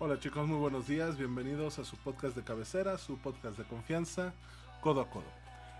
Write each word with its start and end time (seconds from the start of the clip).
Hola 0.00 0.18
chicos, 0.20 0.46
muy 0.46 0.58
buenos 0.58 0.86
días, 0.86 1.16
bienvenidos 1.16 1.78
a 1.78 1.84
su 1.84 1.96
podcast 1.96 2.36
de 2.36 2.44
cabecera, 2.44 2.98
su 2.98 3.18
podcast 3.18 3.58
de 3.58 3.64
confianza, 3.64 4.32
Codo 4.80 5.00
a 5.00 5.10
Codo, 5.10 5.24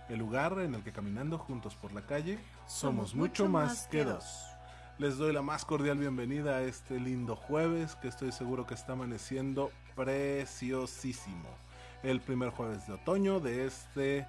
el 0.09 0.19
lugar 0.19 0.59
en 0.59 0.75
el 0.75 0.83
que 0.83 0.91
caminando 0.91 1.37
juntos 1.37 1.75
por 1.75 1.93
la 1.93 2.01
calle 2.01 2.37
somos, 2.67 3.15
mucho, 3.15 3.47
más 3.47 3.87
que 3.87 4.03
dos. 4.03 4.45
Les 4.97 5.17
doy 5.17 5.31
la 5.31 5.41
más 5.41 5.63
cordial 5.63 5.97
bienvenida 5.97 6.57
a 6.57 6.61
este 6.63 6.99
lindo 6.99 7.37
jueves 7.37 7.95
que 7.95 8.09
estoy 8.09 8.33
seguro 8.33 8.67
que 8.67 8.73
está 8.73 8.93
amaneciendo 8.93 9.71
preciosísimo. 9.95 11.47
El 12.03 12.19
primer 12.19 12.49
jueves 12.49 12.85
de 12.87 12.93
otoño 12.93 13.39
de 13.39 13.65
este 13.65 14.27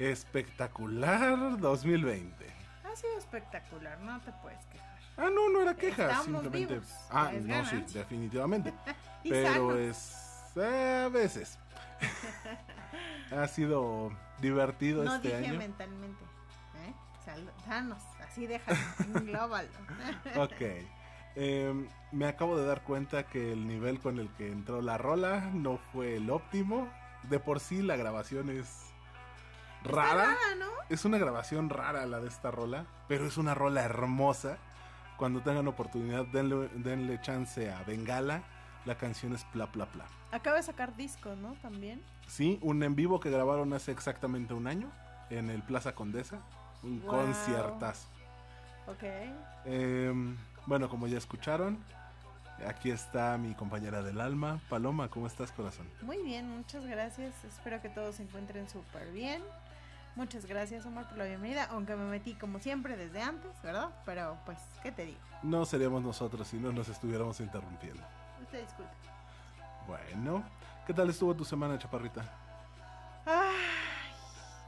espectacular 0.00 1.58
2020. 1.60 2.46
Ha 2.84 2.96
sido 2.96 3.16
espectacular, 3.18 4.00
no 4.00 4.20
te 4.20 4.32
puedes 4.42 4.64
quejar. 4.66 4.92
Ah, 5.16 5.28
no, 5.32 5.48
no 5.50 5.60
era 5.60 5.76
queja, 5.76 6.04
Estamos 6.10 6.42
simplemente. 6.42 6.74
vivos, 6.74 6.88
ah, 7.10 7.30
no, 7.40 7.66
sí, 7.66 7.84
definitivamente. 7.92 8.72
Pero 9.32 9.78
es. 9.78 10.14
eh, 10.56 11.02
a 11.06 11.08
veces. 11.08 11.58
ha 13.36 13.48
sido 13.48 14.10
divertido 14.40 15.04
No 15.04 15.16
este 15.16 15.36
dije 15.36 15.50
año. 15.50 15.58
mentalmente. 15.58 16.24
¿eh? 16.24 16.92
Sanos, 17.66 18.02
así 18.20 18.46
déjalo, 18.46 18.78
englóbalo. 19.14 19.68
Ok. 20.36 20.62
Em, 21.34 21.88
me 22.10 22.26
acabo 22.26 22.58
de 22.58 22.66
dar 22.66 22.82
cuenta 22.82 23.22
que 23.22 23.52
el 23.52 23.66
nivel 23.66 24.00
con 24.00 24.18
el 24.18 24.28
que 24.34 24.48
entró 24.52 24.82
la 24.82 24.98
rola 24.98 25.40
no 25.54 25.78
fue 25.92 26.16
el 26.16 26.28
óptimo. 26.30 26.88
De 27.30 27.38
por 27.38 27.60
sí 27.60 27.80
la 27.82 27.96
grabación 27.96 28.50
es 28.50 28.90
rara. 29.84 30.36
¿no? 30.58 30.66
Es 30.90 31.04
una 31.04 31.18
grabación 31.18 31.70
rara 31.70 32.04
la 32.06 32.20
de 32.20 32.28
esta 32.28 32.50
rola, 32.50 32.84
pero 33.08 33.26
es 33.26 33.36
una 33.38 33.54
rola 33.54 33.82
hermosa. 33.82 34.58
Cuando 35.16 35.40
tengan 35.40 35.68
oportunidad, 35.68 36.26
denle, 36.26 36.68
denle 36.74 37.20
chance 37.20 37.70
a 37.70 37.82
Bengala. 37.84 38.42
La 38.84 38.96
canción 38.96 39.32
es 39.34 39.44
Pla 39.44 39.66
Pla 39.70 39.86
Pla. 39.86 40.04
Acaba 40.32 40.56
de 40.56 40.62
sacar 40.62 40.96
disco, 40.96 41.34
¿no? 41.36 41.52
También. 41.62 42.02
Sí, 42.26 42.58
un 42.62 42.82
en 42.82 42.94
vivo 42.96 43.20
que 43.20 43.30
grabaron 43.30 43.72
hace 43.72 43.92
exactamente 43.92 44.54
un 44.54 44.66
año 44.66 44.90
en 45.30 45.50
el 45.50 45.62
Plaza 45.62 45.94
Condesa. 45.94 46.40
Un 46.82 47.00
Wow. 47.02 47.10
conciertazo. 47.10 48.08
Ok. 48.88 49.04
Em, 49.64 50.36
bueno, 50.66 50.88
como 50.88 51.06
ya 51.06 51.16
escucharon, 51.18 51.78
aquí 52.66 52.90
está 52.90 53.38
mi 53.38 53.54
compañera 53.54 54.02
del 54.02 54.20
alma, 54.20 54.60
Paloma. 54.68 55.08
¿Cómo 55.08 55.28
estás, 55.28 55.52
corazón? 55.52 55.88
Muy 56.02 56.18
bien, 56.22 56.48
muchas 56.50 56.84
gracias. 56.84 57.44
Espero 57.44 57.80
que 57.80 57.88
todos 57.88 58.16
se 58.16 58.24
encuentren 58.24 58.68
súper 58.68 59.12
bien. 59.12 59.42
Muchas 60.16 60.44
gracias, 60.44 60.84
Omar, 60.84 61.08
por 61.08 61.16
la 61.18 61.24
bienvenida. 61.24 61.64
Aunque 61.70 61.94
me 61.94 62.04
metí 62.04 62.34
como 62.34 62.58
siempre 62.58 62.96
desde 62.96 63.22
antes, 63.22 63.50
¿verdad? 63.62 63.90
Pero 64.04 64.36
pues, 64.44 64.58
¿qué 64.82 64.90
te 64.92 65.06
digo? 65.06 65.18
No 65.44 65.64
seríamos 65.64 66.02
nosotros 66.02 66.48
si 66.48 66.56
no 66.58 66.72
nos 66.72 66.88
estuviéramos 66.88 67.38
interrumpiendo. 67.40 68.02
Disculpe. 68.60 68.90
Bueno, 69.86 70.44
¿qué 70.86 70.94
tal 70.94 71.10
estuvo 71.10 71.34
tu 71.34 71.44
semana, 71.44 71.78
chaparrita? 71.78 72.22
Ay, 73.26 73.56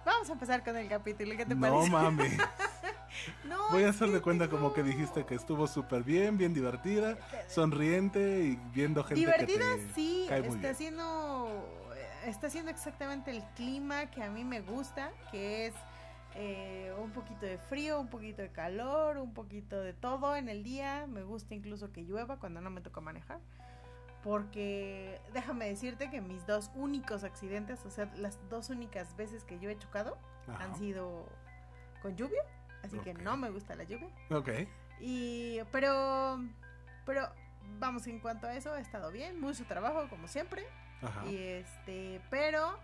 vamos 0.04 0.28
a 0.28 0.32
empezar 0.32 0.64
con 0.64 0.76
el 0.76 0.88
capítulo. 0.88 1.36
¿Qué 1.36 1.46
te 1.46 1.54
No 1.54 1.60
parece? 1.60 1.90
mames. 1.90 2.38
No, 3.44 3.70
Voy 3.70 3.84
a 3.84 3.90
hacer 3.90 4.10
de 4.10 4.20
cuenta 4.20 4.50
como 4.50 4.74
que 4.74 4.82
dijiste 4.82 5.24
que 5.24 5.36
estuvo 5.36 5.66
súper 5.68 6.02
bien, 6.02 6.36
bien 6.36 6.52
divertida, 6.52 7.16
sonriente 7.48 8.40
y 8.40 8.56
viendo 8.74 9.04
gente 9.04 9.20
Divertida, 9.20 9.76
que 9.76 9.82
te 9.82 9.94
sí, 9.94 10.26
cae 10.28 10.42
muy 10.42 10.56
está 10.56 10.70
haciendo, 10.70 11.64
está 12.26 12.48
haciendo 12.48 12.70
exactamente 12.72 13.30
el 13.30 13.42
clima 13.54 14.10
que 14.10 14.22
a 14.22 14.28
mí 14.30 14.44
me 14.44 14.60
gusta, 14.62 15.10
que 15.30 15.68
es 15.68 15.74
eh, 16.34 16.92
un 16.98 17.10
poquito 17.12 17.46
de 17.46 17.58
frío, 17.58 18.00
un 18.00 18.08
poquito 18.08 18.42
de 18.42 18.50
calor, 18.50 19.18
un 19.18 19.32
poquito 19.34 19.80
de 19.80 19.92
todo 19.92 20.36
en 20.36 20.48
el 20.48 20.62
día. 20.64 21.06
Me 21.06 21.22
gusta 21.22 21.54
incluso 21.54 21.92
que 21.92 22.02
llueva 22.02 22.38
cuando 22.38 22.60
no 22.60 22.70
me 22.70 22.80
toca 22.80 23.00
manejar. 23.00 23.40
Porque 24.22 25.20
déjame 25.34 25.66
decirte 25.66 26.08
que 26.10 26.20
mis 26.20 26.46
dos 26.46 26.70
únicos 26.74 27.24
accidentes, 27.24 27.84
o 27.84 27.90
sea, 27.90 28.10
las 28.16 28.38
dos 28.48 28.70
únicas 28.70 29.14
veces 29.16 29.44
que 29.44 29.58
yo 29.60 29.68
he 29.68 29.76
chocado, 29.78 30.16
Ajá. 30.48 30.64
han 30.64 30.74
sido 30.76 31.26
con 32.02 32.16
lluvia. 32.16 32.42
Así 32.82 32.98
que 33.00 33.10
Ok. 33.12 33.18
no 33.18 33.36
me 33.36 33.50
gusta 33.50 33.74
la 33.74 33.84
lluvia. 33.84 34.08
Ok. 34.30 34.48
Y, 35.00 35.60
pero, 35.72 36.38
pero, 37.04 37.28
vamos, 37.78 38.06
en 38.06 38.18
cuanto 38.20 38.46
a 38.46 38.54
eso, 38.54 38.72
ha 38.72 38.80
estado 38.80 39.10
bien, 39.10 39.40
mucho 39.40 39.64
trabajo, 39.66 40.08
como 40.08 40.26
siempre. 40.26 40.66
Ajá. 41.02 41.26
Y 41.26 41.36
este, 41.36 42.20
pero 42.30 42.78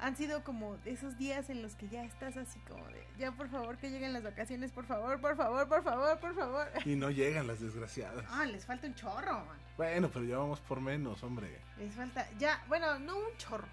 han 0.00 0.16
sido 0.16 0.42
como 0.44 0.76
esos 0.84 1.18
días 1.18 1.50
en 1.50 1.62
los 1.62 1.74
que 1.74 1.88
ya 1.88 2.04
estás 2.04 2.36
así 2.36 2.58
como 2.60 2.86
de, 2.88 3.06
ya 3.18 3.32
por 3.32 3.48
favor 3.48 3.76
que 3.76 3.90
lleguen 3.90 4.12
las 4.12 4.22
vacaciones, 4.22 4.72
por 4.72 4.86
favor, 4.86 5.20
por 5.20 5.36
favor, 5.36 5.68
por 5.68 5.82
favor, 5.82 6.18
por 6.18 6.34
favor. 6.34 6.68
Y 6.86 6.96
no 6.96 7.10
llegan 7.10 7.46
las 7.46 7.60
desgraciadas. 7.60 8.24
Ah, 8.30 8.46
les 8.46 8.64
falta 8.64 8.86
un 8.86 8.94
chorro, 8.94 9.32
man. 9.44 9.58
Bueno, 9.76 10.10
pero 10.12 10.24
ya 10.24 10.38
vamos 10.38 10.60
por 10.60 10.80
menos, 10.80 11.22
hombre. 11.22 11.58
Les 11.78 11.94
falta, 11.94 12.26
ya, 12.38 12.62
bueno, 12.68 12.98
no 12.98 13.16
un 13.18 13.36
chorro. 13.36 13.68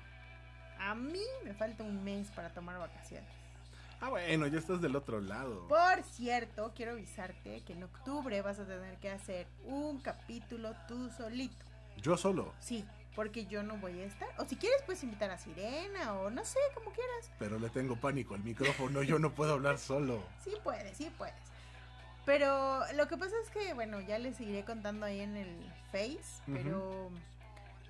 A 0.79 0.93
mí 0.93 1.23
me 1.43 1.53
falta 1.53 1.83
un 1.83 2.03
mes 2.03 2.29
para 2.31 2.49
tomar 2.49 2.77
vacaciones. 2.77 3.29
Ah, 3.99 4.09
bueno, 4.09 4.45
ya 4.45 4.59
estás 4.59 4.79
del 4.79 4.95
otro 4.95 5.19
lado. 5.19 5.67
Por 5.67 6.03
cierto, 6.03 6.71
quiero 6.75 6.91
avisarte 6.91 7.61
que 7.61 7.73
en 7.73 7.83
octubre 7.83 8.41
vas 8.43 8.59
a 8.59 8.65
tener 8.65 8.97
que 8.97 9.09
hacer 9.09 9.47
un 9.65 9.99
capítulo 10.01 10.75
tú 10.87 11.09
solito. 11.09 11.65
Yo 11.99 12.15
solo, 12.15 12.53
Sí, 12.59 12.85
porque 13.17 13.47
yo 13.47 13.63
no 13.63 13.77
voy 13.77 13.99
a 13.99 14.05
estar. 14.05 14.29
O 14.37 14.45
si 14.45 14.55
quieres, 14.55 14.79
puedes 14.85 15.01
invitar 15.03 15.31
a 15.31 15.39
Sirena 15.39 16.13
o 16.13 16.29
no 16.29 16.45
sé, 16.45 16.59
como 16.75 16.91
quieras. 16.91 17.31
pero 17.39 17.57
le 17.57 17.67
tengo 17.71 17.95
pánico 17.95 18.35
al 18.35 18.43
micrófono. 18.43 19.01
Yo 19.01 19.17
no 19.17 19.31
puedo 19.33 19.53
hablar 19.53 19.79
solo. 19.79 20.23
Sí 20.43 20.51
puedes, 20.63 20.95
sí 20.95 21.11
puedes. 21.17 21.33
Pero 22.25 22.81
lo 22.93 23.07
que 23.07 23.17
pasa 23.17 23.33
es 23.43 23.49
que, 23.49 23.73
bueno, 23.73 24.01
ya 24.01 24.19
les 24.19 24.37
seguiré 24.37 24.63
contando 24.63 25.07
ahí 25.07 25.21
en 25.21 25.35
el 25.35 25.73
Face, 25.91 26.43
pero 26.45 27.09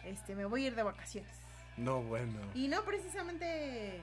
este 0.05 0.33
me 0.33 0.45
voy 0.45 0.63
a 0.63 0.67
ir 0.67 0.75
de 0.75 0.83
vacaciones. 0.83 1.35
No, 1.75 2.01
bueno. 2.03 2.39
Y 2.55 2.69
no 2.69 2.83
precisamente 2.83 3.99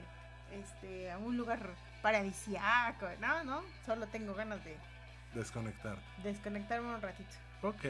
este 0.51 1.09
a 1.11 1.17
un 1.17 1.37
lugar 1.37 1.71
paradisiaco, 2.03 3.07
no, 3.19 3.43
no, 3.45 3.61
solo 3.83 4.05
tengo 4.07 4.35
ganas 4.35 4.63
de 4.63 4.77
Desconectar. 5.33 5.97
desconectarme 6.21 6.93
un 6.93 7.01
ratito. 7.01 7.31
Ok. 7.63 7.83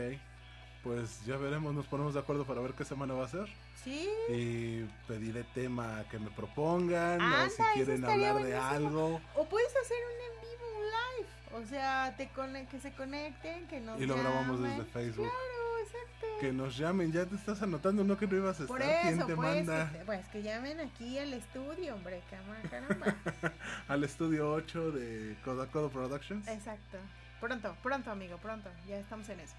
Pues 0.86 1.26
ya 1.26 1.36
veremos, 1.38 1.74
nos 1.74 1.88
ponemos 1.88 2.14
de 2.14 2.20
acuerdo 2.20 2.46
para 2.46 2.62
ver 2.62 2.74
qué 2.74 2.86
semana 2.86 3.16
va 3.16 3.26
a 3.26 3.28
ser. 3.28 3.48
Sí, 3.84 4.08
Y 4.30 4.84
pediré 5.08 5.44
tema 5.56 6.06
que 6.12 6.20
me 6.20 6.30
propongan. 6.30 7.20
Anda, 7.20 7.46
o 7.46 7.50
si 7.50 7.64
quieren 7.74 8.06
hablar 8.06 8.36
de 8.36 8.56
buenísimo. 8.56 8.68
algo. 8.70 9.22
o 9.36 9.50
puedes 9.50 9.76
hacer 9.76 9.98
un 9.98 10.36
en 10.36 10.42
vivo, 10.42 10.66
un 10.78 10.86
live. 10.86 11.64
O 11.66 11.68
sea, 11.68 12.14
te 12.18 12.30
que 12.70 12.80
se 12.80 12.92
conecten, 12.94 13.68
que 13.68 13.80
nos 13.82 14.00
Y 14.00 14.06
lo 14.06 14.16
grabamos 14.16 14.60
llamen. 14.60 14.78
desde 14.78 14.92
Facebook. 14.92 15.26
Claro, 15.26 15.80
exacto. 15.88 16.28
Que 16.40 16.54
nos 16.54 16.78
llamen. 16.78 17.12
Ya 17.12 17.26
te 17.26 17.36
estás 17.36 17.64
anotando, 17.64 18.04
¿no? 18.04 18.16
Que 18.16 18.28
no 18.28 18.36
ibas 18.36 18.60
a 18.60 18.64
estar. 18.64 18.68
Por 18.68 18.80
¿Quién 18.80 19.16
eso, 19.18 19.26
te 19.26 19.36
pues, 19.36 19.56
manda? 19.56 19.86
este, 19.86 20.06
pues 20.06 20.28
que 20.28 20.44
llamen 20.44 20.80
aquí 20.82 21.18
al 21.18 21.34
estudio, 21.34 21.96
hombre, 21.96 22.22
caramba. 22.70 23.16
Al 23.88 24.04
estudio 24.04 24.52
8 24.54 24.92
de 24.92 25.36
Codo 25.44 25.64
a 25.64 25.68
Codo 25.68 25.90
Productions. 25.90 26.48
Exacto. 26.48 27.00
Pronto, 27.42 27.76
pronto, 27.82 28.12
amigo, 28.12 28.38
pronto. 28.38 28.70
Ya 28.88 28.98
estamos 28.98 29.28
en 29.30 29.40
eso. 29.40 29.56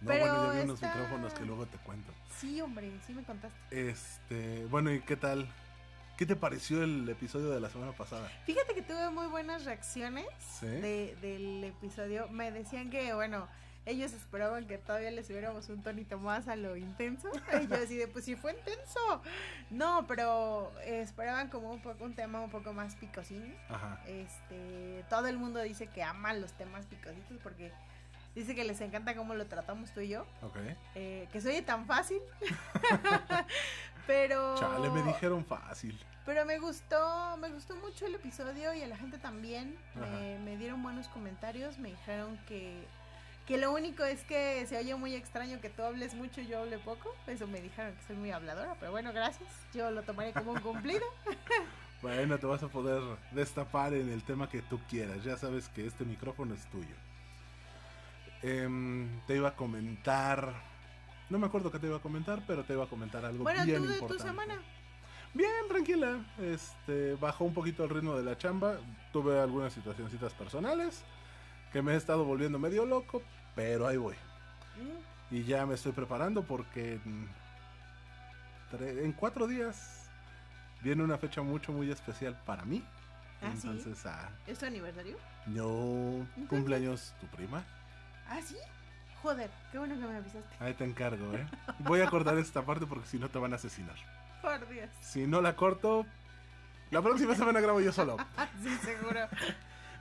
No, 0.00 0.08
pero 0.08 0.24
bueno, 0.26 0.46
ya 0.46 0.52
vi 0.52 0.60
unos 0.64 0.74
está- 0.82 0.94
micrófonos 0.94 1.34
que 1.34 1.44
luego 1.44 1.66
te 1.66 1.78
cuento. 1.78 2.12
Sí, 2.38 2.60
hombre, 2.60 2.90
sí 3.06 3.12
me 3.14 3.22
contaste. 3.24 3.90
Este, 3.90 4.64
bueno, 4.66 4.92
¿y 4.92 5.00
qué 5.00 5.16
tal? 5.16 5.48
¿Qué 6.16 6.26
te 6.26 6.36
pareció 6.36 6.82
el 6.82 7.08
episodio 7.08 7.50
de 7.50 7.60
la 7.60 7.68
semana 7.70 7.92
pasada? 7.92 8.28
Fíjate 8.44 8.74
que 8.74 8.82
tuve 8.82 9.10
muy 9.10 9.26
buenas 9.28 9.64
reacciones 9.64 10.26
¿Sí? 10.60 10.66
de, 10.66 11.16
del 11.20 11.64
episodio. 11.64 12.28
Me 12.28 12.50
decían 12.50 12.90
que, 12.90 13.12
bueno, 13.14 13.46
ellos 13.86 14.12
esperaban 14.12 14.66
que 14.66 14.78
todavía 14.78 15.10
les 15.12 15.30
hubiéramos 15.30 15.68
un 15.68 15.80
tonito 15.82 16.18
más 16.18 16.48
a 16.48 16.56
lo 16.56 16.76
intenso. 16.76 17.30
Y 17.62 17.66
yo 17.68 17.74
así 17.76 17.96
de, 17.96 18.08
pues 18.08 18.24
sí 18.24 18.34
fue 18.36 18.52
intenso. 18.52 19.22
No, 19.70 20.06
pero 20.08 20.72
esperaban 20.84 21.48
como 21.50 21.70
un 21.72 21.80
poco 21.82 22.04
un 22.04 22.14
tema 22.14 22.40
un 22.40 22.50
poco 22.50 22.72
más 22.72 22.96
picosín. 22.96 23.54
Ajá. 23.68 24.00
Este, 24.06 25.04
todo 25.08 25.26
el 25.28 25.38
mundo 25.38 25.60
dice 25.62 25.86
que 25.86 26.02
ama 26.02 26.32
los 26.34 26.52
temas 26.54 26.86
picositos 26.86 27.38
porque 27.42 27.72
dice 28.38 28.54
que 28.54 28.64
les 28.64 28.80
encanta 28.80 29.14
cómo 29.14 29.34
lo 29.34 29.46
tratamos 29.46 29.90
tú 29.92 30.00
y 30.00 30.08
yo. 30.08 30.22
Ok. 30.42 30.56
eh, 30.94 31.28
que 31.32 31.40
se 31.40 31.48
oye 31.48 31.62
tan 31.62 31.86
fácil. 31.86 32.18
pero. 34.06 34.54
Chale, 34.56 34.90
me 34.90 35.02
dijeron 35.02 35.44
fácil. 35.44 35.98
Pero 36.24 36.44
me 36.44 36.58
gustó, 36.58 37.36
me 37.38 37.48
gustó 37.48 37.74
mucho 37.76 38.06
el 38.06 38.14
episodio 38.14 38.74
y 38.74 38.82
a 38.82 38.86
la 38.86 38.96
gente 38.96 39.18
también. 39.18 39.76
Me, 40.44 40.56
dieron 40.58 40.82
buenos 40.82 41.08
comentarios, 41.08 41.78
me 41.78 41.88
dijeron 41.88 42.38
que, 42.46 42.84
que 43.46 43.56
lo 43.56 43.72
único 43.72 44.04
es 44.04 44.24
que 44.24 44.66
se 44.66 44.76
oye 44.76 44.94
muy 44.94 45.14
extraño 45.14 45.58
que 45.62 45.70
tú 45.70 45.82
hables 45.82 46.14
mucho 46.14 46.42
y 46.42 46.46
yo 46.46 46.60
hable 46.60 46.78
poco. 46.78 47.14
Eso 47.26 47.46
me 47.46 47.62
dijeron 47.62 47.94
que 47.94 48.02
soy 48.02 48.16
muy 48.16 48.30
habladora, 48.30 48.76
pero 48.78 48.92
bueno, 48.92 49.12
gracias. 49.14 49.48
Yo 49.72 49.90
lo 49.90 50.02
tomaré 50.02 50.32
como 50.32 50.52
un 50.52 50.60
cumplido. 50.60 51.04
Bueno, 52.00 52.38
te 52.38 52.46
vas 52.46 52.62
a 52.62 52.68
poder 52.68 53.02
destapar 53.32 53.92
en 53.92 54.08
el 54.10 54.22
tema 54.22 54.48
que 54.48 54.62
tú 54.62 54.78
quieras. 54.88 55.24
Ya 55.24 55.36
sabes 55.36 55.68
que 55.68 55.84
este 55.84 56.04
micrófono 56.04 56.54
es 56.54 56.64
tuyo. 56.66 56.94
Em, 58.42 59.20
te 59.26 59.36
iba 59.36 59.48
a 59.48 59.56
comentar. 59.56 60.52
No 61.30 61.38
me 61.38 61.46
acuerdo 61.46 61.70
qué 61.70 61.78
te 61.78 61.86
iba 61.86 61.96
a 61.96 62.00
comentar, 62.00 62.42
pero 62.46 62.64
te 62.64 62.72
iba 62.72 62.84
a 62.84 62.88
comentar 62.88 63.24
algo 63.24 63.42
bueno, 63.44 63.64
bien 63.64 63.82
tú 63.82 63.88
de 63.88 63.94
tu 63.94 64.00
importante. 64.00 64.22
semana. 64.30 64.62
Bien, 65.34 65.50
tranquila. 65.68 66.24
Este, 66.38 67.14
bajó 67.16 67.44
un 67.44 67.52
poquito 67.54 67.84
el 67.84 67.90
ritmo 67.90 68.16
de 68.16 68.24
la 68.24 68.38
chamba. 68.38 68.78
Tuve 69.12 69.38
algunas 69.40 69.72
situacioncitas 69.72 70.32
personales 70.34 71.02
que 71.72 71.82
me 71.82 71.92
he 71.92 71.96
estado 71.96 72.24
volviendo 72.24 72.58
medio 72.58 72.86
loco, 72.86 73.22
pero 73.54 73.86
ahí 73.86 73.96
voy. 73.98 74.14
Mm, 74.76 75.34
Y 75.34 75.44
ya 75.44 75.66
me 75.66 75.74
estoy 75.74 75.92
preparando 75.92 76.42
porque 76.42 76.98
en, 78.72 79.12
cuatro 79.12 79.46
días 79.46 80.08
viene 80.82 81.02
una 81.02 81.18
fecha 81.18 81.42
mucho, 81.42 81.72
muy 81.72 81.90
especial 81.90 82.40
para 82.46 82.64
mí. 82.64 82.82
¿Ah, 83.42 83.52
sí? 83.54 83.68
Entonces, 83.68 84.06
ah, 84.06 84.30
¿Es 84.46 84.58
tu 84.58 84.66
aniversario? 84.66 85.16
no 85.46 86.26
cumpleaños 86.48 87.14
tu 87.20 87.26
prima. 87.26 87.64
¿Ah, 88.28 88.40
sí? 88.42 88.56
Joder, 89.22 89.50
qué 89.72 89.78
bueno 89.78 89.94
que 89.98 90.06
me 90.06 90.16
avisaste. 90.16 90.54
Ahí 90.60 90.74
te 90.74 90.84
encargo, 90.84 91.34
¿eh? 91.34 91.46
Voy 91.80 92.00
a 92.00 92.08
cortar 92.08 92.38
esta 92.38 92.62
parte 92.64 92.86
porque 92.86 93.06
si 93.06 93.18
no 93.18 93.28
te 93.28 93.38
van 93.38 93.52
a 93.52 93.56
asesinar. 93.56 93.96
Por 94.42 94.68
Dios. 94.68 94.88
Si 95.00 95.26
no 95.26 95.40
la 95.40 95.56
corto, 95.56 96.06
la 96.90 97.02
próxima 97.02 97.34
semana 97.34 97.60
grabo 97.60 97.80
yo 97.80 97.92
solo. 97.92 98.16
Sí, 98.62 98.74
seguro. 98.82 99.20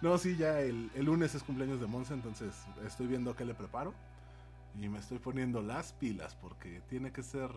No, 0.01 0.17
sí, 0.17 0.37
ya 0.37 0.59
el, 0.59 0.91
el 0.93 1.05
lunes 1.05 1.33
es 1.33 1.41
cumpleaños 1.43 1.81
de 1.81 1.87
Monza, 1.87 2.13
entonces 2.13 2.53
estoy 2.85 3.07
viendo 3.07 3.35
qué 3.35 3.45
le 3.45 3.55
preparo. 3.55 3.93
Y 4.79 4.89
me 4.89 4.99
estoy 4.99 5.17
poniendo 5.17 5.61
las 5.63 5.93
pilas 5.93 6.35
porque 6.35 6.81
tiene 6.87 7.11
que 7.11 7.23
ser 7.23 7.49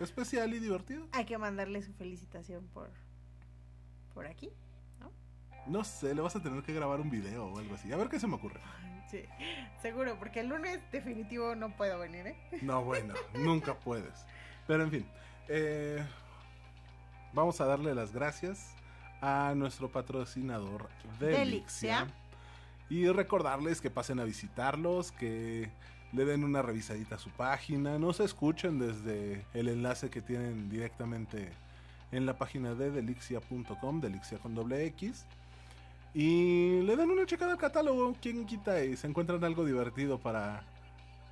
especial 0.00 0.52
y 0.52 0.58
divertido. 0.58 1.06
Hay 1.12 1.24
que 1.26 1.38
mandarle 1.38 1.80
su 1.82 1.92
felicitación 1.92 2.66
por, 2.74 2.90
por 4.12 4.26
aquí. 4.26 4.50
No 5.66 5.82
sé, 5.84 6.14
le 6.14 6.20
vas 6.20 6.36
a 6.36 6.42
tener 6.42 6.62
que 6.62 6.74
grabar 6.74 7.00
un 7.00 7.08
video 7.10 7.46
o 7.46 7.58
algo 7.58 7.74
así. 7.74 7.90
A 7.92 7.96
ver 7.96 8.08
qué 8.08 8.18
se 8.20 8.26
me 8.26 8.34
ocurre. 8.34 8.60
Sí, 9.10 9.24
seguro, 9.82 10.16
porque 10.18 10.40
el 10.40 10.48
lunes 10.48 10.80
definitivo 10.90 11.54
no 11.54 11.76
puedo 11.76 11.98
venir, 11.98 12.26
¿eh? 12.26 12.36
No, 12.62 12.82
bueno, 12.82 13.14
nunca 13.34 13.74
puedes. 13.74 14.26
Pero 14.66 14.84
en 14.84 14.90
fin, 14.90 15.06
eh, 15.48 16.04
vamos 17.32 17.60
a 17.60 17.66
darle 17.66 17.94
las 17.94 18.12
gracias 18.12 18.74
a 19.20 19.54
nuestro 19.54 19.90
patrocinador 19.90 20.88
Delixia. 21.18 21.38
Delixia. 21.38 22.06
Y 22.90 23.08
recordarles 23.08 23.80
que 23.80 23.90
pasen 23.90 24.20
a 24.20 24.24
visitarlos, 24.24 25.12
que 25.12 25.70
le 26.12 26.24
den 26.24 26.44
una 26.44 26.62
revisadita 26.62 27.16
a 27.16 27.18
su 27.18 27.30
página, 27.30 27.98
no 27.98 28.12
se 28.12 28.24
escuchen 28.24 28.78
desde 28.78 29.44
el 29.54 29.68
enlace 29.68 30.10
que 30.10 30.20
tienen 30.20 30.68
directamente 30.68 31.50
en 32.12 32.26
la 32.26 32.38
página 32.38 32.74
de 32.74 32.90
delixia.com, 32.90 34.00
delixia 34.00 34.38
con 34.38 34.54
doble 34.54 34.84
X. 34.86 35.26
Y 36.14 36.80
le 36.82 36.96
den 36.96 37.10
una 37.10 37.26
checada 37.26 37.52
al 37.52 37.58
catálogo, 37.58 38.14
quien 38.22 38.46
quita 38.46 38.82
y 38.84 38.96
se 38.96 39.06
encuentran 39.08 39.42
algo 39.42 39.64
divertido 39.64 40.18
para 40.18 40.62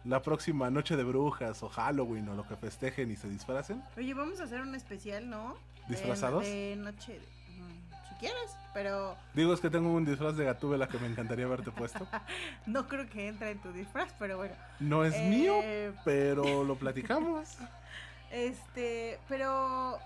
la 0.05 0.20
próxima 0.23 0.70
noche 0.70 0.96
de 0.96 1.05
brujas 1.05 1.62
o 1.62 1.69
Halloween 1.69 2.29
o 2.29 2.34
lo 2.34 2.46
que 2.49 2.56
festejen 2.56 3.11
y 3.12 3.17
se 3.17 3.29
disfracen. 3.29 3.81
Oye, 3.96 4.12
vamos 4.14 4.40
a 4.40 4.44
hacer 4.44 4.61
un 4.61 4.75
especial, 4.75 5.31
¿no? 5.31 5.55
¿Disfrazados? 5.88 6.43
De, 6.44 6.75
noche. 6.76 7.12
de- 7.12 7.19
mm, 7.20 8.08
si 8.08 8.14
quieres, 8.17 8.56
pero 8.75 9.14
Digo, 9.34 9.55
es 9.55 9.61
que 9.61 9.70
tengo 9.70 9.93
un 9.93 10.05
disfraz 10.05 10.37
de 10.37 10.44
gatúbela 10.46 10.88
que 10.88 10.99
me 10.99 11.06
encantaría 11.06 11.44
haberte 11.44 11.70
puesto. 11.70 12.05
no 12.67 12.88
creo 12.88 13.08
que 13.08 13.28
entre 13.28 13.52
en 13.52 13.58
tu 13.61 13.70
disfraz, 13.73 14.12
pero 14.19 14.37
bueno. 14.38 14.55
No 14.81 15.05
es 15.05 15.14
Eh, 15.14 15.28
mío, 15.28 15.55
pero 16.05 16.64
lo 16.64 16.75
platicamos. 16.76 17.56
Este, 18.32 19.19
pero. 19.28 19.99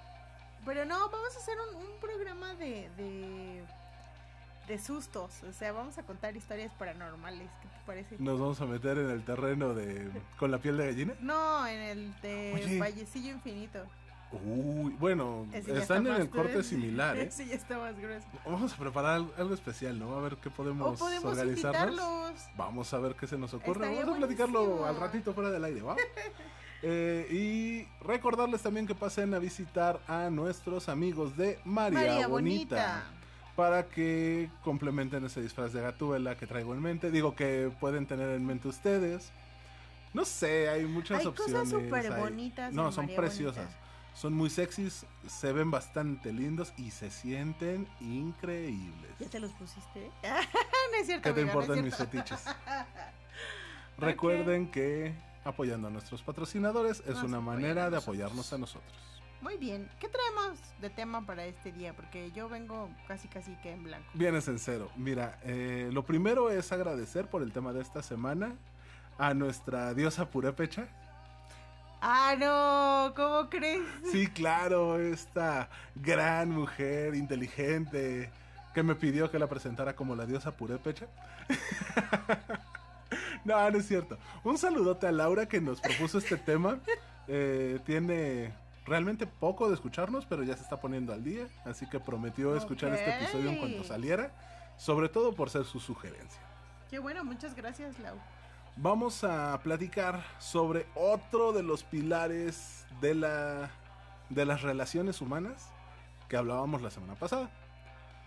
Pero 0.64 0.84
no, 0.84 0.98
vamos 1.08 1.32
a 1.36 1.38
hacer 1.38 1.54
un, 1.70 1.76
un 1.76 2.00
programa 2.00 2.54
de, 2.54 2.90
de. 2.96 3.62
De 4.66 4.78
sustos. 4.78 5.42
O 5.48 5.52
sea, 5.52 5.72
vamos 5.72 5.96
a 5.98 6.02
contar 6.02 6.36
historias 6.36 6.72
paranormales. 6.78 7.48
¿Qué 7.62 7.68
te 7.68 7.86
parece? 7.86 8.16
Nos 8.18 8.38
vamos 8.40 8.60
a 8.60 8.66
meter 8.66 8.98
en 8.98 9.10
el 9.10 9.24
terreno 9.24 9.74
de 9.74 10.10
con 10.38 10.50
la 10.50 10.58
piel 10.58 10.76
de 10.76 10.86
gallina. 10.86 11.14
No, 11.20 11.66
en 11.66 11.80
el 11.80 12.20
de 12.20 12.52
Oye. 12.54 12.78
Vallecillo 12.78 13.30
Infinito. 13.32 13.84
Uy, 14.32 14.90
bueno, 14.98 15.46
están 15.52 15.76
está 15.76 15.96
en 15.98 16.06
el 16.08 16.28
corte 16.28 16.50
grueso. 16.54 16.68
similar, 16.70 17.16
¿eh? 17.16 17.30
Ya 17.38 17.54
está 17.54 17.78
más 17.78 17.96
grueso. 17.96 18.26
Vamos 18.44 18.72
a 18.72 18.76
preparar 18.76 19.14
al- 19.14 19.32
algo 19.38 19.54
especial, 19.54 19.98
¿no? 20.00 20.16
A 20.16 20.20
ver 20.20 20.36
qué 20.38 20.48
O 20.48 20.52
podemos, 20.52 20.98
podemos 20.98 21.24
organizarnos. 21.24 21.82
invitarlos. 21.92 22.32
Vamos 22.56 22.92
a 22.92 22.98
ver 22.98 23.14
qué 23.14 23.28
se 23.28 23.38
nos 23.38 23.54
ocurre. 23.54 23.84
Estaría 23.84 24.00
Vamos 24.00 24.16
a 24.16 24.18
platicarlo 24.18 24.60
buenísimo. 24.64 24.86
al 24.86 24.96
ratito 25.00 25.32
fuera 25.32 25.50
del 25.50 25.64
aire, 25.64 25.82
¿va? 25.82 25.96
Eh, 26.82 27.26
y 27.30 28.04
recordarles 28.04 28.60
también 28.62 28.86
que 28.86 28.94
pasen 28.94 29.32
a 29.32 29.38
visitar 29.38 29.98
a 30.06 30.28
nuestros 30.28 30.90
amigos 30.90 31.34
de 31.36 31.58
María, 31.64 31.98
María 31.98 32.26
Bonita, 32.28 32.76
Bonita. 32.76 33.04
Para 33.56 33.86
que 33.88 34.50
complementen 34.62 35.24
ese 35.24 35.40
disfraz 35.40 35.72
de 35.72 35.80
gatúbela 35.80 36.36
que 36.36 36.46
traigo 36.46 36.74
en 36.74 36.82
mente. 36.82 37.10
Digo 37.10 37.34
que 37.34 37.72
pueden 37.80 38.06
tener 38.06 38.28
en 38.30 38.46
mente 38.46 38.68
ustedes. 38.68 39.32
No 40.12 40.24
sé, 40.24 40.68
hay 40.68 40.84
muchas 40.84 41.20
Hay 41.20 41.26
opciones. 41.26 41.54
cosas 41.54 41.70
súper 41.70 42.12
bonitas. 42.12 42.72
No, 42.72 42.92
son 42.92 43.06
María 43.06 43.16
preciosas. 43.16 43.64
Bonita. 43.64 43.80
Son 44.14 44.32
muy 44.32 44.48
sexys, 44.48 45.04
se 45.26 45.52
ven 45.52 45.70
bastante 45.70 46.32
lindos 46.32 46.72
y 46.78 46.90
se 46.90 47.10
sienten 47.10 47.86
increíbles. 48.00 49.10
¿Ya 49.18 49.28
te 49.28 49.40
los 49.40 49.50
pusiste? 49.52 50.10
no 50.22 50.98
es 50.98 51.06
cierto. 51.06 51.22
¿Qué 51.22 51.34
te 51.34 51.40
amiga, 51.42 51.54
no 51.54 51.60
importan 51.60 51.84
mis 51.84 51.96
fetiches? 51.96 52.44
Recuerden 53.98 54.70
que 54.70 55.14
apoyando 55.44 55.88
a 55.88 55.90
nuestros 55.90 56.22
patrocinadores 56.22 57.00
es 57.00 57.14
Nos 57.16 57.24
una 57.24 57.40
manera 57.40 57.90
de 57.90 57.98
apoyarnos 57.98 58.52
a 58.52 58.58
nosotros. 58.58 59.15
Muy 59.46 59.58
bien. 59.58 59.88
¿Qué 60.00 60.08
traemos 60.08 60.58
de 60.80 60.90
tema 60.90 61.24
para 61.24 61.44
este 61.44 61.70
día? 61.70 61.92
Porque 61.94 62.32
yo 62.32 62.48
vengo 62.48 62.90
casi 63.06 63.28
casi 63.28 63.54
que 63.62 63.70
en 63.70 63.84
blanco. 63.84 64.08
Vienes 64.12 64.48
en 64.48 64.58
cero. 64.58 64.90
Mira, 64.96 65.38
eh, 65.44 65.88
lo 65.92 66.04
primero 66.04 66.50
es 66.50 66.72
agradecer 66.72 67.28
por 67.28 67.42
el 67.42 67.52
tema 67.52 67.72
de 67.72 67.80
esta 67.80 68.02
semana 68.02 68.56
a 69.18 69.34
nuestra 69.34 69.94
diosa 69.94 70.28
purépecha. 70.28 70.88
Ah, 72.00 72.34
no, 72.36 73.14
¿cómo 73.14 73.48
crees? 73.48 73.84
Sí, 74.10 74.26
claro, 74.26 74.98
esta 74.98 75.70
gran 75.94 76.50
mujer 76.50 77.14
inteligente 77.14 78.32
que 78.74 78.82
me 78.82 78.96
pidió 78.96 79.30
que 79.30 79.38
la 79.38 79.46
presentara 79.46 79.94
como 79.94 80.16
la 80.16 80.26
diosa 80.26 80.56
purépecha. 80.56 81.06
no, 83.44 83.70
no 83.70 83.78
es 83.78 83.86
cierto. 83.86 84.18
Un 84.42 84.58
saludote 84.58 85.06
a 85.06 85.12
Laura 85.12 85.46
que 85.46 85.60
nos 85.60 85.80
propuso 85.80 86.18
este 86.18 86.36
tema. 86.36 86.80
Eh, 87.28 87.78
tiene 87.86 88.65
realmente 88.86 89.26
poco 89.26 89.68
de 89.68 89.74
escucharnos, 89.74 90.26
pero 90.26 90.42
ya 90.42 90.56
se 90.56 90.62
está 90.62 90.80
poniendo 90.80 91.12
al 91.12 91.24
día. 91.24 91.46
Así 91.64 91.88
que 91.88 92.00
prometió 92.00 92.56
escuchar 92.56 92.92
este 92.94 93.16
episodio 93.16 93.50
en 93.50 93.56
cuanto 93.58 93.84
saliera. 93.84 94.30
Sobre 94.76 95.08
todo 95.08 95.34
por 95.34 95.50
ser 95.50 95.64
su 95.64 95.80
sugerencia. 95.80 96.40
Qué 96.90 96.98
bueno, 96.98 97.24
muchas 97.24 97.54
gracias, 97.54 97.98
Lau. 97.98 98.16
Vamos 98.76 99.24
a 99.24 99.58
platicar 99.62 100.22
sobre 100.38 100.86
otro 100.94 101.52
de 101.52 101.62
los 101.62 101.82
pilares 101.82 102.86
de 103.00 103.14
la 103.14 103.70
de 104.28 104.44
las 104.44 104.62
relaciones 104.62 105.20
humanas 105.20 105.68
que 106.28 106.36
hablábamos 106.36 106.82
la 106.82 106.90
semana 106.90 107.14
pasada. 107.14 107.50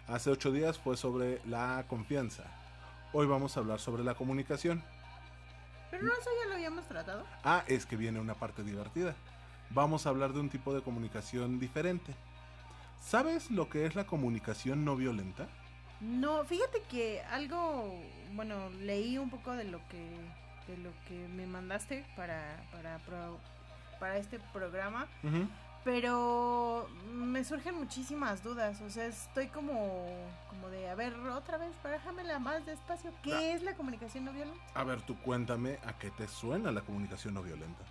Hace 0.08 0.32
ocho 0.32 0.52
días 0.52 0.80
fue 0.80 0.98
sobre 0.98 1.42
la 1.46 1.86
confianza. 1.88 2.44
Hoy 3.14 3.28
vamos 3.28 3.56
a 3.56 3.60
hablar 3.60 3.80
sobre 3.80 4.04
la 4.04 4.16
comunicación. 4.16 4.84
Pero 5.92 6.04
no, 6.04 6.14
eso 6.14 6.30
ya 6.42 6.50
lo 6.50 6.56
habíamos 6.56 6.88
tratado. 6.88 7.26
Ah, 7.44 7.64
es 7.68 7.86
que 7.86 7.96
viene 7.96 8.20
una 8.20 8.34
parte 8.34 8.64
divertida. 8.64 9.16
Vamos 9.72 10.06
a 10.06 10.10
hablar 10.10 10.34
de 10.34 10.40
un 10.40 10.50
tipo 10.50 10.74
de 10.74 10.82
comunicación 10.82 11.60
diferente. 11.60 12.14
¿Sabes 13.02 13.50
lo 13.52 13.70
que 13.70 13.86
es 13.86 13.96
la 13.96 14.06
comunicación 14.06 14.84
no 14.84 14.96
violenta? 14.96 15.48
No, 16.02 16.44
fíjate 16.46 16.82
que 16.90 17.22
algo, 17.24 17.94
bueno, 18.34 18.70
leí 18.82 19.18
un 19.18 19.30
poco 19.30 19.52
de 19.54 19.66
lo 19.66 19.80
que 19.90 20.18
de 20.68 20.78
lo 20.78 20.92
que 21.08 21.28
me 21.30 21.48
mandaste 21.48 22.06
para 22.16 22.64
para 22.72 23.00
para 24.00 24.18
este 24.18 24.40
programa, 24.54 25.08
pero 25.84 26.88
me 27.12 27.44
surgen 27.44 27.76
muchísimas 27.76 28.44
dudas, 28.44 28.80
o 28.82 28.90
sea, 28.90 29.06
estoy 29.08 29.48
como 29.48 30.08
como 30.50 30.70
de, 30.70 30.90
a 30.90 30.96
ver, 30.96 31.14
otra 31.16 31.58
vez, 31.58 31.72
bájamela 31.84 32.38
más 32.40 32.66
despacio. 32.66 33.12
¿Qué 33.24 33.34
Ah. 33.34 33.42
es 33.56 33.64
la 33.64 33.74
comunicación 33.76 34.26
no 34.26 34.32
violenta? 34.34 34.62
A 34.76 34.84
ver, 34.84 35.02
tú 35.02 35.18
cuéntame 35.20 35.80
a 35.86 35.94
qué 35.98 36.12
te 36.12 36.28
suena 36.28 36.72
la 36.72 36.82
comunicación 36.82 37.34
no 37.34 37.42
violenta. 37.44 37.84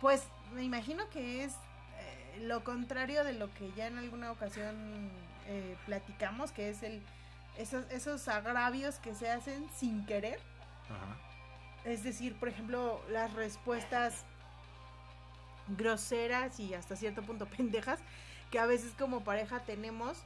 Pues 0.00 0.22
me 0.52 0.62
imagino 0.62 1.08
que 1.10 1.44
es 1.44 1.52
eh, 1.52 2.38
lo 2.42 2.62
contrario 2.64 3.24
de 3.24 3.32
lo 3.32 3.52
que 3.54 3.70
ya 3.72 3.86
en 3.86 3.98
alguna 3.98 4.30
ocasión 4.32 5.10
eh, 5.46 5.76
platicamos, 5.86 6.52
que 6.52 6.68
es 6.70 6.82
el 6.82 7.02
esos, 7.56 7.84
esos 7.90 8.26
agravios 8.28 8.96
que 8.96 9.14
se 9.14 9.30
hacen 9.30 9.68
sin 9.76 10.04
querer. 10.06 10.40
Ajá. 10.90 11.16
Es 11.84 12.02
decir, 12.02 12.34
por 12.38 12.48
ejemplo, 12.48 13.00
las 13.10 13.32
respuestas 13.34 14.24
groseras 15.68 16.58
y 16.60 16.74
hasta 16.74 16.96
cierto 16.96 17.22
punto 17.22 17.46
pendejas 17.46 18.00
que 18.50 18.58
a 18.58 18.66
veces 18.66 18.92
como 18.98 19.22
pareja 19.24 19.60
tenemos 19.60 20.18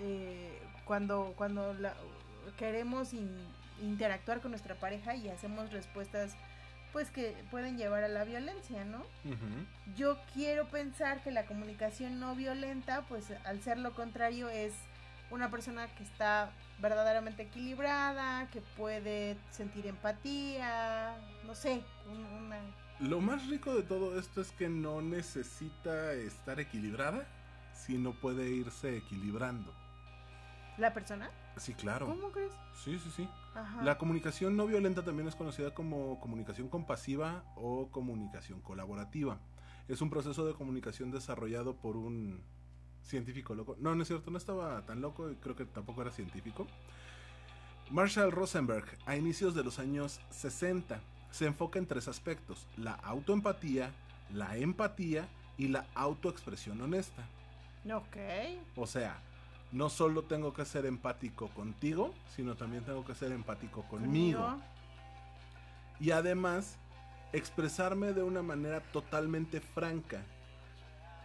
eh, 0.00 0.60
cuando, 0.84 1.32
cuando 1.36 1.74
la- 1.74 1.94
queremos 2.58 3.12
in- 3.12 3.46
interactuar 3.82 4.40
con 4.40 4.50
nuestra 4.52 4.74
pareja 4.76 5.14
y 5.14 5.28
hacemos 5.28 5.72
respuestas 5.72 6.32
pues 6.94 7.10
que 7.10 7.36
pueden 7.50 7.76
llevar 7.76 8.04
a 8.04 8.08
la 8.08 8.22
violencia, 8.24 8.84
¿no? 8.84 9.02
Yo 9.96 10.16
quiero 10.32 10.68
pensar 10.68 11.22
que 11.24 11.30
la 11.32 11.44
comunicación 11.44 12.20
no 12.20 12.34
violenta, 12.36 13.02
pues 13.08 13.26
al 13.44 13.60
ser 13.62 13.78
lo 13.78 13.92
contrario, 13.94 14.48
es 14.48 14.72
una 15.30 15.50
persona 15.50 15.88
que 15.96 16.04
está 16.04 16.52
verdaderamente 16.78 17.42
equilibrada, 17.42 18.46
que 18.52 18.60
puede 18.76 19.36
sentir 19.50 19.86
empatía, 19.88 21.16
no 21.44 21.54
sé, 21.56 21.82
un- 22.08 22.24
una... 22.24 22.58
Lo 23.00 23.20
más 23.20 23.48
rico 23.48 23.74
de 23.74 23.82
todo 23.82 24.16
esto 24.18 24.40
es 24.40 24.52
que 24.52 24.68
no 24.68 25.02
necesita 25.02 26.12
estar 26.12 26.60
equilibrada, 26.60 27.26
sino 27.72 28.12
puede 28.12 28.48
irse 28.50 28.96
equilibrando. 28.96 29.74
¿La 30.78 30.92
persona? 30.92 31.30
Sí, 31.56 31.74
claro. 31.74 32.06
¿Cómo 32.06 32.32
crees? 32.32 32.52
Sí, 32.82 32.98
sí, 32.98 33.10
sí. 33.14 33.28
Ajá. 33.54 33.82
La 33.82 33.96
comunicación 33.96 34.56
no 34.56 34.66
violenta 34.66 35.04
también 35.04 35.28
es 35.28 35.36
conocida 35.36 35.72
como 35.72 36.18
comunicación 36.20 36.68
compasiva 36.68 37.44
o 37.54 37.90
comunicación 37.90 38.60
colaborativa. 38.60 39.38
Es 39.86 40.00
un 40.00 40.10
proceso 40.10 40.44
de 40.46 40.54
comunicación 40.54 41.10
desarrollado 41.10 41.76
por 41.76 41.96
un 41.96 42.42
científico 43.02 43.54
loco. 43.54 43.76
No, 43.78 43.94
no 43.94 44.02
es 44.02 44.08
cierto, 44.08 44.30
no 44.30 44.38
estaba 44.38 44.84
tan 44.84 45.00
loco 45.00 45.30
y 45.30 45.36
creo 45.36 45.54
que 45.54 45.64
tampoco 45.64 46.02
era 46.02 46.10
científico. 46.10 46.66
Marshall 47.90 48.32
Rosenberg, 48.32 48.86
a 49.06 49.14
inicios 49.14 49.54
de 49.54 49.62
los 49.62 49.78
años 49.78 50.20
60, 50.30 51.00
se 51.30 51.46
enfoca 51.46 51.78
en 51.78 51.86
tres 51.86 52.08
aspectos, 52.08 52.66
la 52.76 52.92
autoempatía, 52.92 53.92
la 54.32 54.56
empatía 54.56 55.28
y 55.58 55.68
la 55.68 55.86
autoexpresión 55.94 56.80
honesta. 56.80 57.28
Ok. 57.92 58.16
O 58.76 58.86
sea, 58.86 59.20
no 59.74 59.90
solo 59.90 60.22
tengo 60.22 60.54
que 60.54 60.64
ser 60.64 60.86
empático 60.86 61.48
contigo, 61.48 62.14
sino 62.36 62.54
también 62.54 62.84
tengo 62.84 63.04
que 63.04 63.16
ser 63.16 63.32
empático 63.32 63.82
conmigo. 63.82 64.60
Y 65.98 66.12
además, 66.12 66.76
expresarme 67.32 68.12
de 68.12 68.22
una 68.22 68.40
manera 68.40 68.80
totalmente 68.92 69.60
franca, 69.60 70.22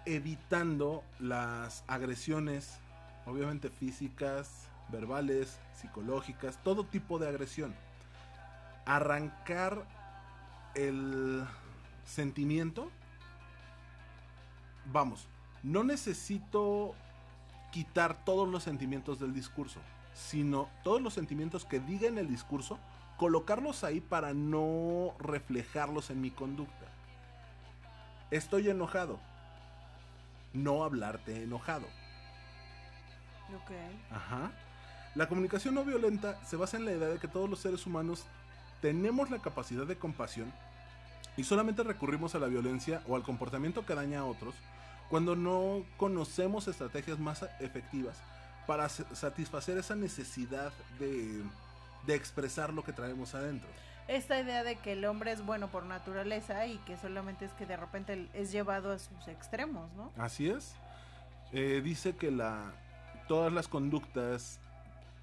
evitando 0.08 1.04
las 1.20 1.84
agresiones, 1.86 2.80
obviamente 3.28 3.70
físicas, 3.70 4.68
verbales, 4.92 5.60
psicológicas, 5.76 6.58
todo 6.64 6.84
tipo 6.86 7.20
de 7.20 7.30
agresión. 7.30 7.76
Arrancar 8.88 9.86
el 10.74 11.46
sentimiento. 12.04 12.90
Vamos, 14.92 15.28
no 15.62 15.84
necesito 15.84 16.96
quitar 17.72 18.24
todos 18.26 18.48
los 18.48 18.64
sentimientos 18.64 19.20
del 19.20 19.34
discurso, 19.34 19.80
sino 20.14 20.70
todos 20.84 21.02
los 21.02 21.14
sentimientos 21.14 21.66
que 21.66 21.80
diga 21.80 22.08
en 22.08 22.18
el 22.18 22.28
discurso, 22.28 22.80
colocarlos 23.18 23.84
ahí 23.84 24.00
para 24.02 24.34
no 24.34 25.14
reflejarlos 25.20 26.10
en 26.10 26.22
mi 26.22 26.32
conducta. 26.32 26.86
Estoy 28.32 28.70
enojado. 28.70 29.20
No 30.54 30.84
hablarte 30.84 31.44
enojado. 31.44 31.86
Ok. 33.56 33.72
Ajá. 34.12 34.52
La 35.16 35.28
comunicación 35.28 35.74
no 35.74 35.84
violenta 35.84 36.44
se 36.46 36.56
basa 36.56 36.78
en 36.78 36.86
la 36.86 36.92
idea 36.92 37.08
de 37.08 37.20
que 37.20 37.28
todos 37.28 37.50
los 37.50 37.60
seres 37.60 37.86
humanos 37.86 38.26
tenemos 38.82 39.30
la 39.30 39.40
capacidad 39.40 39.86
de 39.86 39.98
compasión 39.98 40.54
y 41.36 41.44
solamente 41.44 41.84
recurrimos 41.84 42.36
a 42.36 42.40
la 42.40 42.48
violencia 42.48 43.02
o 43.08 43.16
al 43.16 43.24
comportamiento 43.24 43.86
que 43.86 43.96
daña 43.96 44.20
a 44.20 44.26
otros 44.26 44.56
cuando 45.10 45.36
no 45.36 45.84
conocemos 45.98 46.68
estrategias 46.68 47.20
más 47.20 47.44
efectivas 47.60 48.16
para 48.68 48.88
satisfacer 48.90 49.78
esa 49.78 49.96
necesidad 49.96 50.72
de, 51.00 51.42
de 52.06 52.16
expresar 52.16 52.72
lo 52.72 52.84
que 52.84 52.94
traemos 52.94 53.34
adentro. 53.34 53.68
Esta 54.08 54.40
idea 54.40 54.64
de 54.64 54.76
que 54.76 54.94
el 54.94 55.06
hombre 55.06 55.32
es 55.32 55.46
bueno 55.46 55.68
por 55.68 55.86
naturaleza 55.86 56.66
y 56.66 56.78
que 56.80 56.98
solamente 56.98 57.46
es 57.46 57.52
que 57.54 57.66
de 57.66 57.78
repente 57.78 58.28
es 58.34 58.52
llevado 58.52 58.92
a 58.92 59.00
sus 59.00 59.28
extremos, 59.28 59.92
¿no? 59.94 60.12
Así 60.18 60.50
es. 60.50 60.76
Eh, 61.52 61.82
dice 61.84 62.16
que 62.16 62.32
la, 62.32 62.74
todas 63.28 63.52
las 63.54 63.68
conductas 63.68 64.60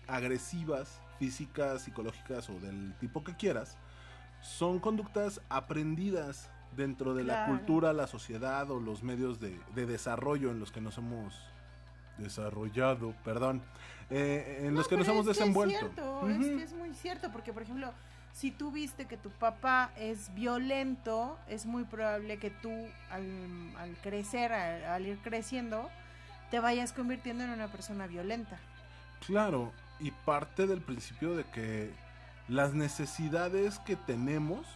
agresivas, 0.07 1.01
físicas, 1.19 1.83
psicológicas 1.83 2.49
o 2.49 2.59
del 2.61 2.95
tipo 3.01 3.25
que 3.25 3.35
quieras, 3.35 3.77
son 4.41 4.79
conductas 4.79 5.41
aprendidas 5.49 6.51
dentro 6.77 7.15
de 7.15 7.25
la 7.25 7.35
Claro. 7.45 7.53
cultura, 7.57 7.93
la 7.93 8.07
sociedad 8.07 8.71
o 8.71 8.79
los 8.81 9.03
medios 9.03 9.41
de, 9.41 9.59
de 9.75 9.87
desarrollo 9.87 10.51
en 10.51 10.61
los 10.61 10.71
que 10.73 10.81
nos 10.81 10.99
hemos 10.99 11.35
desarrollado, 12.19 13.15
perdón, 13.25 13.63
eh, 14.11 14.63
en 14.63 14.75
los 14.75 14.89
que 14.89 14.95
No, 14.97 15.01
nos 15.01 15.09
hemos 15.09 15.27
es 15.27 15.33
que 15.33 15.39
desenvuelto. 15.41 15.75
Es 15.75 15.81
cierto, 15.81 16.19
Ujú. 16.21 16.29
es 16.29 16.39
que 16.39 16.63
es 16.63 16.73
muy 16.75 16.95
cierto, 16.95 17.31
porque 17.33 17.53
por 17.53 17.63
ejemplo, 17.63 17.93
si 18.33 18.51
tú 18.51 18.71
viste 18.71 19.07
que 19.07 19.17
tu 19.17 19.31
papá 19.31 19.91
es 19.97 20.33
violento, 20.35 21.39
es 21.49 21.67
muy 21.67 21.85
probable 21.85 22.39
que 22.39 22.51
tú 22.51 22.71
al, 23.11 23.25
al 23.79 23.97
crecer, 24.03 24.53
al, 24.53 24.85
al 24.85 25.07
ir 25.07 25.19
creciendo, 25.19 25.89
te 26.51 26.61
vayas 26.61 26.93
convirtiendo 26.93 27.45
en 27.45 27.51
una 27.51 27.69
persona 27.69 28.07
violenta. 28.07 28.59
Claro, 29.27 29.73
y 29.99 30.11
parte 30.11 30.67
del 30.67 30.81
principio 30.83 31.35
de 31.35 31.45
que 31.45 31.91
las 32.49 32.75
necesidades 32.75 33.79
que 33.81 33.97
tenemos 33.97 34.67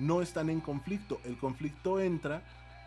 no 0.00 0.22
están 0.22 0.50
en 0.50 0.60
conflicto. 0.60 1.20
El 1.24 1.36
conflicto 1.36 2.00
entra 2.00 2.42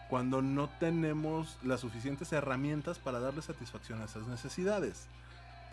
cuando 0.10 0.41
no 0.41 0.70
tenemos 0.79 1.58
las 1.63 1.79
suficientes 1.79 2.32
herramientas 2.34 3.00
para 3.00 3.20
darle 3.20 3.41
satisfacción 3.41 4.01
a 4.01 4.05
esas 4.05 4.27
necesidades. 4.27 5.08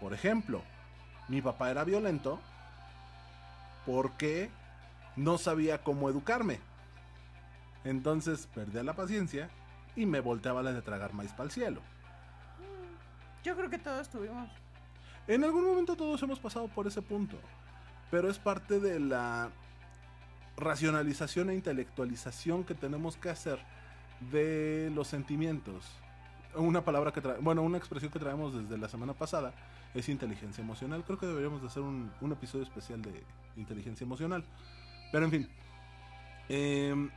Por 0.00 0.14
ejemplo, 0.14 0.62
mi 1.28 1.42
papá 1.42 1.70
era 1.70 1.84
violento 1.84 2.40
porque 3.86 4.50
no 5.16 5.38
sabía 5.38 5.82
cómo 5.82 6.08
educarme. 6.08 6.60
Entonces 7.84 8.46
perdía 8.54 8.82
la 8.82 8.94
paciencia 8.94 9.50
y 9.96 10.06
me 10.06 10.20
volteaba 10.20 10.62
la 10.62 10.72
de 10.72 10.82
tragar 10.82 11.12
maíz 11.12 11.32
para 11.32 11.44
el 11.44 11.50
cielo. 11.50 11.80
Yo 13.42 13.56
creo 13.56 13.70
que 13.70 13.78
todos 13.78 14.08
tuvimos. 14.08 14.50
En 15.26 15.44
algún 15.44 15.64
momento 15.64 15.96
todos 15.96 16.22
hemos 16.22 16.38
pasado 16.38 16.68
por 16.68 16.86
ese 16.86 17.02
punto, 17.02 17.38
pero 18.10 18.30
es 18.30 18.38
parte 18.38 18.80
de 18.80 19.00
la 19.00 19.50
racionalización 20.60 21.50
e 21.50 21.54
intelectualización 21.54 22.64
que 22.64 22.74
tenemos 22.74 23.16
que 23.16 23.30
hacer 23.30 23.58
de 24.30 24.90
los 24.94 25.08
sentimientos. 25.08 25.84
Una 26.54 26.84
palabra 26.84 27.12
que 27.12 27.20
trae, 27.20 27.38
bueno, 27.38 27.62
una 27.62 27.78
expresión 27.78 28.10
que 28.12 28.18
traemos 28.18 28.54
desde 28.54 28.76
la 28.78 28.88
semana 28.88 29.14
pasada 29.14 29.52
es 29.94 30.08
inteligencia 30.08 30.62
emocional. 30.62 31.02
Creo 31.04 31.18
que 31.18 31.26
deberíamos 31.26 31.60
de 31.62 31.68
hacer 31.68 31.82
un, 31.82 32.12
un 32.20 32.32
episodio 32.32 32.64
especial 32.64 33.02
de 33.02 33.24
inteligencia 33.56 34.04
emocional. 34.04 34.44
Pero 35.12 35.24
en 35.24 35.30
fin, 35.30 35.48
em, 36.48 37.10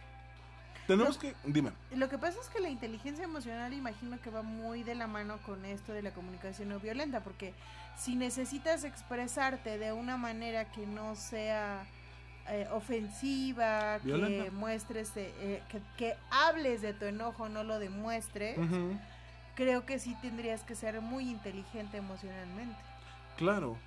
tenemos 0.87 1.15
Lo- 1.15 1.21
que, 1.21 1.35
dime, 1.45 1.71
Lo 1.95 2.09
que 2.09 2.17
pasa 2.17 2.39
es 2.41 2.49
que 2.49 2.59
la 2.59 2.69
inteligencia 2.69 3.23
emocional 3.23 3.73
imagino 3.73 4.19
que 4.21 4.29
va 4.29 4.41
muy 4.43 4.83
de 4.83 4.95
la 4.95 5.07
mano 5.07 5.37
con 5.45 5.65
esto 5.65 5.93
de 5.93 6.01
la 6.01 6.11
comunicación 6.11 6.69
no 6.69 6.79
violenta, 6.79 7.21
porque 7.21 7.53
si 7.97 8.15
necesitas 8.15 8.83
expresarte 8.83 9.77
de 9.77 9.93
una 9.93 10.17
manera 10.17 10.71
que 10.71 10.85
no 10.85 11.15
sea 11.15 11.85
eh, 12.49 12.67
ofensiva, 12.71 13.99
Violenta. 13.99 14.43
que 14.45 14.51
muestres, 14.51 15.15
eh, 15.15 15.33
eh, 15.39 15.63
que, 15.69 15.81
que 15.97 16.15
hables 16.29 16.81
de 16.81 16.93
tu 16.93 17.05
enojo, 17.05 17.47
no 17.49 17.63
lo 17.63 17.79
demuestres, 17.79 18.57
creo 19.55 19.85
que 19.85 19.99
sí 19.99 20.15
tendrías 20.21 20.63
que 20.63 20.75
ser 20.75 20.99
muy 21.01 21.29
inteligente 21.29 21.97
emocionalmente. 21.97 22.77
Claro, 23.37 23.77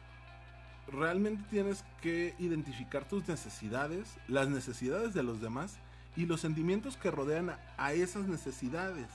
realmente 0.89 1.45
tienes 1.51 1.85
que 2.01 2.35
identificar 2.39 3.05
tus 3.05 3.29
necesidades, 3.29 4.17
las 4.29 4.49
necesidades 4.49 5.13
de 5.13 5.23
los 5.23 5.41
demás 5.41 5.77
y 6.17 6.25
los 6.25 6.41
sentimientos 6.41 6.97
que 6.97 7.11
rodean 7.11 7.51
a, 7.51 7.59
a 7.77 7.93
esas 7.93 8.27
necesidades, 8.27 9.09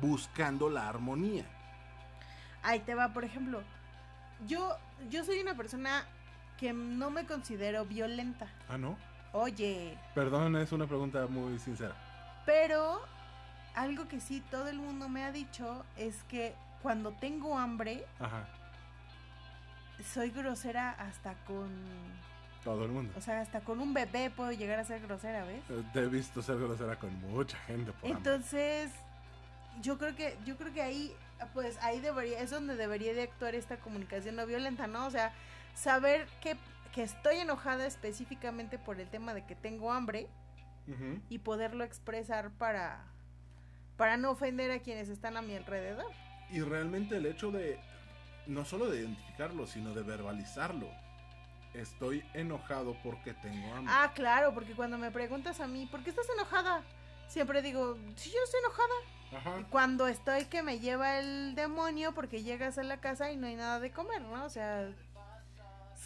buscando 0.00 0.68
la 0.68 0.88
armonía. 0.88 1.44
Ahí 2.62 2.80
te 2.80 2.94
va, 2.94 3.12
por 3.12 3.24
ejemplo, 3.24 3.62
yo, 4.46 4.76
yo 5.10 5.24
soy 5.24 5.40
una 5.40 5.56
persona 5.56 6.04
que 6.58 6.72
no 6.72 7.10
me 7.10 7.24
considero 7.26 7.84
violenta. 7.84 8.48
Ah, 8.68 8.76
¿no? 8.78 8.96
Oye, 9.32 9.96
Perdón, 10.14 10.56
es 10.56 10.72
una 10.72 10.86
pregunta 10.86 11.26
muy 11.26 11.58
sincera. 11.58 11.94
Pero 12.46 13.00
algo 13.74 14.08
que 14.08 14.20
sí 14.20 14.42
todo 14.50 14.68
el 14.68 14.78
mundo 14.78 15.08
me 15.08 15.24
ha 15.24 15.32
dicho 15.32 15.84
es 15.96 16.22
que 16.24 16.54
cuando 16.82 17.12
tengo 17.12 17.58
hambre 17.58 18.04
Ajá, 18.18 18.46
soy 20.14 20.30
grosera 20.30 20.90
hasta 20.92 21.34
con, 21.46 21.68
todo 22.64 22.84
el 22.84 22.90
mundo. 22.90 23.12
o 23.16 23.20
sea, 23.20 23.40
hasta 23.40 23.60
con 23.60 23.80
un 23.80 23.92
bebé 23.92 24.30
puedo 24.30 24.52
llegar 24.52 24.78
a 24.78 24.84
ser 24.84 25.00
grosera, 25.02 25.44
¿ves? 25.44 25.62
Eh, 25.68 25.82
Te 25.92 26.00
he 26.00 26.06
visto 26.06 26.40
ser 26.42 26.56
grosera 26.58 26.96
con 26.96 27.12
mucha 27.20 27.58
gente. 27.66 27.92
Por 27.92 28.04
hambre. 28.10 28.18
Entonces, 28.18 28.90
yo 29.82 29.98
creo 29.98 30.14
que 30.16 30.36
yo 30.44 30.56
creo 30.56 30.72
que 30.72 30.82
ahí 30.82 31.14
pues 31.54 31.78
ahí 31.82 32.00
debería 32.00 32.40
es 32.40 32.50
donde 32.50 32.74
debería 32.76 33.14
de 33.14 33.22
actuar 33.22 33.54
esta 33.54 33.76
comunicación 33.76 34.36
no 34.36 34.46
violenta, 34.46 34.86
¿no? 34.86 35.06
O 35.06 35.10
sea, 35.10 35.32
saber 35.74 36.26
que 36.40 36.56
que 36.98 37.02
estoy 37.02 37.36
enojada 37.36 37.86
específicamente 37.86 38.78
por 38.78 39.00
el 39.00 39.08
tema 39.08 39.34
de 39.34 39.44
que 39.46 39.54
tengo 39.54 39.92
hambre 39.92 40.28
y 41.28 41.38
poderlo 41.38 41.84
expresar 41.84 42.50
para 42.52 43.04
para 43.98 44.16
no 44.16 44.30
ofender 44.30 44.70
a 44.70 44.78
quienes 44.78 45.08
están 45.08 45.36
a 45.36 45.42
mi 45.42 45.54
alrededor. 45.54 46.10
Y 46.50 46.60
realmente 46.60 47.16
el 47.16 47.26
hecho 47.26 47.50
de, 47.50 47.78
no 48.46 48.64
solo 48.64 48.88
de 48.88 49.00
identificarlo, 49.00 49.66
sino 49.66 49.92
de 49.92 50.02
verbalizarlo. 50.02 50.88
Estoy 51.74 52.24
enojado 52.32 52.96
porque 53.02 53.34
tengo 53.34 53.74
hambre. 53.74 53.92
Ah, 53.94 54.12
claro, 54.14 54.54
porque 54.54 54.72
cuando 54.74 54.98
me 54.98 55.10
preguntas 55.10 55.60
a 55.60 55.66
mí, 55.66 55.86
¿por 55.86 56.02
qué 56.02 56.10
estás 56.10 56.28
enojada? 56.30 56.82
Siempre 57.26 57.60
digo, 57.60 57.98
sí, 58.16 58.30
yo 58.30 58.38
estoy 58.44 58.60
enojada. 58.60 58.94
Ajá. 59.36 59.66
Cuando 59.68 60.08
estoy 60.08 60.46
que 60.46 60.62
me 60.62 60.78
lleva 60.78 61.18
el 61.18 61.54
demonio 61.54 62.14
porque 62.14 62.42
llegas 62.42 62.78
a 62.78 62.82
la 62.84 63.00
casa 63.00 63.30
y 63.30 63.36
no 63.36 63.46
hay 63.46 63.56
nada 63.56 63.78
de 63.80 63.90
comer, 63.90 64.22
¿no? 64.22 64.44
O 64.44 64.48
sea, 64.48 64.90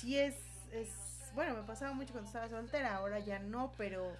sí 0.02 0.18
es, 0.18 0.34
es, 0.72 0.88
bueno, 1.34 1.54
me 1.54 1.62
pasaba 1.62 1.92
mucho 1.94 2.12
cuando 2.12 2.26
estaba 2.26 2.48
soltera, 2.48 2.96
ahora 2.96 3.20
ya 3.20 3.38
no, 3.38 3.72
pero 3.78 4.12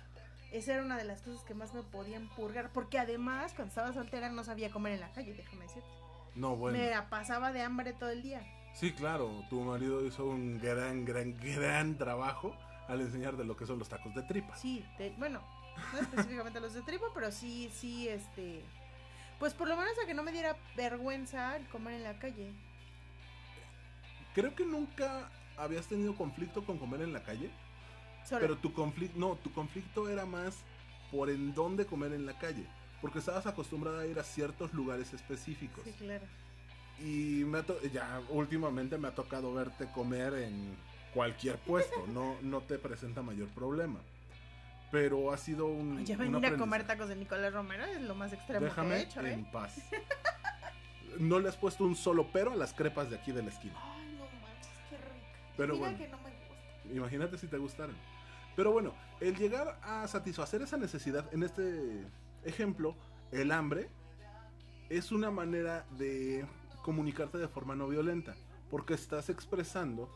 esa 0.53 0.75
era 0.75 0.83
una 0.83 0.97
de 0.97 1.05
las 1.05 1.23
cosas 1.23 1.43
que 1.45 1.55
más 1.55 1.75
me 1.75 1.83
podían 1.83 2.29
purgar, 2.31 2.71
porque 2.73 2.99
además 2.99 3.53
cuando 3.55 3.71
estaba 3.71 3.93
soltera 3.93 4.31
no 4.31 4.45
sabía 4.45 4.71
comer 4.71 4.95
en 4.95 5.01
la 5.01 5.13
calle, 5.13 5.35
déjame 5.35 5.63
decirte. 5.63 5.89
No, 6.37 6.57
bueno. 6.57 6.79
Me 6.79 6.89
la 6.89 7.11
pasaba 7.11 7.53
de 7.53 7.63
hambre 7.63 7.93
todo 7.93 8.11
el 8.11 8.23
día. 8.23 8.43
Sí, 8.75 8.93
claro, 8.93 9.45
tu 9.51 9.61
marido 9.61 10.07
hizo 10.07 10.25
un 10.25 10.59
gran, 10.61 11.05
gran, 11.05 11.37
gran 11.39 11.99
trabajo 11.99 12.57
al 12.89 13.01
enseñar 13.01 13.37
de 13.37 13.45
lo 13.45 13.57
que 13.57 13.67
son 13.67 13.79
los 13.79 13.89
tacos 13.89 14.15
de 14.15 14.23
tripa. 14.23 14.57
Sí, 14.57 14.85
bueno, 15.19 15.43
no 15.93 15.99
específicamente 15.99 16.61
los 16.61 16.75
de 16.75 16.83
tripa, 16.83 17.07
pero 17.13 17.33
sí, 17.33 17.71
sí, 17.75 18.09
este... 18.09 18.63
Pues 19.39 19.53
por 19.53 19.67
lo 19.67 19.77
menos 19.77 19.93
a 20.03 20.07
que 20.07 20.15
no 20.15 20.23
me 20.23 20.31
diera 20.31 20.57
vergüenza 20.77 21.57
el 21.57 21.69
comer 21.69 21.95
en 21.95 22.05
la 22.05 22.19
calle. 22.21 22.53
Creo 24.35 24.55
que 24.55 24.65
nunca 24.65 25.29
habías 25.57 25.87
tenido 25.87 26.15
conflicto 26.15 26.65
con 26.65 26.79
comer 26.79 27.03
en 27.03 27.13
la 27.13 27.23
calle. 27.23 27.51
Pero 28.29 28.57
tu 28.57 28.73
conflicto, 28.73 29.19
no, 29.19 29.35
tu 29.37 29.53
conflicto 29.53 30.09
era 30.09 30.25
más 30.25 30.63
por 31.11 31.29
en 31.29 31.55
dónde 31.55 31.87
comer 31.87 32.13
en 32.13 32.27
la 32.27 32.39
calle. 32.39 32.67
Porque 33.01 33.19
estabas 33.19 33.47
acostumbrada 33.47 34.03
a 34.03 34.07
ir 34.07 34.19
a 34.19 34.25
ciertos 34.25 34.73
lugares 34.73 35.13
específicos. 35.13 35.85
Sí, 35.85 35.93
claro. 35.93 36.25
Y 37.01 37.45
me 37.45 37.63
ya 37.93 38.23
últimamente 38.29 38.97
me 38.97 39.09
ha 39.09 39.15
tocado 39.15 39.53
verte 39.53 39.91
comer 39.93 40.35
en 40.35 40.77
cualquier 41.13 41.59
puesto. 41.59 42.07
no, 42.13 42.37
no 42.43 42.61
te 42.61 42.79
presenta 42.79 43.23
mayor 43.23 43.49
problema. 43.49 44.01
Pero 44.93 45.33
ha 45.33 45.39
sido 45.39 45.67
un. 45.67 46.05
Ya 46.05 46.17
venir 46.17 46.47
a 46.47 46.57
comer 46.57 46.87
tacos 46.87 47.09
de 47.09 47.17
Nicolás 47.17 47.53
Romero 47.53 47.85
es 47.87 48.03
lo 48.03 48.15
más 48.15 48.33
extremo 48.33 48.73
que 48.73 48.81
he 48.81 49.01
hecho, 49.01 49.21
¿eh? 49.23 49.33
en 49.33 49.51
paz. 49.51 49.77
no 51.19 51.41
le 51.41 51.49
has 51.49 51.57
puesto 51.57 51.85
un 51.85 51.97
solo 51.97 52.29
pero 52.33 52.53
a 52.53 52.57
las 52.57 52.73
crepas 52.73 53.11
de 53.11 53.17
aquí 53.17 53.33
de 53.33 53.43
la 53.43 53.51
esquina. 53.51 53.75
Pero 55.57 55.77
bueno, 55.77 55.99
que 55.99 56.09
no 56.09 56.19
me 56.19 56.31
gusta. 56.31 56.95
Imagínate 56.95 57.39
si 57.39 57.47
te 57.47 57.59
gustaran. 57.59 57.97
Pero 58.57 58.73
bueno, 58.73 58.95
el 59.21 59.37
llegar 59.37 59.79
a 59.83 60.07
satisfacer 60.09 60.63
esa 60.63 60.77
necesidad, 60.77 61.33
en 61.33 61.43
este 61.43 62.07
ejemplo, 62.45 62.97
el 63.31 63.51
hambre, 63.51 63.89
es 64.91 65.11
una 65.13 65.31
manera 65.31 65.87
de 65.99 66.47
comunicarte 66.83 67.39
de 67.39 67.49
forma 67.49 67.75
no 67.75 67.89
violenta. 67.89 68.35
Porque 68.71 68.95
estás 68.95 69.31
expresando 69.31 70.11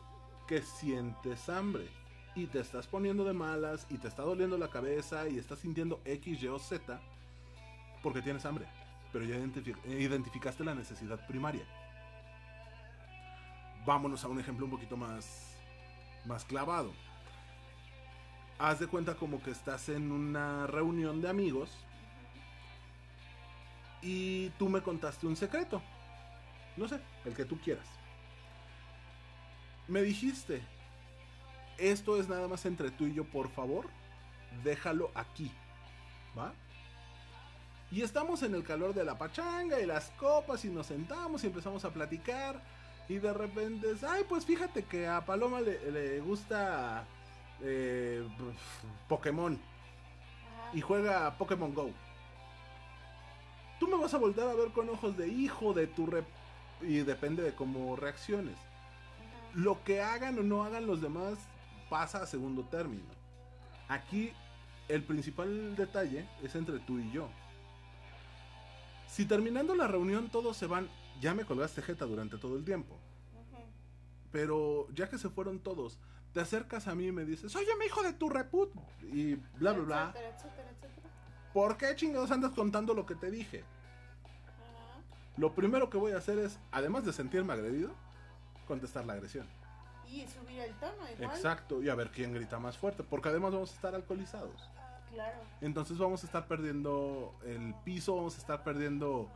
que 0.47 0.61
sientes 0.61 1.49
hambre 1.49 1.87
y 2.35 2.45
te 2.45 2.59
estás 2.59 2.87
poniendo 2.87 3.23
de 3.25 3.33
malas 3.33 3.87
y 3.89 3.97
te 3.97 4.07
está 4.07 4.23
doliendo 4.23 4.57
la 4.57 4.69
cabeza 4.69 5.27
y 5.27 5.37
estás 5.37 5.59
sintiendo 5.59 6.01
X, 6.05 6.41
Y 6.41 6.47
o 6.47 6.59
Z 6.59 6.99
porque 8.01 8.21
tienes 8.21 8.45
hambre, 8.45 8.65
pero 9.11 9.25
ya 9.25 9.35
identificaste 9.35 10.63
la 10.63 10.75
necesidad 10.75 11.25
primaria. 11.27 11.65
Vámonos 13.87 14.21
a 14.25 14.27
un 14.27 14.37
ejemplo 14.37 14.65
un 14.65 14.71
poquito 14.71 14.97
más, 14.97 15.55
más 16.25 16.43
clavado. 16.43 16.91
Haz 18.59 18.79
de 18.79 18.87
cuenta 18.87 19.15
como 19.15 19.41
que 19.41 19.51
estás 19.51 19.87
en 19.87 20.11
una 20.11 20.67
reunión 20.67 21.21
de 21.21 21.29
amigos 21.29 21.69
y 24.01 24.49
tú 24.59 24.67
me 24.67 24.81
contaste 24.81 25.25
un 25.25 25.37
secreto. 25.37 25.81
No 26.75 26.89
sé, 26.89 26.99
el 27.23 27.33
que 27.33 27.45
tú 27.45 27.57
quieras. 27.61 27.87
Me 29.87 30.01
dijiste, 30.01 30.61
esto 31.77 32.19
es 32.19 32.27
nada 32.27 32.49
más 32.49 32.65
entre 32.65 32.91
tú 32.91 33.05
y 33.05 33.13
yo, 33.13 33.23
por 33.23 33.47
favor, 33.47 33.87
déjalo 34.65 35.11
aquí. 35.15 35.49
¿Va? 36.37 36.53
Y 37.89 38.01
estamos 38.01 38.43
en 38.43 38.53
el 38.53 38.65
calor 38.65 38.93
de 38.93 39.05
la 39.05 39.17
pachanga 39.17 39.79
y 39.79 39.85
las 39.85 40.09
copas 40.19 40.65
y 40.65 40.69
nos 40.69 40.87
sentamos 40.87 41.45
y 41.45 41.47
empezamos 41.47 41.85
a 41.85 41.93
platicar. 41.93 42.61
Y 43.09 43.19
de 43.19 43.33
repente, 43.33 43.87
ay, 44.07 44.25
pues 44.27 44.45
fíjate 44.45 44.83
que 44.83 45.07
a 45.07 45.25
Paloma 45.25 45.61
le, 45.61 46.19
gusta 46.19 47.05
eh, 47.61 48.27
Pokémon. 49.07 49.57
Y 50.73 50.81
juega 50.81 51.37
Pokémon 51.37 51.73
Go. 51.73 51.91
Tú 53.79 53.87
me 53.87 53.97
vas 53.97 54.13
a 54.13 54.17
volver 54.17 54.47
a 54.47 54.53
ver 54.53 54.69
con 54.71 54.89
ojos 54.89 55.15
de 55.15 55.27
hijo 55.27 55.73
de 55.73 55.87
tu 55.87 56.07
rep 56.07 56.25
y 56.81 56.97
depende 56.99 57.43
de 57.43 57.53
cómo 57.53 57.95
reacciones. 57.95 58.55
Lo 59.53 59.83
que 59.83 60.01
hagan 60.01 60.37
o 60.39 60.43
no 60.43 60.63
hagan 60.63 60.87
los 60.87 61.01
demás 61.01 61.37
pasa 61.89 62.23
a 62.23 62.27
segundo 62.27 62.63
término. 62.63 63.05
Aquí 63.87 64.33
el 64.87 65.03
principal 65.03 65.75
detalle 65.75 66.25
es 66.43 66.55
entre 66.55 66.79
tú 66.79 66.99
y 66.99 67.11
yo. 67.11 67.29
Si 69.07 69.25
terminando 69.25 69.75
la 69.75 69.87
reunión 69.87 70.29
todos 70.29 70.57
se 70.57 70.67
van, 70.67 70.89
ya 71.19 71.33
me 71.33 71.45
colgaste 71.45 71.81
jeta 71.81 72.05
durante 72.05 72.37
todo 72.37 72.57
el 72.57 72.65
tiempo. 72.65 72.97
Pero 74.31 74.87
ya 74.93 75.09
que 75.09 75.17
se 75.17 75.29
fueron 75.29 75.59
todos, 75.59 75.99
te 76.33 76.41
acercas 76.41 76.87
a 76.87 76.95
mí 76.95 77.07
y 77.07 77.11
me 77.11 77.25
dices, 77.25 77.55
oye, 77.55 77.75
mi 77.79 77.85
hijo 77.85 78.03
de 78.03 78.13
tu 78.13 78.29
reput. 78.29 78.71
Y 79.01 79.35
bla, 79.57 79.73
bla, 79.73 79.83
bla. 79.83 80.13
¿Por 81.53 81.77
qué 81.77 81.95
chingados 81.95 82.29
andas 82.31 82.51
contando 82.51 82.93
lo 82.93 83.05
que 83.05 83.15
te 83.15 83.31
dije? 83.31 83.63
Lo 85.37 85.53
primero 85.53 85.89
que 85.89 85.97
voy 85.97 86.11
a 86.11 86.17
hacer 86.17 86.39
es, 86.39 86.59
además 86.71 87.05
de 87.05 87.13
sentirme 87.13 87.53
agredido, 87.53 87.91
contestar 88.67 89.05
la 89.05 89.13
agresión. 89.13 89.47
Y 90.07 90.25
subir 90.27 90.59
el 90.61 90.73
tono, 90.75 91.09
igual. 91.15 91.35
Exacto, 91.35 91.83
y 91.83 91.89
a 91.89 91.95
ver 91.95 92.11
quién 92.11 92.33
grita 92.33 92.59
más 92.59 92.77
fuerte, 92.77 93.03
porque 93.03 93.29
además 93.29 93.53
vamos 93.53 93.71
a 93.71 93.75
estar 93.75 93.95
alcoholizados. 93.95 94.69
Claro. 95.11 95.39
Entonces 95.61 95.97
vamos 95.97 96.23
a 96.23 96.25
estar 96.25 96.47
perdiendo 96.47 97.35
el 97.45 97.75
piso, 97.83 98.15
vamos 98.15 98.35
a 98.35 98.39
estar 98.39 98.63
perdiendo 98.63 99.31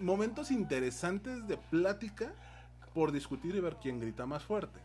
momentos 0.00 0.50
interesantes 0.50 1.46
de 1.46 1.56
plática 1.56 2.32
por 2.94 3.12
discutir 3.12 3.54
y 3.54 3.60
ver 3.60 3.76
quién 3.80 4.00
grita 4.00 4.26
más 4.26 4.42
fuerte. 4.42 4.80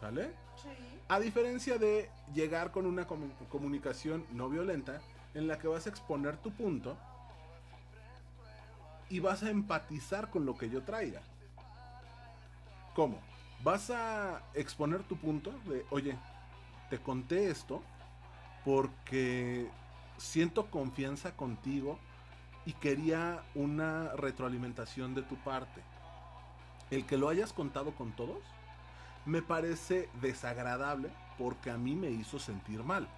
¿Sale? 0.00 0.32
Sí. 0.62 0.68
A 1.08 1.20
diferencia 1.20 1.78
de 1.78 2.10
llegar 2.34 2.70
con 2.70 2.86
una 2.86 3.06
comunicación 3.06 4.26
no 4.32 4.48
violenta 4.48 5.00
en 5.34 5.46
la 5.46 5.58
que 5.58 5.68
vas 5.68 5.86
a 5.86 5.90
exponer 5.90 6.36
tu 6.36 6.50
punto 6.52 6.96
y 9.08 9.20
vas 9.20 9.42
a 9.42 9.50
empatizar 9.50 10.30
con 10.30 10.44
lo 10.44 10.56
que 10.56 10.68
yo 10.68 10.82
traiga. 10.82 11.22
¿Cómo? 12.94 13.20
Vas 13.62 13.90
a 13.90 14.42
exponer 14.54 15.02
tu 15.04 15.16
punto 15.16 15.52
de, 15.66 15.84
oye, 15.90 16.16
te 16.90 16.98
conté 16.98 17.50
esto 17.50 17.82
porque 18.64 19.70
siento 20.18 20.70
confianza 20.70 21.36
contigo 21.36 21.98
y 22.68 22.74
quería 22.74 23.42
una 23.54 24.12
retroalimentación 24.14 25.14
de 25.14 25.22
tu 25.22 25.36
parte. 25.36 25.80
El 26.90 27.06
que 27.06 27.16
lo 27.16 27.30
hayas 27.30 27.54
contado 27.54 27.92
con 27.92 28.12
todos 28.12 28.42
me 29.24 29.40
parece 29.40 30.10
desagradable 30.20 31.08
porque 31.38 31.70
a 31.70 31.78
mí 31.78 31.94
me 31.94 32.10
hizo 32.10 32.38
sentir 32.38 32.84
mal. 32.84 33.08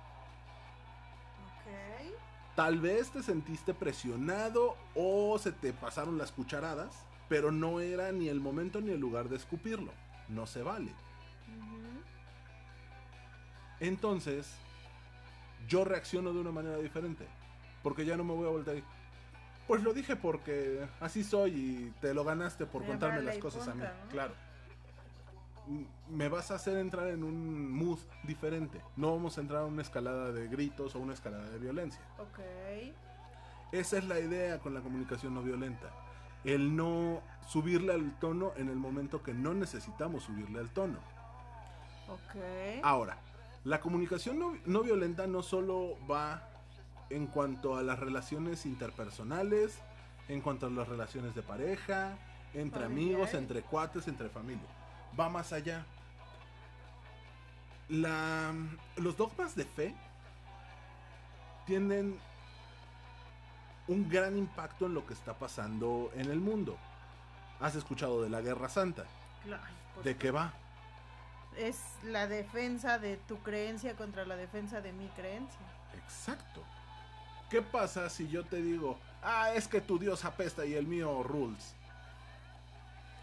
Tal 2.55 2.79
vez 2.79 3.11
te 3.11 3.25
sentiste 3.25 3.75
presionado 3.75 4.77
o 4.95 5.37
se 5.37 5.51
te 5.51 5.73
pasaron 5.73 6.17
las 6.17 6.31
cucharadas 6.31 7.05
pero 7.29 7.51
no 7.51 7.81
era 7.81 8.13
ni 8.13 8.29
el 8.29 8.39
momento 8.39 8.81
ni 8.81 8.93
el 8.93 9.01
lugar 9.01 9.29
de 9.29 9.37
escupirlo. 9.37 9.93
No 10.29 10.47
se 10.47 10.63
vale. 10.63 10.93
Entonces, 13.81 14.53
yo 15.67 15.85
reacciono 15.85 16.33
de 16.33 16.39
una 16.39 16.53
manera 16.53 16.77
diferente. 16.79 17.27
Porque 17.83 18.05
ya 18.05 18.17
no 18.17 18.25
me 18.25 18.35
voy 18.35 18.47
a 18.47 18.51
volver 18.51 18.83
Pues 19.71 19.85
lo 19.85 19.95
dije 19.95 20.17
porque 20.17 20.85
así 20.99 21.23
soy 21.23 21.53
y 21.53 21.95
te 22.01 22.13
lo 22.13 22.25
ganaste 22.25 22.67
por 22.67 22.85
contarme 22.85 23.23
las 23.23 23.39
cosas 23.39 23.69
a 23.69 23.75
mí. 23.75 23.85
Claro. 24.11 24.35
Me 26.09 26.29
vas 26.29 26.51
a 26.51 26.57
hacer 26.57 26.77
entrar 26.77 27.07
en 27.07 27.23
un 27.23 27.71
mood 27.71 28.01
diferente. 28.25 28.81
No 28.97 29.13
vamos 29.13 29.39
a 29.39 29.43
entrar 29.43 29.63
en 29.63 29.73
una 29.73 29.83
escalada 29.83 30.33
de 30.33 30.49
gritos 30.49 30.97
o 30.97 30.99
una 30.99 31.15
escalada 31.15 31.49
de 31.51 31.59
violencia. 31.61 32.01
Ok. 32.19 32.41
Esa 33.71 33.99
es 33.99 34.05
la 34.07 34.19
idea 34.19 34.59
con 34.59 34.75
la 34.75 34.81
comunicación 34.81 35.35
no 35.35 35.43
violenta 35.45 35.89
el 36.43 36.75
no 36.75 37.23
subirle 37.47 37.93
al 37.93 38.19
tono 38.19 38.53
en 38.57 38.71
el 38.71 38.77
momento 38.77 39.23
que 39.23 39.35
no 39.35 39.55
necesitamos 39.55 40.25
subirle 40.25 40.59
al 40.59 40.71
tono. 40.71 40.99
Ok. 42.09 42.83
Ahora, 42.83 43.19
la 43.63 43.81
comunicación 43.81 44.61
no, 44.67 44.83
violenta 44.83 45.29
no 45.29 45.43
solo 45.43 45.97
va 46.11 46.50
en 47.11 47.27
cuanto 47.27 47.77
a 47.77 47.83
las 47.83 47.99
relaciones 47.99 48.65
interpersonales, 48.67 49.79
en 50.29 50.41
cuanto 50.41 50.67
a 50.67 50.71
las 50.71 50.89
relaciones 50.89 51.35
de 51.35 51.43
pareja, 51.43 52.17
entre 52.55 52.85
amigos, 52.85 53.35
entre 53.35 53.63
cuates, 53.63 54.09
entre 54.09 54.29
familia. 54.29 54.69
Va 55.19 55.29
más 55.29 55.53
allá. 55.53 55.85
La, 57.89 58.55
los 58.97 59.17
dogmas 59.17 59.57
de 59.57 59.65
fe 59.65 59.95
tienden 61.67 62.19
un 63.89 64.09
gran 64.09 64.39
impacto 64.39 64.87
en 64.87 64.95
lo 64.95 65.05
que 65.05 65.15
está 65.15 65.35
pasando 65.35 66.13
en 66.15 66.31
el 66.31 66.39
mundo. 66.39 66.79
¿Has 67.59 67.75
escuchado 67.75 68.23
de 68.23 68.31
la 68.31 68.41
Guerra 68.41 68.69
Santa? 68.69 69.05
¿De 70.05 70.17
qué 70.17 70.31
va? 70.31 70.55
Es 71.57 71.81
la 72.05 72.29
defensa 72.29 72.99
de 72.99 73.17
tu 73.17 73.39
creencia 73.39 73.97
contra 73.97 74.25
la 74.25 74.37
defensa 74.37 74.81
de 74.81 74.93
mi 74.93 75.09
creencia. 75.09 75.61
Exacto. 75.95 76.65
¿Qué 77.51 77.63
pasa 77.63 78.09
si 78.09 78.29
yo 78.29 78.45
te 78.45 78.63
digo, 78.63 78.99
ah, 79.23 79.53
es 79.53 79.67
que 79.67 79.81
tu 79.81 79.99
Dios 79.99 80.25
apesta 80.25 80.65
y 80.65 80.75
el 80.75 80.87
mío 80.87 81.23
rules? 81.25 81.75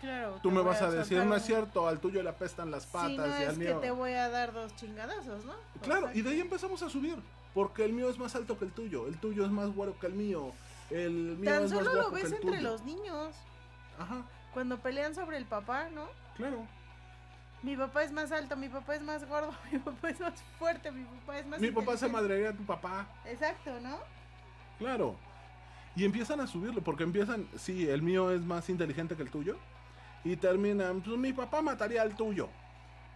Claro. 0.02 0.40
Tú 0.44 0.52
me 0.52 0.62
vas 0.62 0.82
a, 0.82 0.92
decir, 0.92 1.24
no 1.26 1.36
es 1.36 1.44
cierto, 1.44 1.88
al 1.88 2.00
tuyo 2.00 2.22
le 2.22 2.30
apestan 2.30 2.70
las 2.70 2.86
patas 2.86 3.12
y 3.16 3.44
al 3.44 3.52
es 3.52 3.58
mío. 3.58 3.80
que 3.80 3.88
te 3.88 3.92
voy 3.92 4.12
a 4.12 4.30
dar 4.30 4.54
dos 4.54 4.76
chingadazos, 4.76 5.46
¿no? 5.46 5.54
Claro, 5.82 6.12
y 6.14 6.22
de 6.22 6.30
ahí 6.30 6.40
empezamos 6.42 6.84
a 6.84 6.90
subir. 6.90 7.18
Porque 7.54 7.86
el 7.86 7.94
mío 7.94 8.08
es 8.10 8.20
más 8.20 8.36
alto 8.36 8.60
que 8.60 8.66
el 8.66 8.72
tuyo, 8.72 9.08
el 9.08 9.18
tuyo 9.18 9.44
es 9.44 9.50
más 9.50 9.74
güero 9.74 9.98
que 10.00 10.06
el 10.06 10.14
mío, 10.14 10.52
el 10.92 11.38
mío 11.38 11.52
Tan 11.52 11.64
es 11.64 11.72
solo 11.72 11.86
más 11.86 11.96
lo 11.96 12.12
ves 12.12 12.32
entre 12.32 12.62
los 12.62 12.84
niños. 12.84 13.34
Ajá. 13.98 14.24
Cuando 14.54 14.78
pelean 14.78 15.16
sobre 15.16 15.38
el 15.38 15.46
papá, 15.46 15.90
¿no? 15.90 16.06
Claro. 16.36 16.68
Mi 17.64 17.76
papá 17.76 18.04
es 18.04 18.12
más 18.12 18.32
alto, 18.32 18.56
mi 18.56 18.70
papá 18.70 18.96
es 18.96 19.02
más 19.02 19.28
gordo, 19.28 19.52
mi 19.72 19.80
papá 19.80 20.10
es 20.10 20.20
más 20.20 20.34
fuerte, 20.60 20.92
mi 20.92 21.04
papá 21.04 21.40
es 21.40 21.46
más... 21.48 21.60
Mi 21.60 21.72
papá 21.72 21.98
se 21.98 22.08
madrearía 22.08 22.50
a 22.50 22.54
tu 22.54 22.64
papá. 22.64 23.08
Exacto, 23.26 23.80
¿no? 23.82 24.00
Claro. 24.78 25.16
Y 25.96 26.06
empiezan 26.06 26.40
a 26.40 26.48
subirlo, 26.48 26.84
porque 26.84 27.04
empiezan, 27.04 27.48
sí, 27.58 27.90
el 27.90 28.04
mío 28.04 28.32
es 28.32 28.42
más 28.42 28.70
inteligente 28.70 29.16
que 29.16 29.24
el 29.24 29.32
tuyo. 29.32 29.58
Y 30.24 30.36
terminan, 30.36 31.02
pues 31.02 31.18
mi 31.18 31.34
papá 31.34 31.62
mataría 31.62 32.04
al 32.04 32.16
tuyo. 32.16 32.50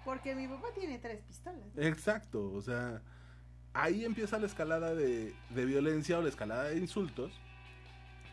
Porque 0.03 0.33
mi 0.33 0.47
papá 0.47 0.67
tiene 0.73 0.97
tres 0.97 1.21
pistolas. 1.21 1.61
Exacto, 1.77 2.51
o 2.51 2.61
sea, 2.61 3.01
ahí 3.73 4.03
empieza 4.03 4.39
la 4.39 4.47
escalada 4.47 4.95
de, 4.95 5.35
de 5.49 5.65
violencia 5.65 6.17
o 6.17 6.23
la 6.23 6.29
escalada 6.29 6.63
de 6.63 6.77
insultos, 6.77 7.39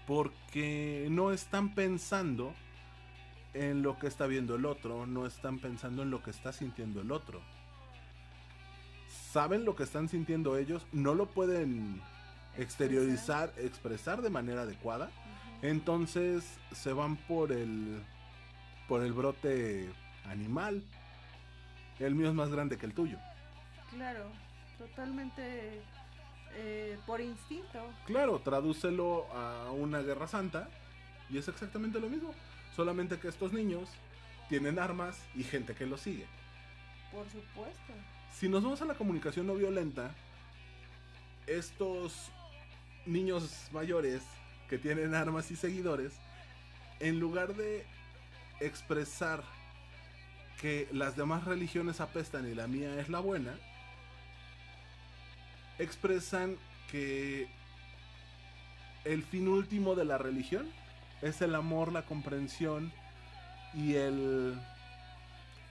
porque 0.06 1.08
no 1.10 1.32
están 1.32 1.74
pensando 1.74 2.54
en 3.58 3.82
lo 3.82 3.98
que 3.98 4.06
está 4.06 4.26
viendo 4.26 4.54
el 4.54 4.64
otro, 4.64 5.04
no 5.06 5.26
están 5.26 5.58
pensando 5.58 6.02
en 6.02 6.10
lo 6.10 6.22
que 6.22 6.30
está 6.30 6.52
sintiendo 6.52 7.00
el 7.00 7.10
otro. 7.10 7.42
Saben 9.32 9.64
lo 9.64 9.74
que 9.74 9.82
están 9.82 10.08
sintiendo 10.08 10.56
ellos, 10.56 10.86
no 10.92 11.14
lo 11.14 11.26
pueden 11.26 12.00
exteriorizar, 12.56 13.52
expresar 13.56 14.22
de 14.22 14.30
manera 14.30 14.62
adecuada, 14.62 15.10
entonces 15.62 16.44
se 16.72 16.92
van 16.92 17.16
por 17.16 17.50
el 17.50 18.00
por 18.86 19.02
el 19.02 19.12
brote 19.12 19.90
animal. 20.24 20.84
El 21.98 22.14
mío 22.14 22.28
es 22.28 22.34
más 22.34 22.50
grande 22.50 22.78
que 22.78 22.86
el 22.86 22.94
tuyo. 22.94 23.18
Claro, 23.90 24.30
totalmente 24.78 25.82
eh, 26.54 26.96
por 27.06 27.20
instinto. 27.20 27.90
Claro, 28.06 28.38
tradúcelo 28.38 29.26
a 29.34 29.72
una 29.72 30.00
guerra 30.00 30.28
santa 30.28 30.68
y 31.28 31.38
es 31.38 31.48
exactamente 31.48 31.98
lo 31.98 32.08
mismo. 32.08 32.32
Solamente 32.78 33.18
que 33.18 33.26
estos 33.26 33.52
niños 33.52 33.88
tienen 34.48 34.78
armas 34.78 35.18
y 35.34 35.42
gente 35.42 35.74
que 35.74 35.84
los 35.84 36.00
sigue. 36.00 36.26
Por 37.10 37.24
supuesto. 37.24 37.92
Si 38.32 38.48
nos 38.48 38.62
vamos 38.62 38.80
a 38.80 38.84
la 38.84 38.94
comunicación 38.94 39.48
no 39.48 39.56
violenta, 39.56 40.14
estos 41.48 42.30
niños 43.04 43.66
mayores 43.72 44.22
que 44.70 44.78
tienen 44.78 45.16
armas 45.16 45.50
y 45.50 45.56
seguidores, 45.56 46.12
en 47.00 47.18
lugar 47.18 47.56
de 47.56 47.84
expresar 48.60 49.42
que 50.60 50.86
las 50.92 51.16
demás 51.16 51.46
religiones 51.46 52.00
apestan 52.00 52.48
y 52.48 52.54
la 52.54 52.68
mía 52.68 53.00
es 53.00 53.08
la 53.08 53.18
buena, 53.18 53.58
expresan 55.80 56.56
que 56.92 57.48
el 59.04 59.24
fin 59.24 59.48
último 59.48 59.96
de 59.96 60.04
la 60.04 60.16
religión 60.16 60.70
es 61.22 61.40
el 61.42 61.54
amor, 61.54 61.92
la 61.92 62.02
comprensión 62.02 62.92
y 63.74 63.94
el 63.94 64.60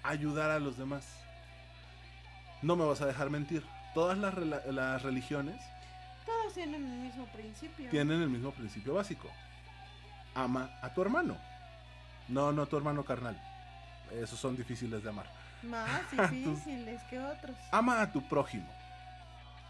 ayudar 0.04 0.52
a 0.52 0.60
los 0.60 0.78
demás. 0.78 1.06
No 2.62 2.76
me 2.76 2.86
vas 2.86 3.02
a 3.02 3.06
dejar 3.06 3.30
mentir. 3.30 3.64
Todas 3.94 4.18
las, 4.18 4.36
las 4.68 5.02
religiones 5.02 5.60
Todos 6.26 6.54
tienen 6.54 6.84
el 6.86 7.00
mismo 7.00 7.26
principio. 7.28 7.90
tienen 7.90 8.22
el 8.22 8.30
mismo 8.30 8.52
principio 8.52 8.94
básico. 8.94 9.30
Ama 10.36 10.78
a 10.82 10.94
tu 10.94 11.02
hermano. 11.02 11.38
No, 12.28 12.52
no 12.52 12.66
tu 12.68 12.78
hermano 12.78 13.04
carnal. 13.04 13.42
Esos 14.12 14.40
son 14.40 14.56
difíciles 14.56 15.04
de 15.04 15.10
amar. 15.10 15.26
Más 15.64 16.12
difíciles 16.12 17.02
que 17.10 17.20
otros. 17.20 17.56
Ama 17.72 18.02
a 18.02 18.12
tu 18.12 18.22
prójimo. 18.28 18.68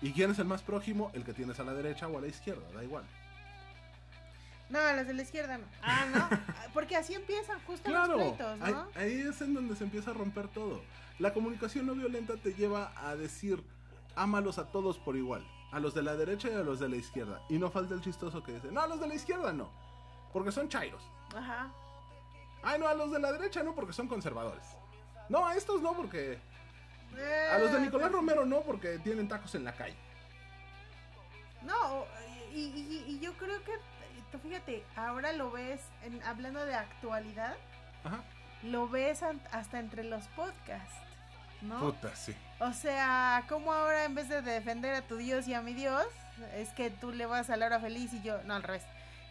¿Y 0.02 0.12
quién 0.12 0.32
es 0.32 0.40
el 0.40 0.46
más 0.46 0.62
prójimo? 0.62 1.10
El 1.14 1.24
que 1.24 1.34
tienes 1.34 1.60
a 1.60 1.64
la 1.64 1.74
derecha 1.74 2.08
o 2.08 2.18
a 2.18 2.22
la 2.22 2.28
izquierda, 2.28 2.64
da 2.74 2.84
igual. 2.84 3.04
No, 4.70 4.80
las 4.80 5.08
de 5.08 5.14
la 5.14 5.22
izquierda 5.22 5.58
no. 5.58 5.66
Ah, 5.82 6.06
no. 6.14 6.30
Porque 6.74 6.96
así 6.98 7.14
empiezan 7.14 7.60
justo 7.66 7.90
Claro, 7.90 8.18
los 8.18 8.34
pleitos, 8.36 8.58
¿no? 8.60 8.88
ahí 8.96 9.22
es 9.22 9.42
en 9.42 9.54
donde 9.54 9.76
se 9.76 9.84
empieza 9.86 10.12
a 10.12 10.14
romper 10.14 10.48
todo. 10.50 10.82
La 11.20 11.34
comunicación 11.34 11.86
no 11.88 11.96
violenta 11.96 12.36
te 12.38 12.54
lleva 12.54 12.92
a 12.98 13.16
decir, 13.16 13.64
ámalos 14.16 14.58
a 14.60 14.70
todos 14.72 14.98
por 15.00 15.16
igual, 15.16 15.46
a 15.72 15.80
los 15.80 15.94
de 15.96 16.04
la 16.04 16.16
derecha 16.16 16.50
y 16.50 16.54
a 16.54 16.60
los 16.60 16.80
de 16.80 16.90
la 16.90 16.98
izquierda. 16.98 17.42
Y 17.50 17.58
no 17.58 17.72
falta 17.72 17.94
el 17.96 18.02
chistoso 18.02 18.44
que 18.44 18.54
dice, 18.54 18.68
no, 18.72 18.82
a 18.82 18.88
los 18.88 19.00
de 19.00 19.08
la 19.08 19.16
izquierda 19.16 19.52
no, 19.54 19.72
porque 20.34 20.52
son 20.52 20.68
chairos. 20.70 21.02
Ajá. 21.36 21.72
Ay, 22.62 22.80
no, 22.80 22.88
a 22.88 22.94
los 22.94 23.12
de 23.12 23.20
la 23.20 23.32
derecha 23.32 23.64
no, 23.64 23.74
porque 23.74 23.94
son 23.94 24.08
conservadores. 24.08 24.66
No, 25.30 25.46
a 25.48 25.56
estos 25.56 25.82
no, 25.82 25.94
porque... 25.94 26.40
A 27.54 27.58
los 27.58 27.72
de 27.72 27.78
Eh, 27.78 27.82
Nicolás 27.82 28.10
pues, 28.10 28.20
Romero 28.20 28.46
no, 28.46 28.62
porque 28.62 29.00
tienen 29.00 29.28
tacos 29.28 29.56
en 29.56 29.64
la 29.64 29.74
calle. 29.74 29.96
No, 31.64 32.06
y, 32.54 32.60
y- 32.60 33.06
y 33.08 33.20
yo 33.20 33.34
creo 33.34 33.64
que, 33.64 33.72
tú 34.32 34.40
fíjate, 34.40 34.84
ahora 34.96 35.32
lo 35.34 35.52
ves, 35.52 35.82
en- 36.04 36.22
hablando 36.24 36.66
de 36.66 36.76
actualidad, 36.76 37.56
Ajá. 38.04 38.24
lo 38.64 38.88
ves 38.90 39.22
hasta 39.52 39.80
entre 39.80 40.04
los 40.04 40.26
podcasts, 40.30 40.96
¿no? 41.62 41.80
Puta, 41.80 42.16
sí. 42.16 42.36
O 42.60 42.74
sea, 42.74 43.44
como 43.50 43.72
ahora 43.74 44.06
en 44.06 44.16
vez 44.16 44.30
de 44.30 44.42
defender 44.42 44.94
a 44.96 45.02
tu 45.02 45.18
Dios 45.18 45.48
y 45.48 45.54
a 45.54 45.62
mi 45.62 45.74
Dios, 45.74 46.06
es 46.56 46.70
que 46.70 46.90
tú 46.90 47.12
le 47.12 47.26
vas 47.26 47.50
a 47.50 47.58
la 47.58 47.66
hora 47.68 47.80
feliz 47.80 48.14
y 48.14 48.22
yo, 48.22 48.42
no, 48.44 48.56
al 48.56 48.64
revés. 48.64 48.84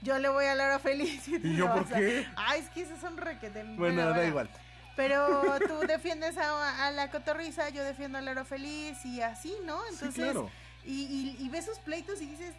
Yo 0.02 0.18
le 0.18 0.28
voy 0.28 0.44
a 0.44 0.54
la 0.54 0.64
hora 0.66 0.78
feliz 0.78 1.26
y 1.28 1.38
tú 1.38 1.46
¿Y 1.48 1.56
yo 1.56 1.72
por 1.72 1.80
a- 1.94 1.98
qué? 1.98 2.26
Ay, 2.36 2.60
es 2.60 2.68
que 2.70 2.82
esos 2.82 2.98
son 3.00 3.16
requete. 3.16 3.64
Bueno, 3.64 4.10
da 4.10 4.24
igual. 4.26 4.48
Pero 4.94 5.58
tú 5.66 5.78
defiendes 5.86 6.36
a, 6.38 6.86
a 6.86 6.90
la 6.90 7.10
cotorriza, 7.10 7.68
yo 7.70 7.82
defiendo 7.84 8.18
a 8.18 8.20
la 8.20 8.30
hora 8.32 8.44
feliz 8.44 9.04
y 9.04 9.20
así, 9.22 9.54
¿no? 9.64 9.80
Entonces, 9.86 10.14
sí, 10.14 10.20
claro. 10.22 10.50
y, 10.84 11.36
y, 11.40 11.44
y 11.44 11.48
ves 11.48 11.64
sus 11.66 11.78
pleitos 11.78 12.20
y 12.20 12.26
dices, 12.26 12.54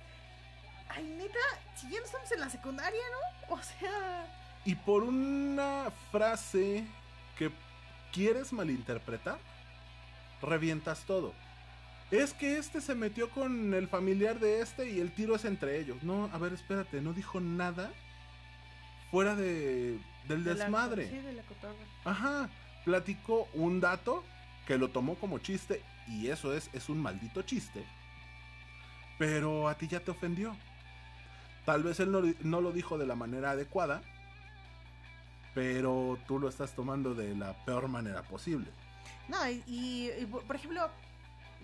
ay, 0.89 1.03
neta, 1.17 1.39
si 1.75 1.89
ya 1.89 1.99
no 1.99 2.05
estamos 2.05 2.31
en 2.31 2.39
la 2.39 2.49
secundaria, 2.49 3.01
¿no? 3.49 3.55
O 3.55 3.61
sea, 3.61 4.25
Y 4.65 4.75
por 4.75 5.03
una 5.03 5.91
frase 6.11 6.85
que 7.37 7.51
quieres 8.11 8.51
malinterpretar, 8.53 9.39
revientas 10.41 11.03
todo. 11.05 11.33
Es 12.11 12.33
que 12.33 12.57
este 12.57 12.79
se 12.81 12.95
metió 12.95 13.29
con 13.29 13.73
el 13.73 13.87
familiar 13.89 14.39
de 14.39 14.61
este 14.61 14.89
y 14.89 14.99
el 14.99 15.11
tiro 15.13 15.35
es 15.35 15.45
entre 15.45 15.77
ellos. 15.79 16.03
No, 16.03 16.29
a 16.33 16.37
ver, 16.37 16.53
espérate, 16.53 17.01
no 17.01 17.11
dijo 17.13 17.39
nada 17.41 17.91
fuera 19.11 19.35
de, 19.35 19.99
del 20.27 20.43
de 20.43 20.53
la- 20.53 20.63
desmadre. 20.65 21.09
sí, 21.09 21.17
de 21.17 21.33
la 21.33 21.43
cotorra. 21.43 21.73
Ajá, 22.05 22.49
platicó 22.85 23.47
un 23.53 23.79
dato 23.81 24.23
que 24.65 24.77
lo 24.77 24.89
tomó 24.89 25.15
como 25.15 25.39
chiste 25.39 25.81
y 26.07 26.27
eso 26.27 26.53
es, 26.55 26.69
es 26.73 26.87
un 26.89 27.01
maldito 27.01 27.41
chiste. 27.41 27.83
Pero 29.17 29.67
a 29.67 29.75
ti 29.77 29.87
ya 29.87 29.99
te 29.99 30.11
ofendió. 30.11 30.55
Tal 31.67 31.83
vez 31.83 31.99
él 31.99 32.13
no, 32.13 32.21
no 32.43 32.61
lo 32.61 32.71
dijo 32.71 32.97
de 32.97 33.05
la 33.05 33.15
manera 33.15 33.51
adecuada, 33.51 34.01
pero 35.53 36.17
tú 36.25 36.39
lo 36.39 36.47
estás 36.47 36.71
tomando 36.73 37.13
de 37.13 37.35
la 37.35 37.53
peor 37.65 37.89
manera 37.89 38.21
posible. 38.23 38.67
No, 39.27 39.49
y, 39.49 39.61
y- 39.67 40.09
y, 40.17 40.25
por 40.27 40.55
ejemplo, 40.55 40.89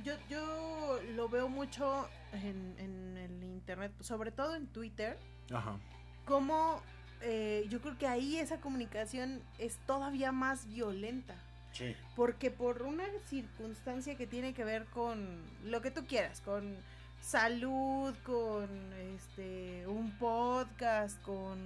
yo, 0.03 0.13
yo 0.29 0.99
lo 1.15 1.29
veo 1.29 1.47
mucho 1.47 2.09
en, 2.33 2.75
en 2.79 3.17
el 3.17 3.43
internet, 3.45 3.93
sobre 4.01 4.31
todo 4.31 4.55
en 4.55 4.67
Twitter, 4.67 5.17
Ajá. 5.53 5.77
como 6.25 6.81
eh, 7.21 7.65
yo 7.69 7.79
creo 7.79 7.97
que 7.97 8.05
ahí 8.07 8.35
esa 8.39 8.59
comunicación 8.59 9.41
es 9.57 9.77
todavía 9.87 10.33
más 10.33 10.67
violenta. 10.67 11.35
Sí. 11.71 11.95
Porque 12.17 12.51
por 12.51 12.81
una 12.81 13.05
circunstancia 13.29 14.15
que 14.17 14.27
tiene 14.27 14.53
que 14.53 14.65
ver 14.65 14.83
con 14.87 15.39
lo 15.63 15.81
que 15.81 15.91
tú 15.91 16.05
quieras, 16.05 16.41
con 16.41 16.75
salud, 17.23 18.13
con 18.25 18.67
este 19.15 19.87
un 19.87 20.11
podcast, 20.19 21.21
con 21.21 21.57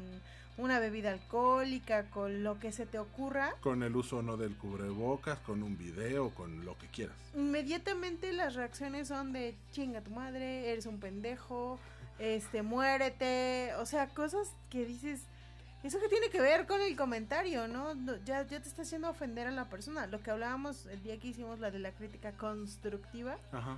una 0.57 0.79
bebida 0.79 1.11
alcohólica, 1.11 2.09
con 2.09 2.43
lo 2.43 2.59
que 2.59 2.71
se 2.71 2.85
te 2.85 2.99
ocurra, 2.99 3.53
Con 3.61 3.83
el 3.83 3.95
uso 3.95 4.17
o 4.17 4.21
no 4.21 4.37
del 4.37 4.55
cubrebocas, 4.55 5.39
con 5.39 5.61
un 5.63 5.77
video, 5.77 6.29
con 6.31 6.65
lo 6.65 6.77
que 6.77 6.87
quieras. 6.87 7.15
inmediatamente 7.35 8.31
las 8.33 8.55
reacciones 8.55 9.07
son 9.07 9.33
de 9.33 9.55
chinga 9.71 10.01
tu 10.01 10.11
madre, 10.11 10.71
eres 10.71 10.85
un 10.85 10.99
pendejo, 10.99 11.79
este 12.19 12.61
muérete, 12.63 13.73
o 13.79 13.85
sea, 13.85 14.07
cosas 14.07 14.51
que 14.69 14.85
dices 14.85 15.21
eso 15.83 15.99
que 15.99 16.09
tiene 16.09 16.29
que 16.29 16.41
ver 16.41 16.65
con 16.65 16.81
el 16.81 16.95
comentario, 16.95 17.67
¿no? 17.67 17.93
Ya, 18.25 18.41
ya 18.47 18.59
te 18.59 18.67
está 18.67 18.81
haciendo 18.81 19.09
ofender 19.09 19.47
a 19.47 19.51
la 19.51 19.65
persona. 19.65 20.07
Lo 20.07 20.21
que 20.21 20.31
hablábamos 20.31 20.87
el 20.87 21.01
día 21.03 21.19
que 21.19 21.27
hicimos 21.27 21.59
la 21.59 21.69
de 21.69 21.79
la 21.79 21.91
crítica 21.91 22.31
constructiva, 22.31 23.37
Ajá. 23.51 23.77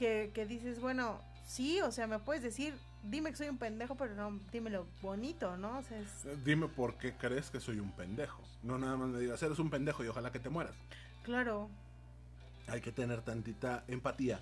Que, 0.00 0.30
que 0.34 0.46
dices, 0.46 0.80
bueno, 0.80 1.20
sí, 1.46 1.80
o 1.82 1.92
sea, 1.92 2.06
me 2.06 2.18
puedes 2.18 2.42
decir, 2.42 2.74
dime 3.02 3.30
que 3.30 3.36
soy 3.36 3.48
un 3.50 3.58
pendejo, 3.58 3.94
pero 3.96 4.14
no, 4.14 4.40
dímelo 4.50 4.86
bonito, 5.02 5.58
¿no? 5.58 5.78
O 5.78 5.82
sea, 5.82 5.98
es, 6.00 6.24
Eh, 6.24 6.38
Dime 6.42 6.68
por 6.68 6.96
qué 6.96 7.12
crees 7.12 7.50
que 7.50 7.60
soy 7.60 7.78
un 7.80 7.92
pendejo. 7.92 8.42
No 8.62 8.78
nada 8.78 8.96
más 8.96 9.10
me 9.10 9.20
digas, 9.20 9.42
eres 9.42 9.58
un 9.58 9.68
pendejo 9.68 10.02
y 10.02 10.08
ojalá 10.08 10.32
que 10.32 10.38
te 10.40 10.48
mueras. 10.48 10.74
claro, 11.22 11.68
hay 12.66 12.80
que 12.80 12.92
tener 12.92 13.20
tantita 13.22 13.84
empatía 13.88 14.40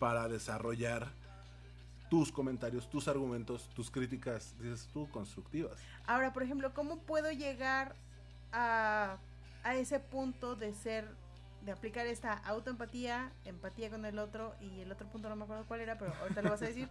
para 0.00 0.26
desarrollar 0.26 1.06
tus 2.10 2.32
comentarios, 2.32 2.88
tus 2.90 3.06
argumentos, 3.08 3.68
tus 3.74 3.90
críticas, 3.90 4.54
dices 4.58 4.88
tú, 4.92 5.08
constructivas. 5.10 5.78
Ahora, 6.06 6.32
por 6.32 6.42
ejemplo, 6.42 6.72
¿cómo 6.74 6.98
puedo 7.00 7.30
llegar 7.30 7.94
a, 8.52 9.18
a 9.64 9.74
ese 9.76 10.00
punto 10.00 10.56
de 10.56 10.72
ser, 10.72 11.06
de 11.62 11.72
aplicar 11.72 12.06
esta 12.06 12.32
autoempatía, 12.32 13.32
empatía 13.44 13.90
con 13.90 14.04
el 14.04 14.18
otro 14.18 14.54
y 14.60 14.80
el 14.80 14.92
otro 14.92 15.06
punto 15.08 15.28
no 15.28 15.36
me 15.36 15.44
acuerdo 15.44 15.66
cuál 15.66 15.80
era, 15.80 15.98
pero 15.98 16.14
ahorita 16.20 16.42
lo 16.42 16.50
vas 16.50 16.62
a 16.62 16.66
decir. 16.68 16.88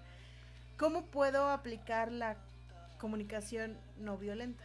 ¿Cómo 0.78 1.06
puedo 1.06 1.50
aplicar 1.50 2.12
la 2.12 2.38
comunicación 3.00 3.78
no 4.00 4.18
violenta? 4.18 4.64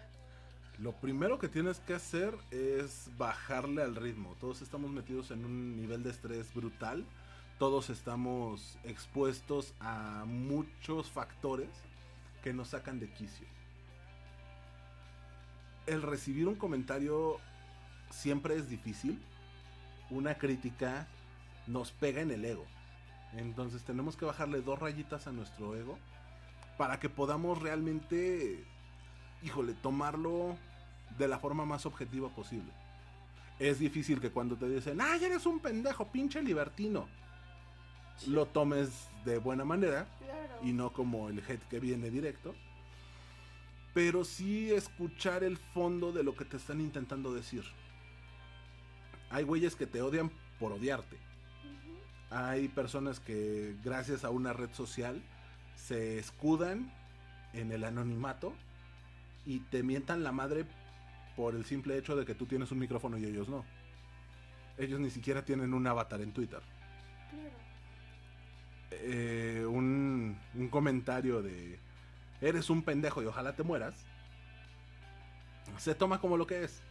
Lo 0.78 0.92
primero 0.92 1.38
que 1.38 1.48
tienes 1.48 1.80
que 1.80 1.94
hacer 1.94 2.34
es 2.50 3.10
bajarle 3.16 3.82
al 3.82 3.94
ritmo. 3.94 4.34
Todos 4.40 4.62
estamos 4.62 4.90
metidos 4.90 5.30
en 5.30 5.44
un 5.44 5.76
nivel 5.76 6.02
de 6.02 6.10
estrés 6.10 6.52
brutal. 6.52 7.06
Todos 7.58 7.90
estamos 7.90 8.78
expuestos 8.82 9.74
a 9.80 10.24
muchos 10.26 11.10
factores 11.10 11.68
que 12.42 12.52
nos 12.52 12.68
sacan 12.68 12.98
de 12.98 13.10
quicio. 13.12 13.46
El 15.86 16.02
recibir 16.02 16.48
un 16.48 16.56
comentario 16.56 17.38
siempre 18.10 18.56
es 18.56 18.68
difícil. 18.68 19.22
Una 20.12 20.36
crítica 20.36 21.06
nos 21.66 21.90
pega 21.90 22.20
en 22.20 22.30
el 22.30 22.44
ego. 22.44 22.66
Entonces 23.34 23.82
tenemos 23.82 24.16
que 24.16 24.26
bajarle 24.26 24.60
dos 24.60 24.78
rayitas 24.78 25.26
a 25.26 25.32
nuestro 25.32 25.74
ego 25.74 25.98
para 26.76 27.00
que 27.00 27.08
podamos 27.08 27.60
realmente, 27.60 28.62
híjole, 29.42 29.74
tomarlo 29.74 30.56
de 31.18 31.28
la 31.28 31.38
forma 31.38 31.64
más 31.64 31.86
objetiva 31.86 32.28
posible. 32.28 32.70
Es 33.58 33.78
difícil 33.78 34.20
que 34.20 34.30
cuando 34.30 34.56
te 34.56 34.68
dicen, 34.68 35.00
ay, 35.00 35.24
eres 35.24 35.46
un 35.46 35.60
pendejo, 35.60 36.08
pinche 36.08 36.42
libertino, 36.42 37.08
lo 38.26 38.46
tomes 38.46 39.08
de 39.24 39.38
buena 39.38 39.64
manera 39.64 40.06
y 40.62 40.72
no 40.72 40.92
como 40.92 41.28
el 41.28 41.38
hate 41.38 41.62
que 41.68 41.80
viene 41.80 42.10
directo. 42.10 42.54
Pero 43.94 44.24
sí 44.24 44.72
escuchar 44.72 45.44
el 45.44 45.56
fondo 45.56 46.12
de 46.12 46.22
lo 46.22 46.34
que 46.34 46.44
te 46.44 46.56
están 46.56 46.80
intentando 46.80 47.32
decir. 47.32 47.64
Hay 49.32 49.44
güeyes 49.44 49.74
que 49.74 49.86
te 49.86 50.02
odian 50.02 50.30
por 50.60 50.72
odiarte. 50.72 51.16
Hay 52.30 52.68
personas 52.68 53.18
que 53.18 53.74
gracias 53.82 54.24
a 54.24 54.30
una 54.30 54.52
red 54.52 54.70
social 54.72 55.22
se 55.74 56.18
escudan 56.18 56.92
en 57.52 57.72
el 57.72 57.84
anonimato 57.84 58.54
y 59.44 59.60
te 59.60 59.82
mientan 59.82 60.22
la 60.22 60.32
madre 60.32 60.64
por 61.34 61.54
el 61.54 61.64
simple 61.64 61.96
hecho 61.96 62.14
de 62.14 62.24
que 62.24 62.34
tú 62.34 62.46
tienes 62.46 62.70
un 62.72 62.78
micrófono 62.78 63.18
y 63.18 63.24
ellos 63.24 63.48
no. 63.48 63.64
Ellos 64.78 65.00
ni 65.00 65.10
siquiera 65.10 65.44
tienen 65.44 65.74
un 65.74 65.86
avatar 65.86 66.20
en 66.20 66.32
Twitter. 66.32 66.60
Eh, 68.90 69.64
un, 69.66 70.38
un 70.54 70.68
comentario 70.68 71.42
de 71.42 71.78
eres 72.40 72.70
un 72.70 72.82
pendejo 72.82 73.22
y 73.22 73.26
ojalá 73.26 73.54
te 73.54 73.62
mueras, 73.62 73.94
se 75.78 75.94
toma 75.94 76.20
como 76.20 76.36
lo 76.36 76.46
que 76.46 76.64
es. 76.64 76.82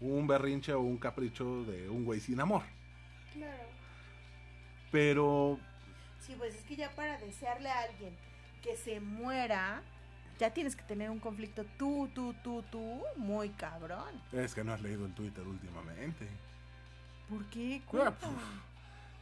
Un 0.00 0.26
berrinche 0.26 0.72
o 0.72 0.80
un 0.80 0.96
capricho 0.98 1.64
de 1.64 1.88
un 1.88 2.04
güey 2.04 2.20
sin 2.20 2.40
amor. 2.40 2.62
Claro. 3.32 3.68
Pero 4.90 5.58
Sí, 6.20 6.34
pues 6.36 6.54
es 6.54 6.62
que 6.64 6.76
ya 6.76 6.90
para 6.90 7.18
desearle 7.18 7.70
a 7.70 7.80
alguien 7.80 8.14
que 8.62 8.76
se 8.76 9.00
muera, 9.00 9.82
ya 10.38 10.50
tienes 10.52 10.76
que 10.76 10.82
tener 10.82 11.10
un 11.10 11.18
conflicto 11.18 11.64
tú, 11.78 12.08
tú, 12.14 12.34
tú, 12.42 12.62
tú, 12.70 13.00
muy 13.16 13.48
cabrón. 13.50 14.08
es 14.32 14.54
que 14.54 14.62
no 14.62 14.72
has 14.72 14.80
leído 14.82 15.06
el 15.06 15.14
Twitter 15.14 15.46
últimamente. 15.46 16.26
¿Por 17.28 17.44
qué? 17.46 17.82
Ah, 17.94 18.12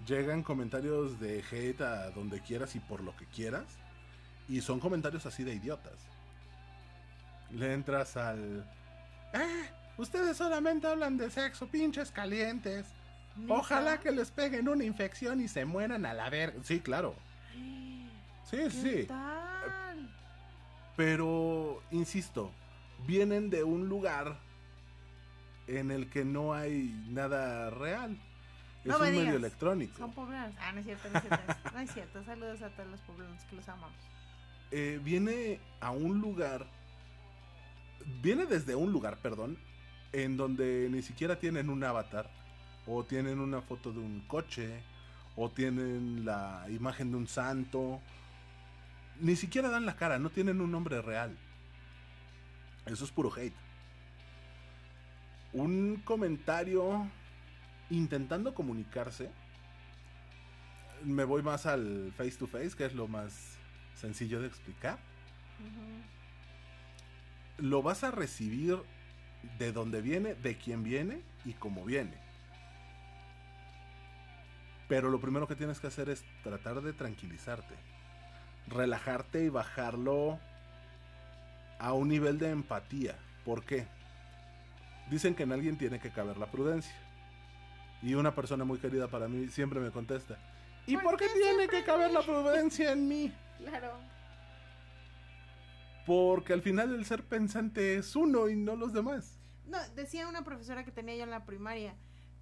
Llegan 0.07 0.43
comentarios 0.43 1.19
de 1.21 1.43
hate 1.51 1.81
a 1.81 2.11
donde 2.11 2.41
quieras 2.41 2.75
y 2.77 2.81
por 2.81 3.01
lo 3.03 3.17
que 3.17 3.27
quieras. 3.27 3.65
Y 4.49 4.61
son 4.61 4.79
comentarios 4.79 5.27
así 5.27 5.43
de 5.43 5.55
idiotas. 5.55 6.07
Le 7.51 7.73
entras 7.73 8.17
al... 8.17 8.69
Ah, 9.35 9.65
ustedes 9.99 10.37
solamente 10.37 10.87
hablan 10.87 11.17
de 11.17 11.31
sexo, 11.31 11.67
pinches 11.69 12.11
calientes. 12.11 12.87
Ojalá 13.49 13.99
que 14.01 14.13
les 14.13 14.31
peguen 14.31 14.69
una 14.69 14.85
infección 14.85 15.41
y 15.41 15.49
se 15.49 15.65
mueran 15.67 16.07
a 16.07 16.15
la 16.15 16.31
verga. 16.31 16.59
Sí, 16.65 16.81
claro. 16.81 17.15
Sí, 17.55 18.57
¿Qué 18.59 18.71
sí. 18.71 19.05
tal? 19.07 20.11
Pero, 20.97 21.83
insisto, 21.91 22.51
vienen 23.07 23.51
de 23.51 23.63
un 23.65 23.89
lugar 23.89 24.39
en 25.67 25.91
el 25.91 26.09
que 26.09 26.25
no 26.25 26.55
hay 26.55 27.05
nada 27.09 27.69
real. 27.71 28.17
Es 28.85 28.87
No 28.93 28.99
me 29.01 29.07
un 29.07 29.11
medio 29.11 29.21
digas. 29.23 29.35
electrónico. 29.37 29.99
Son 29.99 30.13
poblanos. 30.13 30.55
Ah, 30.61 30.73
no 30.73 30.79
es 30.79 30.87
cierto, 30.87 31.09
no 31.11 31.19
es 31.19 31.25
cierto. 31.27 31.55
No 31.75 31.81
es 31.81 31.93
cierto. 31.93 32.25
Saludos 32.25 32.63
a 32.63 32.71
todos 32.71 32.89
los 32.89 33.01
poblanos 33.01 33.43
que 33.51 33.57
los 33.57 33.69
amamos. 33.69 33.99
Eh, 34.71 34.99
viene 35.03 35.61
a 35.81 35.91
un 35.91 36.21
lugar. 36.21 36.67
Viene 38.23 38.47
desde 38.47 38.75
un 38.77 38.93
lugar, 38.93 39.19
perdón, 39.19 39.59
en 40.17 40.39
donde 40.39 40.89
ni 40.91 41.03
siquiera 41.03 41.39
tienen 41.39 41.69
un 41.69 41.85
avatar, 41.85 42.31
o 42.87 43.05
tienen 43.05 43.39
una 43.39 43.61
foto 43.61 43.93
de 43.93 43.99
un 43.99 44.23
coche, 44.27 44.81
o 45.37 45.51
tienen 45.51 46.25
la 46.25 46.65
imagen 46.71 47.11
de 47.11 47.19
un 47.19 47.29
santo. 47.29 48.01
Ni 49.21 49.37
siquiera 49.37 49.69
dan 49.69 49.85
la 49.85 49.97
cara, 49.97 50.19
no 50.19 50.31
tienen 50.31 50.63
un 50.63 50.73
nombre 50.73 51.03
real. 51.03 51.37
Eso 52.87 53.05
es 53.05 53.11
puro 53.11 53.31
hate. 53.37 53.53
Un 55.53 56.01
comentario 56.03 57.07
intentando 57.91 58.55
comunicarse. 58.55 59.31
Me 61.05 61.25
voy 61.25 61.43
más 61.43 61.67
al 61.67 62.11
face 62.17 62.39
to 62.39 62.47
face, 62.47 62.71
que 62.71 62.87
es 62.87 62.95
lo 62.95 63.07
más 63.07 63.59
sencillo 63.95 64.41
de 64.41 64.47
explicar. 64.47 64.99
Lo 67.59 67.83
vas 67.83 68.03
a 68.03 68.11
recibir 68.11 68.79
de 69.59 69.73
donde 69.73 70.01
viene, 70.01 70.35
de 70.35 70.57
quién 70.57 70.83
viene 70.83 71.23
y 71.45 71.53
cómo 71.55 71.85
viene. 71.85 72.15
Pero 74.89 75.11
lo 75.11 75.21
primero 75.21 75.49
que 75.49 75.57
tienes 75.57 75.81
que 75.81 75.89
hacer 75.89 76.09
es 76.09 76.25
tratar 76.43 76.81
de 76.81 76.93
tranquilizarte. 76.93 77.75
Relajarte 78.69 79.45
y 79.45 79.49
bajarlo 79.49 80.39
a 81.79 81.93
un 81.93 82.09
nivel 82.09 82.39
de 82.39 82.51
empatía. 82.51 83.17
¿Por 83.45 83.65
qué? 83.65 83.87
Dicen 85.11 85.35
que 85.35 85.45
en 85.45 85.53
alguien 85.53 85.77
tiene 85.77 85.99
que 85.99 86.11
caber 86.11 86.37
la 86.37 86.47
prudencia. 86.47 86.95
Y 88.03 88.15
una 88.15 88.35
persona 88.35 88.65
muy 88.65 88.79
querida 88.79 89.09
para 89.09 89.29
mí 89.29 89.49
siempre 89.49 89.81
me 89.81 89.91
contesta. 89.91 90.39
¿Y 90.87 90.95
¿Por 90.95 91.05
por 91.05 91.17
qué 91.17 91.27
qué 91.27 91.41
tiene 91.41 91.69
que 91.69 91.83
caber 91.83 92.13
la 92.13 92.23
prudencia 92.23 92.93
en 92.93 93.09
mí? 93.09 93.33
Claro. 93.57 93.95
Porque 96.07 96.53
al 96.53 96.63
final 96.63 96.95
el 96.95 97.05
ser 97.05 97.25
pensante 97.25 97.97
es 97.97 98.15
uno 98.15 98.49
y 98.49 98.57
no 98.57 98.77
los 98.77 98.93
demás. 98.93 99.39
No, 99.67 99.79
decía 99.97 100.29
una 100.29 100.45
profesora 100.45 100.85
que 100.85 100.93
tenía 100.93 101.17
yo 101.17 101.25
en 101.25 101.31
la 101.31 101.45
primaria, 101.45 101.95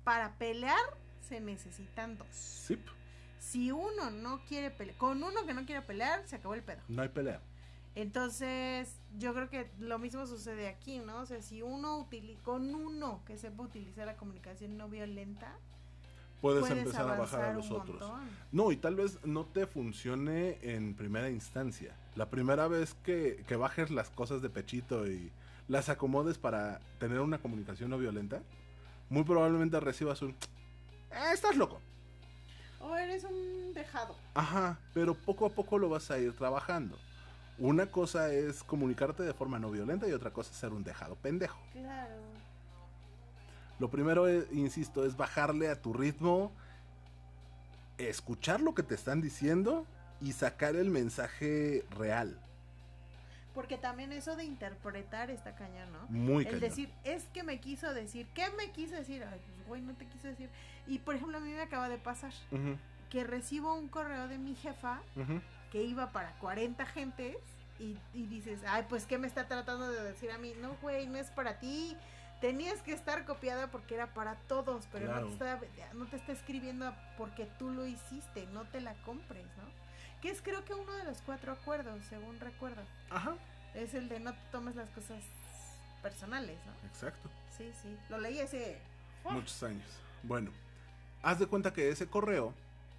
para 0.04 0.36
pelear 0.36 0.78
se 1.26 1.40
necesitan 1.40 2.18
dos. 2.18 2.28
Sí, 2.30 2.78
Si 3.38 3.72
uno 3.72 4.10
no 4.10 4.42
quiere 4.46 4.70
pelear, 4.70 4.96
con 4.98 5.22
uno 5.22 5.46
que 5.46 5.54
no 5.54 5.64
quiere 5.64 5.80
pelear, 5.80 6.22
se 6.26 6.36
acabó 6.36 6.54
el 6.54 6.62
pedo. 6.62 6.82
no 6.88 7.02
hay 7.02 7.08
pelea. 7.08 7.40
Entonces, 7.94 8.96
yo 9.18 9.32
creo 9.34 9.48
que 9.48 9.70
lo 9.78 9.98
mismo 9.98 10.26
sucede 10.26 10.68
aquí, 10.68 10.98
¿no? 10.98 11.20
O 11.20 11.26
sea, 11.26 11.40
si 11.40 11.62
uno 11.62 11.98
utiliza, 11.98 12.42
con 12.42 12.74
uno 12.74 13.22
que 13.24 13.38
sepa 13.38 13.62
utilizar 13.62 14.06
la 14.06 14.16
comunicación 14.16 14.76
no 14.76 14.88
violenta, 14.88 15.56
Puedes, 16.40 16.60
puedes, 16.60 16.78
empezar 16.78 17.08
a 17.08 17.16
bajar 17.16 17.44
a 17.44 17.54
los 17.54 17.70
otros. 17.70 18.00
montón. 18.00 18.28
No, 18.52 18.70
y 18.72 18.76
tal 18.76 18.96
vez 18.96 19.24
no 19.24 19.46
te 19.46 19.66
funcione 19.66 20.58
en 20.60 20.94
primera 20.94 21.30
instancia. 21.30 21.96
La 22.16 22.26
primera 22.26 22.68
vez 22.68 22.94
que, 23.02 23.44
que 23.48 23.56
bajes 23.56 23.90
las 23.90 24.10
cosas 24.10 24.40
de 24.40 24.48
pechito 24.50 25.06
y 25.06 25.32
las 25.68 25.88
acomodes 25.88 26.38
para 26.38 26.80
tener 26.98 27.20
una 27.20 27.38
comunicación 27.38 27.90
no 27.90 27.98
violenta, 27.98 28.42
muy 29.08 29.24
probablemente 29.24 29.80
recibas 29.80 30.22
un... 30.22 30.30
"Eh, 30.30 31.32
estás 31.32 31.56
loco. 31.56 31.80
O 32.80 32.94
eres 32.96 33.24
un 33.24 33.72
dejado. 33.72 34.14
Ajá, 34.34 34.78
pero 34.92 35.14
poco 35.14 35.46
a 35.46 35.50
poco 35.50 35.78
lo 35.78 35.88
vas 35.88 36.10
a 36.10 36.18
ir 36.18 36.36
trabajando. 36.36 36.98
Una 37.58 37.86
cosa 37.86 38.32
es 38.32 38.62
comunicarte 38.62 39.22
de 39.22 39.32
forma 39.32 39.58
no 39.58 39.70
violenta 39.70 40.06
y 40.08 40.12
otra 40.12 40.32
cosa 40.32 40.50
es 40.50 40.56
ser 40.56 40.72
un 40.72 40.84
dejado 40.84 41.14
pendejo. 41.16 41.58
Claro. 41.72 42.14
Lo 43.78 43.90
primero, 43.90 44.28
es, 44.28 44.44
insisto, 44.52 45.04
es 45.04 45.16
bajarle 45.16 45.68
a 45.68 45.80
tu 45.80 45.92
ritmo, 45.92 46.52
escuchar 47.98 48.60
lo 48.60 48.74
que 48.74 48.82
te 48.82 48.94
están 48.94 49.20
diciendo 49.20 49.86
y 50.20 50.32
sacar 50.32 50.76
el 50.76 50.90
mensaje 50.90 51.84
real. 51.90 52.38
Porque 53.54 53.78
también 53.78 54.12
eso 54.12 54.34
de 54.34 54.44
interpretar 54.44 55.30
está 55.30 55.54
cañón, 55.54 55.92
¿no? 55.92 56.06
Muy 56.08 56.38
el 56.42 56.44
cañón. 56.46 56.60
decir, 56.60 56.92
es 57.04 57.24
que 57.32 57.42
me 57.44 57.60
quiso 57.60 57.94
decir, 57.94 58.26
¿qué 58.34 58.50
me 58.50 58.70
quiso 58.72 58.94
decir? 58.96 59.22
Ay, 59.22 59.40
pues 59.46 59.66
güey, 59.68 59.82
no 59.82 59.94
te 59.94 60.06
quiso 60.06 60.26
decir. 60.28 60.50
Y 60.88 60.98
por 60.98 61.14
ejemplo, 61.14 61.38
a 61.38 61.40
mí 61.40 61.52
me 61.52 61.60
acaba 61.62 61.88
de 61.88 61.98
pasar 61.98 62.32
que 63.10 63.22
recibo 63.22 63.74
un 63.74 63.88
correo 63.88 64.26
de 64.26 64.38
mi 64.38 64.56
jefa 64.56 65.00
que 65.70 65.82
iba 65.82 66.10
para 66.10 66.32
40 66.38 66.84
gentes 66.86 67.36
y, 67.78 67.96
y 68.12 68.26
dices, 68.26 68.60
ay, 68.66 68.86
pues 68.88 69.04
¿qué 69.06 69.18
me 69.18 69.26
está 69.28 69.46
tratando 69.46 69.88
de 69.88 70.02
decir 70.02 70.30
a 70.32 70.38
mí? 70.38 70.52
No, 70.60 70.76
güey, 70.82 71.06
no 71.06 71.18
es 71.18 71.30
para 71.30 71.58
ti. 71.60 71.96
Tenías 72.40 72.82
que 72.82 72.92
estar 72.92 73.24
copiada 73.24 73.70
porque 73.70 73.94
era 73.94 74.12
para 74.14 74.34
todos, 74.48 74.86
pero 74.92 75.06
Claro. 75.06 75.20
no, 75.22 75.26
te 75.28 75.32
está, 75.34 75.60
no 75.94 76.06
te 76.06 76.16
está 76.16 76.32
escribiendo 76.32 76.92
porque 77.16 77.46
tú 77.58 77.70
lo 77.70 77.86
hiciste, 77.86 78.46
no 78.52 78.64
te 78.64 78.80
la 78.80 78.94
compres, 79.04 79.46
¿no? 79.56 79.83
Que 80.24 80.30
es 80.30 80.40
creo 80.40 80.64
que 80.64 80.72
uno 80.72 80.90
de 80.94 81.04
los 81.04 81.20
cuatro 81.20 81.52
acuerdos, 81.52 82.02
según 82.08 82.40
recuerdo. 82.40 82.80
Ajá, 83.10 83.34
Es 83.74 83.92
el 83.92 84.08
de 84.08 84.20
no 84.20 84.32
te 84.32 84.40
tomes 84.50 84.74
las 84.74 84.88
cosas 84.88 85.22
personales, 86.00 86.56
¿no? 86.64 86.88
exacto. 86.88 87.28
Sí, 87.54 87.70
sí. 87.82 87.94
Lo 88.08 88.16
leí 88.16 88.38
ese. 88.38 88.78
Muchos 89.28 89.62
años. 89.62 89.84
Bueno, 90.22 90.50
haz 91.22 91.40
de 91.40 91.46
cuenta 91.46 91.74
que 91.74 91.90
ese 91.90 92.06
correo 92.06 92.54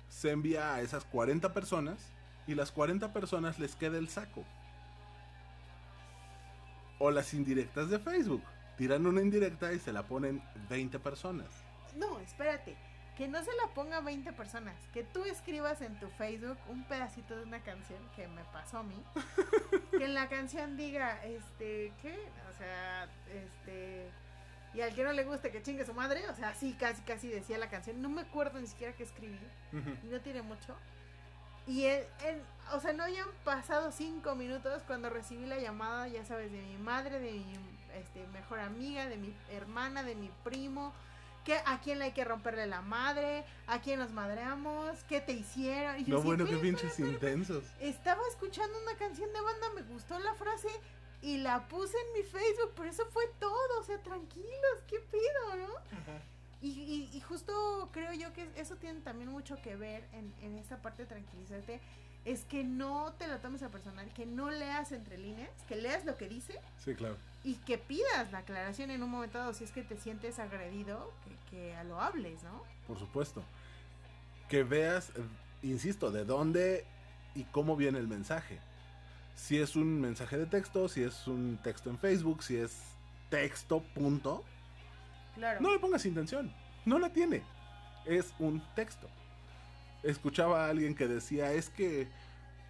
se 0.07 0.29
envía 0.29 0.75
a 0.75 0.81
esas 0.81 1.03
40 1.05 1.51
personas 1.51 1.97
y 2.45 2.53
las 2.53 2.71
40 2.71 3.11
personas 3.11 3.57
les 3.57 3.75
queda 3.75 3.97
el 3.97 4.07
saco. 4.07 4.43
O 6.99 7.09
las 7.09 7.33
indirectas 7.33 7.89
de 7.89 7.97
Facebook. 7.97 8.43
Tiran 8.77 9.07
una 9.07 9.21
indirecta 9.21 9.73
y 9.73 9.79
se 9.79 9.91
la 9.91 10.03
ponen 10.03 10.43
20 10.69 10.99
personas. 10.99 11.47
No, 11.95 12.19
espérate. 12.19 12.75
Que 13.17 13.27
no 13.27 13.41
se 13.43 13.51
la 13.53 13.67
ponga 13.73 14.01
20 14.01 14.33
personas. 14.33 14.75
Que 14.93 15.03
tú 15.03 15.23
escribas 15.23 15.81
en 15.81 15.97
tu 15.99 16.09
Facebook 16.09 16.57
un 16.69 16.83
pedacito 16.83 17.35
de 17.35 17.43
una 17.43 17.61
canción 17.61 17.99
que 18.15 18.27
me 18.27 18.43
pasó 18.45 18.79
a 18.79 18.83
mí. 18.83 19.01
que 19.91 20.05
en 20.05 20.13
la 20.13 20.27
canción 20.27 20.75
diga, 20.75 21.23
este, 21.23 21.93
¿qué? 22.01 22.29
O 22.49 22.57
sea, 22.57 23.07
este. 23.33 24.09
Y 24.73 24.81
al 24.81 24.93
que 24.93 25.05
no 25.05 25.13
le 25.13 25.23
guste 25.23 25.51
que 25.51 25.63
chingue 25.63 25.85
su 25.85 25.93
madre. 25.93 26.27
O 26.29 26.35
sea, 26.35 26.53
sí, 26.53 26.75
casi, 26.77 27.01
casi 27.03 27.29
decía 27.29 27.57
la 27.57 27.69
canción. 27.69 28.01
No 28.01 28.09
me 28.09 28.21
acuerdo 28.21 28.59
ni 28.59 28.67
siquiera 28.67 28.93
que 28.93 29.03
escribí. 29.03 29.39
No 29.71 30.19
tiene 30.19 30.41
mucho. 30.41 30.75
Y 31.67 31.85
en, 31.85 32.03
o 32.73 32.79
sea, 32.79 32.93
no 32.93 33.03
habían 33.03 33.27
pasado 33.43 33.91
cinco 33.91 34.35
minutos 34.35 34.83
cuando 34.85 35.09
recibí 35.09 35.45
la 35.45 35.57
llamada, 35.57 36.07
ya 36.07 36.23
sabes, 36.23 36.51
de 36.51 36.61
mi 36.61 36.77
madre, 36.77 37.19
de 37.19 37.31
mi 37.31 37.55
este, 37.95 38.27
mejor 38.27 38.59
amiga, 38.59 39.07
de 39.07 39.17
mi 39.17 39.33
hermana, 39.51 40.03
de 40.03 40.15
mi 40.15 40.29
primo, 40.43 40.93
que 41.45 41.55
a 41.65 41.79
quién 41.79 41.99
le 41.99 42.05
hay 42.05 42.11
que 42.11 42.25
romperle 42.25 42.65
la 42.65 42.81
madre, 42.81 43.45
a 43.67 43.79
quién 43.79 43.99
nos 43.99 44.11
madreamos, 44.11 45.03
qué 45.07 45.21
te 45.21 45.31
hicieron. 45.31 45.99
Y 45.99 46.11
bueno, 46.11 46.45
qué 46.45 46.57
pinches 46.57 46.99
intensos. 46.99 47.63
Estaba 47.79 48.21
escuchando 48.29 48.77
una 48.81 48.97
canción 48.97 49.31
de 49.31 49.39
banda, 49.39 49.67
me 49.75 49.83
gustó 49.83 50.19
la 50.19 50.33
frase 50.33 50.69
y 51.21 51.37
la 51.37 51.67
puse 51.67 51.95
en 51.97 52.13
mi 52.13 52.23
Facebook, 52.23 52.73
pero 52.75 52.89
eso 52.89 53.05
fue 53.11 53.23
todo, 53.39 53.79
o 53.79 53.83
sea, 53.83 54.01
tranquilos, 54.01 54.83
qué 54.87 54.99
pido, 54.99 55.55
¿no? 55.55 55.73
Y, 56.65 57.09
y, 57.13 57.21
justo 57.21 57.89
creo 57.91 58.11
yo 58.13 58.33
que 58.33 58.49
eso 58.55 58.75
tiene 58.75 59.01
también 59.01 59.29
mucho 59.29 59.61
que 59.61 59.75
ver 59.75 60.07
en, 60.13 60.33
en 60.41 60.57
esta 60.57 60.81
parte 60.81 61.03
de 61.03 61.09
tranquilizarte 61.09 61.79
es 62.25 62.43
que 62.43 62.63
no 62.63 63.13
te 63.19 63.27
lo 63.27 63.37
tomes 63.37 63.61
a 63.61 63.69
personal, 63.69 64.11
que 64.13 64.25
no 64.25 64.49
leas 64.49 64.91
entre 64.91 65.19
líneas, 65.19 65.51
que 65.67 65.75
leas 65.75 66.05
lo 66.05 66.17
que 66.17 66.27
dice. 66.27 66.59
Sí, 66.83 66.95
claro. 66.95 67.17
Y 67.43 67.55
que 67.57 67.77
pidas 67.77 68.31
la 68.31 68.39
aclaración 68.39 68.89
en 68.89 69.03
un 69.03 69.11
momento 69.11 69.37
dado 69.37 69.53
si 69.53 69.63
es 69.63 69.71
que 69.71 69.83
te 69.83 69.95
sientes 69.95 70.39
agredido, 70.39 71.13
que, 71.23 71.51
que 71.51 71.83
lo 71.83 72.01
hables, 72.01 72.41
¿no? 72.41 72.63
Por 72.87 72.97
supuesto. 72.97 73.43
Que 74.49 74.63
veas, 74.63 75.11
insisto, 75.61 76.09
de 76.09 76.25
dónde 76.25 76.83
y 77.35 77.43
cómo 77.43 77.75
viene 77.75 77.99
el 77.99 78.07
mensaje. 78.07 78.59
Si 79.35 79.59
es 79.59 79.75
un 79.75 80.01
mensaje 80.01 80.37
de 80.37 80.47
texto, 80.47 80.89
si 80.89 81.03
es 81.03 81.27
un 81.27 81.59
texto 81.61 81.91
en 81.91 81.99
Facebook, 81.99 82.41
si 82.41 82.57
es 82.57 82.75
texto, 83.29 83.83
punto. 83.93 84.43
Claro. 85.35 85.61
No 85.61 85.71
le 85.71 85.79
pongas 85.79 86.05
intención. 86.05 86.51
No 86.85 86.99
la 86.99 87.09
tiene. 87.09 87.43
Es 88.05 88.33
un 88.39 88.61
texto 88.75 89.07
escuchaba 90.05 90.65
a 90.65 90.69
alguien 90.69 90.95
que 90.95 91.07
decía, 91.07 91.51
es 91.51 91.69
que 91.69 92.07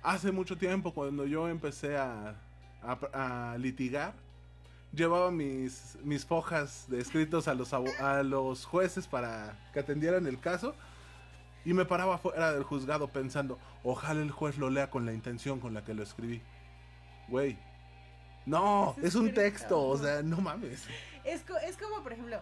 hace 0.01 0.31
mucho 0.31 0.57
tiempo 0.57 0.93
cuando 0.93 1.25
yo 1.25 1.47
empecé 1.47 1.97
a, 1.97 2.35
a, 2.81 3.57
litigar, 3.59 4.13
llevaba 4.93 5.31
mis, 5.31 5.97
mis 6.03 6.25
fojas 6.25 6.85
de 6.89 7.01
escritos 7.01 7.47
a 7.47 7.53
los, 7.53 7.73
a 7.73 8.23
los 8.23 8.65
jueces 8.65 9.07
para 9.07 9.57
que 9.73 9.79
atendieran 9.79 10.25
el 10.27 10.39
caso 10.39 10.75
y 11.65 11.73
me 11.73 11.85
paraba 11.85 12.17
fuera 12.17 12.53
del 12.53 12.63
juzgado 12.63 13.07
pensando, 13.07 13.59
ojalá 13.83 14.21
el 14.21 14.31
juez 14.31 14.57
lo 14.57 14.69
lea 14.69 14.89
con 14.89 15.05
la 15.05 15.13
intención 15.13 15.59
con 15.59 15.73
la 15.73 15.83
que 15.83 15.93
lo 15.93 16.03
escribí. 16.03 16.41
Güey. 17.27 17.57
No, 18.45 18.95
es, 19.01 19.15
un 19.15 19.33
texto, 19.33 19.81
o 19.81 19.97
sea, 19.97 20.21
no 20.21 20.37
mames. 20.37 20.85
Es, 21.23 21.43
es 21.63 21.77
como, 21.77 22.03
por 22.03 22.13
ejemplo, 22.13 22.39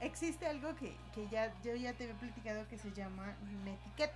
existe 0.00 0.46
algo 0.46 0.74
que, 0.76 0.96
que 1.14 1.28
ya 1.28 1.52
yo 1.62 1.74
ya 1.76 1.92
te 1.92 2.04
había 2.04 2.18
platicado 2.18 2.66
que 2.68 2.78
se 2.78 2.92
llama 2.92 3.34
etiqueta 3.66 4.14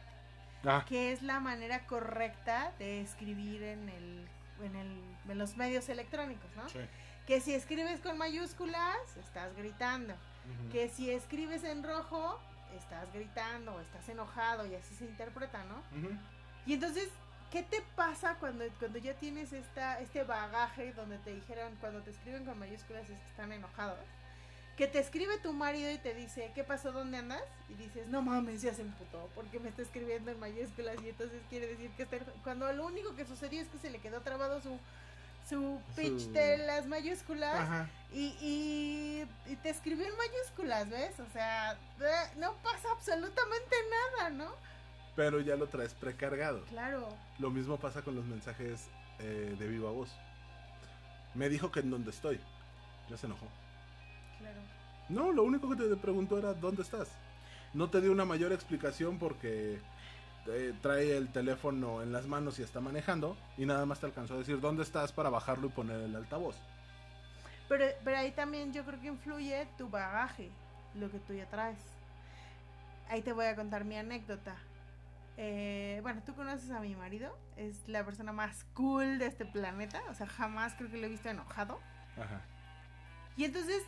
Ah. 0.67 0.85
que 0.89 1.13
es 1.13 1.23
la 1.23 1.41
manera 1.41 1.87
correcta 1.87 2.73
de 2.79 3.03
escribir 3.03 3.63
en 3.63 3.89
el, 3.89 4.27
en, 4.63 4.77
el, 4.77 4.99
en 5.29 5.39
los 5.39 5.57
medios 5.57 5.89
electrónicos, 5.89 6.51
¿no? 6.57 6.63
Que 7.27 7.41
si 7.41 7.55
escribes 7.55 8.01
con 8.01 8.19
mayúsculas, 8.19 8.97
estás 9.19 9.55
gritando. 9.57 10.15
Que 10.73 10.89
si 10.89 11.11
escribes 11.11 11.65
en 11.65 11.83
rojo, 11.83 12.39
estás 12.77 13.13
gritando, 13.13 13.75
o 13.75 13.81
estás 13.81 14.09
enojado 14.09 14.67
y 14.67 14.75
así 14.75 14.95
se 14.95 15.05
interpreta, 15.05 15.65
¿no? 15.65 15.83
Y 16.67 16.75
entonces, 16.75 17.09
¿qué 17.51 17.63
te 17.63 17.83
pasa 17.95 18.37
cuando, 18.41 18.65
cuando 18.79 18.99
ya 18.99 19.15
tienes 19.15 19.53
esta, 19.53 20.01
este 20.01 20.23
bagaje 20.25 20.93
donde 20.95 21.19
te 21.19 21.35
dijeron, 21.35 21.77
cuando 21.81 22.01
te 22.03 22.11
escriben 22.11 22.45
con 22.47 22.59
mayúsculas 22.59 23.03
es 23.09 23.19
que 23.21 23.29
están 23.29 23.53
enojados? 23.53 23.99
Que 24.77 24.87
te 24.89 24.99
escribe 24.99 25.39
tu 25.39 25.53
marido 25.53 25.91
y 25.91 25.99
te 25.99 26.15
dice, 26.15 26.51
¿qué 26.55 26.65
pasó? 26.65 26.93
¿Dónde 26.93 27.19
andas? 27.19 27.43
Y 27.69 27.75
dices, 27.75 28.09
no 28.09 28.23
mames, 28.23 28.63
ya 28.63 28.75
se 28.75 28.83
emputó, 28.83 29.31
porque 29.35 29.61
me 29.61 29.69
está 29.69 29.83
escribiendo 29.83 30.31
en 30.31 30.41
mayúsculas 30.41 30.97
y 31.03 31.11
entonces 31.11 31.41
quiere 31.49 31.69
decir 31.69 31.91
que 31.97 32.03
está... 32.05 32.19
Cuando 32.43 32.71
lo 32.73 32.87
único 32.87 33.15
que 33.15 33.25
sucedió 33.25 33.63
es 33.63 33.69
que 33.69 33.79
se 33.79 33.91
le 33.91 34.01
quedó 34.01 34.21
trabado 34.23 34.61
su, 34.61 34.79
su 35.49 35.81
pitch 35.95 36.29
de 36.31 36.59
las 36.59 36.87
mayúsculas 36.87 37.89
y, 38.13 38.35
y, 38.41 39.57
te 39.63 39.71
escribió 39.71 40.07
en 40.07 40.17
mayúsculas, 40.17 40.91
¿ves? 40.91 41.21
O 41.21 41.33
sea, 41.33 41.79
no 42.37 42.55
pasa 42.63 42.89
absolutamente 42.93 43.77
nada, 44.19 44.31
¿no? 44.31 44.53
Pero 45.15 45.41
ya 45.41 45.55
lo 45.55 45.69
traes 45.69 45.95
precargado. 45.95 46.65
Claro. 46.65 47.09
Lo 47.39 47.51
mismo 47.51 47.79
pasa 47.79 48.03
con 48.03 48.17
los 48.17 48.25
mensajes 48.25 48.89
eh, 49.21 49.55
de 49.57 49.69
viva 49.69 49.91
voz. 49.91 50.11
Me 51.35 51.49
dijo 51.49 51.71
que 51.71 51.81
en 51.81 51.91
donde 51.91 52.11
estoy. 52.11 52.41
Ya 53.09 53.17
se 53.17 53.27
enojó. 53.27 53.47
No, 55.09 55.33
lo 55.33 55.43
único 55.43 55.69
que 55.69 55.77
te 55.77 55.97
preguntó 55.97 56.39
era 56.39 56.55
dónde 56.55 56.83
estás. 56.83 57.09
No 57.73 57.91
te 57.91 58.01
dio 58.01 58.13
una 58.13 58.25
mayor 58.25 58.53
explicación 58.53 59.19
porque 59.19 59.81
eh, 60.47 60.75
trae 60.81 61.17
el 61.17 61.29
teléfono 61.33 62.03
en 62.03 62.13
las 62.13 62.27
manos 62.27 62.59
y 62.59 62.63
está 62.63 62.81
manejando 62.81 63.37
y 63.57 63.67
nada 63.67 63.87
más 63.87 64.01
te 64.01 64.07
alcanzó 64.07 64.35
a 64.35 64.39
decir 64.39 64.61
dónde 64.61 64.83
estás 64.83 65.13
para 65.13 65.31
bajarlo 65.31 65.69
y 65.69 65.71
poner 65.71 66.01
el 66.01 66.15
altavoz. 66.15 66.57
Pero, 67.69 67.87
pero 68.05 68.19
ahí 68.19 68.31
también 68.33 68.73
yo 68.73 68.85
creo 68.85 69.01
que 69.01 69.09
influye 69.09 69.67
tu 69.79 69.89
bagaje, 69.89 70.51
lo 70.95 71.11
que 71.11 71.19
tú 71.19 71.33
ya 71.33 71.47
traes. 71.47 71.79
Ahí 73.09 73.23
te 73.23 73.33
voy 73.33 73.47
a 73.47 73.57
contar 73.57 73.85
mi 73.85 73.97
anécdota. 73.97 74.57
Eh, 75.37 75.99
bueno, 76.03 76.23
tú 76.25 76.35
conoces 76.35 76.71
a 76.71 76.81
mi 76.81 76.95
marido, 76.95 77.37
es 77.57 77.89
la 77.89 78.05
persona 78.05 78.33
más 78.33 78.65
cool 78.75 79.19
de 79.19 79.27
este 79.27 79.45
planeta, 79.45 80.01
o 80.09 80.15
sea, 80.15 80.27
jamás 80.27 80.75
creo 80.75 80.91
que 80.91 80.99
lo 80.99 81.07
he 81.07 81.11
visto 81.11 81.29
enojado. 81.29 81.81
Ajá. 82.17 82.41
Y 83.37 83.45
entonces 83.45 83.83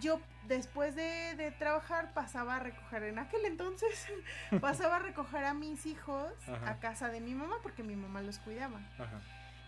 yo 0.00 0.20
después 0.46 0.94
de, 0.94 1.54
trabajar 1.58 2.12
pasaba 2.14 2.56
a 2.56 2.58
recoger, 2.60 3.04
en 3.04 3.18
aquel 3.18 3.44
entonces, 3.44 4.06
pasaba 4.60 4.96
a 4.96 4.98
recoger 4.98 5.44
a 5.44 5.54
mis 5.54 5.86
hijos 5.86 6.32
a 6.66 6.78
casa 6.78 7.08
de 7.08 7.20
mi 7.20 7.34
mamá 7.34 7.56
porque 7.62 7.82
mi 7.82 7.96
mamá 7.96 8.22
los 8.22 8.38
cuidaba. 8.38 8.80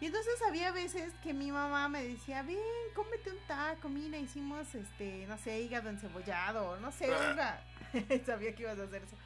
Y 0.01 0.07
entonces 0.07 0.35
había 0.49 0.73
veces 0.73 1.13
que 1.23 1.35
mi 1.35 1.53
mamá 1.53 1.89
me 1.91 2.03
decía, 2.03 2.43
ven, 2.43 2.57
cómete 2.95 3.31
un 3.31 3.39
taco, 3.47 3.91
mira, 3.91 4.17
hicimos, 4.17 4.75
este, 4.75 5.27
no 5.29 5.37
sé, 5.37 5.61
hígado 5.61 5.91
encebollado, 5.91 6.81
no 6.81 6.91
sé, 6.91 7.11
venga. 7.11 7.61
Sabía 8.27 8.55
que 8.55 8.63
ibas 8.63 8.79
a 8.79 8.85
hacer 8.85 9.03
eso. 9.03 9.17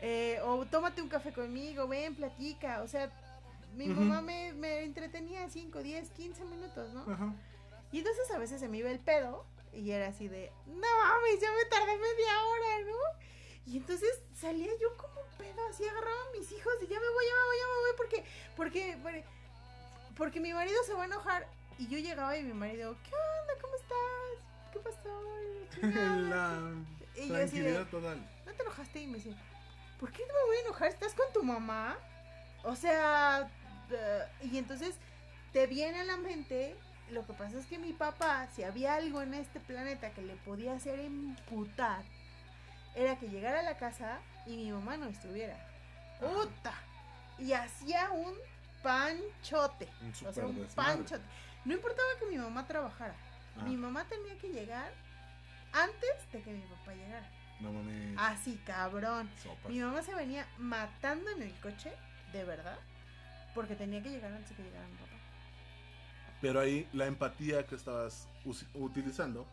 Eh, 0.00 0.38
o 0.44 0.64
tómate 0.66 1.02
un 1.02 1.08
café 1.08 1.32
conmigo, 1.32 1.88
ven, 1.88 2.14
platica. 2.14 2.82
O 2.82 2.88
sea, 2.88 3.10
mi 3.76 3.88
mamá 3.88 4.20
me, 4.20 4.52
me 4.52 4.84
entretenía 4.84 5.48
5, 5.50 5.82
10, 5.82 6.10
15 6.10 6.44
minutos, 6.44 6.92
¿no? 6.94 7.34
Y 7.90 7.98
entonces 7.98 8.30
a 8.30 8.38
veces 8.38 8.60
se 8.60 8.68
me 8.68 8.78
iba 8.78 8.90
el 8.90 9.00
pedo 9.00 9.44
y 9.76 9.90
era 9.92 10.08
así 10.08 10.28
de, 10.28 10.50
no 10.66 10.74
mames, 10.74 11.40
ya 11.40 11.52
me 11.52 11.64
tardé 11.66 11.96
media 11.96 12.44
hora, 12.44 12.80
¿no? 12.86 13.26
Y 13.66 13.76
entonces 13.78 14.10
salía 14.34 14.70
yo 14.80 14.96
como 14.96 15.20
un 15.20 15.36
pedo, 15.36 15.66
así 15.68 15.86
agarraba 15.86 16.22
a 16.28 16.38
mis 16.38 16.50
hijos 16.52 16.72
y 16.82 16.86
ya 16.86 17.00
me 17.00 17.08
voy, 17.08 17.24
ya 17.26 17.34
me 17.34 17.44
voy, 17.46 17.56
ya 17.58 17.66
me 17.66 17.80
voy, 17.80 17.96
porque, 17.96 18.24
porque, 18.56 19.24
porque, 20.16 20.40
mi 20.40 20.52
marido 20.52 20.82
se 20.84 20.94
va 20.94 21.02
a 21.02 21.06
enojar. 21.06 21.46
Y 21.78 21.88
yo 21.88 21.98
llegaba 21.98 22.36
y 22.36 22.42
mi 22.42 22.54
marido, 22.54 22.96
¿qué 23.04 23.10
onda? 23.14 23.60
¿Cómo 23.60 23.74
estás? 23.74 24.72
¿Qué 24.72 24.78
pasó? 24.78 26.28
La 26.30 26.58
y 27.22 27.28
tranquilidad 27.28 27.86
total. 27.88 28.18
¿No 28.46 28.52
te 28.54 28.62
enojaste? 28.62 29.00
Y 29.00 29.06
me 29.08 29.18
decía, 29.18 29.36
¿por 30.00 30.10
qué 30.10 30.22
no 30.26 30.32
me 30.32 30.44
voy 30.46 30.56
a 30.56 30.60
enojar? 30.60 30.88
¿Estás 30.88 31.14
con 31.14 31.30
tu 31.32 31.42
mamá? 31.42 31.98
O 32.62 32.74
sea, 32.76 33.50
y 34.42 34.58
entonces 34.58 34.94
te 35.52 35.66
viene 35.66 36.00
a 36.00 36.04
la 36.04 36.16
mente 36.16 36.76
lo 37.10 37.26
que 37.26 37.32
pasa 37.32 37.58
es 37.58 37.66
que 37.66 37.78
mi 37.78 37.92
papá, 37.92 38.48
si 38.54 38.64
había 38.64 38.94
algo 38.94 39.22
en 39.22 39.34
este 39.34 39.60
planeta 39.60 40.10
que 40.10 40.22
le 40.22 40.34
podía 40.36 40.74
hacer 40.74 40.98
imputar, 41.00 42.02
era 42.94 43.18
que 43.18 43.28
llegara 43.28 43.60
a 43.60 43.62
la 43.62 43.76
casa 43.76 44.18
y 44.46 44.56
mi 44.56 44.72
mamá 44.72 44.96
no 44.96 45.06
estuviera. 45.06 45.56
¡Puta! 46.18 46.72
Y 47.38 47.52
hacía 47.52 48.10
un 48.10 48.34
panchote. 48.82 49.88
Un 50.00 50.26
o 50.26 50.32
sea, 50.32 50.46
un 50.46 50.66
panchote. 50.74 51.24
No 51.64 51.74
importaba 51.74 52.08
que 52.18 52.26
mi 52.26 52.38
mamá 52.38 52.66
trabajara. 52.66 53.14
Ah. 53.58 53.62
Mi 53.62 53.76
mamá 53.76 54.04
tenía 54.08 54.38
que 54.38 54.48
llegar 54.48 54.92
antes 55.72 56.32
de 56.32 56.42
que 56.42 56.52
mi 56.52 56.62
papá 56.62 56.94
llegara. 56.94 57.28
No 57.60 57.72
mames. 57.72 58.16
Así, 58.18 58.60
cabrón. 58.66 59.30
Mi 59.68 59.80
mamá 59.80 60.02
se 60.02 60.14
venía 60.14 60.46
matando 60.58 61.30
en 61.30 61.42
el 61.42 61.52
coche, 61.60 61.92
de 62.32 62.44
verdad, 62.44 62.78
porque 63.54 63.74
tenía 63.74 64.02
que 64.02 64.10
llegar 64.10 64.32
antes 64.32 64.50
de 64.50 64.56
que 64.56 64.62
llegara 64.62 64.86
mi 64.86 64.94
papá. 64.94 65.05
Pero 66.46 66.60
ahí 66.60 66.88
la 66.92 67.06
empatía 67.06 67.66
que 67.66 67.74
estabas 67.74 68.28
utilizando 68.74 69.48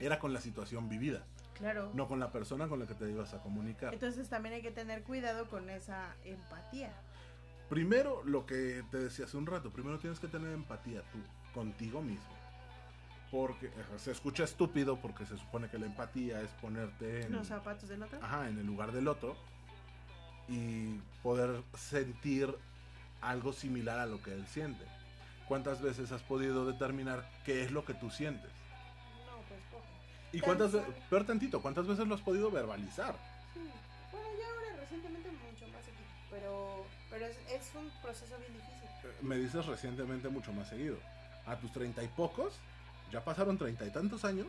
era 0.00 0.18
con 0.18 0.32
la 0.32 0.40
situación 0.40 0.88
vivida. 0.88 1.22
Claro. 1.54 1.92
No 1.94 2.08
con 2.08 2.18
la 2.18 2.32
persona 2.32 2.66
con 2.66 2.80
la 2.80 2.86
que 2.88 2.94
te 2.94 3.08
ibas 3.08 3.32
a 3.32 3.40
comunicar. 3.40 3.94
Entonces 3.94 4.28
también 4.28 4.56
hay 4.56 4.62
que 4.62 4.72
tener 4.72 5.04
cuidado 5.04 5.48
con 5.48 5.70
esa 5.70 6.16
empatía. 6.24 6.90
Primero, 7.68 8.24
lo 8.24 8.44
que 8.44 8.82
te 8.90 8.98
decía 8.98 9.26
hace 9.26 9.36
un 9.36 9.46
rato, 9.46 9.70
primero 9.70 10.00
tienes 10.00 10.18
que 10.18 10.26
tener 10.26 10.52
empatía 10.52 11.02
tú, 11.12 11.20
contigo 11.54 12.02
mismo. 12.02 12.26
Porque 13.30 13.70
se 13.98 14.10
escucha 14.10 14.42
estúpido 14.42 15.00
porque 15.00 15.26
se 15.26 15.38
supone 15.38 15.70
que 15.70 15.78
la 15.78 15.86
empatía 15.86 16.40
es 16.40 16.50
ponerte 16.60 17.22
en 17.22 17.30
los 17.34 17.46
zapatos 17.46 17.88
del 17.88 18.02
otro. 18.02 18.18
Ajá, 18.20 18.48
en 18.48 18.58
el 18.58 18.66
lugar 18.66 18.90
del 18.90 19.06
otro 19.06 19.36
y 20.48 20.98
poder 21.22 21.62
sentir 21.76 22.52
algo 23.20 23.52
similar 23.52 24.00
a 24.00 24.06
lo 24.06 24.20
que 24.20 24.32
él 24.32 24.44
siente. 24.48 24.97
¿Cuántas 25.48 25.80
veces 25.80 26.12
has 26.12 26.22
podido 26.22 26.66
determinar 26.66 27.26
qué 27.44 27.64
es 27.64 27.70
lo 27.70 27.84
que 27.84 27.94
tú 27.94 28.10
sientes? 28.10 28.50
No, 29.26 29.38
pues 29.48 29.60
poco. 29.70 29.84
¿Y 30.30 30.40
cuántas 30.40 30.72
veces, 30.72 30.94
peor 31.08 31.24
tantito, 31.24 31.62
cuántas 31.62 31.86
veces 31.86 32.06
lo 32.06 32.14
has 32.14 32.20
podido 32.20 32.50
verbalizar? 32.50 33.16
Sí. 33.54 33.60
Bueno, 34.12 34.28
ya 34.38 34.46
ahora 34.46 34.82
recientemente 34.82 35.30
mucho 35.30 35.72
más 35.72 35.84
seguido, 35.84 36.06
pero, 36.30 36.84
pero 37.08 37.26
es, 37.26 37.36
es 37.50 37.74
un 37.74 37.90
proceso 38.02 38.36
bien 38.38 38.52
difícil. 38.52 38.88
Eh, 39.04 39.16
Me 39.22 39.36
dices 39.38 39.64
recientemente 39.64 40.28
mucho 40.28 40.52
más 40.52 40.68
seguido. 40.68 40.98
A 41.46 41.56
tus 41.56 41.72
treinta 41.72 42.02
y 42.02 42.08
pocos, 42.08 42.52
ya 43.10 43.24
pasaron 43.24 43.56
treinta 43.56 43.86
y 43.86 43.90
tantos 43.90 44.26
años 44.26 44.48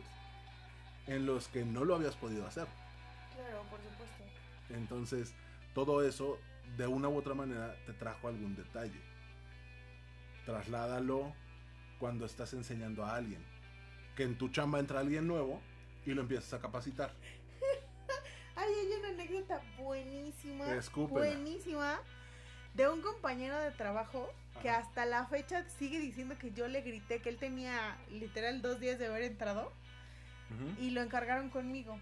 en 1.06 1.24
los 1.24 1.48
que 1.48 1.64
no 1.64 1.86
lo 1.86 1.94
habías 1.94 2.14
podido 2.14 2.46
hacer. 2.46 2.66
Claro, 3.34 3.62
por 3.70 3.80
supuesto. 3.80 4.24
Entonces, 4.68 5.32
todo 5.74 6.06
eso, 6.06 6.38
de 6.76 6.86
una 6.86 7.08
u 7.08 7.16
otra 7.16 7.32
manera, 7.32 7.74
te 7.86 7.94
trajo 7.94 8.28
algún 8.28 8.54
detalle. 8.54 9.00
Trasládalo 10.50 11.32
cuando 12.00 12.26
estás 12.26 12.52
enseñando 12.54 13.04
a 13.04 13.14
alguien. 13.14 13.40
Que 14.16 14.24
en 14.24 14.36
tu 14.36 14.48
chamba 14.48 14.80
entra 14.80 14.98
alguien 14.98 15.28
nuevo 15.28 15.60
y 16.04 16.12
lo 16.12 16.22
empiezas 16.22 16.52
a 16.54 16.58
capacitar. 16.58 17.14
Ay, 18.56 18.68
hay 18.74 18.98
una 18.98 19.08
anécdota 19.10 19.60
buenísima. 19.78 20.74
Escúpela. 20.74 21.26
Buenísima. 21.26 22.00
De 22.74 22.88
un 22.88 23.00
compañero 23.00 23.56
de 23.58 23.70
trabajo 23.70 24.28
que 24.60 24.70
Ajá. 24.70 24.80
hasta 24.80 25.06
la 25.06 25.26
fecha 25.26 25.64
sigue 25.78 26.00
diciendo 26.00 26.36
que 26.36 26.50
yo 26.50 26.66
le 26.66 26.80
grité 26.80 27.22
que 27.22 27.28
él 27.28 27.36
tenía 27.36 27.96
literal 28.10 28.60
dos 28.60 28.80
días 28.80 28.98
de 28.98 29.06
haber 29.06 29.22
entrado 29.22 29.72
y 30.80 30.90
lo 30.90 31.00
encargaron 31.00 31.48
conmigo. 31.48 31.96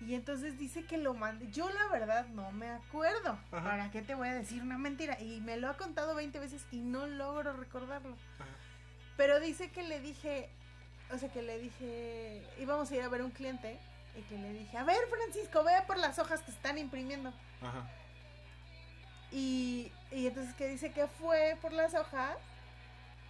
Y 0.00 0.14
entonces 0.14 0.58
dice 0.58 0.84
que 0.84 0.96
lo 0.96 1.14
mandé. 1.14 1.50
Yo 1.50 1.68
la 1.70 1.88
verdad 1.88 2.26
no 2.28 2.52
me 2.52 2.70
acuerdo. 2.70 3.38
Ajá. 3.50 3.70
¿Para 3.70 3.90
qué 3.90 4.02
te 4.02 4.14
voy 4.14 4.28
a 4.28 4.34
decir 4.34 4.62
una 4.62 4.78
mentira? 4.78 5.20
Y 5.20 5.40
me 5.40 5.56
lo 5.56 5.68
ha 5.68 5.76
contado 5.76 6.14
20 6.14 6.38
veces 6.38 6.64
y 6.70 6.80
no 6.80 7.06
logro 7.06 7.52
recordarlo. 7.52 8.16
Ajá. 8.38 8.48
Pero 9.16 9.40
dice 9.40 9.70
que 9.70 9.82
le 9.82 10.00
dije, 10.00 10.48
o 11.12 11.18
sea, 11.18 11.28
que 11.28 11.42
le 11.42 11.58
dije, 11.58 12.46
íbamos 12.60 12.90
a 12.90 12.96
ir 12.96 13.02
a 13.02 13.08
ver 13.08 13.22
un 13.22 13.32
cliente 13.32 13.78
y 14.16 14.22
que 14.22 14.38
le 14.38 14.52
dije, 14.52 14.76
a 14.76 14.84
ver 14.84 14.98
Francisco, 15.10 15.64
vea 15.64 15.86
por 15.86 15.98
las 15.98 16.18
hojas 16.20 16.40
que 16.42 16.52
están 16.52 16.78
imprimiendo. 16.78 17.32
Ajá. 17.60 17.90
Y, 19.32 19.90
y 20.12 20.26
entonces 20.28 20.54
que 20.54 20.68
dice 20.68 20.92
que 20.92 21.06
fue 21.06 21.58
por 21.60 21.72
las 21.72 21.94
hojas 21.94 22.36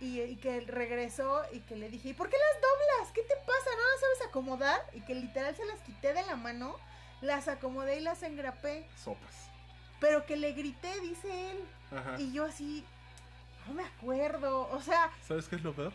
y, 0.01 0.21
y 0.21 0.37
que 0.37 0.61
regresó 0.61 1.43
y 1.53 1.61
que 1.61 1.77
le 1.77 1.89
dije, 1.89 2.11
¿y 2.11 2.15
por 2.15 2.29
qué 2.29 2.37
las 2.37 2.63
doblas? 2.63 3.13
¿Qué 3.13 3.23
te 3.23 3.35
pasa? 3.37 3.71
¿No 3.77 3.91
las 3.91 4.01
sabes 4.01 4.29
acomodar? 4.29 4.81
Y 4.95 5.01
que 5.01 5.15
literal 5.15 5.55
se 5.57 5.65
las 5.67 5.81
quité 5.81 6.13
de 6.15 6.25
la 6.27 6.37
mano, 6.37 6.77
las 7.21 7.49
acomodé 7.49 7.97
y 7.99 8.01
las 8.01 8.23
engrapé. 8.23 8.87
Sopas. 8.97 9.51
Pero 10.01 10.25
que 10.27 10.37
le 10.37 10.53
grité, 10.53 11.01
dice 11.01 11.51
él. 11.51 11.65
Ajá. 11.91 12.15
Y 12.21 12.33
yo 12.33 12.45
así, 12.45 12.85
no 13.67 13.75
me 13.75 13.85
acuerdo. 13.85 14.69
O 14.71 14.81
sea, 14.81 15.11
¿Sabes 15.27 15.49
qué 15.49 15.57
es 15.57 15.63
lo 15.63 15.73
peor? 15.73 15.93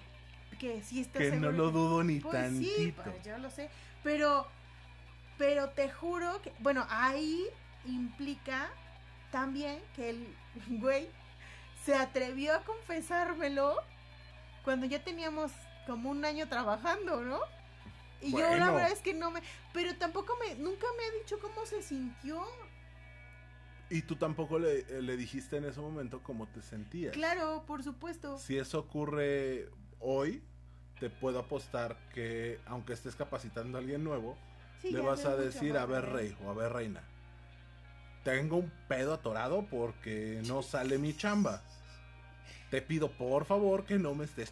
que 0.60 0.84
sí 0.84 1.02
está 1.02 1.20
Que 1.20 1.32
no 1.32 1.52
lo 1.52 1.72
dudo 1.72 2.04
ni 2.04 2.20
Pues 2.20 2.36
sí, 2.52 2.94
tantito. 2.94 3.04
pues 3.04 3.24
yo 3.24 3.38
lo 3.38 3.50
sé. 3.50 3.70
Pero, 4.04 4.48
pero 5.38 5.70
te 5.70 5.90
juro 5.90 6.42
que, 6.42 6.54
bueno, 6.60 6.86
ahí 6.90 7.46
implica 7.86 8.70
también 9.32 9.82
que 9.96 10.10
el 10.12 10.36
güey 10.80 11.10
se 11.86 11.96
atrevió 11.96 12.54
a 12.56 12.64
confesármelo 12.64 13.78
cuando 14.64 14.86
ya 14.86 15.04
teníamos 15.04 15.52
como 15.86 16.10
un 16.10 16.24
año 16.26 16.48
trabajando, 16.48 17.22
¿no? 17.22 17.40
Y 18.22 18.32
yo 18.32 18.40
la 18.40 18.72
verdad 18.72 18.92
es 18.92 19.00
que 19.00 19.14
no 19.14 19.32
me, 19.32 19.42
pero 19.74 19.96
tampoco 19.98 20.34
me, 20.38 20.56
nunca 20.56 20.88
me 20.98 21.04
ha 21.04 21.20
dicho 21.20 21.40
cómo 21.40 21.66
se 21.66 21.82
sintió. 21.82 22.42
Y 23.90 24.02
tú 24.04 24.16
tampoco 24.16 24.58
le, 24.60 25.02
le 25.02 25.18
dijiste 25.18 25.58
en 25.58 25.66
ese 25.66 25.82
momento 25.82 26.24
cómo 26.24 26.48
te 26.48 26.62
sentías. 26.62 27.14
Claro, 27.14 27.64
por 27.68 27.84
supuesto. 27.84 28.38
Si 28.40 28.58
eso 28.58 28.80
ocurre 28.80 29.68
hoy, 30.00 30.42
te 31.00 31.10
puedo 31.10 31.40
apostar 31.40 31.98
que 32.14 32.60
aunque 32.66 32.94
estés 32.94 33.16
capacitando 33.16 33.78
a 33.78 33.82
alguien 33.82 34.04
nuevo, 34.04 34.38
Sí, 34.82 34.92
le 34.92 35.02
vas 35.02 35.26
a 35.26 35.36
decir, 35.36 35.78
a 35.78 35.86
ver 35.86 36.06
rey 36.06 36.36
o 36.44 36.50
a 36.50 36.54
ver 36.54 36.74
reina, 36.74 37.02
tengo 38.24 38.58
un 38.58 38.72
pedo 38.88 39.14
atorado 39.14 39.66
porque 39.70 40.42
no 40.46 40.62
sale 40.62 40.98
mi 40.98 41.16
chamba. 41.16 41.62
Te 42.74 42.82
pido 42.82 43.12
por 43.12 43.46
favor 43.46 43.86
que 43.86 44.00
no 44.00 44.16
me 44.16 44.26
estés, 44.26 44.52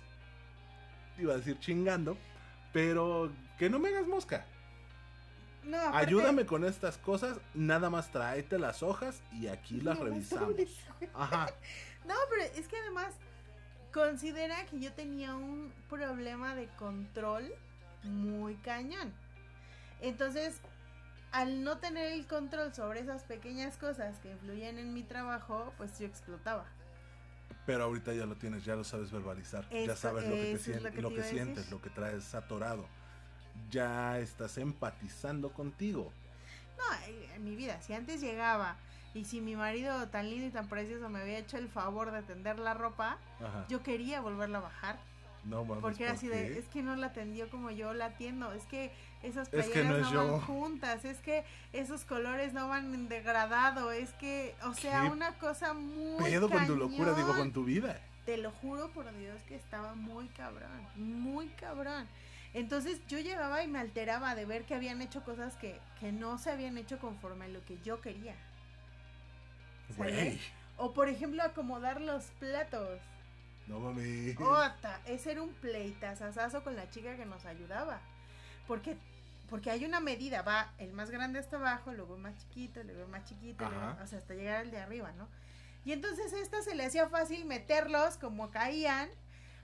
iba 1.18 1.34
a 1.34 1.38
decir 1.38 1.58
chingando, 1.60 2.16
pero 2.72 3.32
que 3.58 3.68
no 3.68 3.80
me 3.80 3.90
hagas 3.90 4.06
mosca. 4.06 4.46
No, 5.64 5.80
aparte- 5.80 5.98
Ayúdame 6.06 6.46
con 6.46 6.64
estas 6.64 7.00
cosas, 7.00 7.40
nada 7.56 7.90
más 7.90 8.12
tráete 8.12 8.60
las 8.60 8.84
hojas 8.84 9.24
y 9.32 9.48
aquí 9.48 9.82
las 9.82 9.98
No, 9.98 10.06
revisamos. 10.06 10.54
Ajá. 11.16 11.50
No, 12.06 12.14
pero 12.30 12.44
es 12.44 12.68
que 12.68 12.78
además 12.78 13.12
considera 13.92 14.68
que 14.68 14.80
yo 14.80 14.94
tenía 14.94 15.34
un 15.34 15.74
problema 15.90 16.54
de 16.54 16.68
control 16.78 17.52
muy 18.04 18.54
cañón. 18.58 19.12
Entonces, 20.00 20.62
al 21.32 21.64
no 21.64 21.80
tener 21.80 22.12
el 22.12 22.28
control 22.28 22.72
sobre 22.76 23.00
esas 23.00 23.24
pequeñas 23.24 23.78
cosas 23.78 24.20
que 24.20 24.30
influyen 24.30 24.78
en 24.78 24.94
mi 24.94 25.02
trabajo, 25.02 25.74
pues 25.78 25.98
yo 25.98 26.06
explotaba. 26.06 26.68
Pero 27.66 27.84
ahorita 27.86 28.14
ya 28.14 28.26
lo 28.26 28.36
tienes, 28.36 28.66
ya 28.66 28.76
lo 28.76 28.84
sabes 28.84 29.12
verbalizar, 29.12 29.68
ya 29.70 29.96
sabes 29.96 30.26
lo 30.28 30.36
que, 30.36 30.54
te 30.54 30.58
sien- 30.60 30.84
lo 30.84 30.92
que 30.92 31.02
lo 31.02 31.10
sientes, 31.24 31.56
decir. 31.58 31.72
lo 31.72 31.82
que 31.82 31.90
traes 31.90 32.34
atorado. 32.36 32.86
Ya 33.70 34.18
estás 34.20 34.58
empatizando 34.58 35.52
contigo. 35.54 36.12
No, 36.78 36.84
eh, 37.08 37.30
en 37.36 37.44
mi 37.44 37.56
vida, 37.56 37.80
si 37.82 37.94
antes 37.94 38.22
llegaba 38.22 38.76
y 39.14 39.26
si 39.26 39.42
mi 39.42 39.56
marido 39.56 40.08
tan 40.10 40.30
lindo 40.30 40.48
y 40.48 40.52
tan 40.52 40.68
precioso 40.68 41.10
me 41.10 41.20
había 41.22 41.38
hecho 41.38 41.58
el 41.58 41.68
favor 41.70 42.12
de 42.12 42.22
tender 42.24 42.60
la 42.60 42.74
ropa, 42.74 43.18
Ajá. 43.40 43.66
yo 43.70 43.84
quería 43.84 44.22
volverla 44.22 44.60
a 44.60 44.62
bajar. 44.62 45.00
no 45.44 45.64
mames, 45.66 45.82
Porque 45.82 46.04
era 46.04 46.14
¿por 46.14 46.18
así 46.18 46.30
qué? 46.30 46.36
de, 46.36 46.60
es 46.60 46.66
que 46.70 46.82
no 46.84 46.96
la 46.96 47.08
atendió 47.08 47.50
como 47.50 47.72
yo 47.72 47.94
la 47.94 48.06
atiendo, 48.06 48.52
es 48.54 48.64
que 48.66 48.92
esas 49.24 49.50
Es 49.54 49.70
playeras 49.70 49.74
que 49.74 49.84
no 49.84 50.00
van 50.02 50.12
yo. 50.14 50.40
juntas, 50.42 51.06
es 51.06 51.20
que 51.20 51.44
esos 51.74 52.06
colores 52.06 52.54
no 52.54 52.68
van 52.68 52.94
en 52.94 53.08
degradado, 53.10 53.92
es 53.92 54.12
que, 54.14 54.56
o 54.64 54.74
sea, 54.74 55.02
¿Qué 55.04 55.10
una 55.10 55.38
cosa 55.38 55.74
muy 55.74 56.24
Pedo 56.24 56.50
con 56.50 56.66
tu 56.66 56.76
locura, 56.76 57.14
digo, 57.14 57.28
cañón. 57.30 57.38
con 57.38 57.52
tu 57.54 57.64
vida. 57.66 58.00
Te 58.26 58.38
lo 58.38 58.52
juro 58.52 58.90
por 58.92 59.12
Dios 59.18 59.42
que 59.44 59.56
estaba 59.56 59.96
muy 59.96 60.28
cabrón, 60.30 60.88
muy 60.96 61.48
cabrón. 61.50 62.08
Entonces 62.54 63.00
yo 63.08 63.18
llegaba 63.20 63.64
y 63.64 63.68
me 63.68 63.80
alteraba 63.80 64.36
de 64.36 64.46
ver 64.46 64.66
que 64.66 64.76
habían 64.76 65.02
hecho 65.02 65.24
cosas 65.24 65.56
que, 65.56 65.80
que 66.00 66.12
no 66.12 66.38
se 66.38 66.52
habían 66.52 66.78
hecho 66.78 67.00
conforme 67.00 67.46
a 67.46 67.48
lo 67.48 67.64
que 67.66 67.78
yo 67.84 68.02
quería. 68.02 68.36
O 70.78 70.94
por 70.94 71.10
ejemplo 71.10 71.44
acomodar 71.44 72.02
los 72.02 72.26
platos. 72.40 73.00
no 73.68 73.80
mames. 73.80 74.38
Ota, 74.40 75.00
ese 75.06 75.32
era 75.32 75.42
un 75.44 75.54
pleitazazazo 75.54 76.64
con 76.64 76.76
la 76.76 76.90
chica 76.90 77.16
que 77.16 77.26
nos 77.26 77.46
ayudaba. 77.46 78.02
Porque, 78.68 78.98
porque 79.50 79.70
hay 79.72 79.86
una 79.86 80.00
medida, 80.00 80.42
va 80.42 80.72
el 80.78 80.94
más 80.94 81.10
grande 81.12 81.40
hasta 81.40 81.58
abajo, 81.58 81.92
luego 81.94 82.18
más 82.18 82.38
chiquito, 82.38 82.84
luego 82.84 83.08
más 83.08 83.26
chiquito, 83.26 83.68
luego- 83.70 83.98
o 84.02 84.08
sea, 84.08 84.20
hasta 84.20 84.34
llegar 84.34 84.58
al 84.58 84.72
de 84.72 84.78
arriba, 84.80 85.12
¿no? 85.18 85.28
Y 85.84 85.94
entonces 85.94 86.32
a 86.34 86.38
esta 86.40 86.62
se 86.62 86.76
le 86.76 86.86
hacía 86.86 87.10
fácil 87.10 87.46
meterlos 87.46 88.18
como 88.18 88.52
caían. 88.52 89.10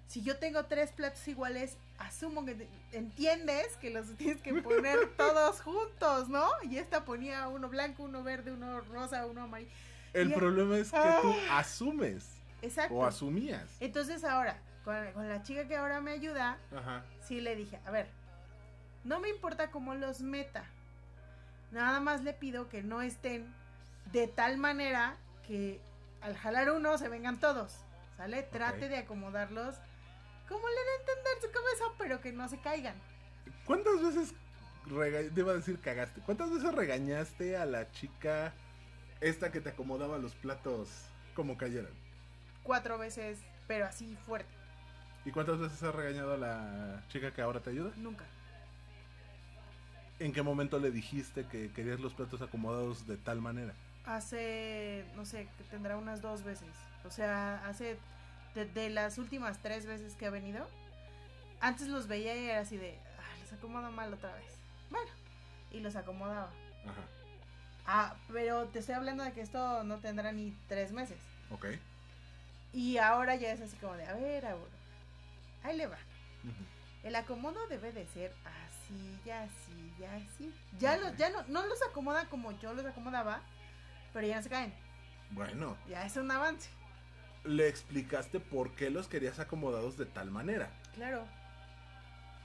Si 0.07 0.21
yo 0.23 0.37
tengo 0.39 0.65
tres 0.65 0.91
platos 0.91 1.27
iguales, 1.27 1.77
asumo 1.99 2.45
que 2.45 2.55
te- 2.55 2.69
entiendes 2.93 3.75
que 3.77 3.89
los 3.91 4.07
tienes 4.15 4.41
que 4.41 4.53
poner 4.55 4.97
todos 5.17 5.61
juntos, 5.61 6.29
¿no? 6.29 6.47
Y 6.63 6.77
esta 6.77 7.05
ponía 7.05 7.47
uno 7.47 7.69
blanco, 7.69 8.03
uno 8.03 8.23
verde, 8.23 8.51
uno 8.51 8.79
rosa, 8.81 9.25
uno 9.25 9.43
amarillo. 9.43 9.69
El 10.13 10.31
y- 10.31 10.33
problema 10.33 10.77
es 10.77 10.91
que 10.91 10.97
tú 11.21 11.35
asumes 11.51 12.25
Exacto. 12.61 12.95
o 12.95 13.05
asumías. 13.05 13.69
Entonces 13.79 14.23
ahora, 14.23 14.57
con, 14.83 14.95
con 15.11 15.27
la 15.29 15.43
chica 15.43 15.67
que 15.67 15.75
ahora 15.75 16.01
me 16.01 16.11
ayuda, 16.11 16.57
Ajá. 16.75 17.03
sí 17.27 17.41
le 17.41 17.55
dije, 17.55 17.77
a 17.85 17.91
ver, 17.91 18.07
no 19.07 19.19
me 19.19 19.29
importa 19.29 19.71
cómo 19.71 19.95
los 19.95 20.21
meta. 20.21 20.65
Nada 21.71 21.99
más 21.99 22.23
le 22.23 22.33
pido 22.33 22.69
que 22.69 22.83
no 22.83 23.01
estén 23.01 23.53
de 24.11 24.27
tal 24.27 24.57
manera 24.57 25.15
que 25.47 25.79
al 26.21 26.35
jalar 26.37 26.71
uno 26.71 26.97
se 26.97 27.09
vengan 27.09 27.39
todos. 27.39 27.73
¿Sale? 28.17 28.43
Trate 28.43 28.89
de 28.89 28.97
acomodarlos 28.97 29.75
como 30.49 30.67
le 30.67 30.75
da 30.75 30.81
a 30.81 30.99
entender 31.01 31.33
su 31.41 31.51
cabeza, 31.51 31.83
pero 31.97 32.19
que 32.21 32.31
no 32.33 32.47
se 32.49 32.57
caigan. 32.59 32.95
¿Cuántas 33.65 34.01
veces 34.01 34.33
rega- 34.87 35.33
te 35.33 35.39
iba 35.41 35.51
a 35.51 35.55
decir 35.55 35.79
cagaste? 35.79 36.21
¿Cuántas 36.21 36.49
veces 36.51 36.73
regañaste 36.73 37.57
a 37.57 37.65
la 37.65 37.91
chica 37.91 38.53
esta 39.21 39.51
que 39.51 39.61
te 39.61 39.69
acomodaba 39.69 40.17
los 40.17 40.33
platos 40.35 40.89
como 41.35 41.57
cayeran? 41.57 41.91
Cuatro 42.63 42.97
veces, 42.97 43.39
pero 43.67 43.85
así 43.85 44.15
fuerte. 44.25 44.49
¿Y 45.25 45.31
cuántas 45.31 45.59
veces 45.59 45.83
has 45.83 45.93
regañado 45.93 46.33
a 46.33 46.37
la 46.37 47.03
chica 47.09 47.31
que 47.31 47.41
ahora 47.41 47.59
te 47.59 47.69
ayuda? 47.69 47.91
Nunca. 47.97 48.23
¿En 50.19 50.33
qué 50.33 50.41
momento 50.41 50.79
le 50.79 50.91
dijiste 50.91 51.45
que 51.45 51.71
querías 51.71 51.99
los 51.99 52.13
platos 52.13 52.41
acomodados 52.41 53.07
de 53.07 53.17
tal 53.17 53.41
manera? 53.41 53.73
Hace, 54.05 55.05
no 55.15 55.25
sé, 55.25 55.47
que 55.57 55.63
tendrá 55.65 55.97
unas 55.97 56.21
dos 56.21 56.43
veces. 56.43 56.69
O 57.05 57.11
sea, 57.11 57.63
hace 57.67 57.97
de, 58.55 58.65
de 58.65 58.89
las 58.89 59.17
últimas 59.17 59.61
tres 59.61 59.85
veces 59.85 60.15
que 60.15 60.25
ha 60.25 60.29
venido, 60.29 60.67
Antes 61.59 61.87
los 61.87 62.07
veía 62.07 62.35
y 62.35 62.45
era 62.49 62.59
así 62.61 62.77
de, 62.77 62.97
ah, 63.17 63.39
los 63.41 63.51
acomodo 63.53 63.91
mal 63.91 64.13
otra 64.13 64.33
vez. 64.35 64.53
Bueno, 64.89 65.11
y 65.71 65.79
los 65.79 65.95
acomodaba. 65.95 66.51
Ajá. 66.85 67.01
Ah, 67.85 68.15
pero 68.31 68.65
te 68.67 68.79
estoy 68.79 68.95
hablando 68.95 69.23
de 69.23 69.31
que 69.33 69.41
esto 69.41 69.83
no 69.83 69.97
tendrá 69.97 70.31
ni 70.31 70.53
tres 70.67 70.91
meses. 70.91 71.17
Ok. 71.49 71.67
Y 72.73 72.97
ahora 72.97 73.35
ya 73.35 73.51
es 73.51 73.61
así 73.61 73.75
como 73.77 73.95
de, 73.95 74.05
a 74.05 74.13
ver, 74.13 74.45
Auro, 74.45 74.67
ahí 75.63 75.77
le 75.77 75.87
va. 75.87 75.97
El 77.03 77.15
acomodo 77.15 77.65
debe 77.67 77.91
de 77.91 78.05
ser 78.07 78.31
así, 78.45 78.66
ya 79.25 79.43
así, 79.43 79.93
ya 79.99 80.13
así. 80.15 80.51
Ya, 80.79 80.97
los, 80.97 81.15
ya 81.17 81.29
no, 81.29 81.43
no 81.47 81.65
los 81.67 81.81
acomoda 81.83 82.25
como 82.29 82.51
yo 82.59 82.73
los 82.73 82.85
acomodaba, 82.85 83.41
pero 84.13 84.27
ya 84.27 84.37
no 84.37 84.43
se 84.43 84.49
caen. 84.49 84.73
Bueno, 85.31 85.75
Ya 85.89 86.05
es 86.05 86.15
un 86.17 86.29
avance. 86.31 86.69
le 87.43 87.67
explicaste 87.67 88.39
por 88.39 88.71
qué 88.71 88.89
los 88.89 89.07
querías 89.07 89.39
acomodados 89.39 89.97
de 89.97 90.05
tal 90.05 90.31
manera. 90.31 90.69
Claro. 90.95 91.25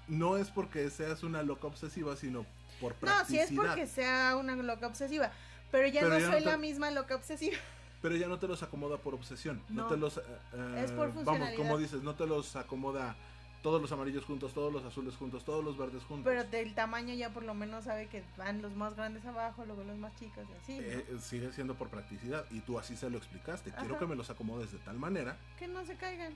No 0.09 0.37
es 0.37 0.49
porque 0.51 0.91
seas 0.91 1.23
una 1.23 1.43
loca 1.43 1.67
obsesiva, 1.69 2.17
sino 2.17 2.45
por 2.81 2.93
No, 2.95 2.99
practicidad. 3.01 3.47
si 3.47 3.55
es 3.55 3.59
porque 3.59 3.87
sea 3.87 4.37
una 4.37 4.57
loca 4.57 4.87
obsesiva. 4.89 5.31
Pero 5.71 5.89
ya 5.89 6.01
Pero 6.01 6.15
no 6.15 6.19
ya 6.21 6.27
no 6.27 6.33
soy 6.33 6.43
te- 6.43 6.51
la 6.51 6.57
misma 6.57 6.91
loca 6.91 7.15
obsesiva. 7.15 7.57
Pero 8.03 8.17
ya 8.17 8.27
no 8.27 8.39
te 8.39 8.49
los 8.49 8.63
acomoda 8.65 8.99
por 8.99 9.15
obsesión. 9.15 9.63
No, 9.69 9.83
No. 9.85 9.89
te 9.89 9.97
los. 9.97 10.19
eh, 10.19 10.23
eh, 10.55 10.83
Es 10.85 10.91
por 10.91 11.09
Vamos, 11.09 11.15
funcionalidad. 11.25 11.57
como 11.57 11.79
dices, 11.79 12.03
no 12.03 12.15
te 12.17 12.27
los 12.27 12.57
acomoda 12.57 13.15
todos 13.63 13.81
los 13.81 13.93
amarillos 13.93 14.25
juntos, 14.25 14.53
todos 14.53 14.73
los 14.73 14.85
azules 14.85 15.15
juntos, 15.17 15.45
todos 15.45 15.65
los 15.65 15.79
verdes 15.79 16.03
juntos. 16.05 16.25
Pero 16.25 16.45
del 16.45 16.75
tamaño 16.75 17.15
ya 17.15 17.31
por 17.31 17.45
lo 17.45 17.55
menos 17.55 17.85
sabe 17.85 18.09
que 18.09 18.23
van 18.37 18.61
los 18.61 18.75
más 18.75 18.95
grandes 18.97 19.25
abajo, 19.25 19.65
luego 19.65 19.85
los 19.85 19.97
más 19.99 20.15
chicos 20.17 20.45
y 20.51 20.63
así. 20.63 20.75
¿no? 20.81 20.83
Eh, 20.83 21.07
eh, 21.09 21.19
sigue 21.21 21.53
siendo 21.53 21.75
por 21.75 21.89
practicidad. 21.89 22.45
Y 22.51 22.61
tú 22.61 22.79
así 22.79 22.97
se 22.97 23.09
lo 23.09 23.19
explicaste. 23.19 23.71
Quiero 23.71 23.99
que 23.99 24.07
me 24.07 24.17
los 24.17 24.31
acomodes 24.31 24.73
de 24.73 24.79
tal 24.79 24.99
manera 24.99 25.37
Que 25.59 25.69
no 25.69 25.85
se 25.85 25.95
caigan. 25.97 26.35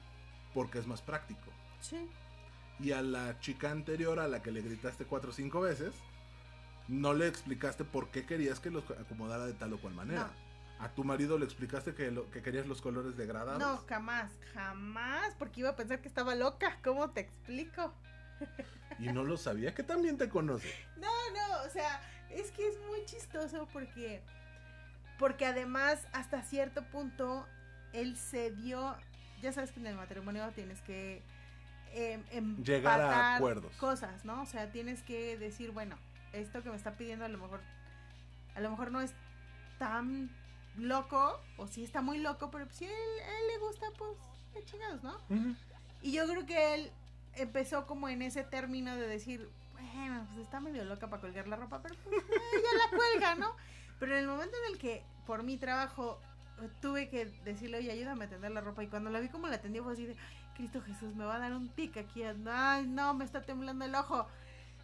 porque 0.54 0.78
es 0.78 0.86
más 0.86 1.02
práctico. 1.02 1.50
Sí. 1.80 2.08
Y 2.78 2.92
a 2.92 3.02
la 3.02 3.38
chica 3.40 3.70
anterior, 3.70 4.20
a 4.20 4.28
la 4.28 4.40
que 4.42 4.52
le 4.52 4.62
gritaste 4.62 5.04
cuatro 5.04 5.30
o 5.30 5.32
cinco 5.32 5.60
veces, 5.60 5.94
no 6.88 7.12
le 7.12 7.26
explicaste 7.26 7.84
por 7.84 8.10
qué 8.10 8.24
querías 8.24 8.60
que 8.60 8.70
los 8.70 8.84
acomodara 8.90 9.46
de 9.46 9.54
tal 9.54 9.72
o 9.72 9.78
cual 9.78 9.94
manera. 9.94 10.30
A 10.78 10.88
tu 10.90 11.04
marido 11.04 11.38
le 11.38 11.44
explicaste 11.46 11.94
que, 11.94 12.10
lo, 12.10 12.30
que 12.30 12.42
querías 12.42 12.66
los 12.66 12.82
colores 12.82 13.16
degradados. 13.16 13.58
No, 13.58 13.78
jamás, 13.88 14.30
jamás, 14.52 15.34
porque 15.38 15.60
iba 15.60 15.70
a 15.70 15.76
pensar 15.76 16.00
que 16.00 16.08
estaba 16.08 16.34
loca. 16.34 16.78
¿Cómo 16.84 17.10
te 17.10 17.20
explico? 17.20 17.92
Y 18.98 19.08
no 19.08 19.24
lo 19.24 19.36
sabía, 19.36 19.74
que 19.74 19.82
también 19.82 20.16
te 20.16 20.28
conoce. 20.28 20.72
No, 20.96 21.10
no, 21.32 21.66
o 21.66 21.70
sea, 21.70 22.00
es 22.30 22.50
que 22.52 22.66
es 22.66 22.78
muy 22.88 23.04
chistoso 23.04 23.68
porque, 23.72 24.22
porque 25.18 25.44
además 25.44 26.06
hasta 26.12 26.42
cierto 26.42 26.82
punto 26.84 27.46
él 27.92 28.16
se 28.16 28.52
dio, 28.52 28.96
ya 29.42 29.52
sabes 29.52 29.72
que 29.72 29.80
en 29.80 29.88
el 29.88 29.96
matrimonio 29.96 30.50
tienes 30.54 30.80
que 30.82 31.22
em, 31.92 32.56
Llegar 32.62 33.00
a 33.00 33.36
acuerdos. 33.36 33.74
cosas, 33.76 34.24
¿no? 34.24 34.42
O 34.42 34.46
sea, 34.46 34.70
tienes 34.70 35.02
que 35.02 35.36
decir, 35.36 35.72
bueno, 35.72 35.98
esto 36.32 36.62
que 36.62 36.70
me 36.70 36.76
está 36.76 36.92
pidiendo 36.92 37.24
a 37.24 37.28
lo 37.28 37.38
mejor, 37.38 37.60
a 38.54 38.60
lo 38.60 38.70
mejor 38.70 38.92
no 38.92 39.00
es 39.00 39.12
tan 39.78 40.30
loco, 40.78 41.40
o 41.56 41.66
sí 41.66 41.84
está 41.84 42.02
muy 42.02 42.18
loco, 42.18 42.50
pero 42.50 42.66
si 42.70 42.84
a 42.84 42.90
él, 42.90 43.20
a 43.24 43.38
él 43.40 43.46
le 43.48 43.58
gusta, 43.58 43.86
pues, 43.98 44.16
qué 44.52 44.64
chingados, 44.64 45.02
¿no? 45.02 45.16
Y 46.02 46.12
yo 46.12 46.26
creo 46.26 46.46
que 46.46 46.74
él 46.74 46.92
empezó 47.34 47.86
como 47.86 48.08
en 48.08 48.22
ese 48.22 48.44
término 48.44 48.94
de 48.96 49.06
decir, 49.06 49.48
bueno, 49.72 50.26
pues 50.28 50.40
está 50.40 50.60
medio 50.60 50.84
loca 50.84 51.08
para 51.08 51.20
colgar 51.20 51.48
la 51.48 51.56
ropa, 51.56 51.80
pero 51.82 51.94
pues 52.04 52.16
eh, 52.16 52.22
ya 52.62 52.78
la 52.90 52.96
cuelga, 52.96 53.34
¿no? 53.34 53.54
Pero 53.98 54.12
en 54.12 54.18
el 54.24 54.26
momento 54.28 54.54
en 54.66 54.74
el 54.74 54.78
que 54.78 55.02
por 55.26 55.42
mi 55.42 55.56
trabajo 55.56 56.20
eh, 56.60 56.68
tuve 56.82 57.08
que 57.08 57.24
decirle, 57.44 57.78
oye, 57.78 57.90
ayúdame 57.90 58.26
a 58.26 58.28
tender 58.28 58.50
la 58.50 58.60
ropa, 58.60 58.84
y 58.84 58.88
cuando 58.88 59.08
la 59.08 59.20
vi 59.20 59.30
como 59.30 59.48
la 59.48 59.58
tendía 59.58 59.82
fue 59.82 59.94
así 59.94 60.04
de, 60.04 60.16
Cristo 60.54 60.82
Jesús, 60.82 61.14
me 61.14 61.24
va 61.24 61.36
a 61.36 61.38
dar 61.38 61.52
un 61.52 61.68
tic 61.68 61.96
aquí, 61.96 62.22
ay, 62.22 62.86
no, 62.86 63.14
me 63.14 63.24
está 63.24 63.42
temblando 63.42 63.84
el 63.84 63.94
ojo. 63.94 64.26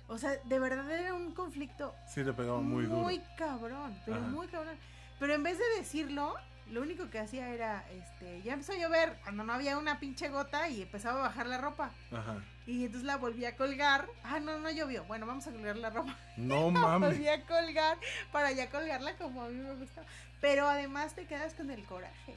O 0.09 0.19
sea, 0.19 0.37
de 0.45 0.59
verdad 0.59 0.91
era 0.91 1.15
un 1.15 1.33
conflicto 1.33 1.95
Sí, 2.07 2.23
le 2.23 2.33
pegaba 2.33 2.61
muy, 2.61 2.85
duro. 2.85 3.09
cabrón, 3.39 3.99
pero 4.05 4.19
Ajá. 4.19 4.27
muy 4.27 4.47
cabrón. 4.49 4.77
Pero 5.23 5.35
en 5.35 5.45
vez 5.45 5.57
de 5.57 5.65
decirlo, 5.79 6.35
lo 6.73 6.83
único 6.83 7.09
que 7.09 7.21
hacía 7.21 7.49
era, 7.51 7.85
este, 7.93 8.43
ya 8.43 8.55
empezó 8.55 8.73
a 8.73 8.77
llover 8.77 9.17
cuando 9.23 9.45
no 9.45 9.53
había 9.53 9.79
una 9.79 10.01
pinche 10.01 10.29
gota 10.31 10.69
y 10.69 10.83
empezaba 10.83 11.21
a 11.21 11.23
bajar 11.29 11.47
la 11.47 11.59
ropa. 11.59 11.93
Ajá. 12.11 12.43
Y 12.67 12.85
entonces 12.87 13.05
la 13.07 13.19
volví 13.19 13.45
a 13.45 13.55
colgar. 13.57 14.09
Ah, 14.25 14.41
no, 14.41 14.59
no 14.59 14.69
llovió. 14.73 15.05
Bueno, 15.05 15.25
vamos 15.27 15.47
a 15.47 15.53
colgar 15.53 15.77
la 15.77 15.91
ropa. 15.91 16.19
No 16.37 16.71
La 16.73 16.81
mames. 16.81 17.11
volví 17.11 17.29
a 17.29 17.41
colgar 17.47 17.99
para 18.33 18.51
ya 18.51 18.69
colgarla 18.69 19.17
como 19.17 19.45
a 19.45 19.49
mí 19.49 19.55
me 19.61 19.75
gusta. 19.77 20.03
Pero 20.41 20.69
además 20.69 21.15
te 21.15 21.25
quedas 21.27 21.55
con 21.55 21.71
el 21.71 21.85
coraje. 21.85 22.35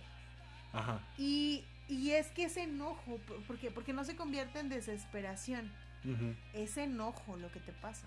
Ajá. 0.71 0.99
Y, 1.17 1.65
y 1.87 2.11
es 2.11 2.27
que 2.27 2.43
ese 2.43 2.63
enojo, 2.63 3.17
¿por- 3.27 3.41
¿por 3.45 3.57
qué? 3.57 3.71
Porque 3.71 3.93
no 3.93 4.03
se 4.05 4.15
convierte 4.15 4.59
en 4.59 4.69
desesperación. 4.69 5.71
Ujú. 6.03 6.35
Es 6.53 6.77
enojo 6.77 7.35
lo 7.37 7.51
que 7.51 7.59
te 7.61 7.71
pasa. 7.71 8.05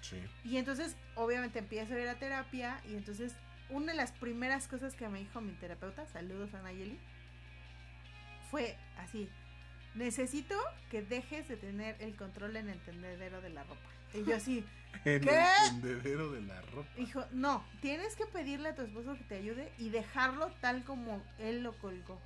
Sí. 0.00 0.22
Y 0.44 0.56
entonces, 0.56 0.96
obviamente, 1.16 1.58
empiezo 1.58 1.92
a 1.94 1.98
ir 1.98 2.08
a 2.08 2.14
terapia. 2.14 2.80
Y 2.88 2.94
entonces, 2.94 3.34
una 3.70 3.92
de 3.92 3.96
las 3.98 4.12
primeras 4.12 4.68
cosas 4.68 4.94
que 4.94 5.08
me 5.08 5.18
dijo 5.20 5.40
mi 5.40 5.52
terapeuta, 5.52 6.06
saludos 6.06 6.54
a 6.54 6.62
Nayeli, 6.62 6.98
fue 8.50 8.76
así: 8.98 9.28
Necesito 9.94 10.54
que 10.90 11.02
dejes 11.02 11.48
de 11.48 11.56
tener 11.56 11.96
el 12.00 12.16
control 12.16 12.56
en 12.56 12.68
el 12.68 12.80
tendedero 12.80 13.40
de 13.40 13.50
la 13.50 13.64
ropa. 13.64 13.80
Y 14.14 14.24
yo 14.24 14.36
así, 14.36 14.64
En 15.04 15.20
¿Qué? 15.20 15.30
el 15.30 15.80
tendedero 15.80 16.30
de 16.32 16.42
la 16.42 16.60
ropa. 16.62 16.88
dijo: 16.96 17.24
No, 17.32 17.64
tienes 17.80 18.16
que 18.16 18.26
pedirle 18.26 18.70
a 18.70 18.74
tu 18.74 18.82
esposo 18.82 19.16
que 19.16 19.24
te 19.24 19.36
ayude 19.36 19.72
y 19.78 19.90
dejarlo 19.90 20.50
tal 20.60 20.84
como 20.84 21.22
él 21.38 21.62
lo 21.62 21.76
colgó. 21.78 22.20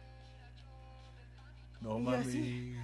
No 1.80 1.98
Y 1.98 2.02
mami. 2.02 2.16
así. 2.16 2.76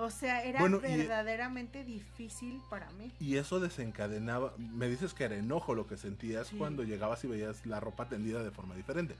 O 0.00 0.10
sea, 0.10 0.44
era 0.44 0.60
Bueno, 0.60 0.78
y- 0.78 0.96
verdaderamente 0.96 1.82
difícil 1.84 2.60
para 2.70 2.88
mí. 2.92 3.12
Y 3.18 3.36
eso 3.36 3.58
desencadenaba. 3.60 4.54
Me 4.56 4.88
dices 4.88 5.12
que 5.12 5.24
era 5.24 5.34
enojo 5.34 5.74
lo 5.74 5.86
que 5.88 5.96
sentías 5.96 6.46
Sí. 6.46 6.56
cuando 6.56 6.84
llegabas 6.84 7.22
y 7.24 7.26
veías 7.26 7.66
la 7.66 7.80
ropa 7.80 8.08
tendida 8.08 8.42
de 8.44 8.50
forma 8.52 8.76
diferente. 8.76 9.16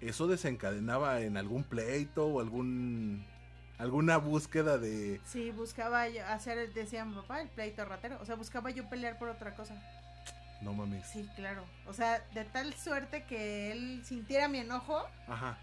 ¿Eso 0.00 0.26
desencadenaba 0.26 1.20
en 1.22 1.36
algún 1.36 1.64
pleito 1.64 2.26
o 2.26 2.40
algún 2.40 3.24
alguna 3.78 4.16
búsqueda 4.18 4.76
de 4.78 5.20
Sí, 5.24 5.50
buscaba 5.50 6.06
yo 6.08 6.24
hacer, 6.26 6.72
decía 6.74 7.04
mi 7.04 7.14
papá, 7.14 7.40
el 7.40 7.48
pleito 7.48 7.84
ratero. 7.84 8.18
O 8.20 8.26
sea, 8.26 8.34
buscaba 8.36 8.70
yo 8.70 8.88
pelear 8.88 9.18
por 9.18 9.28
otra 9.28 9.54
cosa. 9.56 9.74
no 10.60 10.72
mames? 10.74 11.04
Sí, 11.08 11.28
claro. 11.34 11.64
O 11.88 11.92
sea, 11.92 12.20
de 12.34 12.44
tal 12.44 12.72
suerte 12.74 13.24
que 13.24 13.72
él 13.72 14.02
sintiera 14.04 14.46
mi 14.46 14.58
enojo, 14.58 15.04
Ajá. 15.26 15.58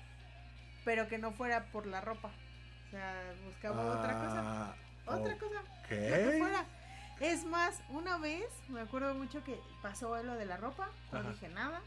pero 0.84 1.08
que 1.08 1.18
no 1.18 1.32
fuera 1.32 1.68
por 1.72 1.86
la 1.86 2.02
ropa. 2.02 2.32
O 2.90 2.92
sea, 2.92 3.34
buscaba 3.46 3.86
otra 4.00 4.14
cosa. 4.14 4.42
Ah, 4.42 4.76
Otra 5.06 5.38
cosa. 5.38 5.62
Lo 5.62 5.88
que 5.88 6.36
fuera. 6.40 6.66
Es 7.20 7.46
más, 7.46 7.82
una 7.90 8.18
vez, 8.18 8.46
me 8.70 8.82
acuerdo 8.82 9.14
mucho 9.14 9.44
que 9.44 9.60
pasó 9.82 10.22
lo 10.24 10.36
de 10.36 10.46
la 10.46 10.58
ropa, 10.58 10.90
no 11.12 11.20
Ajá. 11.20 11.30
dije 11.30 11.50
nada. 11.50 11.82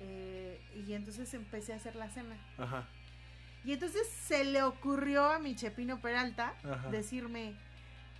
eh, 0.00 0.60
y 0.74 0.92
entonces 0.94 1.32
empecé 1.34 1.72
a 1.72 1.76
hacer 1.76 1.94
la 1.96 2.08
cena. 2.10 2.36
Ajá. 2.58 2.86
Y 3.64 3.72
entonces 3.74 4.08
se 4.08 4.44
le 4.44 4.62
ocurrió 4.62 5.24
a 5.30 5.38
mi 5.38 5.54
Chepino 5.54 6.00
Peralta 6.00 6.54
Ajá. 6.64 6.88
decirme, 6.90 7.50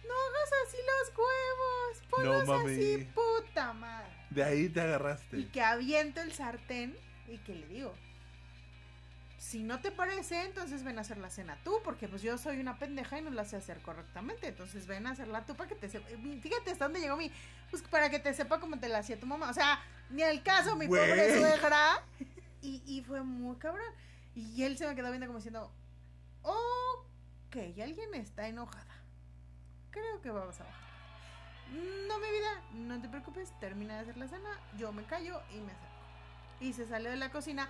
no 0.07 0.15
hagas 0.15 0.51
así 0.67 0.77
los 0.77 1.19
huevos, 1.19 2.45
ponlos 2.47 2.65
así, 2.67 3.09
puta 3.15 3.73
madre. 3.73 4.09
De 4.31 4.45
ahí 4.45 4.69
te 4.69 4.81
agarraste. 4.83 5.39
Y 5.39 5.45
que 5.47 5.63
aviento 5.63 6.21
el 6.21 6.33
sartén 6.33 6.97
y 7.29 7.39
que 7.39 7.55
le 7.55 7.67
digo, 7.69 7.95
si 9.41 9.62
no 9.62 9.80
te 9.80 9.91
parece, 9.91 10.43
entonces 10.43 10.84
ven 10.84 10.99
a 10.99 11.01
hacer 11.01 11.16
la 11.16 11.30
cena 11.30 11.57
tú, 11.64 11.80
porque 11.82 12.09
pues 12.09 12.20
yo 12.20 12.36
soy 12.36 12.61
una 12.61 12.78
pendeja 12.78 13.18
y 13.18 13.22
no 13.22 13.30
la 13.30 13.47
sé 13.47 13.57
hacer 13.57 13.80
correctamente, 13.80 14.49
entonces 14.49 14.86
ven 14.86 15.07
a 15.07 15.12
hacerla 15.12 15.47
tú 15.47 15.57
para 15.57 15.66
que 15.66 15.76
te 15.76 15.88
sepa. 15.88 16.07
Fíjate 16.43 16.70
hasta 16.70 16.84
dónde 16.84 17.01
llegó 17.01 17.16
mi, 17.16 17.32
pues 17.70 17.82
para 17.84 18.11
que 18.11 18.18
te 18.18 18.34
sepa 18.34 18.61
cómo 18.61 18.78
te 18.78 18.86
la 18.86 18.99
hacía 18.99 19.18
tu 19.18 19.26
mamá, 19.26 19.49
o 19.49 19.55
sea, 19.55 19.80
ni 20.11 20.22
al 20.22 20.43
caso, 20.43 20.76
mi 20.76 20.86
pobre 20.86 21.38
suegra. 21.38 22.03
Y, 22.62 22.82
y 22.84 23.01
fue 23.01 23.22
muy 23.22 23.57
cabrón. 23.57 23.91
Y 24.34 24.64
él 24.64 24.76
se 24.76 24.86
me 24.86 24.95
quedó 24.95 25.09
viendo 25.09 25.26
como 25.26 25.38
diciendo, 25.38 25.72
ok, 26.43 27.57
alguien 27.82 28.12
está 28.12 28.47
enojada. 28.49 28.95
Creo 29.91 30.20
que 30.20 30.30
vamos 30.30 30.61
a 30.61 30.64
bajar. 30.64 30.91
No, 32.07 32.18
mi 32.18 32.30
vida, 32.30 32.62
no 32.74 33.01
te 33.01 33.09
preocupes, 33.09 33.59
termina 33.61 33.95
de 33.95 34.01
hacer 34.01 34.18
la 34.18 34.28
cena, 34.28 34.51
yo 34.76 34.93
me 34.93 35.05
callo 35.05 35.41
y 35.51 35.61
me 35.61 35.72
acerco. 35.72 35.95
Y 36.61 36.74
se 36.74 36.86
salió 36.86 37.09
de 37.09 37.16
la 37.16 37.32
cocina 37.32 37.66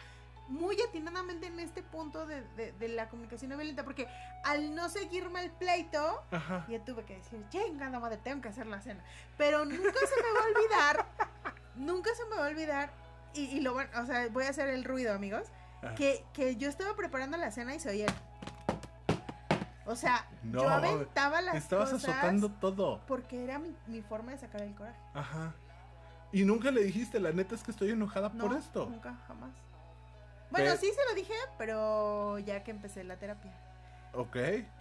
muy 0.50 0.76
atinadamente 0.86 1.46
en 1.46 1.58
este 1.60 1.82
punto 1.82 2.26
de, 2.26 2.42
de- 2.56 2.72
de 2.72 2.88
la 2.88 3.08
comunicación 3.08 3.50
no 3.50 3.56
violenta, 3.56 3.84
porque 3.84 4.06
al 4.44 4.74
no 4.74 4.88
seguirme 4.88 5.42
el 5.44 5.50
pleito, 5.52 6.22
Ajá. 6.30 6.66
ya 6.68 6.84
tuve 6.84 7.04
que 7.04 7.16
decir, 7.16 7.42
chingada 7.48 7.98
madre, 8.00 8.18
tengo 8.18 8.42
que 8.42 8.48
hacer 8.48 8.66
la 8.66 8.80
cena. 8.80 9.02
Pero 9.38 9.64
nunca 9.64 9.78
se 9.80 10.22
me 10.22 10.32
va 10.38 10.40
a 10.44 10.48
olvidar, 10.54 11.06
nunca 11.76 12.10
se 12.14 12.24
me 12.26 12.36
va 12.36 12.46
a 12.46 12.48
olvidar, 12.50 12.90
y, 13.32 13.42
y 13.46 13.60
lo 13.60 13.72
bueno, 13.74 13.90
o 14.02 14.06
sea, 14.06 14.28
voy 14.28 14.44
a 14.44 14.50
hacer 14.50 14.68
el 14.68 14.84
ruido, 14.84 15.14
amigos, 15.14 15.46
que, 15.96 16.24
que 16.34 16.56
yo 16.56 16.68
estaba 16.68 16.94
preparando 16.94 17.36
la 17.38 17.50
cena 17.50 17.74
y 17.74 17.80
se 17.80 17.88
oía 17.88 18.06
el- 18.06 19.16
O 19.86 19.96
sea, 19.96 20.26
No, 20.42 20.62
yo 20.62 20.68
aventaba 20.68 21.40
las 21.42 21.54
Estabas 21.56 21.90
cosas 21.90 22.10
azotando 22.10 22.50
todo. 22.50 23.00
porque 23.06 23.42
era 23.44 23.58
mi, 23.58 23.74
mi 23.86 24.02
forma 24.02 24.32
de 24.32 24.38
sacar 24.38 24.62
el 24.62 24.74
coraje. 24.74 24.98
Ajá. 25.14 25.54
Y 26.32 26.44
nunca 26.44 26.70
le 26.70 26.82
dijiste, 26.84 27.18
la 27.18 27.32
neta 27.32 27.54
es 27.56 27.62
que 27.62 27.70
estoy 27.72 27.90
enojada 27.90 28.28
No, 28.34 28.46
por 28.48 28.56
esto. 28.56 28.86
Nunca, 28.86 29.14
jamás. 29.26 29.50
Bueno, 30.50 30.76
sí 30.76 30.90
se 30.94 31.04
lo 31.08 31.14
dije, 31.14 31.34
pero 31.58 32.38
ya 32.38 32.62
que 32.62 32.70
empecé 32.70 33.04
la 33.04 33.16
terapia. 33.16 33.52
Ok. 34.12 34.36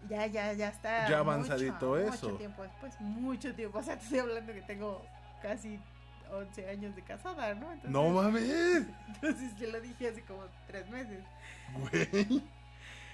Ya, 0.09 0.25
ya, 0.25 0.53
ya 0.53 0.69
está. 0.69 1.07
Ya 1.07 1.19
avanzadito 1.19 1.89
mucho, 1.89 1.97
eso. 1.97 2.25
Mucho 2.27 2.37
tiempo 2.37 2.63
después, 2.63 2.99
mucho 2.99 3.55
tiempo. 3.55 3.79
O 3.79 3.83
sea, 3.83 3.97
te 3.97 4.03
estoy 4.03 4.19
hablando 4.19 4.53
que 4.53 4.61
tengo 4.61 5.05
casi 5.41 5.79
11 6.31 6.69
años 6.69 6.95
de 6.95 7.03
casada, 7.03 7.53
¿no? 7.53 7.71
Entonces, 7.71 7.91
No 7.91 8.09
mames. 8.09 8.87
Entonces 9.07 9.55
yo 9.57 9.69
lo 9.69 9.81
dije 9.81 10.09
hace 10.09 10.23
como 10.23 10.43
3 10.67 10.89
meses. 10.89 11.23
Güey. 11.91 12.43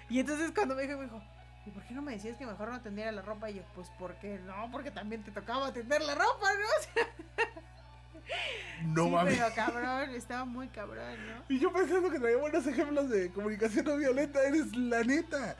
Y 0.08 0.20
entonces 0.20 0.52
cuando 0.52 0.76
me 0.76 0.84
dijo, 0.84 1.00
me 1.00 1.06
dijo, 1.06 1.20
¿y 1.66 1.72
por 1.72 1.84
qué 1.84 1.96
no 1.96 2.04
me 2.04 2.12
decías 2.12 2.38
que 2.38 2.46
mejor 2.46 2.70
no 2.70 2.80
tendiera 2.80 3.12
la 3.12 3.24
ropa? 3.24 3.50
Y 3.50 3.56
yo, 3.56 3.64
pues 3.74 3.92
porque 3.98 4.38
no, 4.46 4.70
porque 4.72 4.92
también 4.92 5.24
te 5.24 5.32
tocaba 5.32 5.74
tender 5.74 6.00
la 6.04 6.14
ropa, 6.14 6.48
¿no? 6.54 7.02
No 8.88 9.06
sí, 9.06 9.10
mames. 9.10 9.38
pero 9.38 9.56
cabrón, 9.56 10.10
estaba 10.16 10.46
muy 10.46 10.68
cabrón, 10.68 11.16
¿no? 11.28 11.44
Y 11.48 11.60
yo 11.60 11.72
pensando 11.72 12.10
que 12.10 12.20
traía 12.20 12.38
buenos 12.38 12.66
ejemplos 12.68 13.10
de 13.10 13.30
comunicación 13.32 13.86
no 13.86 13.98
violenta, 13.98 14.44
eres 14.44 14.76
la 14.76 15.04
neta. 15.04 15.56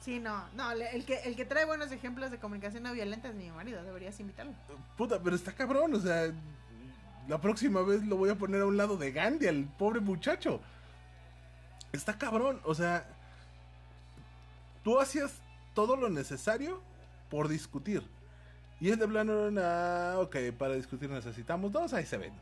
Sí, 0.00 0.18
no, 0.18 0.48
no, 0.54 0.72
el 0.72 1.04
que, 1.04 1.20
el 1.20 1.36
que 1.36 1.44
trae 1.44 1.64
buenos 1.64 1.92
ejemplos 1.92 2.30
de 2.30 2.38
comunicación 2.38 2.82
no 2.82 2.92
violenta 2.92 3.28
es 3.28 3.34
mi 3.34 3.50
marido, 3.50 3.82
deberías 3.84 4.18
invitarlo. 4.18 4.52
Puta, 4.96 5.22
pero 5.22 5.36
está 5.36 5.52
cabrón, 5.52 5.94
o 5.94 6.00
sea, 6.00 6.32
la 7.28 7.40
próxima 7.40 7.82
vez 7.82 8.04
lo 8.04 8.16
voy 8.16 8.30
a 8.30 8.34
poner 8.34 8.62
a 8.62 8.66
un 8.66 8.76
lado 8.76 8.96
de 8.96 9.12
Gandhi, 9.12 9.46
al 9.46 9.64
pobre 9.64 10.00
muchacho. 10.00 10.60
Está 11.92 12.18
cabrón, 12.18 12.60
o 12.64 12.74
sea, 12.74 13.06
tú 14.82 14.98
hacías 14.98 15.40
todo 15.72 15.96
lo 15.96 16.08
necesario 16.10 16.82
por 17.30 17.48
discutir. 17.48 18.02
Y 18.82 18.90
es 18.90 18.98
de 18.98 19.06
plano, 19.06 19.48
ah, 19.62 20.16
ok, 20.18 20.36
para 20.58 20.74
discutir 20.74 21.08
necesitamos 21.08 21.70
dos, 21.70 21.92
ahí 21.92 22.04
se 22.04 22.16
ven. 22.16 22.32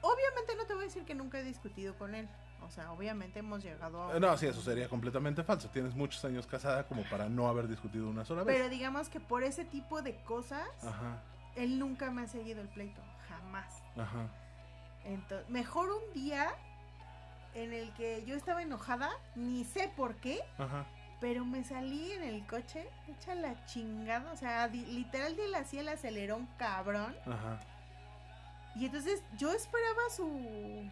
Obviamente 0.00 0.54
no 0.56 0.64
te 0.64 0.74
voy 0.74 0.84
a 0.84 0.86
decir 0.86 1.04
que 1.04 1.16
nunca 1.16 1.40
he 1.40 1.42
discutido 1.42 1.98
con 1.98 2.14
él. 2.14 2.28
O 2.62 2.70
sea, 2.70 2.92
obviamente 2.92 3.40
hemos 3.40 3.64
llegado 3.64 4.04
a... 4.04 4.20
No, 4.20 4.38
sí, 4.38 4.46
eso 4.46 4.62
sería 4.62 4.88
completamente 4.88 5.42
falso. 5.42 5.68
Tienes 5.70 5.96
muchos 5.96 6.24
años 6.24 6.46
casada 6.46 6.86
como 6.86 7.02
para 7.10 7.28
no 7.28 7.48
haber 7.48 7.66
discutido 7.66 8.08
una 8.08 8.24
sola 8.24 8.44
vez. 8.44 8.56
Pero 8.56 8.68
digamos 8.68 9.08
que 9.08 9.18
por 9.18 9.42
ese 9.42 9.64
tipo 9.64 10.00
de 10.00 10.14
cosas, 10.22 10.68
Ajá, 10.84 11.20
él 11.56 11.80
nunca 11.80 12.12
me 12.12 12.22
ha 12.22 12.28
seguido 12.28 12.60
el 12.60 12.68
pleito, 12.68 13.00
jamás. 13.28 13.82
ajá. 13.96 14.28
Entonces, 15.04 15.50
mejor 15.50 15.90
un 15.90 16.12
día 16.14 16.46
en 17.54 17.72
el 17.72 17.92
que 17.94 18.24
yo 18.24 18.36
estaba 18.36 18.62
enojada, 18.62 19.10
ni 19.34 19.64
sé 19.64 19.92
por 19.96 20.14
qué, 20.20 20.38
Ajá. 20.58 20.86
Pero 21.20 21.44
me 21.44 21.64
salí 21.64 22.12
en 22.12 22.22
el 22.22 22.46
coche, 22.46 22.88
hecha 23.08 23.34
la 23.34 23.64
chingada, 23.66 24.30
o 24.32 24.36
sea, 24.36 24.68
di- 24.68 24.86
literal 24.86 25.34
de 25.36 25.48
la 25.48 25.58
el 25.72 25.88
acelerón 25.88 26.46
cabrón. 26.58 27.16
Ajá. 27.26 27.60
Y 28.76 28.86
entonces 28.86 29.22
yo 29.36 29.52
esperaba 29.52 30.02
su 30.14 30.88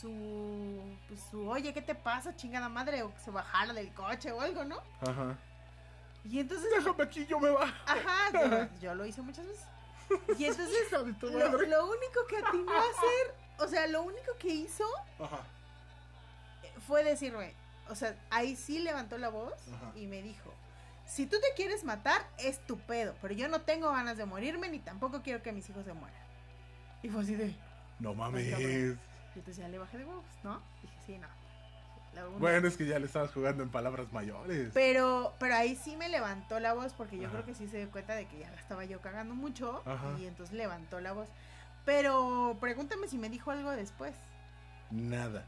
su 0.00 0.80
pues 1.08 1.20
su 1.30 1.46
oye, 1.48 1.74
¿qué 1.74 1.82
te 1.82 1.94
pasa, 1.94 2.34
chingada 2.34 2.68
madre? 2.70 3.02
O 3.02 3.12
que 3.12 3.20
se 3.20 3.30
bajara 3.30 3.72
del 3.74 3.92
coche 3.92 4.32
o 4.32 4.40
algo, 4.40 4.64
¿no? 4.64 4.76
Ajá. 5.02 5.36
Y 6.24 6.40
entonces 6.40 6.70
Déjame 6.74 7.02
aquí, 7.04 7.26
yo 7.26 7.38
me 7.38 7.50
bajo. 7.50 7.74
Ajá, 7.86 8.30
yo, 8.72 8.80
yo 8.80 8.94
lo 8.94 9.04
hice 9.04 9.20
muchas 9.20 9.46
veces. 9.46 9.66
Y 10.38 10.44
entonces 10.46 10.90
lo, 11.30 11.50
lo 11.50 11.86
único 11.86 12.26
que 12.28 12.38
atinó 12.38 12.72
a 12.72 12.78
hacer, 12.80 13.34
o 13.58 13.68
sea, 13.68 13.86
lo 13.88 14.02
único 14.02 14.32
que 14.38 14.48
hizo 14.48 14.84
Ajá. 15.18 15.40
fue 16.86 17.04
decirme, 17.04 17.54
o 17.88 17.94
sea, 17.94 18.16
ahí 18.30 18.56
sí 18.56 18.78
levantó 18.78 19.18
la 19.18 19.28
voz 19.28 19.52
Ajá. 19.74 19.92
y 19.96 20.06
me 20.06 20.22
dijo, 20.22 20.52
si 21.06 21.26
tú 21.26 21.36
te 21.40 21.48
quieres 21.56 21.84
matar, 21.84 22.26
es 22.38 22.58
tu 22.66 22.78
pedo, 22.78 23.14
pero 23.20 23.34
yo 23.34 23.48
no 23.48 23.60
tengo 23.62 23.90
ganas 23.90 24.16
de 24.16 24.24
morirme 24.24 24.68
ni 24.68 24.78
tampoco 24.78 25.22
quiero 25.22 25.42
que 25.42 25.52
mis 25.52 25.68
hijos 25.68 25.84
se 25.84 25.92
mueran. 25.92 26.18
Y 27.02 27.08
fue 27.10 27.22
así 27.22 27.34
de, 27.34 27.54
No 27.98 28.14
mames. 28.14 28.46
y 28.58 28.96
entonces 29.36 29.56
ya 29.58 29.68
le 29.68 29.78
bajé 29.78 29.98
de 29.98 30.04
huevos, 30.06 30.24
¿no? 30.42 30.62
Dije, 30.82 30.94
sí, 31.06 31.18
no. 31.18 31.28
Bueno, 32.38 32.68
es 32.68 32.76
que 32.76 32.86
ya 32.86 33.00
le 33.00 33.06
estabas 33.06 33.32
jugando 33.32 33.64
en 33.64 33.70
palabras 33.70 34.12
mayores. 34.12 34.70
Pero, 34.72 35.34
pero 35.40 35.56
ahí 35.56 35.74
sí 35.74 35.96
me 35.96 36.08
levantó 36.08 36.60
la 36.60 36.72
voz 36.72 36.92
porque 36.92 37.16
yo 37.16 37.24
Ajá. 37.24 37.32
creo 37.32 37.44
que 37.44 37.54
sí 37.56 37.66
se 37.66 37.78
dio 37.78 37.90
cuenta 37.90 38.14
de 38.14 38.26
que 38.28 38.38
ya 38.38 38.48
la 38.50 38.56
estaba 38.56 38.84
yo 38.84 39.00
cagando 39.00 39.34
mucho 39.34 39.82
Ajá. 39.84 40.14
y 40.20 40.26
entonces 40.26 40.54
levantó 40.54 41.00
la 41.00 41.12
voz. 41.12 41.28
Pero 41.84 42.56
pregúntame 42.60 43.08
si 43.08 43.18
me 43.18 43.28
dijo 43.28 43.50
algo 43.50 43.72
después. 43.72 44.14
Nada. 44.92 45.44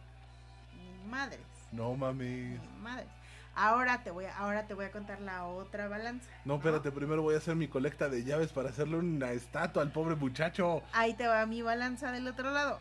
Madres, 1.08 1.38
No 1.72 1.94
mames. 1.96 2.60
ni 2.60 2.78
madres. 2.80 3.06
Ahora 3.54 4.02
te 4.02 4.10
voy 4.10 4.26
a, 4.26 4.36
ahora 4.36 4.66
te 4.66 4.74
voy 4.74 4.84
a 4.84 4.92
contar 4.92 5.20
la 5.22 5.44
otra 5.46 5.88
balanza. 5.88 6.28
No, 6.44 6.56
espérate, 6.56 6.92
primero 6.92 7.22
voy 7.22 7.34
a 7.34 7.38
hacer 7.38 7.56
mi 7.56 7.68
colecta 7.68 8.08
de 8.10 8.22
llaves 8.22 8.52
para 8.52 8.68
hacerle 8.68 8.98
una 8.98 9.32
estatua 9.32 9.82
al 9.82 9.92
pobre 9.92 10.14
muchacho. 10.14 10.82
Ahí 10.92 11.14
te 11.14 11.26
va 11.26 11.46
mi 11.46 11.62
balanza 11.62 12.12
del 12.12 12.28
otro 12.28 12.50
lado. 12.50 12.78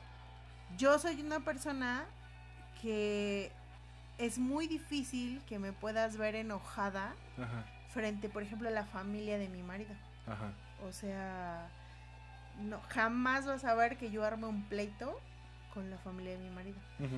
Yo 0.78 1.00
soy 1.00 1.22
una 1.22 1.40
persona 1.40 2.04
que 2.82 3.52
es 4.18 4.38
muy 4.38 4.68
difícil 4.68 5.42
que 5.48 5.60
me 5.60 5.72
puedas 5.72 6.18
ver 6.18 6.36
enojada 6.36 7.14
Ajá, 7.38 7.64
frente, 7.94 8.28
por 8.28 8.44
ejemplo, 8.44 8.68
a 8.68 8.72
la 8.72 8.86
familia 8.86 9.38
de 9.38 9.48
mi 9.48 9.64
marido. 9.64 9.94
ajá. 10.28 10.52
O 10.86 10.92
sea, 10.92 11.70
no, 12.60 12.82
jamás 12.90 13.46
vas 13.46 13.64
a 13.64 13.74
ver 13.76 13.98
que 13.98 14.12
yo 14.12 14.26
arme 14.26 14.48
un 14.48 14.64
pleito 14.64 15.18
con 15.76 15.92
la 15.92 15.98
familia 16.00 16.32
de 16.32 16.40
mi 16.40 16.50
marido. 16.50 16.78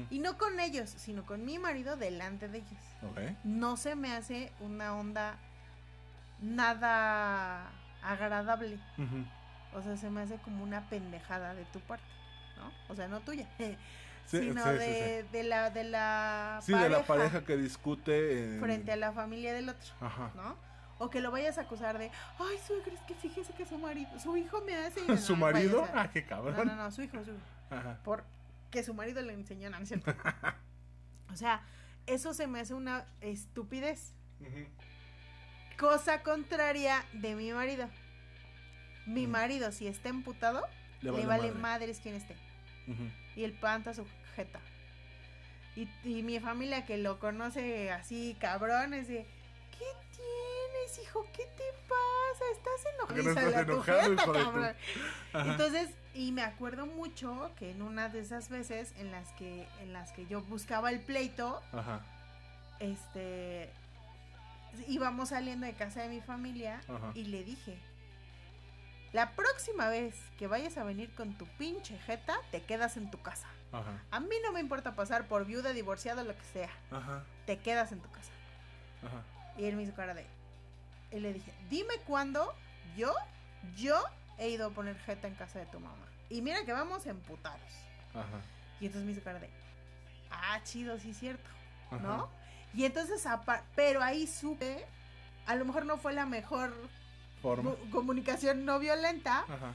Y 0.10 0.20
no 0.20 0.38
con 0.38 0.60
ellos, 0.60 0.90
sino 0.90 1.26
con 1.26 1.46
mi 1.46 1.60
marido 1.60 1.96
delante 1.96 2.50
de 2.50 2.58
ellos. 2.58 2.84
No 3.46 3.78
se 3.78 3.96
me 3.96 4.12
hace 4.12 4.52
una 4.60 4.94
onda 4.98 5.38
nada 6.42 7.70
agradable. 8.04 8.80
O 9.74 9.82
sea, 9.82 9.96
se 9.96 10.10
me 10.10 10.22
hace 10.22 10.38
como 10.38 10.64
una 10.64 10.90
pendejada 10.90 11.54
de 11.54 11.64
tu 11.66 11.80
parte, 11.82 12.04
¿no? 12.58 12.72
O 12.92 12.96
sea, 12.96 13.08
no 13.08 13.22
tuya. 13.22 13.48
Sí, 14.30 14.40
sino 14.40 14.62
sí, 14.62 14.70
sí, 14.72 14.76
de, 14.78 15.26
de 15.32 15.44
la 15.44 15.70
de 15.70 15.86
la 15.86 16.60
Sí, 16.62 16.74
de 16.74 16.90
la 16.90 17.04
pareja 17.06 17.46
que 17.46 17.56
discute. 17.56 18.56
en- 18.56 18.60
frente 18.60 18.92
a 18.92 18.98
la 18.98 19.14
familia 19.14 19.54
del 19.54 19.70
otro. 19.70 19.94
Ajá. 20.02 20.32
¿no? 20.36 20.58
O 20.98 21.10
que 21.10 21.22
lo 21.22 21.32
vayas 21.32 21.58
a 21.58 21.62
acusar 21.62 21.98
de, 21.98 22.12
ay, 22.38 22.58
suegra, 22.68 22.94
es 22.94 23.00
que 23.04 23.16
fíjese 23.16 23.54
que 23.54 23.66
su 23.66 23.78
marido, 23.78 24.20
su 24.20 24.36
hijo 24.36 24.60
me 24.66 24.76
hace... 24.76 25.00
no, 25.08 25.16
¿Su 25.16 25.32
no 25.38 25.46
marido? 25.46 25.88
Ah, 25.96 26.10
qué 26.12 26.26
cabrón. 26.26 26.58
No, 26.58 26.66
no, 26.66 26.76
no, 26.76 26.92
su 26.92 27.04
hijo, 27.04 27.24
su 27.24 27.32
hijo. 27.32 27.40
Ajá. 27.70 28.00
Porque 28.68 28.84
su 28.84 28.94
marido 28.94 29.22
le 29.22 29.32
enseñó, 29.32 29.70
no, 29.70 29.78
es 29.78 29.88
cierto. 29.88 30.14
O 31.30 31.36
sea, 31.36 31.62
eso 32.06 32.34
se 32.34 32.48
me 32.48 32.60
hace 32.62 32.74
una 32.74 33.06
estupidez. 33.22 34.14
Cosa 35.78 36.24
contraria 36.24 37.06
de 37.14 37.36
mi 37.36 37.52
marido. 37.52 37.90
Mi 39.06 39.28
marido, 39.28 39.72
si 39.72 39.88
está 39.88 40.10
emputado, 40.10 40.66
le 41.02 41.12
vale, 41.12 41.26
madre. 41.26 41.52
madres 41.52 42.00
quien 42.00 42.16
esté. 42.16 42.36
Y 43.36 43.44
el 43.44 43.54
panta 43.54 43.94
su 43.94 44.06
jeta. 44.36 44.60
Y, 45.76 45.90
y 46.04 46.24
mi 46.24 46.40
familia 46.40 46.86
que 46.86 46.98
lo 46.98 47.20
conoce 47.20 47.92
así 47.92 48.36
cabrón 48.40 48.94
es 48.94 49.08
de, 49.08 49.26
¿qué 49.26 49.37
tienes, 50.86 51.00
hijo? 51.08 51.26
¿Qué 51.34 51.44
te 51.58 51.64
pasa? 51.88 52.46
¿Estás 52.52 53.08
Que 53.08 53.24
no 53.24 53.30
enojado? 53.32 53.50
estás 53.50 53.66
tu 53.68 53.82
jeta, 53.82 54.24
tu- 54.24 54.34
cabrón. 54.34 54.76
Entonces, 55.34 55.90
y 56.14 56.32
me 56.32 56.44
acuerdo 56.44 56.86
mucho 56.86 57.52
que 57.58 57.72
en 57.72 57.82
una 57.82 58.10
de 58.10 58.20
esas 58.20 58.50
veces 58.50 58.94
en 58.98 59.12
las 59.12 59.32
que, 59.34 59.68
en 59.82 59.94
las 59.94 60.12
que 60.12 60.26
yo 60.28 60.42
buscaba 60.42 60.90
el 60.90 61.00
pleito, 61.02 61.62
Ajá. 61.72 62.02
este 62.80 63.72
íbamos 64.88 65.30
saliendo 65.30 65.66
de 65.66 65.74
casa 65.74 66.02
de 66.04 66.10
mi 66.10 66.22
familia 66.22 66.82
Ajá. 66.88 67.12
y 67.16 67.24
le 67.26 67.44
dije, 67.44 67.80
la 69.12 69.32
próxima 69.32 69.88
vez 69.90 70.14
que 70.38 70.46
vayas 70.48 70.78
a 70.78 70.84
venir 70.84 71.10
con 71.16 71.36
tu 71.36 71.48
pinche 71.58 71.98
jeta, 72.00 72.38
te 72.52 72.62
quedas 72.62 72.98
en 72.98 73.10
tu 73.10 73.20
casa. 73.22 73.48
Ajá. 73.72 74.04
A 74.12 74.20
mí 74.20 74.36
no 74.44 74.52
me 74.52 74.60
importa 74.60 74.96
pasar 74.96 75.28
por 75.28 75.46
viuda, 75.46 75.74
divorciado, 75.74 76.24
lo 76.24 76.36
que 76.38 76.44
sea. 76.54 76.70
Ajá. 76.92 77.24
Te 77.48 77.58
quedas 77.58 77.92
en 77.92 78.00
tu 78.02 78.10
casa. 78.12 78.32
Ajá. 79.04 79.24
Y 79.58 79.66
él 79.66 79.76
me 79.76 79.84
hizo 79.84 79.96
cara 79.96 80.14
de... 80.14 80.26
Y 81.12 81.20
le 81.20 81.34
dije, 81.34 81.54
dime 81.70 81.94
cuándo 82.06 82.54
yo, 82.96 83.14
yo 83.78 84.02
he 84.38 84.50
ido 84.50 84.68
a 84.68 84.70
poner 84.72 84.98
jeta 85.00 85.28
en 85.28 85.36
casa 85.36 85.60
de 85.60 85.66
tu 85.68 85.80
mamá. 85.80 86.06
Y 86.30 86.42
mira 86.42 86.64
que 86.66 86.74
vamos 86.74 87.06
emputados. 87.06 87.62
Ajá. 88.14 88.42
Y 88.80 88.88
entonces 88.88 89.06
me 89.06 89.12
hizo 89.14 89.24
cara 89.24 89.40
de... 89.40 89.50
Ah, 90.30 90.60
chido, 90.64 91.00
sí 91.00 91.14
cierto. 91.14 91.50
Ajá. 91.92 91.98
¿No? 92.04 92.30
Y 92.74 92.84
entonces, 92.86 93.26
pero 93.76 94.04
ahí 94.04 94.28
supe, 94.28 94.86
a 95.46 95.56
lo 95.56 95.64
mejor 95.66 95.86
no 95.86 95.98
fue 95.98 96.14
la 96.14 96.26
mejor 96.26 96.74
Forma. 97.42 97.72
co- 97.72 97.78
comunicación 97.92 98.66
no 98.66 98.78
violenta, 98.80 99.40
Ajá. 99.48 99.74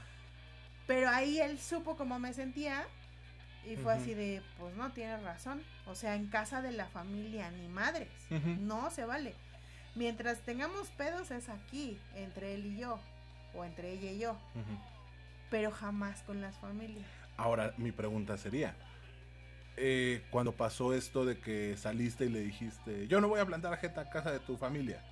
pero 0.85 1.09
ahí 1.09 1.39
él 1.39 1.59
supo 1.59 1.97
cómo 1.97 2.19
me 2.19 2.33
sentía 2.33 2.85
y 3.65 3.75
fue 3.77 3.93
así 3.93 4.13
de, 4.13 4.43
pues 4.59 4.75
no, 4.75 4.91
tienes 4.91 5.23
razón. 5.23 5.63
O 5.87 5.95
sea, 5.95 6.15
en 6.15 6.27
casa 6.27 6.61
de 6.61 6.71
la 6.71 6.85
familia, 6.85 7.49
ni 7.51 7.67
madres. 7.67 8.09
No 8.29 8.91
se 8.91 9.05
vale. 9.05 9.35
Mientras 9.95 10.39
tengamos 10.39 10.89
pedos 10.89 11.29
es 11.31 11.49
aquí, 11.49 11.99
entre 12.15 12.55
él 12.55 12.65
y 12.65 12.77
yo, 12.79 12.99
o 13.53 13.63
entre 13.63 13.91
ella 13.91 14.11
y 14.11 14.19
yo, 14.19 14.35
pero 15.49 15.71
jamás 15.71 16.21
con 16.23 16.41
las 16.41 16.57
familias. 16.57 17.05
Ahora, 17.37 17.73
mi 17.77 17.91
pregunta 17.91 18.37
sería, 18.37 18.75
eh, 19.77 20.23
cuando 20.31 20.51
pasó 20.51 20.93
esto 20.93 21.25
de 21.25 21.39
que 21.39 21.75
saliste 21.77 22.25
y 22.25 22.29
le 22.29 22.39
dijiste, 22.39 23.07
yo 23.07 23.21
no 23.21 23.27
voy 23.27 23.39
a 23.39 23.45
plantar 23.45 23.77
jeta 23.77 24.01
a 24.01 24.09
casa 24.09 24.31
de 24.31 24.39
tu 24.39 24.57
familia, 24.57 25.03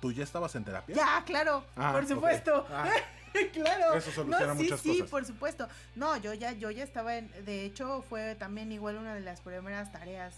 ¿tú 0.00 0.12
ya 0.12 0.24
estabas 0.24 0.54
en 0.54 0.64
terapia? 0.64 0.94
Ya, 0.96 1.22
claro, 1.24 1.64
Ah, 1.76 1.92
por 1.92 2.06
supuesto. 2.06 2.66
Ah. 2.70 2.90
claro. 3.52 3.94
Eso 3.94 4.24
no, 4.24 4.38
sí, 4.38 4.62
muchas 4.62 4.80
sí, 4.80 4.88
cosas. 4.98 5.10
por 5.10 5.24
supuesto. 5.24 5.68
No, 5.94 6.16
yo 6.18 6.34
ya, 6.34 6.52
yo 6.52 6.70
ya 6.70 6.84
estaba 6.84 7.16
en, 7.16 7.30
de 7.46 7.64
hecho 7.64 8.02
fue 8.02 8.34
también 8.34 8.70
igual 8.72 8.96
una 8.96 9.14
de 9.14 9.20
las 9.20 9.40
primeras 9.40 9.90
tareas, 9.90 10.34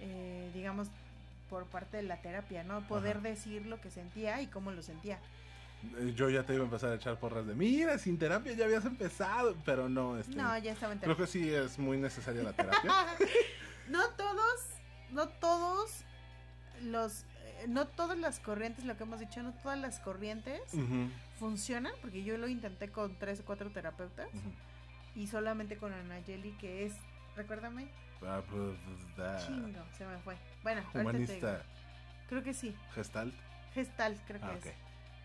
eh, 0.00 0.50
digamos, 0.52 0.88
por 1.48 1.66
parte 1.66 1.96
de 1.98 2.02
la 2.04 2.20
terapia, 2.22 2.64
¿no? 2.64 2.86
Poder 2.88 3.20
decir 3.22 3.66
lo 3.66 3.80
que 3.80 3.90
sentía 3.90 4.40
y 4.42 4.46
cómo 4.46 4.70
lo 4.72 4.82
sentía. 4.82 5.18
Eh, 5.98 6.12
Yo 6.16 6.30
ya 6.30 6.44
te 6.44 6.54
iba 6.54 6.62
a 6.62 6.66
empezar 6.66 6.90
a 6.92 6.94
echar 6.96 7.18
porras 7.20 7.46
de, 7.46 7.54
mira, 7.54 7.98
sin 7.98 8.18
terapia 8.18 8.52
ya 8.54 8.64
habías 8.64 8.84
empezado, 8.84 9.54
pero 9.64 9.88
no, 9.88 10.16
este, 10.18 10.34
No, 10.34 10.56
ya 10.58 10.72
estaba 10.72 10.92
en 10.94 10.98
creo 11.00 11.16
que 11.16 11.26
sí 11.26 11.52
es 11.52 11.78
muy 11.78 11.98
necesaria 11.98 12.42
la 12.42 12.52
terapia. 12.52 12.90
no 13.88 14.08
todos, 14.10 14.60
no 15.10 15.28
todos 15.28 15.90
los, 16.82 17.24
eh, 17.44 17.66
no 17.68 17.86
todas 17.86 18.16
las 18.18 18.40
corrientes, 18.40 18.84
lo 18.86 18.96
que 18.96 19.02
hemos 19.04 19.20
dicho, 19.20 19.42
no 19.42 19.52
todas 19.62 19.78
las 19.78 20.00
corrientes 20.00 20.60
funcionan, 21.38 21.92
porque 22.00 22.24
yo 22.24 22.38
lo 22.38 22.48
intenté 22.48 22.88
con 22.90 23.14
tres 23.18 23.40
o 23.40 23.44
cuatro 23.44 23.70
terapeutas 23.70 24.28
y 25.14 25.26
solamente 25.26 25.76
con 25.76 25.92
Anayeli, 25.92 26.52
que 26.52 26.86
es, 26.86 26.94
recuérdame, 27.36 27.84
da- 27.84 27.90
chingo, 29.46 29.84
se 29.96 30.06
me 30.06 30.18
fue. 30.18 30.36
Bueno, 30.62 30.82
te. 30.92 30.98
Humanista 31.00 31.62
creo 32.28 32.42
que 32.42 32.54
sí, 32.54 32.74
gestalt. 32.94 33.34
Gestalt 33.74 34.20
creo 34.26 34.40
que 34.40 34.46
Ah, 34.46 34.54
es. 34.64 34.72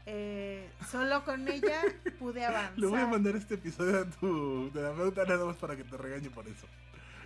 Eh, 0.06 0.70
solo 0.90 1.24
con 1.24 1.48
ella 1.48 1.82
pude 2.18 2.44
avanzar. 2.46 2.74
Le 2.80 2.88
voy 2.88 3.00
a 3.00 3.06
mandar 3.08 3.36
este 3.36 3.56
episodio 3.56 4.00
a 4.02 4.06
tu 4.06 4.70
terapeuta 4.72 5.24
nada 5.26 5.46
más 5.46 5.56
para 5.58 5.76
que 5.76 5.84
te 5.84 5.98
regañe 5.98 6.30
por 6.30 6.48
eso. 6.48 6.66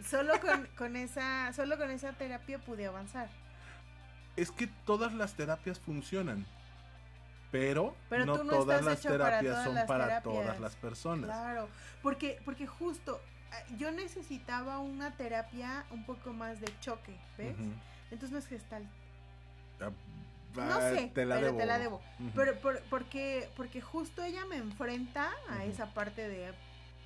Solo 0.05 0.33
con, 0.41 0.67
con 0.77 0.95
esa, 0.97 1.53
solo 1.53 1.77
con 1.77 1.89
esa 1.91 2.11
terapia 2.13 2.59
pude 2.59 2.85
avanzar. 2.85 3.29
Es 4.35 4.51
que 4.51 4.67
todas 4.85 5.13
las 5.13 5.35
terapias 5.35 5.79
funcionan, 5.79 6.45
pero, 7.51 7.95
Pero 8.09 8.25
no 8.25 8.37
todas 8.37 8.83
las 8.83 8.99
para 8.99 9.11
terapias 9.17 9.53
todas 9.53 9.63
son 9.65 9.75
las 9.75 9.85
para 9.85 10.05
terapias. 10.05 10.23
todas 10.23 10.59
las 10.59 10.75
personas. 10.75 11.25
Claro, 11.29 11.69
porque, 12.01 12.41
porque 12.43 12.67
justo 12.67 13.21
yo 13.77 13.91
necesitaba 13.91 14.79
una 14.79 15.11
terapia 15.11 15.85
un 15.91 16.05
poco 16.05 16.33
más 16.33 16.59
de 16.59 16.67
choque, 16.79 17.15
¿ves? 17.37 17.55
Entonces 18.11 18.31
no 18.31 18.37
es 18.39 18.47
gestal. 18.47 18.87
Ah, 19.81 19.89
No 20.55 20.61
ah, 20.75 20.89
sé, 20.93 21.11
te 21.13 21.25
la 21.25 21.35
pero 21.35 21.47
debo. 21.47 21.57
te 21.57 21.65
la 21.65 21.79
debo. 21.79 22.01
Pero 22.35 22.55
por- 22.59 22.81
porque, 22.83 23.49
porque 23.55 23.81
justo 23.81 24.23
ella 24.23 24.45
me 24.45 24.57
enfrenta 24.57 25.31
a 25.49 25.65
esa 25.65 25.93
parte 25.93 26.27
de, 26.27 26.53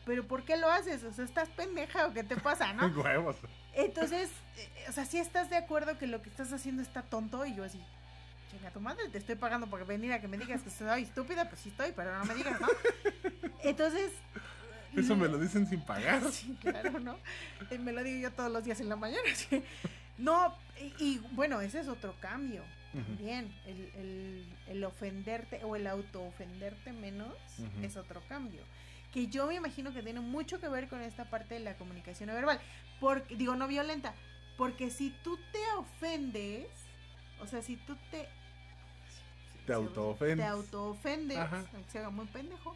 pero 0.06 0.28
¿por 0.28 0.44
qué 0.44 0.58
lo 0.58 0.70
haces? 0.70 1.04
O 1.04 1.14
sea, 1.14 1.24
¿estás 1.24 1.48
pendeja 1.50 2.08
o 2.08 2.14
qué 2.14 2.24
te 2.24 2.36
pasa, 2.38 2.74
no? 2.74 2.88
Huevos. 3.02 3.38
Entonces, 3.74 4.30
eh, 4.58 4.86
o 4.90 4.92
sea, 4.92 5.06
si 5.06 5.18
estás 5.20 5.50
de 5.50 5.56
acuerdo 5.58 5.98
que 5.98 6.08
lo 6.08 6.22
que 6.22 6.30
estás 6.30 6.52
haciendo 6.52 6.82
está 6.82 7.04
tonto 7.04 7.46
y 7.46 7.56
yo 7.56 7.64
así, 7.64 7.80
chinga 8.52 8.72
tu 8.72 8.82
madre, 8.82 9.08
te 9.10 9.18
estoy 9.18 9.36
pagando 9.36 9.68
por 9.68 9.86
venir 9.86 10.12
a 10.12 10.20
que 10.20 10.28
me 10.28 10.38
digas 10.38 10.62
que 10.62 10.70
soy 10.70 11.04
estúpida, 11.04 11.48
pues 11.48 11.62
sí 11.62 11.70
estoy, 11.70 11.94
pero 11.96 12.18
no 12.18 12.26
me 12.26 12.36
digas, 12.36 12.60
¿no? 12.60 12.68
Entonces... 13.64 14.12
Eso 14.98 15.16
me 15.16 15.28
lo 15.28 15.38
dicen 15.38 15.68
sin 15.68 15.82
pagar. 15.82 16.22
Sí, 16.32 16.58
claro, 16.60 17.00
¿no? 17.00 17.18
Eh, 17.70 17.78
Me 17.78 17.92
lo 17.92 18.04
digo 18.04 18.20
yo 18.20 18.32
todos 18.34 18.52
los 18.52 18.64
días 18.64 18.80
en 18.82 18.90
la 18.90 18.96
mañana. 18.96 19.24
sí. 19.36 19.64
No, 20.18 20.56
y, 20.82 20.94
y, 21.04 21.18
bueno, 21.32 21.62
ese 21.62 21.80
es 21.80 21.88
otro 21.88 22.16
cambio. 22.20 22.64
Ujú. 22.94 23.04
También, 23.04 23.54
el, 23.68 23.92
el, 23.96 24.46
el 24.68 24.84
ofenderte 24.84 25.64
o 25.64 25.76
el 25.76 25.86
auto-ofenderte 25.86 26.92
menos 26.94 27.34
es 27.84 27.98
otro 27.98 28.22
cambio. 28.28 28.62
Que 29.14 29.28
yo 29.28 29.46
me 29.48 29.56
imagino 29.56 29.94
que 29.94 30.02
tiene 30.02 30.20
mucho 30.22 30.60
que 30.60 30.68
ver 30.68 30.88
con 30.88 31.02
esta 31.02 31.26
parte 31.30 31.56
de 31.56 31.60
la 31.60 31.78
comunicación 31.78 32.28
no 32.30 32.36
verbal. 32.36 32.60
Porque, 33.00 33.36
digo, 33.36 33.56
no 33.56 33.68
violenta. 33.68 34.14
Porque 34.58 34.90
si 34.90 35.12
tú 35.24 35.38
te 35.52 35.60
ofendes, 35.78 36.68
o 37.40 37.46
sea, 37.46 37.62
si 37.62 37.76
tú 37.78 37.96
te. 38.10 38.28
Te 39.68 39.74
autoofendes. 39.74 40.38
Te 40.38 40.44
autoofendes, 40.46 41.38
aunque 41.38 41.92
se 41.92 42.00
haga 42.00 42.10
muy 42.10 42.26
pendejo. 42.26 42.76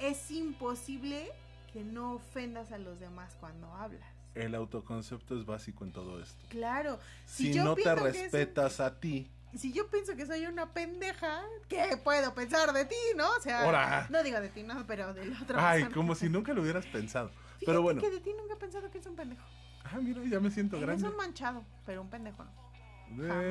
Es 0.00 0.30
imposible 0.30 1.30
que 1.72 1.84
no 1.84 2.14
ofendas 2.14 2.72
a 2.72 2.78
los 2.78 2.98
demás 2.98 3.36
cuando 3.38 3.72
hablas. 3.74 4.08
El 4.34 4.54
autoconcepto 4.54 5.38
es 5.38 5.44
básico 5.44 5.84
en 5.84 5.92
todo 5.92 6.20
esto. 6.22 6.44
Claro. 6.48 6.98
Si, 7.26 7.52
yo 7.52 7.64
no 7.64 7.74
te 7.74 7.82
es 7.82 8.00
respetas 8.00 8.80
a 8.80 8.98
ti, 9.00 9.30
Si 9.56 9.72
yo 9.72 9.88
pienso 9.90 10.14
que 10.16 10.24
soy 10.26 10.46
una 10.46 10.72
pendeja, 10.72 11.42
¿qué 11.68 11.96
puedo 12.02 12.32
pensar 12.34 12.72
de 12.72 12.84
ti, 12.84 12.94
no? 13.16 13.28
O 13.36 13.40
sea, 13.40 13.64
Ahora. 13.64 14.06
no 14.08 14.22
digo 14.22 14.40
de 14.40 14.48
ti, 14.48 14.62
no, 14.62 14.86
pero 14.86 15.12
de 15.12 15.26
la 15.26 15.42
otra 15.42 15.68
ay, 15.70 15.80
persona. 15.82 15.94
como 15.96 16.14
si 16.14 16.28
nunca 16.28 16.52
lo 16.54 16.62
hubieras 16.62 16.86
pensado. 16.86 17.28
Fíjate 17.58 17.66
Pero 17.66 17.82
bueno, 17.82 18.00
que 18.00 18.10
de 18.10 18.20
ti 18.20 18.30
nunca 18.38 18.54
he 18.54 18.56
pensado 18.56 18.88
que 18.90 18.98
es 18.98 19.06
un 19.06 19.16
pendejo. 19.16 19.42
ah, 19.84 19.98
mira, 20.00 20.22
ya 20.24 20.38
me 20.40 20.50
siento 20.52 20.76
Eres 20.76 20.86
grande. 20.86 21.08
un 21.08 21.16
manchado, 21.16 21.64
pero 21.84 22.00
un 22.02 22.08
pendejo 22.08 22.44
no. 22.44 22.50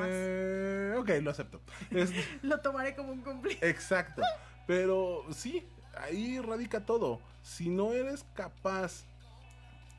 Eh, 0.08 0.94
ok, 0.98 1.10
lo 1.22 1.30
acepto. 1.30 1.60
Es- 1.90 2.12
Lo 2.42 2.60
tomaré 2.60 2.94
como 2.96 3.12
un 3.12 3.20
cumplido. 3.20 3.58
exacto. 3.62 4.22
Pero 4.66 5.24
sí, 5.32 5.66
ahí 5.98 6.38
radica 6.40 6.84
todo. 6.86 7.20
Si 7.42 7.68
no 7.68 7.92
eres 7.92 8.24
capaz 8.34 9.04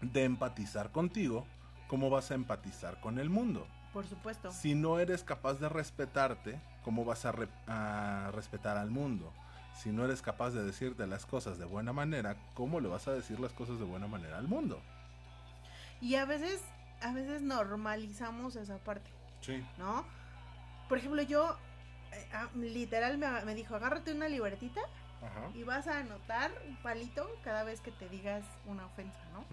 de 0.01 0.23
empatizar 0.23 0.91
contigo, 0.91 1.45
¿cómo 1.87 2.09
vas 2.09 2.31
a 2.31 2.35
empatizar 2.35 2.99
con 3.01 3.19
el 3.19 3.29
mundo? 3.29 3.67
Por 3.93 4.07
supuesto. 4.07 4.51
Si 4.51 4.73
no 4.75 4.99
eres 4.99 5.23
capaz 5.23 5.55
de 5.55 5.67
respetarte, 5.69 6.59
¿cómo 6.83 7.03
vas 7.05 7.25
a, 7.25 7.31
re- 7.31 7.49
a 7.67 8.31
respetar 8.33 8.77
al 8.77 8.89
mundo? 8.89 9.33
Si 9.75 9.89
no 9.91 10.05
eres 10.05 10.21
capaz 10.21 10.51
de 10.51 10.63
decirte 10.63 11.07
las 11.07 11.25
cosas 11.25 11.57
de 11.57 11.65
buena 11.65 11.91
manera, 11.93 12.35
¿cómo 12.53 12.79
le 12.79 12.87
vas 12.87 13.07
a 13.07 13.13
decir 13.13 13.39
las 13.39 13.53
cosas 13.53 13.79
de 13.79 13.85
buena 13.85 14.07
manera 14.07 14.37
al 14.37 14.47
mundo? 14.47 14.81
Y 15.99 16.15
a 16.15 16.25
veces, 16.25 16.61
a 17.01 17.13
veces 17.13 17.41
normalizamos 17.41 18.55
esa 18.55 18.77
parte, 18.79 19.09
Sí. 19.41 19.63
¿no? 19.77 20.05
Por 20.87 20.97
ejemplo, 20.97 21.21
yo, 21.21 21.57
eh, 22.11 22.29
ah, 22.33 22.47
literal 22.55 23.17
me, 23.17 23.27
me 23.45 23.55
dijo, 23.55 23.75
agárrate 23.75 24.13
una 24.13 24.27
libretita 24.27 24.81
Ajá. 25.21 25.49
y 25.53 25.63
vas 25.63 25.87
a 25.87 25.99
anotar 25.99 26.51
un 26.67 26.75
palito 26.77 27.29
cada 27.43 27.63
vez 27.63 27.79
que 27.81 27.91
te 27.91 28.09
digas 28.09 28.43
una 28.65 28.85
ofensa, 28.85 29.19
¿no? 29.33 29.45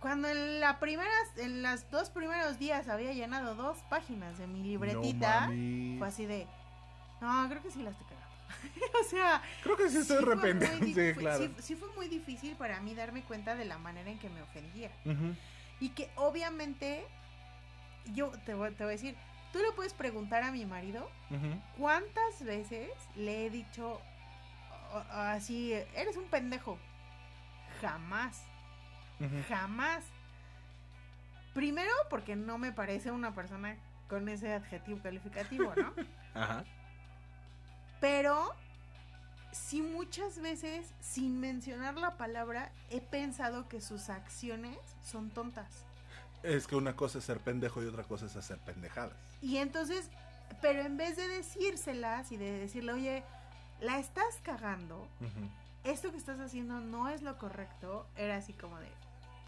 Cuando 0.00 0.28
en 0.28 0.60
la 0.60 0.78
primera, 0.78 1.10
en 1.38 1.62
las 1.62 1.90
dos 1.90 2.08
primeros 2.10 2.58
días 2.58 2.88
había 2.88 3.12
llenado 3.12 3.56
dos 3.56 3.78
páginas 3.90 4.38
de 4.38 4.46
mi 4.46 4.62
libretita, 4.62 5.48
No 5.48 5.98
fue 5.98 6.06
así 6.08 6.24
de, 6.26 6.46
no, 7.20 7.48
creo 7.48 7.62
que 7.62 7.70
sí 7.72 7.82
la 7.82 7.90
estoy 7.90 8.06
cagando. 8.06 8.28
o 9.00 9.04
sea, 9.10 9.42
Creo 9.64 9.76
que 9.76 9.88
sí 9.90 9.98
estoy 9.98 10.18
arrepentido. 10.18 10.70
Sí, 10.86 10.94
dif- 10.94 11.16
claro. 11.16 11.38
sí- 11.38 11.54
sí 11.58 11.74
fue 11.74 11.88
muy 11.96 12.06
difícil 12.08 12.54
para 12.54 12.80
mí 12.80 12.94
darme 12.94 13.22
cuenta 13.24 13.56
de 13.56 13.64
la 13.64 13.78
manera 13.78 14.08
en 14.08 14.18
que 14.20 14.28
me 14.30 14.40
ofendía. 14.42 14.90
Y 15.80 15.88
que 15.90 16.10
obviamente, 16.14 17.04
yo 18.14 18.30
te 18.46 18.54
voy, 18.54 18.70
te 18.74 18.84
voy 18.84 18.92
a 18.92 18.96
decir, 18.96 19.16
tú 19.52 19.58
le 19.58 19.72
puedes 19.72 19.94
preguntar 19.94 20.44
a 20.44 20.52
mi 20.52 20.64
marido 20.64 21.10
cuántas 21.76 22.44
veces 22.44 22.88
le 23.16 23.46
he 23.46 23.50
dicho 23.50 24.00
así, 25.10 25.72
eres 25.72 26.16
un 26.16 26.26
pendejo. 26.26 26.78
Jamás, 27.80 28.42
jamás. 29.48 30.04
Primero 31.54 31.92
porque 32.10 32.36
no 32.36 32.58
me 32.58 32.72
parece 32.72 33.10
una 33.10 33.34
persona 33.34 33.76
con 34.08 34.28
ese 34.28 34.54
adjetivo 34.54 35.00
calificativo, 35.02 35.72
¿no? 35.76 35.92
Ajá. 36.34 36.64
Pero 38.00 38.54
sí 39.52 39.82
muchas 39.82 40.40
veces, 40.40 40.94
sin 41.00 41.40
mencionar 41.40 41.96
la 41.96 42.16
palabra, 42.16 42.70
he 42.90 43.00
pensado 43.00 43.68
que 43.68 43.80
sus 43.80 44.08
acciones 44.08 44.78
son 45.02 45.30
tontas. 45.30 45.84
Es 46.42 46.66
que 46.66 46.76
una 46.76 46.94
cosa 46.94 47.18
es 47.18 47.24
ser 47.24 47.40
pendejo 47.40 47.82
y 47.82 47.86
otra 47.86 48.04
cosa 48.04 48.26
es 48.26 48.36
hacer 48.36 48.58
pendejadas. 48.58 49.16
Y 49.42 49.56
entonces, 49.56 50.10
pero 50.60 50.82
en 50.82 50.96
vez 50.96 51.16
de 51.16 51.26
decírselas 51.28 52.30
y 52.30 52.36
de 52.36 52.52
decirle, 52.52 52.92
oye, 52.92 53.24
la 53.80 53.98
estás 53.98 54.38
cagando, 54.42 55.06
esto 55.84 56.10
que 56.10 56.16
estás 56.18 56.40
haciendo 56.40 56.80
no 56.80 57.08
es 57.08 57.22
lo 57.22 57.36
correcto, 57.38 58.06
era 58.16 58.36
así 58.36 58.52
como 58.52 58.78
de, 58.78 58.88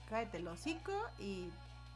cállate 0.08 0.38
el 0.38 0.48
hocico 0.48 0.92
y 1.18 1.50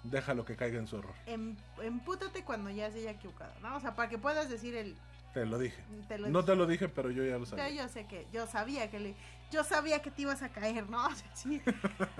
Déjalo 0.04 0.44
que 0.44 0.54
caiga 0.54 0.78
en 0.78 0.86
su 0.86 0.98
error. 0.98 1.14
em- 1.26 1.56
empútate 1.82 2.44
cuando 2.44 2.68
ya 2.70 2.90
se 2.90 2.98
haya 2.98 3.12
equivocado, 3.12 3.52
¿no? 3.62 3.76
O 3.76 3.80
sea, 3.80 3.94
para 3.94 4.08
que 4.10 4.18
puedas 4.18 4.50
decir 4.50 4.74
el... 4.76 4.94
Te 5.32 5.46
lo 5.46 5.58
dije. 5.58 5.82
Te 6.08 6.18
lo 6.18 6.28
No 6.28 6.40
dije. 6.40 6.52
te 6.52 6.56
lo 6.56 6.66
dije, 6.66 6.88
pero 6.90 7.10
yo 7.10 7.24
ya 7.24 7.38
lo 7.38 7.46
sabía. 7.46 7.70
yo 7.70 7.88
sé 7.88 8.06
que, 8.06 8.26
yo 8.32 8.46
sabía 8.46 8.90
que 8.90 9.00
le, 9.00 9.14
yo 9.50 9.64
sabía 9.64 10.02
que 10.02 10.10
te 10.10 10.22
ibas 10.22 10.42
a 10.42 10.50
caer, 10.50 10.88
¿no? 10.90 11.08
Sí. 11.34 11.60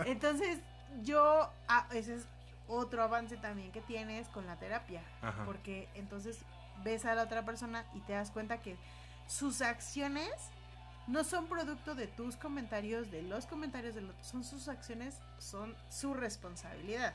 Entonces, 0.07 0.61
yo, 1.03 1.51
ah, 1.69 1.87
ese 1.93 2.15
es 2.17 2.27
otro 2.69 3.03
avance 3.03 3.37
también 3.37 3.71
que 3.71 3.83
tienes 3.83 4.29
con 4.29 4.47
la 4.47 4.57
terapia, 4.59 5.03
Ajá. 5.21 5.45
porque 5.45 5.89
entonces 5.95 6.39
ves 6.83 7.05
a 7.05 7.15
la 7.15 7.25
otra 7.25 7.45
persona 7.45 7.85
y 7.95 8.01
te 8.01 8.15
das 8.15 8.31
cuenta 8.31 8.63
que 8.63 8.77
sus 9.27 9.63
acciones 9.63 10.31
no 11.07 11.23
son 11.23 11.47
producto 11.47 11.95
de 11.95 12.07
tus 12.07 12.37
comentarios, 12.37 13.11
de 13.11 13.23
los 13.23 13.47
comentarios 13.47 13.95
del 13.95 14.09
otro, 14.09 14.25
son 14.25 14.43
sus 14.43 14.69
acciones, 14.69 15.19
son 15.39 15.75
su 15.91 16.15
responsabilidad. 16.15 17.15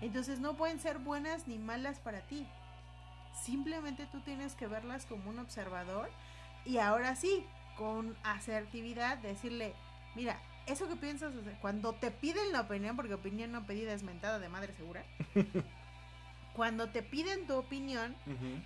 Entonces 0.00 0.40
no 0.40 0.56
pueden 0.56 0.80
ser 0.80 0.98
buenas 0.98 1.46
ni 1.46 1.58
malas 1.58 2.00
para 2.00 2.20
ti. 2.20 2.46
Simplemente 3.44 4.06
tú 4.10 4.20
tienes 4.20 4.54
que 4.54 4.66
verlas 4.66 5.06
como 5.06 5.30
un 5.30 5.38
observador 5.38 6.10
y 6.64 6.78
ahora 6.78 7.14
sí, 7.14 7.46
con 7.76 8.16
asertividad, 8.24 9.18
decirle, 9.18 9.74
mira, 10.16 10.40
eso 10.66 10.88
que 10.88 10.96
piensas, 10.96 11.32
cuando 11.60 11.94
te 11.94 12.10
piden 12.10 12.52
la 12.52 12.62
opinión, 12.62 12.96
porque 12.96 13.14
opinión 13.14 13.52
no 13.52 13.64
pedida 13.66 13.94
es 13.94 14.02
mentada 14.02 14.38
de 14.38 14.48
madre 14.48 14.74
segura, 14.74 15.04
cuando 16.58 16.90
te 16.90 17.02
piden 17.04 17.46
tu 17.46 17.54
opinión, 17.54 18.16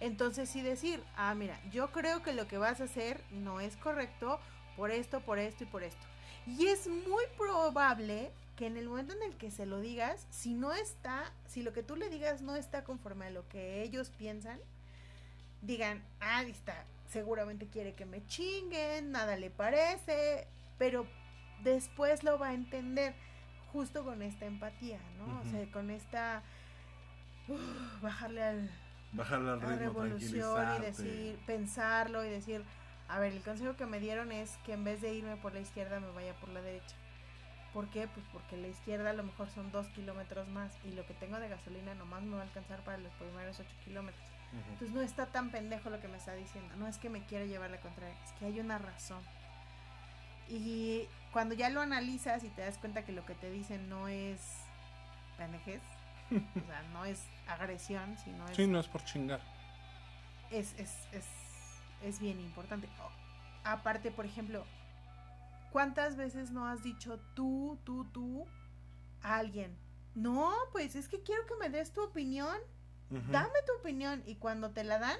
entonces 0.00 0.48
sí 0.48 0.62
decir, 0.62 1.04
ah, 1.14 1.34
mira, 1.34 1.60
yo 1.70 1.92
creo 1.92 2.22
que 2.22 2.32
lo 2.32 2.48
que 2.48 2.56
vas 2.56 2.80
a 2.80 2.84
hacer 2.84 3.22
no 3.30 3.60
es 3.60 3.76
correcto 3.76 4.40
por 4.76 4.90
esto, 4.90 5.20
por 5.20 5.38
esto 5.38 5.64
y 5.64 5.66
por 5.66 5.82
esto. 5.84 6.06
Y 6.46 6.66
es 6.66 6.88
muy 6.88 7.24
probable 7.36 8.32
que 8.32 8.42
que 8.56 8.66
en 8.66 8.76
el 8.76 8.88
momento 8.88 9.14
en 9.14 9.22
el 9.22 9.36
que 9.36 9.50
se 9.50 9.66
lo 9.66 9.80
digas, 9.80 10.26
si 10.30 10.54
no 10.54 10.72
está, 10.72 11.32
si 11.46 11.62
lo 11.62 11.72
que 11.72 11.82
tú 11.82 11.96
le 11.96 12.08
digas 12.10 12.42
no 12.42 12.56
está 12.56 12.84
conforme 12.84 13.26
a 13.26 13.30
lo 13.30 13.48
que 13.48 13.82
ellos 13.82 14.10
piensan, 14.10 14.58
digan, 15.62 16.02
ah, 16.20 16.42
está, 16.42 16.84
seguramente 17.08 17.66
quiere 17.66 17.94
que 17.94 18.04
me 18.04 18.24
chinguen, 18.26 19.10
nada 19.10 19.36
le 19.36 19.50
parece, 19.50 20.46
pero 20.78 21.06
después 21.62 22.24
lo 22.24 22.38
va 22.38 22.48
a 22.48 22.54
entender 22.54 23.14
justo 23.72 24.04
con 24.04 24.22
esta 24.22 24.44
empatía, 24.44 25.00
¿no? 25.16 25.40
O 25.40 25.44
sea, 25.50 25.70
con 25.72 25.90
esta 25.90 26.42
uf, 27.48 28.02
bajarle 28.02 28.42
al 28.42 28.70
bajarle 29.12 29.50
al 29.50 29.60
ritmo, 29.60 29.76
revolución 29.76 30.76
y 30.78 30.80
decir, 30.80 31.38
pensarlo 31.46 32.24
y 32.24 32.30
decir, 32.30 32.64
a 33.08 33.18
ver, 33.18 33.32
el 33.32 33.42
consejo 33.42 33.76
que 33.76 33.86
me 33.86 34.00
dieron 34.00 34.32
es 34.32 34.56
que 34.64 34.72
en 34.72 34.84
vez 34.84 35.00
de 35.00 35.14
irme 35.14 35.36
por 35.36 35.52
la 35.52 35.60
izquierda 35.60 36.00
me 36.00 36.10
vaya 36.12 36.34
por 36.34 36.48
la 36.48 36.62
derecha. 36.62 36.96
¿Por 37.72 37.88
qué? 37.88 38.06
Pues 38.06 38.26
porque 38.32 38.56
la 38.56 38.68
izquierda 38.68 39.10
a 39.10 39.14
lo 39.14 39.22
mejor 39.22 39.48
son 39.48 39.72
dos 39.72 39.86
kilómetros 39.88 40.46
más 40.48 40.72
y 40.84 40.92
lo 40.92 41.06
que 41.06 41.14
tengo 41.14 41.38
de 41.38 41.48
gasolina 41.48 41.94
nomás 41.94 42.22
me 42.22 42.36
va 42.36 42.42
a 42.42 42.44
alcanzar 42.44 42.80
para 42.84 42.98
los 42.98 43.12
primeros 43.14 43.58
ocho 43.60 43.74
kilómetros. 43.84 44.24
Entonces 44.52 44.90
no 44.94 45.00
está 45.00 45.26
tan 45.26 45.50
pendejo 45.50 45.88
lo 45.88 45.98
que 45.98 46.08
me 46.08 46.18
está 46.18 46.34
diciendo. 46.34 46.74
No 46.76 46.86
es 46.86 46.98
que 46.98 47.08
me 47.08 47.24
quiera 47.24 47.46
llevar 47.46 47.70
la 47.70 47.80
contraria, 47.80 48.14
es 48.24 48.32
que 48.32 48.44
hay 48.44 48.60
una 48.60 48.76
razón. 48.76 49.22
Y 50.48 51.08
cuando 51.32 51.54
ya 51.54 51.70
lo 51.70 51.80
analizas 51.80 52.44
y 52.44 52.50
te 52.50 52.60
das 52.60 52.76
cuenta 52.76 53.04
que 53.04 53.12
lo 53.12 53.24
que 53.24 53.34
te 53.34 53.50
dicen 53.50 53.88
no 53.88 54.08
es 54.08 54.40
pendejez, 55.38 55.80
o 56.56 56.66
sea, 56.66 56.82
no 56.92 57.04
es 57.04 57.22
agresión, 57.46 58.16
sino 58.18 58.48
es... 58.48 58.56
Sí, 58.56 58.66
no 58.66 58.80
es 58.80 58.88
por 58.88 59.04
chingar. 59.04 59.40
Es, 60.50 60.74
es, 60.78 61.08
es, 61.12 61.26
es 62.02 62.20
bien 62.20 62.40
importante. 62.40 62.88
O, 63.00 63.10
aparte, 63.64 64.10
por 64.10 64.26
ejemplo, 64.26 64.64
¿cuántas 65.70 66.16
veces 66.16 66.50
no 66.50 66.66
has 66.66 66.82
dicho 66.82 67.18
tú, 67.34 67.78
tú, 67.84 68.04
tú 68.12 68.46
a 69.22 69.36
alguien? 69.36 69.76
No, 70.14 70.52
pues 70.72 70.94
es 70.94 71.08
que 71.08 71.22
quiero 71.22 71.46
que 71.46 71.56
me 71.56 71.70
des 71.70 71.92
tu 71.92 72.02
opinión. 72.02 72.56
Dame 73.30 73.58
tu 73.66 73.74
opinión. 73.78 74.22
Y 74.26 74.36
cuando 74.36 74.70
te 74.70 74.84
la 74.84 74.98
dan, 74.98 75.18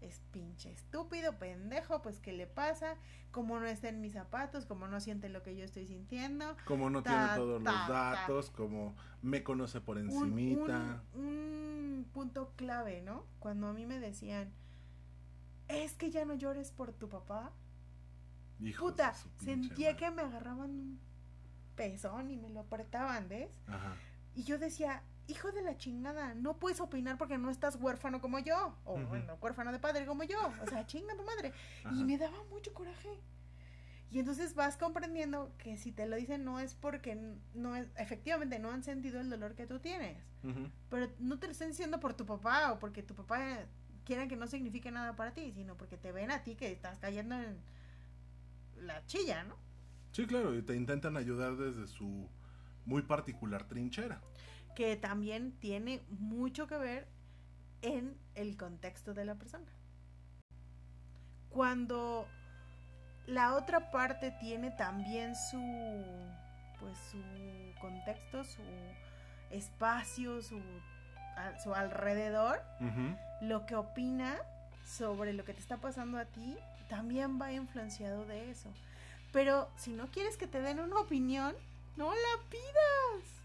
es 0.00 0.20
pinche 0.32 0.70
estúpido, 0.72 1.38
pendejo, 1.38 2.00
pues 2.02 2.20
¿qué 2.20 2.32
le 2.32 2.46
pasa? 2.46 2.96
Como 3.30 3.60
no 3.60 3.66
está 3.66 3.88
en 3.88 4.00
mis 4.00 4.14
zapatos, 4.14 4.64
como 4.66 4.88
no 4.88 5.00
siente 5.00 5.28
lo 5.28 5.42
que 5.42 5.54
yo 5.56 5.64
estoy 5.64 5.86
sintiendo. 5.86 6.56
Como 6.64 6.88
no 6.90 7.02
Ta, 7.02 7.10
tiene 7.10 7.34
todos 7.36 7.62
ta, 7.64 7.70
los 7.72 7.86
ta. 7.86 7.92
datos, 7.92 8.50
como 8.50 8.94
me 9.22 9.42
conoce 9.42 9.80
por 9.80 9.98
encimita. 9.98 11.02
un- 11.14 11.20
un 11.24 12.06
punto 12.12 12.52
clave, 12.56 13.02
¿no? 13.02 13.24
Cuando 13.38 13.66
a 13.68 13.72
mí 13.72 13.84
me 13.86 14.00
decían, 14.00 14.50
es 15.68 15.92
que 15.94 16.10
ya 16.10 16.24
no 16.24 16.34
llores 16.34 16.72
por 16.72 16.92
tu 16.92 17.08
papá. 17.08 17.52
Hijos 18.60 18.92
Puta, 18.92 19.14
sentía 19.38 19.92
madre. 19.92 19.96
que 19.96 20.10
me 20.10 20.22
agarraban 20.22 20.70
un 20.70 21.00
pezón 21.76 22.30
y 22.30 22.36
me 22.36 22.50
lo 22.50 22.60
apretaban, 22.60 23.28
¿ves? 23.28 23.50
Ajá. 23.66 23.94
Y 24.34 24.42
yo 24.44 24.58
decía, 24.58 25.02
hijo 25.30 25.52
de 25.52 25.62
la 25.62 25.76
chingada, 25.76 26.34
no 26.34 26.58
puedes 26.58 26.80
opinar 26.80 27.16
porque 27.16 27.38
no 27.38 27.50
estás 27.50 27.76
huérfano 27.76 28.20
como 28.20 28.38
yo. 28.38 28.74
O 28.84 28.98
bueno, 28.98 29.36
huérfano 29.40 29.72
de 29.72 29.78
padre 29.78 30.06
como 30.06 30.24
yo. 30.24 30.38
O 30.62 30.66
sea, 30.66 30.86
chinga 30.86 31.16
tu 31.16 31.22
madre. 31.22 31.52
Ajá. 31.84 31.94
Y 31.94 32.04
me 32.04 32.18
daba 32.18 32.42
mucho 32.50 32.74
coraje. 32.74 33.20
Y 34.10 34.18
entonces 34.18 34.54
vas 34.54 34.76
comprendiendo 34.76 35.52
que 35.58 35.76
si 35.76 35.92
te 35.92 36.06
lo 36.06 36.16
dicen 36.16 36.44
no 36.44 36.58
es 36.58 36.74
porque 36.74 37.16
no 37.54 37.76
es, 37.76 37.86
efectivamente 37.96 38.58
no 38.58 38.72
han 38.72 38.82
sentido 38.82 39.20
el 39.20 39.30
dolor 39.30 39.54
que 39.54 39.66
tú 39.66 39.78
tienes. 39.78 40.16
Pero 40.88 41.08
no 41.18 41.38
te 41.38 41.46
lo 41.46 41.52
están 41.52 41.68
diciendo 41.68 42.00
por 42.00 42.14
tu 42.14 42.26
papá 42.26 42.72
o 42.72 42.78
porque 42.78 43.02
tu 43.02 43.14
papá 43.14 43.66
quiera 44.04 44.26
que 44.26 44.36
no 44.36 44.48
signifique 44.48 44.90
nada 44.90 45.14
para 45.14 45.32
ti, 45.32 45.52
sino 45.52 45.76
porque 45.76 45.96
te 45.96 46.10
ven 46.12 46.30
a 46.30 46.42
ti 46.42 46.56
que 46.56 46.72
estás 46.72 46.98
cayendo 46.98 47.36
en 47.36 47.58
la 48.80 49.04
chilla, 49.06 49.44
¿no? 49.44 49.54
Sí, 50.12 50.26
claro, 50.26 50.56
y 50.56 50.62
te 50.62 50.74
intentan 50.74 51.16
ayudar 51.16 51.56
desde 51.56 51.86
su 51.86 52.28
muy 52.86 53.02
particular 53.02 53.68
trinchera. 53.68 54.20
Que 54.80 54.96
también 54.96 55.52
tiene 55.60 56.00
mucho 56.08 56.66
que 56.66 56.78
ver 56.78 57.06
en 57.82 58.16
el 58.34 58.56
contexto 58.56 59.12
de 59.12 59.26
la 59.26 59.34
persona. 59.34 59.66
Cuando 61.50 62.26
la 63.26 63.56
otra 63.56 63.90
parte 63.90 64.30
tiene 64.40 64.70
también 64.70 65.34
su 65.36 65.60
pues 66.78 66.96
su 67.10 67.18
contexto, 67.78 68.42
su 68.42 68.62
espacio, 69.50 70.40
su, 70.40 70.58
a- 71.36 71.58
su 71.58 71.74
alrededor, 71.74 72.62
lo 73.42 73.66
que 73.66 73.74
opina 73.76 74.38
sobre 74.86 75.34
lo 75.34 75.44
que 75.44 75.52
te 75.52 75.60
está 75.60 75.76
pasando 75.76 76.16
a 76.18 76.24
ti 76.24 76.56
también 76.88 77.38
va 77.38 77.52
influenciado 77.52 78.24
de 78.24 78.50
eso. 78.50 78.72
Pero 79.30 79.68
si 79.76 79.92
no 79.92 80.06
quieres 80.10 80.38
que 80.38 80.46
te 80.46 80.62
den 80.62 80.80
una 80.80 81.00
opinión, 81.00 81.54
no 81.98 82.10
la 82.10 82.48
pidas. 82.48 83.39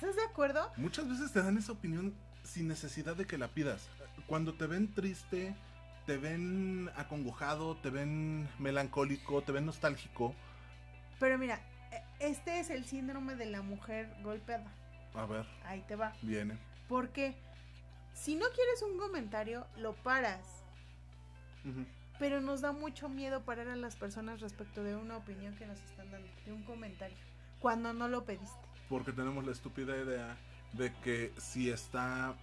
¿Estás 0.00 0.14
de 0.14 0.22
acuerdo? 0.22 0.70
Muchas 0.76 1.08
veces 1.08 1.32
te 1.32 1.42
dan 1.42 1.58
esa 1.58 1.72
opinión 1.72 2.14
sin 2.44 2.68
necesidad 2.68 3.16
de 3.16 3.26
que 3.26 3.36
la 3.36 3.48
pidas. 3.48 3.88
Cuando 4.28 4.54
te 4.54 4.66
ven 4.68 4.94
triste, 4.94 5.56
te 6.06 6.16
ven 6.16 6.88
acongojado, 6.94 7.76
te 7.78 7.90
ven 7.90 8.48
melancólico, 8.60 9.42
te 9.42 9.50
ven 9.50 9.66
nostálgico. 9.66 10.34
Pero 11.18 11.36
mira, 11.36 11.60
este 12.20 12.60
es 12.60 12.70
el 12.70 12.84
síndrome 12.84 13.34
de 13.34 13.46
la 13.46 13.62
mujer 13.62 14.14
golpeada. 14.22 14.72
A 15.14 15.26
ver, 15.26 15.44
Ahí 15.64 15.82
te 15.88 15.96
va. 15.96 16.12
viene. 16.22 16.56
Porque 16.88 17.34
si 18.12 18.36
no 18.36 18.46
quieres 18.54 18.82
un 18.82 18.98
comentario, 18.98 19.66
lo 19.78 19.94
paras. 19.96 20.46
Pero 22.20 22.40
nos 22.40 22.60
da 22.60 22.70
mucho 22.70 23.08
miedo 23.08 23.42
parar 23.42 23.66
a 23.68 23.74
las 23.76 23.96
personas 23.96 24.40
respecto 24.40 24.84
de 24.84 24.94
una 24.94 25.16
opinión 25.16 25.56
que 25.56 25.66
nos 25.66 25.80
están 25.82 26.08
dando, 26.12 26.28
de 26.44 26.52
un 26.52 26.62
comentario, 26.62 27.16
cuando 27.58 27.92
no 27.92 28.06
lo 28.06 28.24
pediste. 28.24 28.67
Porque 28.88 29.12
tenemos 29.12 29.44
la 29.44 29.52
estúpida 29.52 29.96
idea 29.96 30.36
de 30.72 30.92
que 31.04 31.32
si 31.38 31.70
está 31.70 32.34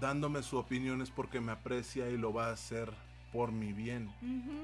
dándome 0.00 0.42
su 0.42 0.56
opinión 0.58 1.02
es 1.02 1.10
porque 1.10 1.40
me 1.40 1.52
aprecia 1.52 2.08
y 2.08 2.16
lo 2.16 2.32
va 2.32 2.48
a 2.48 2.52
hacer 2.52 2.90
por 3.32 3.52
mi 3.52 3.72
bien. 3.72 4.10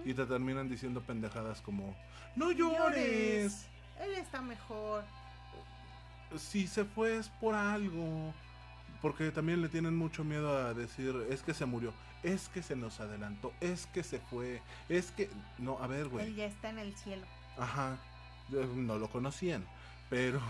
Y 0.04 0.14
te 0.14 0.26
terminan 0.26 0.68
diciendo 0.68 1.02
pendejadas 1.02 1.60
como, 1.60 1.94
no 2.34 2.50
Llores. 2.52 3.66
Él 4.00 4.12
está 4.14 4.42
mejor. 4.42 5.04
Si 6.36 6.66
se 6.66 6.84
fue 6.84 7.16
es 7.18 7.28
por 7.28 7.54
algo. 7.54 8.34
Porque 9.00 9.30
también 9.30 9.62
le 9.62 9.68
tienen 9.68 9.96
mucho 9.96 10.24
miedo 10.24 10.56
a 10.56 10.74
decir, 10.74 11.14
es 11.30 11.42
que 11.42 11.54
se 11.54 11.66
murió, 11.66 11.92
es 12.22 12.48
que 12.48 12.62
se 12.62 12.74
nos 12.74 12.98
adelantó, 12.98 13.52
es 13.60 13.86
que 13.86 14.02
se 14.02 14.18
fue, 14.18 14.62
es 14.88 15.12
que... 15.12 15.30
No, 15.58 15.78
a 15.80 15.86
ver, 15.86 16.00
Él 16.00 16.08
güey. 16.08 16.34
ya 16.34 16.46
está 16.46 16.70
en 16.70 16.78
el 16.78 16.96
cielo. 16.96 17.24
Ajá. 17.58 17.98
No 18.74 18.98
lo 18.98 19.08
conocían. 19.10 19.64
Pero... 20.08 20.40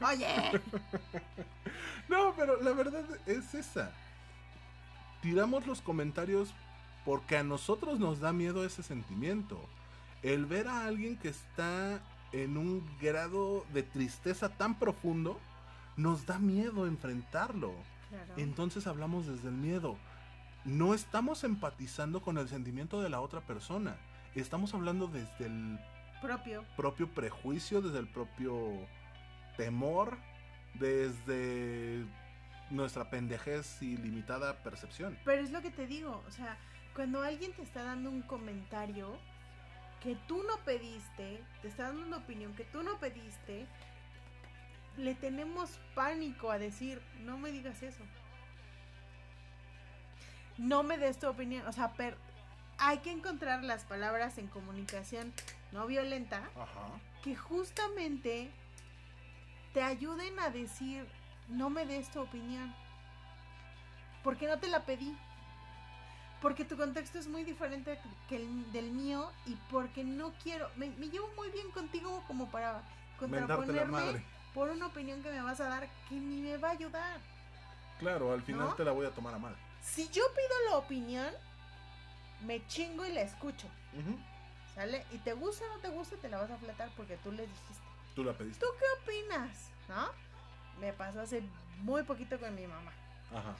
Oye, 0.00 0.26
No, 2.08 2.34
pero 2.36 2.60
la 2.62 2.72
verdad 2.72 3.04
es 3.26 3.54
esa. 3.54 3.92
Tiramos 5.20 5.66
los 5.66 5.82
comentarios 5.82 6.54
porque 7.04 7.36
a 7.36 7.44
nosotros 7.44 7.98
nos 7.98 8.20
da 8.20 8.32
miedo 8.32 8.64
ese 8.64 8.82
sentimiento. 8.82 9.60
El 10.22 10.46
ver 10.46 10.68
a 10.68 10.86
alguien 10.86 11.16
que 11.16 11.28
está 11.28 12.00
en 12.32 12.56
un 12.56 12.84
grado 13.00 13.64
de 13.72 13.82
tristeza 13.82 14.48
tan 14.48 14.78
profundo, 14.78 15.38
nos 15.96 16.26
da 16.26 16.38
miedo 16.38 16.86
enfrentarlo. 16.86 17.72
Claro. 18.08 18.34
Entonces 18.36 18.86
hablamos 18.86 19.26
desde 19.26 19.48
el 19.48 19.54
miedo. 19.54 19.96
No 20.64 20.94
estamos 20.94 21.44
empatizando 21.44 22.20
con 22.20 22.38
el 22.38 22.48
sentimiento 22.48 23.00
de 23.00 23.10
la 23.10 23.20
otra 23.20 23.40
persona. 23.40 23.96
Estamos 24.34 24.74
hablando 24.74 25.08
desde 25.08 25.46
el 25.46 25.78
propio. 26.20 26.64
propio 26.76 27.08
prejuicio, 27.08 27.80
desde 27.80 27.98
el 27.98 28.08
propio 28.08 28.86
temor, 29.56 30.16
desde 30.74 32.04
nuestra 32.70 33.08
pendejez 33.10 33.82
y 33.82 33.96
limitada 33.96 34.62
percepción. 34.62 35.18
Pero 35.24 35.42
es 35.42 35.50
lo 35.50 35.62
que 35.62 35.70
te 35.70 35.86
digo, 35.86 36.22
o 36.26 36.30
sea, 36.30 36.56
cuando 36.94 37.22
alguien 37.22 37.52
te 37.54 37.62
está 37.62 37.82
dando 37.82 38.10
un 38.10 38.22
comentario 38.22 39.18
que 40.02 40.16
tú 40.28 40.42
no 40.44 40.56
pediste, 40.64 41.42
te 41.62 41.68
está 41.68 41.84
dando 41.84 42.06
una 42.06 42.18
opinión 42.18 42.54
que 42.54 42.64
tú 42.64 42.82
no 42.82 42.98
pediste, 42.98 43.66
le 44.96 45.14
tenemos 45.14 45.78
pánico 45.94 46.50
a 46.50 46.58
decir, 46.58 47.00
no 47.24 47.38
me 47.38 47.50
digas 47.50 47.82
eso. 47.82 48.02
No 50.56 50.82
me 50.82 50.98
des 50.98 51.18
tu 51.18 51.28
opinión, 51.28 51.66
o 51.66 51.72
sea, 51.72 51.92
per- 51.92 52.16
hay 52.78 52.98
que 52.98 53.10
encontrar 53.10 53.64
las 53.64 53.84
palabras 53.84 54.38
en 54.38 54.46
comunicación 54.46 55.32
no 55.72 55.86
violenta 55.86 56.38
Ajá. 56.56 56.88
que 57.22 57.36
justamente 57.36 58.50
te 59.74 59.82
ayuden 59.82 60.38
a 60.40 60.50
decir, 60.50 61.06
no 61.48 61.70
me 61.70 61.84
des 61.84 62.10
tu 62.10 62.20
opinión. 62.20 62.74
Porque 64.24 64.46
no 64.46 64.58
te 64.58 64.68
la 64.68 64.84
pedí. 64.84 65.16
Porque 66.40 66.64
tu 66.64 66.76
contexto 66.76 67.18
es 67.18 67.26
muy 67.26 67.44
diferente 67.44 67.98
que 68.28 68.36
el 68.36 68.72
del 68.72 68.92
mío 68.92 69.30
y 69.46 69.56
porque 69.70 70.04
no 70.04 70.32
quiero, 70.42 70.70
me, 70.76 70.88
me 70.90 71.08
llevo 71.08 71.28
muy 71.36 71.50
bien 71.50 71.70
contigo 71.72 72.22
como 72.26 72.48
para 72.50 72.82
contraponerme 73.18 74.24
por 74.54 74.70
una 74.70 74.86
opinión 74.86 75.22
que 75.22 75.30
me 75.30 75.42
vas 75.42 75.60
a 75.60 75.68
dar 75.68 75.88
que 76.08 76.14
ni 76.14 76.40
me 76.42 76.56
va 76.56 76.68
a 76.68 76.72
ayudar. 76.72 77.20
Claro, 77.98 78.32
al 78.32 78.42
final 78.42 78.68
¿No? 78.68 78.74
te 78.74 78.84
la 78.84 78.92
voy 78.92 79.06
a 79.06 79.10
tomar 79.10 79.34
a 79.34 79.38
mal. 79.38 79.56
Si 79.82 80.08
yo 80.08 80.22
pido 80.32 80.70
la 80.70 80.76
opinión, 80.76 81.28
me 82.46 82.66
chingo 82.66 83.04
y 83.06 83.12
la 83.12 83.22
escucho. 83.22 83.68
¿sale? 84.74 85.04
Y 85.10 85.18
te 85.18 85.32
gusta 85.32 85.64
o 85.64 85.76
no 85.76 85.80
te 85.80 85.88
gusta, 85.88 86.16
te 86.16 86.28
la 86.28 86.38
vas 86.38 86.50
a 86.50 86.56
fletar 86.56 86.90
porque 86.96 87.16
tú 87.18 87.32
les 87.32 87.48
dijiste. 87.48 87.82
Tú 88.14 88.24
la 88.24 88.32
pediste. 88.32 88.60
¿Tú 88.60 88.66
qué 88.78 88.84
opinas? 89.02 89.70
¿No? 89.88 90.08
Me 90.80 90.92
pasó 90.92 91.20
hace 91.20 91.42
muy 91.78 92.02
poquito 92.04 92.38
con 92.38 92.54
mi 92.54 92.66
mamá. 92.66 92.92
Ajá. 93.32 93.56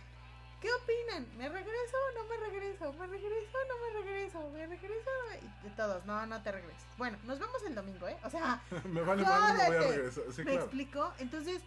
¿Qué 0.60 0.68
opinan? 0.72 1.26
¿Me 1.36 1.48
regreso 1.48 1.96
o 2.10 2.18
no 2.18 2.28
me 2.28 2.36
regreso? 2.36 2.92
¿Me 2.94 3.06
regreso 3.06 3.58
o 3.58 3.68
no 3.68 3.78
me 3.78 4.00
regreso? 4.00 4.50
¿Me 4.50 4.66
regreso? 4.66 5.10
Y 5.40 5.68
de 5.68 5.70
todos, 5.76 6.04
no, 6.04 6.26
no 6.26 6.42
te 6.42 6.50
regreso. 6.50 6.86
Bueno, 6.96 7.16
nos 7.24 7.38
vemos 7.38 7.62
el 7.64 7.74
domingo, 7.74 8.08
¿eh? 8.08 8.16
O 8.24 8.30
sea, 8.30 8.60
me 8.84 9.02
vale 9.02 9.22
me 9.22 9.28
voy 9.28 9.36
a 9.36 9.68
regresar. 9.68 10.24
Sí, 10.32 10.38
¿me 10.38 10.44
claro. 10.44 10.60
explico? 10.62 11.12
Entonces, 11.18 11.62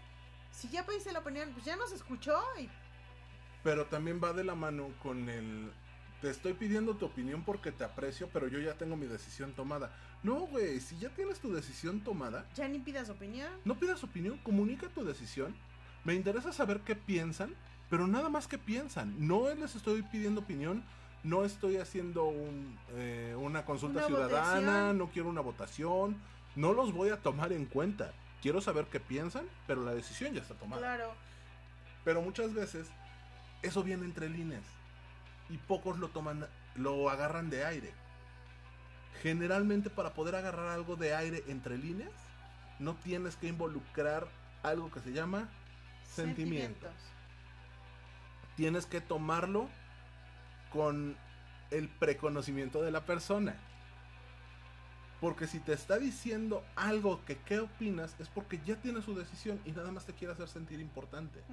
si 0.51 0.68
ya 0.70 0.86
pediste 0.86 1.14
la 1.14 1.20
opinión, 1.20 1.51
pues 1.53 1.64
ya 1.64 1.78
nos 1.78 1.91
escuchó 1.93 2.41
y 2.59 2.70
Pero 3.64 3.86
también 3.86 4.22
va 4.22 4.34
de 4.34 4.43
la 4.43 4.55
mano 4.55 4.89
con 5.01 5.30
el. 5.30 5.74
Te 6.22 6.30
estoy 6.30 6.53
pidiendo 6.53 6.95
tu 6.95 7.05
opinión 7.07 7.43
porque 7.43 7.72
te 7.72 7.84
aprecio, 7.84 8.30
pero 8.32 8.47
yo 8.47 8.59
ya 8.59 8.76
tengo 8.76 8.95
mi 8.95 9.07
decisión 9.07 9.53
tomada. 9.53 9.91
No, 10.22 10.41
güey, 10.41 10.80
si 10.80 10.97
ya 10.99 11.09
tienes 11.09 11.39
tu 11.39 11.51
decisión 11.51 12.01
tomada, 12.01 12.45
ya 12.55 12.67
ni 12.67 12.78
pidas 12.78 13.09
opinión. 13.09 13.49
no 13.65 13.74
pidas 13.76 14.03
opinión, 14.03 14.38
comunica 14.43 14.88
tu 14.89 15.03
decisión. 15.03 15.55
Me 16.03 16.13
interesa 16.13 16.53
saber 16.53 16.82
qué 16.82 16.95
piensan, 16.95 17.55
pero 17.89 18.05
nada 18.05 18.30
más 18.30 18.47
que 18.47 18.59
piensan. 18.59 19.15
No 19.28 19.51
les 19.55 19.76
estoy 19.76 20.03
pidiendo 20.03 20.41
opinión, 20.41 20.84
no 21.24 21.43
estoy 21.43 21.78
haciendo 21.78 22.26
un, 22.26 22.78
eh, 22.91 23.36
una 23.39 23.65
consulta 23.65 23.99
Una 23.99 24.07
ciudadana, 24.07 24.59
votación. 24.59 24.97
no 24.99 25.09
quiero 25.09 25.30
una 25.30 25.41
votación, 25.41 26.22
no 26.55 26.74
los 26.74 26.93
voy 26.93 27.09
a 27.09 27.17
tomar 27.17 27.51
en 27.51 27.65
cuenta. 27.65 28.13
Quiero 28.43 28.61
saber 28.61 28.86
qué 28.91 28.99
piensan, 28.99 29.45
pero 29.65 29.84
la 29.84 29.95
decisión 29.95 30.36
ya 30.36 30.41
está 30.41 30.53
tomada. 30.53 30.82
Claro. 30.82 31.13
Pero 32.03 32.22
muchas 32.22 32.53
veces 32.53 32.88
eso 33.63 33.84
viene 33.84 34.05
entre 34.05 34.30
líneas 34.30 34.63
y 35.52 35.58
pocos 35.58 35.99
lo 35.99 36.08
toman, 36.10 36.47
lo 36.76 37.10
agarran 37.10 37.49
de 37.49 37.66
aire. 37.66 37.93
Generalmente 39.22 39.89
para 39.89 40.14
poder 40.14 40.36
agarrar 40.36 40.70
algo 40.70 40.95
de 40.95 41.14
aire 41.14 41.43
entre 41.47 41.78
líneas, 41.78 42.12
no 42.80 42.95
tienes 42.95 43.36
que 43.36 43.47
involucrar 43.47 44.28
algo 44.64 44.89
que 44.89 45.02
se 45.02 45.12
llama 45.12 45.49
sentimiento. 46.04 46.88
Tienes 48.56 48.86
que 48.86 49.02
tomarlo 49.02 49.70
con 50.72 51.16
el 51.70 51.89
preconocimiento 51.89 52.82
de 52.82 52.91
la 52.91 53.06
persona. 53.06 53.56
Porque 55.20 55.45
si 55.45 55.60
te 55.60 55.74
está 55.74 55.99
diciendo 55.99 56.64
algo 56.76 57.24
que 57.26 57.38
qué 57.38 57.60
opinas, 57.60 58.16
es 58.20 58.28
porque 58.30 58.60
ya 58.66 58.76
tiene 58.78 59.02
su 59.04 59.16
decisión 59.16 59.60
y 59.66 59.72
nada 59.72 59.91
más 59.91 60.06
te 60.06 60.14
quiere 60.14 60.34
hacer 60.34 60.47
sentir 60.47 60.80
importante. 60.80 61.43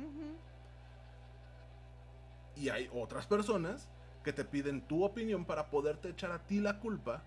Y 2.59 2.69
hay 2.71 2.91
otras 2.93 3.27
personas 3.27 3.89
que 4.25 4.33
te 4.33 4.45
piden 4.45 4.83
tu 4.87 5.05
opinión 5.05 5.45
para 5.45 5.71
poderte 5.71 6.09
echar 6.11 6.33
a 6.33 6.47
ti 6.47 6.61
la 6.61 6.81
culpa 6.81 7.23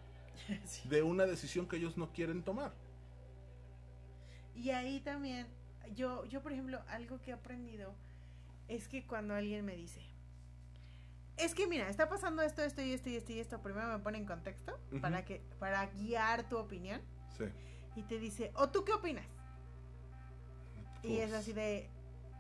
Sí. 0.66 0.88
de 0.90 1.02
una 1.04 1.26
decisión 1.26 1.68
que 1.68 1.78
ellos 1.78 1.98
no 1.98 2.12
quieren 2.12 2.44
tomar. 2.44 2.74
Y 4.56 4.72
ahí 4.72 5.00
también, 5.00 5.48
yo, 5.96 6.26
yo 6.26 6.42
por 6.42 6.52
ejemplo, 6.52 6.82
algo 6.90 7.20
que 7.22 7.32
he 7.32 7.34
aprendido 7.34 7.94
es 8.68 8.88
que 8.88 9.06
cuando 9.06 9.34
alguien 9.34 9.66
me 9.66 9.76
dice, 9.76 10.02
es 11.38 11.56
que 11.56 11.68
mira, 11.68 11.90
está 11.90 12.10
pasando 12.10 12.42
esto, 12.42 12.62
esto 12.62 12.82
y 12.82 12.92
esto 12.94 13.10
y 13.10 13.16
esto 13.16 13.32
y 13.32 13.40
esto, 13.40 13.62
primero 13.62 13.88
me 13.88 14.00
pone 14.04 14.18
en 14.18 14.26
contexto 14.26 14.78
para 15.02 15.24
que 15.26 15.42
para 15.60 15.86
guiar 15.88 16.48
tu 16.50 16.58
opinión 16.58 17.02
Sí. 17.38 17.46
y 17.96 18.04
te 18.04 18.20
dice, 18.20 18.52
"¿O 18.56 18.70
tú 18.70 18.84
qué 18.84 18.94
opinas?" 18.94 19.26
Y 21.04 21.18
es 21.18 21.34
así 21.34 21.54
de, 21.54 21.90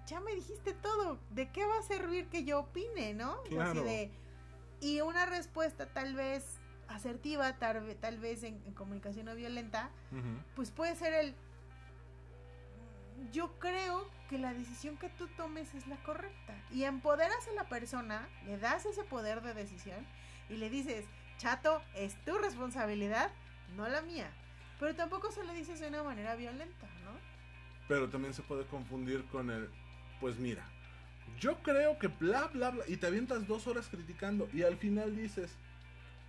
ya 0.07 0.19
me 0.19 0.33
dijiste 0.35 0.73
todo, 0.73 1.17
¿de 1.29 1.49
qué 1.51 1.65
va 1.65 1.77
a 1.79 1.83
servir 1.83 2.27
que 2.27 2.43
yo 2.43 2.59
opine, 2.59 3.13
no? 3.13 3.37
Así 3.63 3.79
de, 3.83 4.11
y 4.81 5.01
una 5.01 5.25
respuesta 5.25 5.85
tal 5.87 6.15
vez 6.15 6.59
asertiva, 6.87 7.57
tal, 7.57 7.81
ve- 7.85 7.95
tal 7.95 8.17
vez 8.19 8.43
en, 8.43 8.61
en 8.65 8.73
comunicación 8.73 9.25
no 9.27 9.35
violenta, 9.35 9.89
pues 10.55 10.71
puede 10.71 10.95
ser 10.95 11.13
el, 11.13 11.35
yo 13.31 13.57
creo 13.59 14.09
que 14.29 14.37
la 14.37 14.53
decisión 14.53 14.97
que 14.97 15.09
tú 15.09 15.27
tomes 15.37 15.73
es 15.75 15.87
la 15.87 15.97
correcta. 16.03 16.55
Y 16.71 16.83
empoderas 16.83 17.47
a 17.47 17.53
la 17.53 17.69
persona, 17.69 18.27
le 18.45 18.57
das 18.57 18.85
ese 18.85 19.03
poder 19.03 19.41
de 19.41 19.53
decisión 19.53 20.05
y 20.49 20.57
le 20.57 20.69
dices, 20.69 21.05
chato, 21.37 21.81
es 21.95 22.15
tu 22.25 22.37
responsabilidad, 22.37 23.31
no 23.75 23.87
la 23.87 24.01
mía. 24.01 24.31
Pero 24.79 24.95
tampoco 24.95 25.31
se 25.31 25.43
lo 25.43 25.53
dices 25.53 25.79
de 25.79 25.87
una 25.87 26.03
manera 26.03 26.35
violenta, 26.35 26.87
¿no? 27.05 27.11
Pero 27.87 28.09
también 28.09 28.33
se 28.33 28.41
puede 28.41 28.65
confundir 28.65 29.25
con 29.27 29.49
el, 29.51 29.69
pues 30.21 30.37
mira, 30.37 30.63
yo 31.39 31.57
creo 31.63 31.97
que 31.97 32.07
bla, 32.07 32.47
bla, 32.53 32.69
bla, 32.69 32.83
y 32.87 32.95
te 32.97 33.07
avientas 33.07 33.47
dos 33.47 33.65
horas 33.67 33.87
criticando 33.89 34.47
y 34.53 34.61
al 34.61 34.77
final 34.77 35.17
dices, 35.17 35.51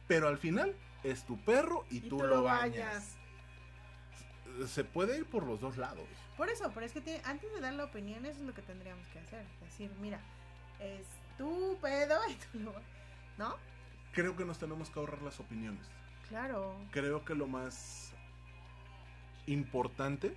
pero 0.09 0.26
al 0.26 0.38
final 0.38 0.74
es 1.05 1.24
tu 1.24 1.38
perro 1.45 1.84
y, 1.90 2.01
tú, 2.01 2.18
lo 2.18 2.43
bañas. 2.43 3.16
Se 4.66 4.84
puede 4.84 5.18
ir 5.18 5.26
por 5.26 5.45
los 5.45 5.61
dos 5.61 5.76
lados. 5.76 6.09
Por 6.36 6.49
eso, 6.49 6.70
pero 6.74 6.86
es 6.86 6.93
que 6.93 7.20
antes 7.24 7.53
de 7.53 7.61
dar 7.61 7.74
la 7.74 7.84
opinión, 7.84 8.24
eso 8.24 8.40
es 8.40 8.47
lo 8.47 8.55
que 8.55 8.62
tendríamos 8.62 9.07
que 9.09 9.18
hacer. 9.18 9.47
Decir, 9.61 9.90
mira, 10.01 10.20
es 10.80 11.07
tu 11.36 11.78
pedo 11.80 12.18
y 12.28 12.34
tú 12.34 12.61
lo... 12.61 12.74
¿No? 13.38 13.57
Creo 14.12 14.36
que 14.36 14.45
nos 14.45 14.59
tenemos 14.59 14.90
que 14.90 14.99
ahorrar 14.99 15.22
las 15.22 15.38
opiniones. 15.40 15.86
Claro. 16.28 16.76
Creo 16.90 17.24
que 17.24 17.34
lo 17.34 17.47
más 17.47 18.12
importante 19.47 20.36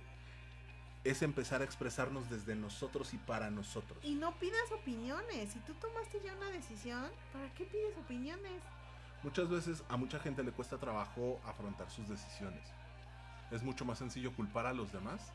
es 1.06 1.22
empezar 1.22 1.60
a 1.60 1.64
expresarnos 1.64 2.28
desde 2.28 2.56
nosotros 2.56 3.14
y 3.14 3.18
para 3.18 3.50
nosotros. 3.50 3.98
Y 4.02 4.14
no 4.14 4.32
pidas 4.38 4.72
opiniones. 4.72 5.50
Si 5.52 5.58
tú 5.60 5.74
tomaste 5.74 6.20
ya 6.24 6.34
una 6.34 6.50
decisión, 6.50 7.10
¿para 7.32 7.52
qué 7.54 7.64
pides 7.64 7.96
opiniones? 7.96 8.60
Muchas 9.22 9.48
veces 9.48 9.84
a 9.88 9.96
mucha 9.96 10.18
gente 10.18 10.42
le 10.42 10.52
cuesta 10.52 10.78
trabajo 10.78 11.40
afrontar 11.44 11.90
sus 11.90 12.08
decisiones. 12.08 12.62
Es 13.50 13.62
mucho 13.62 13.84
más 13.84 13.98
sencillo 13.98 14.32
culpar 14.34 14.66
a 14.66 14.72
los 14.72 14.92
demás 14.92 15.32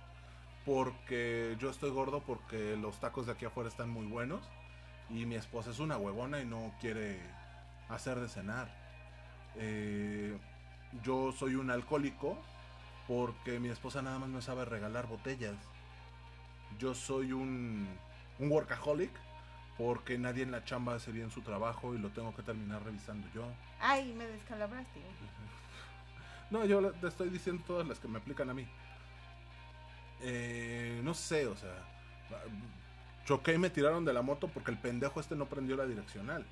porque 0.65 1.55
yo 1.59 1.69
estoy 1.69 1.89
gordo 1.89 2.22
porque 2.22 2.76
los 2.76 2.99
tacos 2.99 3.26
de 3.26 3.32
aquí 3.32 3.45
afuera 3.45 3.69
están 3.69 3.89
muy 3.89 4.05
buenos 4.05 4.41
y 5.09 5.26
mi 5.26 5.36
esposa 5.36 5.72
es 5.72 5.80
una 5.80 5.97
huevona 5.97 6.41
y 6.41 6.45
no 6.45 6.74
quiere 6.80 7.19
hacer 7.89 8.19
de 8.19 8.30
cenar. 8.30 8.69
Eh, 9.55 10.38
yo 11.03 11.32
soy 11.32 11.55
un 11.55 11.72
alcohólico 11.72 12.38
porque 13.12 13.59
mi 13.59 13.68
esposa 13.68 14.01
nada 14.01 14.20
más 14.20 14.30
me 14.30 14.41
sabe 14.41 14.64
regalar 14.64 15.05
botellas. 15.05 15.55
Yo 16.80 16.93
soy 16.95 17.34
un, 17.34 17.86
un 18.39 18.49
workaholic 18.49 19.12
porque 19.78 20.18
nadie 20.18 20.43
en 20.43 20.51
la 20.51 20.64
chamba 20.64 20.95
hace 20.95 21.12
bien 21.12 21.30
su 21.30 21.41
trabajo 21.41 21.93
y 21.93 21.97
lo 21.97 22.07
tengo 22.12 22.34
que 22.34 22.41
terminar 22.41 22.82
revisando 22.86 23.28
yo. 23.36 23.43
Ay, 23.82 24.14
me 24.14 24.26
descalabraste. 24.28 25.01
No, 26.51 26.66
yo 26.66 26.91
te 26.91 27.07
estoy 27.07 27.30
diciendo 27.30 27.64
todas 27.66 27.88
las 27.88 27.97
que 27.97 28.09
me 28.09 28.18
aplican 28.18 28.49
a 28.49 28.53
mí. 28.53 28.68
Eh, 30.22 30.99
no 31.01 31.14
sé, 31.14 31.47
o 31.47 31.55
sea, 31.55 31.74
choqué 33.24 33.53
y 33.53 33.57
me 33.57 33.70
tiraron 33.70 34.03
de 34.03 34.12
la 34.12 34.22
moto 34.22 34.49
porque 34.49 34.70
el 34.72 34.78
pendejo 34.78 35.22
este 35.22 35.38
no 35.38 35.45
prendió 35.45 35.78
la 35.78 35.86
direccional. 35.86 36.45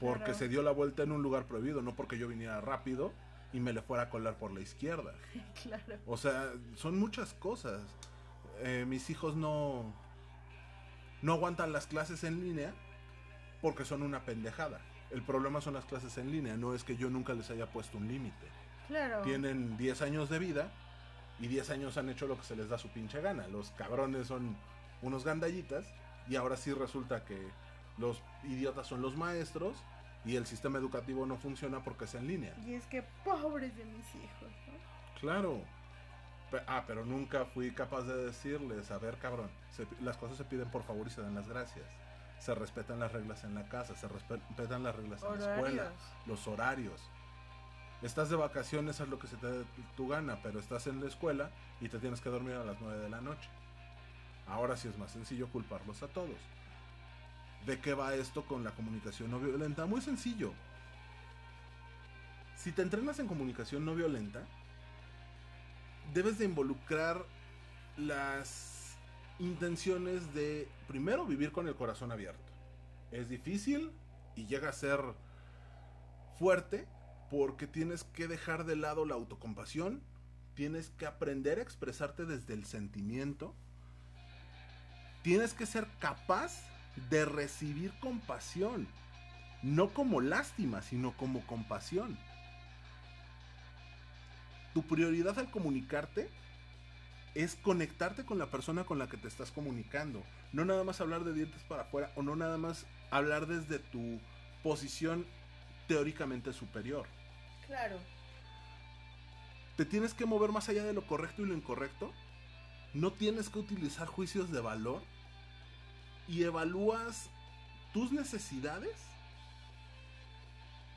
Porque 0.00 0.24
Claro. 0.24 0.38
se 0.38 0.48
dio 0.48 0.62
la 0.62 0.70
vuelta 0.70 1.02
en 1.02 1.12
un 1.12 1.22
lugar 1.22 1.44
prohibido, 1.44 1.82
no 1.82 1.94
porque 1.94 2.16
yo 2.16 2.26
viniera 2.26 2.62
rápido 2.62 3.12
y 3.52 3.60
me 3.60 3.72
le 3.72 3.82
fuera 3.82 4.04
a 4.04 4.10
colar 4.10 4.36
por 4.36 4.52
la 4.52 4.60
izquierda. 4.60 5.14
claro. 5.62 5.98
O 6.06 6.16
sea, 6.16 6.52
son 6.74 6.98
muchas 6.98 7.34
cosas. 7.34 7.82
Eh, 8.60 8.84
mis 8.86 9.08
hijos 9.10 9.36
no 9.36 9.94
no 11.22 11.32
aguantan 11.32 11.72
las 11.72 11.86
clases 11.86 12.24
en 12.24 12.40
línea 12.40 12.72
porque 13.60 13.84
son 13.84 14.02
una 14.02 14.24
pendejada. 14.24 14.80
El 15.10 15.22
problema 15.22 15.60
son 15.60 15.74
las 15.74 15.84
clases 15.84 16.16
en 16.18 16.30
línea, 16.30 16.56
no 16.56 16.74
es 16.74 16.84
que 16.84 16.96
yo 16.96 17.10
nunca 17.10 17.32
les 17.32 17.50
haya 17.50 17.66
puesto 17.66 17.98
un 17.98 18.08
límite. 18.08 18.46
Claro. 18.86 19.22
Tienen 19.22 19.76
10 19.76 20.02
años 20.02 20.28
de 20.28 20.38
vida 20.38 20.70
y 21.40 21.48
10 21.48 21.70
años 21.70 21.96
han 21.96 22.08
hecho 22.08 22.26
lo 22.26 22.36
que 22.36 22.44
se 22.44 22.56
les 22.56 22.68
da 22.68 22.78
su 22.78 22.88
pinche 22.88 23.20
gana. 23.20 23.48
Los 23.48 23.70
cabrones 23.70 24.28
son 24.28 24.56
unos 25.02 25.24
gandallitas 25.24 25.86
y 26.28 26.36
ahora 26.36 26.56
sí 26.56 26.72
resulta 26.72 27.24
que 27.24 27.38
los 27.96 28.22
idiotas 28.44 28.86
son 28.86 29.02
los 29.02 29.16
maestros 29.16 29.76
y 30.24 30.36
el 30.36 30.46
sistema 30.46 30.78
educativo 30.78 31.24
no 31.26 31.36
funciona 31.36 31.82
porque 31.82 32.04
es 32.04 32.14
en 32.14 32.26
línea. 32.26 32.54
Y 32.66 32.74
es 32.74 32.86
que 32.86 33.02
pobres 33.24 33.76
de 33.76 33.84
mis 33.84 34.06
hijos, 34.14 34.50
¿no? 34.66 35.20
Claro. 35.20 35.62
Ah, 36.66 36.84
pero 36.86 37.04
nunca 37.04 37.44
fui 37.44 37.70
capaz 37.72 38.02
de 38.02 38.24
decirles, 38.26 38.90
a 38.90 38.98
ver 38.98 39.18
cabrón, 39.18 39.50
se 39.70 39.86
las 40.00 40.16
cosas 40.16 40.38
se 40.38 40.44
piden 40.44 40.70
por 40.70 40.82
favor 40.82 41.06
y 41.06 41.10
se 41.10 41.20
dan 41.20 41.34
las 41.34 41.46
gracias. 41.48 41.84
Se 42.38 42.54
respetan 42.54 43.00
las 43.00 43.12
reglas 43.12 43.44
en 43.44 43.54
la 43.54 43.68
casa, 43.68 43.94
se 43.96 44.08
respe- 44.08 44.40
respetan 44.48 44.82
las 44.82 44.94
reglas 44.96 45.22
en 45.22 45.28
la 45.40 45.54
escuela, 45.54 45.92
los 46.26 46.46
horarios. 46.46 47.00
Estás 48.00 48.30
de 48.30 48.36
vacaciones, 48.36 49.00
haz 49.00 49.08
lo 49.08 49.18
que 49.18 49.26
se 49.26 49.36
te 49.36 49.46
dé 49.48 49.64
tu 49.96 50.06
gana, 50.08 50.38
pero 50.42 50.60
estás 50.60 50.86
en 50.86 51.00
la 51.00 51.08
escuela 51.08 51.50
y 51.80 51.88
te 51.88 51.98
tienes 51.98 52.20
que 52.20 52.30
dormir 52.30 52.54
a 52.54 52.64
las 52.64 52.80
9 52.80 52.98
de 53.02 53.10
la 53.10 53.20
noche. 53.20 53.48
Ahora 54.46 54.76
sí 54.76 54.88
es 54.88 54.96
más 54.96 55.10
sencillo 55.10 55.48
culparlos 55.48 56.02
a 56.02 56.08
todos. 56.08 56.38
¿De 57.68 57.78
qué 57.80 57.92
va 57.92 58.14
esto 58.14 58.46
con 58.46 58.64
la 58.64 58.70
comunicación 58.70 59.30
no 59.30 59.38
violenta? 59.38 59.84
Muy 59.84 60.00
sencillo. 60.00 60.54
Si 62.56 62.72
te 62.72 62.80
entrenas 62.80 63.18
en 63.18 63.28
comunicación 63.28 63.84
no 63.84 63.94
violenta, 63.94 64.42
debes 66.14 66.38
de 66.38 66.46
involucrar 66.46 67.26
las 67.98 68.96
intenciones 69.38 70.32
de, 70.32 70.66
primero, 70.86 71.26
vivir 71.26 71.52
con 71.52 71.68
el 71.68 71.76
corazón 71.76 72.10
abierto. 72.10 72.52
Es 73.12 73.28
difícil 73.28 73.92
y 74.34 74.46
llega 74.46 74.70
a 74.70 74.72
ser 74.72 75.00
fuerte 76.38 76.88
porque 77.30 77.66
tienes 77.66 78.02
que 78.02 78.28
dejar 78.28 78.64
de 78.64 78.76
lado 78.76 79.04
la 79.04 79.14
autocompasión, 79.14 80.02
Tienes 80.54 80.90
que 80.98 81.06
aprender 81.06 81.60
a 81.60 81.62
expresarte 81.62 82.24
desde 82.24 82.52
el 82.54 82.64
sentimiento. 82.64 83.54
Tienes 85.22 85.54
que 85.54 85.66
ser 85.66 85.86
capaz 86.00 86.64
de 86.98 87.24
recibir 87.24 87.92
compasión. 88.00 88.86
No 89.62 89.88
como 89.88 90.20
lástima, 90.20 90.82
sino 90.82 91.12
como 91.16 91.40
compasión. 91.46 92.16
Tu 94.74 94.82
prioridad 94.82 95.38
al 95.38 95.50
comunicarte 95.50 96.30
es 97.34 97.56
conectarte 97.56 98.24
con 98.24 98.38
la 98.38 98.46
persona 98.46 98.84
con 98.84 98.98
la 98.98 99.08
que 99.08 99.16
te 99.16 99.28
estás 99.28 99.50
comunicando. 99.50 100.22
No 100.52 100.64
nada 100.64 100.84
más 100.84 101.00
hablar 101.00 101.24
de 101.24 101.34
dientes 101.34 101.62
para 101.64 101.82
afuera 101.82 102.12
o 102.16 102.22
no 102.22 102.36
nada 102.36 102.58
más 102.58 102.86
hablar 103.10 103.46
desde 103.46 103.78
tu 103.78 104.20
posición 104.62 105.26
teóricamente 105.86 106.52
superior. 106.52 107.06
Claro. 107.66 107.98
Te 109.76 109.84
tienes 109.84 110.14
que 110.14 110.26
mover 110.26 110.50
más 110.50 110.68
allá 110.68 110.84
de 110.84 110.92
lo 110.92 111.06
correcto 111.06 111.42
y 111.42 111.46
lo 111.46 111.54
incorrecto. 111.54 112.12
No 112.94 113.12
tienes 113.12 113.48
que 113.48 113.60
utilizar 113.60 114.08
juicios 114.08 114.50
de 114.50 114.60
valor. 114.60 115.02
Y 116.28 116.44
evalúas 116.44 117.30
tus 117.92 118.12
necesidades 118.12 118.94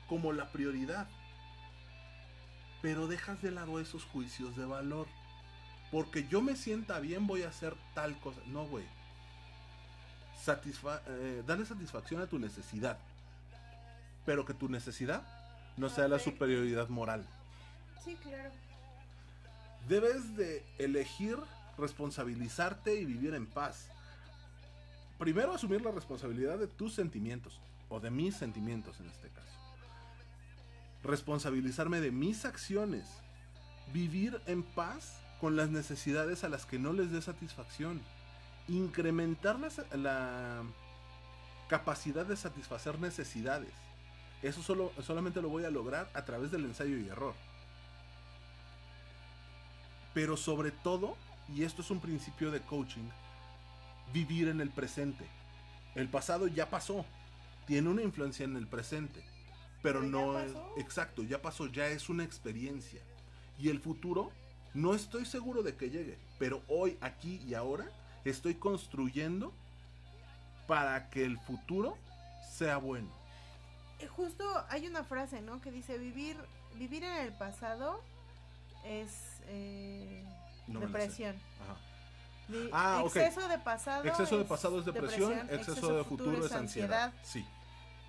como 0.08 0.32
la 0.32 0.52
prioridad. 0.52 1.08
Pero 2.82 3.06
dejas 3.06 3.40
de 3.40 3.50
lado 3.50 3.80
esos 3.80 4.04
juicios 4.04 4.56
de 4.56 4.66
valor. 4.66 5.06
Porque 5.90 6.26
yo 6.28 6.42
me 6.42 6.56
sienta 6.56 7.00
bien 7.00 7.26
voy 7.26 7.42
a 7.42 7.48
hacer 7.48 7.74
tal 7.94 8.18
cosa. 8.20 8.40
No, 8.46 8.66
güey. 8.66 8.84
Satisfa 10.42 11.00
eh, 11.06 11.42
dale 11.46 11.64
satisfacción 11.64 12.20
a 12.20 12.26
tu 12.26 12.38
necesidad. 12.38 12.98
Pero 14.26 14.44
que 14.44 14.54
tu 14.54 14.68
necesidad 14.68 15.22
no 15.76 15.88
sea 15.88 16.08
la 16.08 16.18
superioridad 16.18 16.88
moral. 16.88 17.26
Sí, 18.04 18.16
claro. 18.16 18.50
Debes 19.88 20.36
de 20.36 20.64
elegir 20.78 21.38
responsabilizarte 21.78 22.94
y 22.94 23.04
vivir 23.04 23.34
en 23.34 23.46
paz. 23.46 23.88
Primero 25.22 25.54
asumir 25.54 25.82
la 25.82 25.92
responsabilidad 25.92 26.58
de 26.58 26.66
tus 26.66 26.94
sentimientos, 26.94 27.60
o 27.88 28.00
de 28.00 28.10
mis 28.10 28.34
sentimientos 28.34 28.98
en 28.98 29.06
este 29.06 29.28
caso. 29.28 29.56
Responsabilizarme 31.04 32.00
de 32.00 32.10
mis 32.10 32.44
acciones. 32.44 33.06
Vivir 33.92 34.40
en 34.46 34.64
paz 34.64 35.20
con 35.40 35.54
las 35.54 35.70
necesidades 35.70 36.42
a 36.42 36.48
las 36.48 36.66
que 36.66 36.80
no 36.80 36.92
les 36.92 37.12
dé 37.12 37.22
satisfacción. 37.22 38.02
Incrementar 38.66 39.60
la, 39.92 40.64
capacidad 41.68 42.26
de 42.26 42.36
satisfacer 42.36 42.98
necesidades. 42.98 43.72
Eso 44.42 44.60
solo, 44.60 44.90
solamente 45.02 45.40
lo 45.40 45.50
voy 45.50 45.64
a 45.64 45.70
lograr 45.70 46.10
a 46.14 46.24
través 46.24 46.50
del 46.50 46.64
ensayo 46.64 46.98
y 46.98 47.08
error. 47.08 47.34
Pero 50.14 50.36
sobre 50.36 50.72
todo, 50.72 51.16
y 51.54 51.62
esto 51.62 51.80
es 51.80 51.92
un 51.92 52.00
principio 52.00 52.50
de 52.50 52.60
coaching, 52.60 53.08
vivir 54.12 54.48
en 54.48 54.60
el 54.60 54.70
presente. 54.70 55.26
El 55.94 56.08
pasado 56.08 56.46
ya 56.46 56.70
pasó, 56.70 57.04
tiene 57.66 57.88
una 57.88 58.02
influencia 58.02 58.44
en 58.44 58.56
el 58.56 58.66
presente, 58.66 59.22
pero 59.82 60.02
no 60.02 60.38
es 60.38 60.52
exacto, 60.76 61.22
ya 61.22 61.42
pasó, 61.42 61.66
ya 61.66 61.88
es 61.88 62.08
una 62.08 62.24
experiencia. 62.24 63.00
Y 63.58 63.68
el 63.68 63.80
futuro 63.80 64.32
no 64.74 64.94
estoy 64.94 65.26
seguro 65.26 65.62
de 65.62 65.76
que 65.76 65.90
llegue, 65.90 66.18
pero 66.38 66.62
hoy, 66.68 66.96
aquí 67.00 67.42
y 67.46 67.54
ahora, 67.54 67.86
estoy 68.24 68.54
construyendo 68.54 69.52
para 70.66 71.10
que 71.10 71.24
el 71.24 71.38
futuro 71.38 71.98
sea 72.50 72.78
bueno. 72.78 73.08
Eh, 73.98 74.06
justo 74.06 74.44
hay 74.68 74.86
una 74.86 75.04
frase, 75.04 75.42
¿no? 75.42 75.60
Que 75.60 75.70
dice 75.70 75.98
vivir, 75.98 76.36
vivir 76.78 77.04
en 77.04 77.14
el 77.14 77.32
pasado 77.32 78.00
es 78.84 79.42
eh, 79.46 80.24
depresión. 80.66 81.36
Ah, 82.72 83.02
exceso 83.04 83.48
de 83.48 83.58
pasado. 83.58 84.04
Exceso 84.04 84.38
de 84.38 84.44
pasado 84.44 84.78
es 84.78 84.84
depresión, 84.84 85.32
exceso, 85.50 85.96
de 85.96 86.04
futuro, 86.04 86.44
es 86.44 86.52
ansiedad. 86.52 87.12
Sí. 87.22 87.46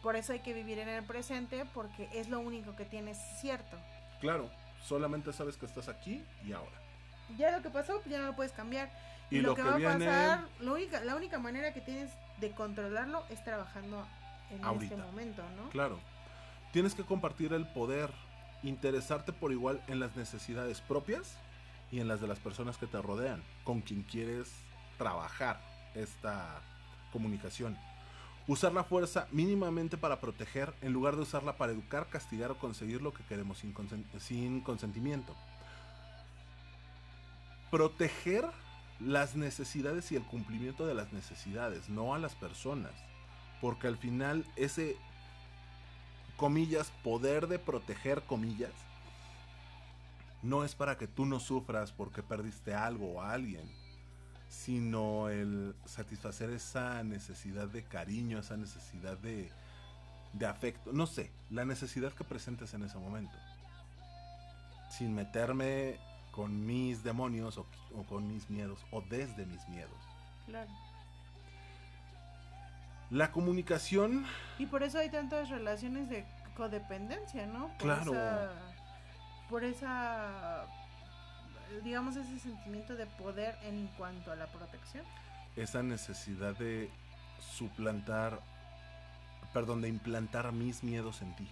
Por 0.01 0.15
eso 0.15 0.33
hay 0.33 0.39
que 0.39 0.53
vivir 0.53 0.79
en 0.79 0.89
el 0.89 1.03
presente 1.03 1.65
porque 1.73 2.09
es 2.13 2.29
lo 2.29 2.39
único 2.39 2.75
que 2.75 2.85
tienes 2.85 3.17
cierto. 3.39 3.77
Claro. 4.19 4.49
Solamente 4.85 5.31
sabes 5.31 5.55
que 5.55 5.65
estás 5.65 5.87
aquí 5.87 6.23
y 6.45 6.51
ahora. 6.51 6.77
Ya 7.37 7.51
lo 7.51 7.61
que 7.61 7.69
pasó, 7.69 8.01
ya 8.05 8.19
no 8.19 8.27
lo 8.27 8.35
puedes 8.35 8.51
cambiar. 8.51 8.91
Y, 9.29 9.39
lo, 9.39 9.55
que, 9.55 9.63
va 9.63 9.75
a 9.75 9.79
pasar, 9.79 10.45
única, 10.61 10.99
la 10.99 11.15
única 11.15 11.39
manera 11.39 11.73
que 11.73 11.81
tienes 11.81 12.11
de 12.39 12.51
controlarlo 12.51 13.23
es 13.29 13.43
trabajando 13.43 14.05
en 14.51 14.81
este 14.81 14.95
momento, 14.97 15.41
¿no? 15.55 15.69
Claro. 15.69 15.99
Tienes 16.71 16.93
que 16.93 17.03
compartir 17.03 17.53
el 17.53 17.65
poder, 17.67 18.11
interesarte 18.61 19.31
por 19.31 19.51
igual 19.51 19.81
en 19.87 19.99
las 19.99 20.15
necesidades 20.15 20.81
propias 20.81 21.37
y 21.93 21.99
en 21.99 22.07
las 22.07 22.19
de 22.19 22.27
las 22.27 22.39
personas 22.39 22.75
que 22.77 22.87
te 22.87 22.99
rodean, 22.99 23.43
con 23.63 23.81
quien 23.81 24.01
quieres 24.01 24.51
trabajar 24.97 25.61
esta 25.93 26.59
comunicación. 27.11 27.77
Usar 28.47 28.73
la 28.73 28.83
fuerza 28.83 29.27
mínimamente 29.31 29.95
para 29.95 30.19
proteger 30.19 30.73
en 30.81 30.91
lugar 30.91 31.15
de 31.15 31.21
usarla 31.21 31.55
para 31.55 31.71
educar, 31.71 32.07
castigar 32.09 32.49
o 32.49 32.57
conseguir 32.57 33.03
lo 33.03 33.13
que 33.13 33.23
queremos 33.25 33.59
sin, 33.59 34.61
consentimiento. 34.61 35.35
Proteger 37.69 38.43
las 38.99 39.35
necesidades 39.35 40.11
y 40.11 40.15
el 40.15 40.23
cumplimiento 40.23 40.87
de 40.87 40.95
las 40.95 41.13
necesidades, 41.13 41.89
no 41.89 42.15
a 42.15 42.17
las 42.17 42.33
personas. 42.33 42.93
Porque 43.61 43.85
al 43.85 43.97
final 43.97 44.47
ese, 44.55 44.97
comillas, 46.37 46.91
poder 47.03 47.47
de 47.47 47.59
proteger, 47.59 48.23
comillas, 48.23 48.73
no 50.43 50.63
es 50.63 50.75
para 50.75 50.97
que 50.97 51.07
tú 51.07 51.25
no 51.25 51.39
sufras 51.39 51.91
porque 51.91 52.21
perdiste 52.21 52.73
algo 52.73 53.13
o 53.13 53.21
a 53.21 53.33
alguien 53.33 53.83
sino 54.53 55.29
el 55.29 55.75
satisfacer 55.85 56.51
esa 56.51 57.03
necesidad 57.03 57.67
de 57.67 57.83
cariño, 57.83 58.39
esa 58.39 58.55
necesidad 58.55 59.17
de, 59.17 59.51
afecto, 60.47 60.93
no 60.93 61.07
sé, 61.07 61.31
la 61.49 61.65
necesidad 61.65 62.13
que 62.13 62.23
presentes 62.23 62.73
en 62.73 62.83
ese 62.83 62.97
momento. 62.97 63.35
Sin 64.89 65.15
meterme 65.15 65.97
con 66.31 66.65
mis 66.65 67.03
demonios 67.03 67.57
o, 67.57 67.65
con 68.07 68.27
mis 68.27 68.49
miedos 68.49 68.79
o 68.91 69.01
desde 69.01 69.45
mis 69.47 69.67
miedos. 69.69 69.97
Claro. 70.45 70.71
La 73.09 73.31
comunicación. 73.31 74.25
Y 74.59 74.67
por 74.67 74.83
eso 74.83 74.99
hay 74.99 75.09
tantas 75.09 75.49
relaciones 75.49 76.09
de 76.09 76.25
codependencia, 76.55 77.47
¿no? 77.47 77.75
claro. 77.79 78.13
Por 79.53 79.63
esa 79.63 80.65
digamos, 81.83 82.15
ese 82.15 82.39
sentimiento 82.39 82.95
de 82.95 83.05
poder 83.05 83.55
en 83.61 83.85
cuanto 83.99 84.31
a 84.31 84.35
la 84.35 84.47
protección. 84.47 85.05
Esa 85.55 85.83
necesidad 85.83 86.57
de 86.57 86.89
suplantar, 87.55 88.41
perdón, 89.53 89.83
de 89.83 89.89
implantar 89.89 90.51
mis 90.53 90.83
miedos 90.83 91.21
en 91.21 91.35
ti. 91.35 91.47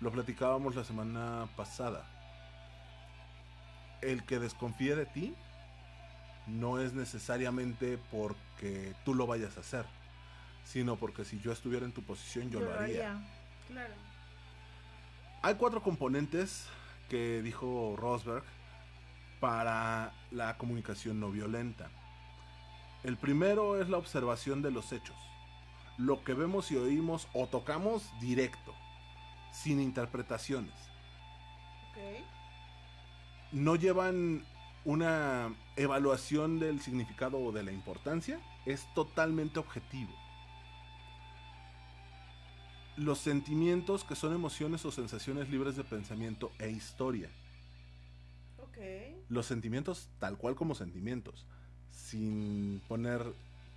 Lo 0.00 0.12
platicábamos 0.12 0.76
la 0.76 0.84
semana 0.84 1.48
pasada. 1.56 2.04
El 4.02 4.22
que 4.22 4.38
desconfíe 4.38 4.94
de 4.94 5.06
ti 5.06 5.34
no 6.46 6.78
es 6.78 6.92
necesariamente 6.92 7.98
porque 8.12 8.94
tú 9.04 9.16
lo 9.16 9.26
vayas 9.26 9.56
a 9.56 9.60
hacer, 9.60 9.84
sino 10.62 10.94
porque 10.94 11.24
si 11.24 11.40
yo 11.40 11.50
estuviera 11.50 11.84
en 11.84 11.92
tu 11.92 12.04
posición 12.04 12.52
yo, 12.52 12.60
lo 12.60 12.72
haría. 12.72 13.18
Claro. 13.66 13.94
Hay 15.42 15.56
cuatro 15.56 15.82
componentes 15.82 16.68
que 17.10 17.42
dijo 17.42 17.96
Rosberg 17.98 18.44
para 19.40 20.14
la 20.30 20.56
comunicación 20.56 21.18
no 21.18 21.30
violenta. 21.30 21.90
El 23.02 23.18
primero 23.18 23.80
es 23.80 23.88
la 23.88 23.98
observación 23.98 24.62
de 24.62 24.70
los 24.70 24.92
hechos. 24.92 25.16
Lo 25.98 26.22
que 26.22 26.34
vemos 26.34 26.70
y 26.70 26.76
oímos 26.76 27.28
o 27.34 27.48
tocamos 27.48 28.10
directo, 28.20 28.74
sin 29.52 29.80
interpretaciones. 29.80 30.74
No 33.52 33.74
llevan 33.74 34.46
una 34.84 35.54
evaluación 35.76 36.60
del 36.60 36.80
significado 36.80 37.38
o 37.38 37.52
de 37.52 37.64
la 37.64 37.72
importancia, 37.72 38.40
es 38.64 38.86
totalmente 38.94 39.58
objetivo. 39.58 40.19
Los 42.96 43.18
sentimientos 43.18 44.04
que 44.04 44.14
son 44.14 44.34
emociones 44.34 44.84
o 44.84 44.92
sensaciones 44.92 45.48
libres 45.48 45.76
de 45.76 45.84
pensamiento 45.84 46.52
e 46.58 46.70
historia 46.70 47.30
los 49.30 49.46
sentimientos 49.46 50.08
tal 50.18 50.36
cual 50.36 50.54
como 50.56 50.74
sentimientos, 50.74 51.46
sin 51.92 52.82
poner 52.88 53.24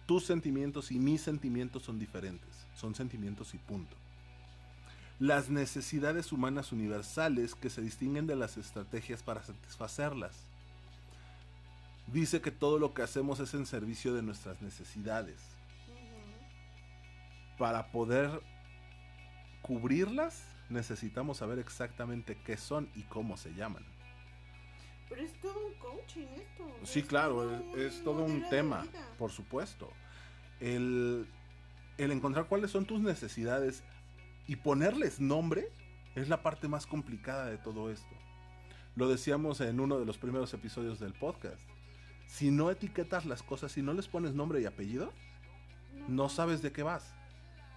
tus 0.06 0.26
sentimientos 0.26 0.92
y 0.92 1.00
mis 1.00 1.22
sentimientos 1.22 1.84
son 1.84 2.00
diferentes, 2.00 2.50
son 2.76 2.96
sentimientos 2.96 3.54
y 3.54 3.60
punto. 3.60 3.96
Las 5.20 5.50
necesidades 5.50 6.32
humanas 6.32 6.72
universales 6.72 7.56
que 7.56 7.70
se 7.70 7.82
distinguen 7.82 8.28
de 8.28 8.36
las 8.36 8.58
estrategias 8.58 9.22
para 9.22 9.44
satisfacerlas. 9.44 10.36
Dice 12.12 12.42
que 12.42 12.52
todo 12.52 12.80
lo 12.80 12.94
que 12.94 13.04
hacemos 13.04 13.40
es 13.40 13.54
en 13.54 13.66
servicio 13.66 14.14
de 14.14 14.24
nuestras 14.24 14.62
necesidades. 14.62 15.40
Para 17.58 17.92
poder 17.92 18.42
cubrirlas 19.64 20.44
necesitamos 20.70 21.38
saber 21.38 21.58
exactamente 21.58 22.38
qué 22.46 22.58
son 22.58 22.90
y 22.96 23.02
cómo 23.04 23.38
se 23.38 23.54
llaman. 23.56 23.84
Pero 25.10 25.22
es 25.22 25.34
todo 25.42 25.68
un 25.68 25.74
coaching 25.76 26.28
esto. 26.36 26.72
Sí, 26.84 27.02
claro, 27.02 27.76
es, 27.76 28.04
todo 28.04 28.24
un 28.24 28.48
tema, 28.50 28.86
por 29.18 29.32
supuesto. 29.32 29.90
El, 30.60 31.28
el 31.98 32.12
encontrar 32.12 32.48
cuáles 32.48 32.72
son 32.72 32.86
tus 32.86 33.02
necesidades 33.02 33.84
y 34.48 34.58
ponerles 34.58 35.20
nombre 35.20 35.70
es 36.16 36.30
la 36.30 36.44
parte 36.44 36.68
más 36.68 36.86
complicada 36.86 37.46
de 37.46 37.58
todo 37.58 37.90
esto. 37.90 38.16
Lo 38.96 39.10
decíamos 39.10 39.62
en 39.62 39.80
uno 39.80 39.98
de 39.98 40.06
los 40.06 40.18
primeros 40.18 40.54
episodios 40.54 41.00
del 41.00 41.14
podcast. 41.14 41.62
Si 42.28 42.52
no 42.52 42.70
etiquetas 42.70 43.26
las 43.26 43.44
cosas, 43.44 43.72
si 43.72 43.82
no 43.82 43.94
les 43.94 44.08
pones 44.08 44.34
nombre 44.34 44.62
y 44.62 44.66
apellido, 44.66 45.12
no 46.08 46.30
sabes 46.30 46.62
de 46.62 46.72
qué 46.72 46.84
vas. 46.84 47.14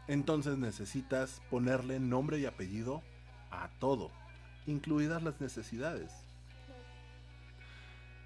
Entonces 0.08 0.56
necesitas 0.58 1.42
ponerle 1.50 1.98
nombre 1.98 2.38
y 2.38 2.46
apellido 2.46 3.02
a 3.50 3.68
todo, 3.80 4.10
incluidas 4.66 5.22
las 5.22 5.40
necesidades. 5.40 6.12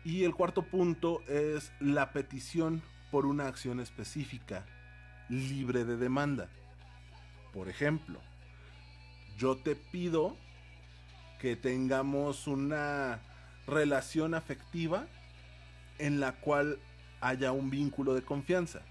Y 0.05 0.24
el 0.24 0.35
cuarto 0.35 0.62
punto 0.62 1.23
es 1.28 1.73
la 1.81 2.12
petición 2.12 2.82
por 3.11 3.27
una 3.27 3.48
acción 3.48 3.81
específica, 3.81 4.65
libre 5.28 5.85
de 5.85 5.97
demanda. 5.97 6.48
Por 7.52 7.69
ejemplo, 7.69 8.20
yo 9.36 9.57
te 9.57 9.74
pido 9.74 10.36
que 11.39 11.57
tengamos 11.57 12.47
una 12.47 13.20
relación 13.66 14.35
afectiva 14.35 15.07
en 15.98 16.20
la 16.20 16.32
cual 16.32 16.78
haya 17.20 17.52
un 17.52 17.70
vínculo 17.70 18.15
de 18.15 18.23
confianza. 18.23 18.82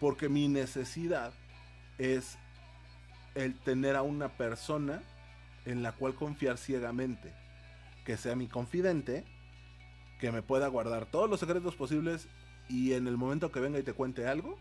Porque 0.00 0.28
mi 0.28 0.48
necesidad 0.48 1.32
es 1.98 2.38
el 3.34 3.54
tener 3.58 3.96
a 3.96 4.02
una 4.02 4.28
persona 4.28 5.02
en 5.64 5.82
la 5.82 5.92
cual 5.92 6.14
confiar 6.14 6.58
ciegamente, 6.58 7.32
que 8.04 8.16
sea 8.16 8.34
mi 8.34 8.46
confidente, 8.46 9.24
que 10.18 10.32
me 10.32 10.42
pueda 10.42 10.66
guardar 10.68 11.06
todos 11.06 11.28
los 11.28 11.40
secretos 11.40 11.76
posibles 11.76 12.28
y 12.68 12.94
en 12.94 13.06
el 13.06 13.16
momento 13.16 13.52
que 13.52 13.60
venga 13.60 13.78
y 13.78 13.82
te 13.82 13.92
cuente 13.92 14.26
algo, 14.26 14.58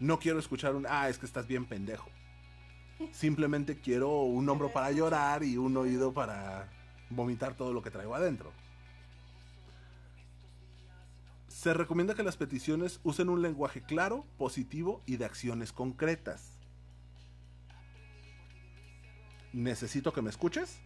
no 0.00 0.18
quiero 0.18 0.38
escuchar 0.38 0.74
un, 0.74 0.86
ah, 0.88 1.08
es 1.08 1.18
que 1.18 1.26
estás 1.26 1.46
bien 1.46 1.66
pendejo. 1.66 2.08
Simplemente 3.12 3.76
quiero 3.76 4.22
un 4.22 4.48
hombro 4.48 4.72
para 4.72 4.92
llorar 4.92 5.42
y 5.42 5.56
un 5.56 5.76
oído 5.76 6.12
para 6.12 6.68
vomitar 7.10 7.54
todo 7.54 7.72
lo 7.72 7.82
que 7.82 7.90
traigo 7.90 8.14
adentro. 8.14 8.52
Se 11.64 11.72
recomienda 11.72 12.14
que 12.14 12.22
las 12.22 12.36
peticiones 12.36 13.00
usen 13.04 13.30
un 13.30 13.40
lenguaje 13.40 13.80
claro, 13.80 14.26
positivo 14.36 15.02
y 15.06 15.16
de 15.16 15.24
acciones 15.24 15.72
concretas. 15.72 16.60
Necesito 19.54 20.12
que 20.12 20.20
me 20.20 20.28
escuches 20.28 20.78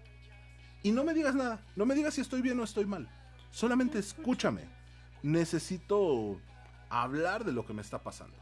y 0.84 0.92
no 0.92 1.02
me 1.02 1.14
digas 1.14 1.34
nada. 1.34 1.66
No 1.74 1.84
me 1.84 1.96
digas 1.96 2.14
si 2.14 2.20
estoy 2.20 2.42
bien 2.42 2.60
o 2.60 2.62
estoy 2.62 2.86
mal. 2.86 3.10
Solamente 3.50 3.98
escúchame. 3.98 4.66
Necesito 5.24 6.40
hablar 6.90 7.44
de 7.44 7.50
lo 7.52 7.66
que 7.66 7.72
me 7.72 7.82
está 7.82 8.00
pasando. 8.00 8.36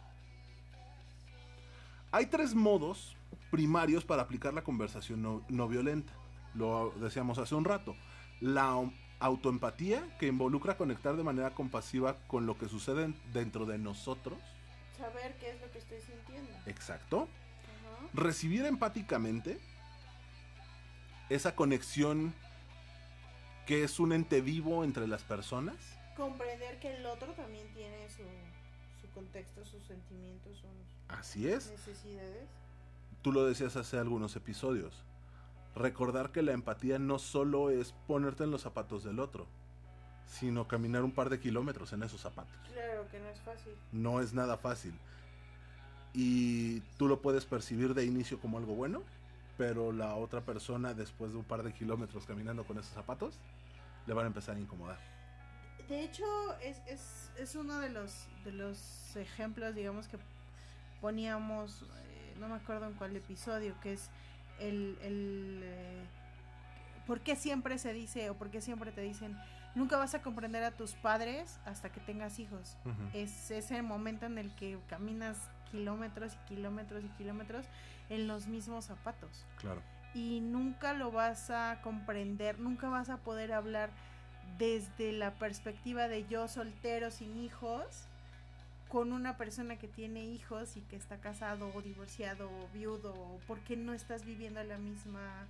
Hay 2.12 2.26
tres 2.26 2.54
modos 2.54 3.16
primarios 3.50 4.04
para 4.04 4.20
aplicar 4.20 4.52
la 4.52 4.62
conversación 4.62 5.42
no, 5.48 5.68
violenta. 5.68 6.12
Lo 6.52 6.90
decíamos 7.00 7.38
hace 7.38 7.54
un 7.54 7.64
rato. 7.64 7.96
La 8.42 8.76
autoempatía, 9.18 10.02
que 10.18 10.26
involucra 10.26 10.76
conectar 10.76 11.16
de 11.16 11.22
manera 11.22 11.50
compasiva 11.50 12.16
con 12.26 12.46
lo 12.46 12.58
que 12.58 12.68
sucede 12.68 13.12
dentro 13.32 13.64
de 13.66 13.78
nosotros. 13.78 14.38
Saber 14.98 15.36
qué 15.38 15.50
es 15.50 15.60
lo 15.60 15.70
que 15.70 15.78
estoy 15.78 15.98
sintiendo. 16.00 16.50
Exacto. 16.66 17.28
Recibir 18.12 18.64
empáticamente 18.66 19.58
esa 21.28 21.54
conexión 21.54 22.34
que 23.66 23.82
es 23.84 23.98
un 23.98 24.12
ente 24.12 24.40
vivo 24.40 24.84
entre 24.84 25.06
las 25.08 25.22
personas. 25.22 25.74
Comprender 26.16 26.78
que 26.78 26.96
el 26.96 27.04
otro 27.06 27.32
también 27.32 27.66
tiene 27.74 28.08
su, 28.08 28.22
su 29.00 29.12
contexto, 29.12 29.64
sus 29.66 29.82
sentimientos, 29.84 30.56
sus 30.56 30.70
Así 31.08 31.48
es. 31.48 31.70
necesidades. 31.70 32.48
Tú 33.22 33.32
lo 33.32 33.44
decías 33.44 33.76
hace 33.76 33.98
algunos 33.98 34.36
episodios. 34.36 35.02
Recordar 35.76 36.32
que 36.32 36.40
la 36.40 36.52
empatía 36.52 36.98
no 36.98 37.18
solo 37.18 37.68
es 37.68 37.92
ponerte 38.06 38.44
en 38.44 38.50
los 38.50 38.62
zapatos 38.62 39.04
del 39.04 39.20
otro, 39.20 39.46
sino 40.26 40.66
caminar 40.66 41.04
un 41.04 41.12
par 41.12 41.28
de 41.28 41.38
kilómetros 41.38 41.92
en 41.92 42.02
esos 42.02 42.22
zapatos. 42.22 42.56
Claro 42.72 43.06
que 43.10 43.20
no 43.20 43.28
es 43.28 43.38
fácil. 43.42 43.74
No 43.92 44.20
es 44.20 44.32
nada 44.32 44.56
fácil. 44.56 44.98
Y 46.14 46.80
tú 46.96 47.08
lo 47.08 47.20
puedes 47.20 47.44
percibir 47.44 47.92
de 47.92 48.06
inicio 48.06 48.40
como 48.40 48.56
algo 48.56 48.74
bueno, 48.74 49.02
pero 49.58 49.92
la 49.92 50.14
otra 50.14 50.40
persona 50.40 50.94
después 50.94 51.32
de 51.32 51.38
un 51.38 51.44
par 51.44 51.62
de 51.62 51.74
kilómetros 51.74 52.24
caminando 52.24 52.64
con 52.64 52.78
esos 52.78 52.94
zapatos, 52.94 53.38
le 54.06 54.14
van 54.14 54.24
a 54.24 54.28
empezar 54.28 54.56
a 54.56 54.60
incomodar. 54.60 54.98
De 55.90 56.04
hecho, 56.04 56.24
es, 56.62 56.80
es, 56.86 57.30
es 57.38 57.54
uno 57.54 57.78
de 57.80 57.90
los, 57.90 58.26
de 58.46 58.52
los 58.52 59.14
ejemplos, 59.14 59.74
digamos, 59.74 60.08
que 60.08 60.16
poníamos, 61.02 61.82
eh, 61.82 62.34
no 62.40 62.48
me 62.48 62.54
acuerdo 62.54 62.86
en 62.86 62.94
cuál 62.94 63.14
episodio, 63.14 63.74
que 63.82 63.92
es 63.92 64.10
el, 64.60 64.98
el 65.02 65.60
eh, 65.64 66.04
¿por 67.06 67.20
qué 67.20 67.36
siempre 67.36 67.78
se 67.78 67.92
dice 67.92 68.30
o 68.30 68.34
por 68.34 68.50
qué 68.50 68.60
siempre 68.60 68.92
te 68.92 69.00
dicen 69.00 69.36
nunca 69.74 69.96
vas 69.96 70.14
a 70.14 70.22
comprender 70.22 70.64
a 70.64 70.72
tus 70.72 70.94
padres 70.94 71.60
hasta 71.64 71.90
que 71.92 72.00
tengas 72.00 72.38
hijos? 72.38 72.76
Es 73.12 73.50
ese 73.50 73.82
momento 73.82 74.26
en 74.26 74.38
el 74.38 74.54
que 74.56 74.78
caminas 74.88 75.38
kilómetros 75.70 76.34
y 76.34 76.54
kilómetros 76.54 77.04
y 77.04 77.08
kilómetros 77.08 77.66
en 78.08 78.26
los 78.26 78.46
mismos 78.46 78.86
zapatos. 78.86 79.44
Claro. 79.58 79.82
Y 80.14 80.40
nunca 80.40 80.94
lo 80.94 81.12
vas 81.12 81.50
a 81.50 81.80
comprender, 81.82 82.58
nunca 82.58 82.88
vas 82.88 83.10
a 83.10 83.18
poder 83.18 83.52
hablar 83.52 83.90
desde 84.58 85.12
la 85.12 85.34
perspectiva 85.34 86.08
de 86.08 86.26
yo 86.26 86.48
soltero 86.48 87.10
sin 87.10 87.36
hijos 87.36 88.08
con 88.96 89.12
una 89.12 89.36
persona 89.36 89.76
que 89.76 89.88
tiene 89.88 90.24
hijos 90.24 90.78
y 90.78 90.80
que 90.80 90.96
está 90.96 91.18
casado 91.20 91.70
o 91.74 91.82
divorciado 91.82 92.48
o 92.48 92.68
viudo, 92.72 93.38
porque 93.46 93.76
no 93.76 93.92
estás 93.92 94.24
viviendo 94.24 94.64
la 94.64 94.78
misma 94.78 95.46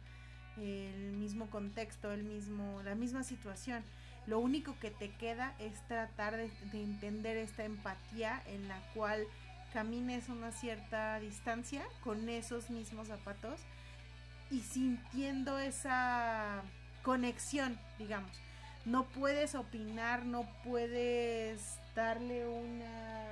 el 0.57 1.13
mismo 1.13 1.49
contexto, 1.49 2.11
el 2.11 2.25
mismo 2.25 2.83
la 2.83 2.97
misma 2.97 3.23
situación. 3.23 3.85
Lo 4.27 4.41
único 4.41 4.77
que 4.81 4.91
te 4.91 5.13
queda 5.13 5.55
es 5.61 5.81
tratar 5.87 6.37
de, 6.37 6.51
entender 6.73 7.37
esta 7.37 7.65
empatía 7.65 8.43
en 8.47 8.67
la 8.67 8.81
cual 8.95 9.25
camines 9.73 10.29
una 10.29 10.51
cierta 10.51 11.21
distancia 11.21 11.85
con 12.03 12.29
esos 12.29 12.69
mismos 12.69 13.07
zapatos 13.07 13.61
y 14.51 14.59
sintiendo 14.59 15.57
esa 15.61 16.65
conexión, 17.05 17.79
digamos. 17.97 18.33
No 18.85 19.05
puedes 19.05 19.55
opinar, 19.55 20.27
no 20.27 20.49
puedes 20.65 21.79
darle 21.97 22.47
una 22.47 23.27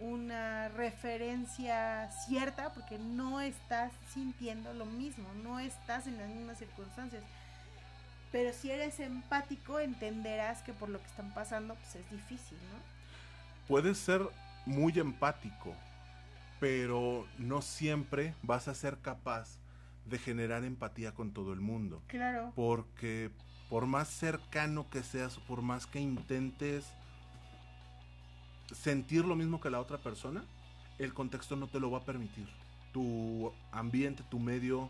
una 0.00 0.68
referencia 0.70 2.10
cierta 2.10 2.74
porque 2.74 2.98
no 2.98 3.40
estás 3.40 3.92
sintiendo 4.12 4.74
lo 4.74 4.84
mismo, 4.86 5.24
no 5.42 5.60
estás 5.60 6.06
en 6.06 6.18
las 6.18 6.28
mismas 6.28 6.58
circunstancias. 6.58 7.22
Pero 8.32 8.52
si 8.52 8.70
eres 8.70 8.98
empático 8.98 9.78
entenderás 9.78 10.62
que 10.62 10.72
por 10.72 10.88
lo 10.88 10.98
que 10.98 11.06
están 11.06 11.32
pasando 11.32 11.74
pues 11.76 11.94
es 11.94 12.10
difícil, 12.10 12.58
¿no? 12.72 12.78
Puedes 13.68 13.96
ser 13.96 14.20
muy 14.66 14.98
empático, 14.98 15.72
pero 16.60 17.26
no 17.38 17.62
siempre 17.62 18.34
vas 18.42 18.68
a 18.68 18.74
ser 18.74 18.98
capaz 18.98 19.58
de 20.04 20.18
generar 20.18 20.64
empatía 20.64 21.14
con 21.14 21.32
todo 21.32 21.52
el 21.52 21.60
mundo. 21.60 22.02
Claro. 22.08 22.52
Porque 22.56 23.30
por 23.70 23.86
más 23.86 24.08
cercano 24.08 24.90
que 24.90 25.02
seas, 25.02 25.38
por 25.38 25.62
más 25.62 25.86
que 25.86 26.00
intentes 26.00 26.92
sentir 28.72 29.24
lo 29.24 29.36
mismo 29.36 29.60
que 29.60 29.70
la 29.70 29.80
otra 29.80 29.98
persona, 29.98 30.44
el 30.98 31.12
contexto 31.12 31.56
no 31.56 31.66
te 31.66 31.80
lo 31.80 31.90
va 31.90 31.98
a 31.98 32.04
permitir. 32.04 32.48
Tu 32.92 33.52
ambiente, 33.72 34.22
tu 34.30 34.38
medio, 34.38 34.88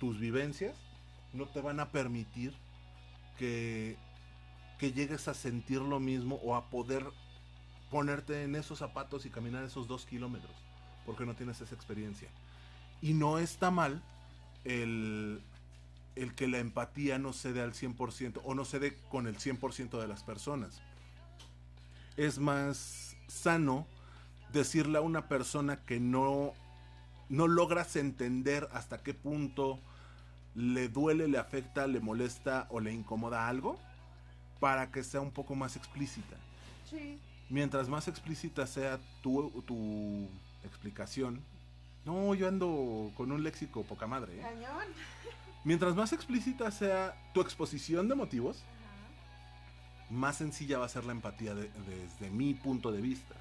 tus 0.00 0.18
vivencias 0.18 0.76
no 1.32 1.46
te 1.46 1.60
van 1.60 1.80
a 1.80 1.90
permitir 1.90 2.54
que, 3.36 3.96
que 4.78 4.92
llegues 4.92 5.28
a 5.28 5.34
sentir 5.34 5.80
lo 5.80 6.00
mismo 6.00 6.36
o 6.36 6.56
a 6.56 6.70
poder 6.70 7.06
ponerte 7.90 8.42
en 8.42 8.54
esos 8.54 8.78
zapatos 8.78 9.26
y 9.26 9.30
caminar 9.30 9.64
esos 9.64 9.86
dos 9.86 10.06
kilómetros, 10.06 10.54
porque 11.06 11.26
no 11.26 11.34
tienes 11.34 11.60
esa 11.60 11.74
experiencia. 11.74 12.28
Y 13.00 13.14
no 13.14 13.38
está 13.38 13.70
mal 13.70 14.02
el, 14.64 15.40
el 16.16 16.34
que 16.34 16.48
la 16.48 16.58
empatía 16.58 17.18
no 17.18 17.32
se 17.32 17.52
dé 17.52 17.60
al 17.60 17.74
100% 17.74 18.40
o 18.42 18.54
no 18.54 18.64
se 18.64 18.78
dé 18.78 18.96
con 19.10 19.26
el 19.26 19.36
100% 19.38 20.00
de 20.00 20.08
las 20.08 20.22
personas 20.22 20.82
es 22.18 22.40
más 22.40 23.16
sano 23.28 23.86
decirle 24.52 24.98
a 24.98 25.00
una 25.00 25.28
persona 25.28 25.84
que 25.84 26.00
no, 26.00 26.52
no 27.28 27.46
logras 27.46 27.94
entender 27.94 28.68
hasta 28.72 29.02
qué 29.02 29.14
punto 29.14 29.78
le 30.56 30.88
duele, 30.88 31.28
le 31.28 31.38
afecta, 31.38 31.86
le 31.86 32.00
molesta 32.00 32.66
o 32.70 32.80
le 32.80 32.92
incomoda 32.92 33.48
algo 33.48 33.78
para 34.58 34.90
que 34.90 35.04
sea 35.04 35.20
un 35.20 35.30
poco 35.30 35.54
más 35.54 35.76
explícita. 35.76 36.36
Sí. 36.90 37.20
Mientras 37.48 37.88
más 37.88 38.08
explícita 38.08 38.66
sea 38.66 38.98
tu, 39.22 39.62
tu 39.64 40.28
explicación, 40.64 41.40
no, 42.04 42.34
yo 42.34 42.48
ando 42.48 43.12
con 43.16 43.30
un 43.30 43.44
léxico 43.44 43.84
poca 43.84 44.08
madre. 44.08 44.40
¿eh? 44.40 44.44
Mientras 45.64 45.94
más 45.94 46.12
explícita 46.12 46.68
sea 46.72 47.14
tu 47.32 47.40
exposición 47.42 48.08
de 48.08 48.16
motivos, 48.16 48.64
más 50.10 50.36
sencilla 50.36 50.78
va 50.78 50.86
a 50.86 50.88
ser 50.88 51.04
la 51.04 51.12
empatía 51.12 51.54
desde 51.54 52.30
mi 52.30 52.54
punto 52.54 52.92
de 52.92 53.00
vista. 53.00 53.34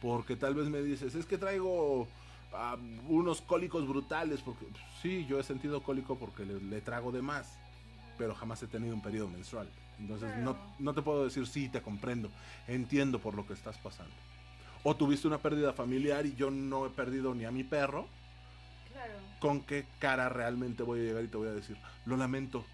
Porque 0.00 0.36
tal 0.36 0.54
vez 0.54 0.68
me 0.68 0.82
dices, 0.82 1.14
es 1.14 1.24
que 1.24 1.38
traigo 1.38 2.06
ah, 2.52 2.76
unos 3.08 3.40
cólicos 3.40 3.88
brutales, 3.88 4.40
porque 4.40 4.66
sí, 5.00 5.26
yo 5.26 5.40
he 5.40 5.42
sentido 5.42 5.82
cólico 5.82 6.18
porque 6.18 6.44
le, 6.44 6.80
trago 6.80 7.10
de 7.10 7.22
más, 7.22 7.58
pero 8.18 8.34
jamás 8.34 8.62
he 8.62 8.66
tenido 8.66 8.94
un 8.94 9.02
periodo 9.02 9.28
menstrual. 9.28 9.68
Entonces 9.98 10.36
no, 10.38 10.56
no 10.78 10.92
te 10.92 11.02
puedo 11.02 11.24
decir, 11.24 11.46
sí, 11.46 11.68
te 11.68 11.80
comprendo, 11.80 12.28
entiendo 12.66 13.18
por 13.18 13.34
lo 13.34 13.46
que 13.46 13.54
estás 13.54 13.78
pasando. 13.78 14.12
O 14.82 14.94
tuviste 14.94 15.26
una 15.26 15.38
pérdida 15.38 15.72
familiar 15.72 16.26
y 16.26 16.34
yo 16.34 16.50
no 16.50 16.84
he 16.84 16.90
perdido 16.90 17.34
ni 17.34 17.46
a 17.46 17.50
mi 17.50 17.64
perro. 17.64 18.06
Claro. 18.92 19.14
¿Con 19.40 19.62
qué 19.62 19.86
cara 19.98 20.28
realmente 20.28 20.82
voy 20.82 21.00
a 21.00 21.02
llegar 21.04 21.24
y 21.24 21.28
te 21.28 21.38
voy 21.38 21.48
a 21.48 21.52
decir, 21.52 21.78
lo 22.04 22.18
lamento, 22.18 22.66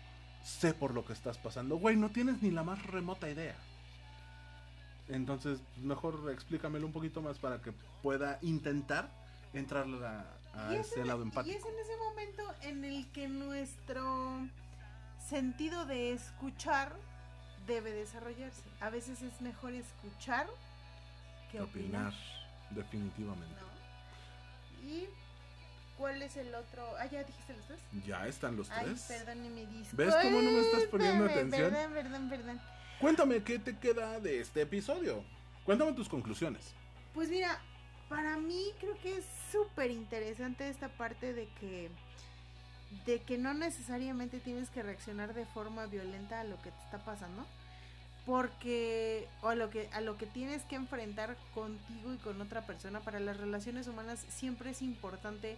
sé 0.44 0.74
por 0.74 0.94
lo 0.94 1.04
que 1.04 1.12
estás 1.12 1.38
pasando? 1.38 1.76
Güey, 1.76 1.96
no 1.96 2.10
tienes 2.10 2.42
ni 2.42 2.50
la 2.50 2.62
más 2.62 2.84
remota 2.86 3.30
idea. 3.30 3.56
Entonces, 5.08 5.60
mejor 5.82 6.30
explícamelo 6.32 6.86
un 6.86 6.92
poquito 6.92 7.20
más 7.20 7.38
para 7.38 7.60
que 7.60 7.72
pueda 8.02 8.38
intentar 8.42 9.10
entrar 9.52 9.86
a, 10.54 10.74
ese 10.74 11.04
lado 11.04 11.22
empático. 11.22 11.54
Y 11.54 11.58
es 11.58 11.64
en 11.64 11.78
ese 11.80 11.96
momento 11.96 12.42
en 12.62 12.84
el 12.84 13.10
que 13.12 13.28
nuestro 13.28 14.46
sentido 15.28 15.84
de 15.84 16.12
escuchar 16.12 16.94
debe 17.66 17.92
desarrollarse. 17.92 18.62
A 18.80 18.90
veces 18.90 19.22
es 19.22 19.40
mejor 19.40 19.72
escuchar 19.72 20.48
que 21.50 21.60
opinar. 21.60 22.12
definitivamente. 22.70 23.60
¿Y 24.84 25.08
cuál 26.00 26.22
es 26.22 26.34
el 26.36 26.54
otro? 26.54 26.82
Ah, 26.98 27.06
ya 27.06 27.22
dijiste 27.22 27.52
los 27.52 27.66
tres. 27.66 27.80
Ya 28.06 28.26
están 28.26 28.56
los 28.56 28.68
tres. 28.68 29.10
Ay, 29.10 29.18
perdón, 29.18 29.54
mi 29.54 29.66
disco. 29.66 29.96
¿Ves 29.96 30.14
cómo 30.22 30.40
no 30.40 30.50
me 30.50 30.60
estás 30.60 30.84
poniendo 30.84 31.26
atención? 31.26 31.70
Perdón, 31.70 31.92
perdón, 31.92 32.28
perdón. 32.30 32.60
Cuéntame 32.98 33.42
qué 33.42 33.58
te 33.58 33.76
queda 33.76 34.18
de 34.18 34.40
este 34.40 34.62
episodio. 34.62 35.22
Cuéntame 35.64 35.92
tus 35.92 36.08
conclusiones. 36.08 36.72
Pues 37.12 37.28
mira, 37.28 37.60
para 38.08 38.38
mí 38.38 38.72
creo 38.80 38.98
que 39.02 39.18
es 39.18 39.24
súper 39.52 39.90
interesante 39.90 40.68
esta 40.68 40.88
parte 40.88 41.34
de 41.34 41.48
que 41.60 41.90
de 43.04 43.20
que 43.20 43.38
no 43.38 43.54
necesariamente 43.54 44.40
tienes 44.40 44.68
que 44.68 44.82
reaccionar 44.82 45.32
de 45.32 45.46
forma 45.46 45.86
violenta 45.86 46.40
a 46.40 46.44
lo 46.44 46.60
que 46.60 46.72
te 46.72 46.82
está 46.82 46.98
pasando 46.98 47.46
porque 48.26 49.28
o 49.42 49.48
a 49.48 49.54
lo 49.54 49.70
que 49.70 49.88
a 49.92 50.00
lo 50.00 50.16
que 50.16 50.26
tienes 50.26 50.64
que 50.64 50.74
enfrentar 50.74 51.36
contigo 51.54 52.12
y 52.12 52.16
con 52.16 52.40
otra 52.40 52.66
persona 52.66 52.98
para 52.98 53.20
las 53.20 53.36
relaciones 53.36 53.86
humanas 53.86 54.24
siempre 54.28 54.70
es 54.70 54.82
importante 54.82 55.56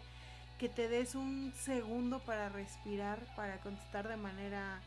que 0.63 0.69
te 0.69 0.89
des 0.89 1.17
un 1.17 1.53
segundo 1.57 2.21
para 2.21 2.49
respirar, 2.49 3.19
para 3.35 3.59
contestar 3.59 4.07
de 4.07 4.17
manera 4.17 4.81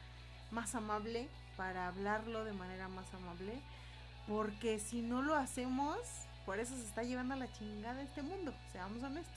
más 0.49 0.73
amable, 0.73 1.27
para 1.57 1.89
hablarlo 1.89 2.45
de 2.45 2.53
manera 2.53 2.87
más 2.87 3.13
amable, 3.13 3.59
porque 4.25 4.79
si 4.79 5.01
no 5.01 5.21
lo 5.21 5.35
hacemos, 5.35 5.97
por 6.45 6.59
eso 6.59 6.77
se 6.77 6.85
está 6.85 7.03
llevando 7.03 7.33
a 7.33 7.37
la 7.37 7.51
chingada 7.51 8.01
este 8.01 8.21
mundo, 8.21 8.53
seamos 8.71 9.03
honestos, 9.03 9.35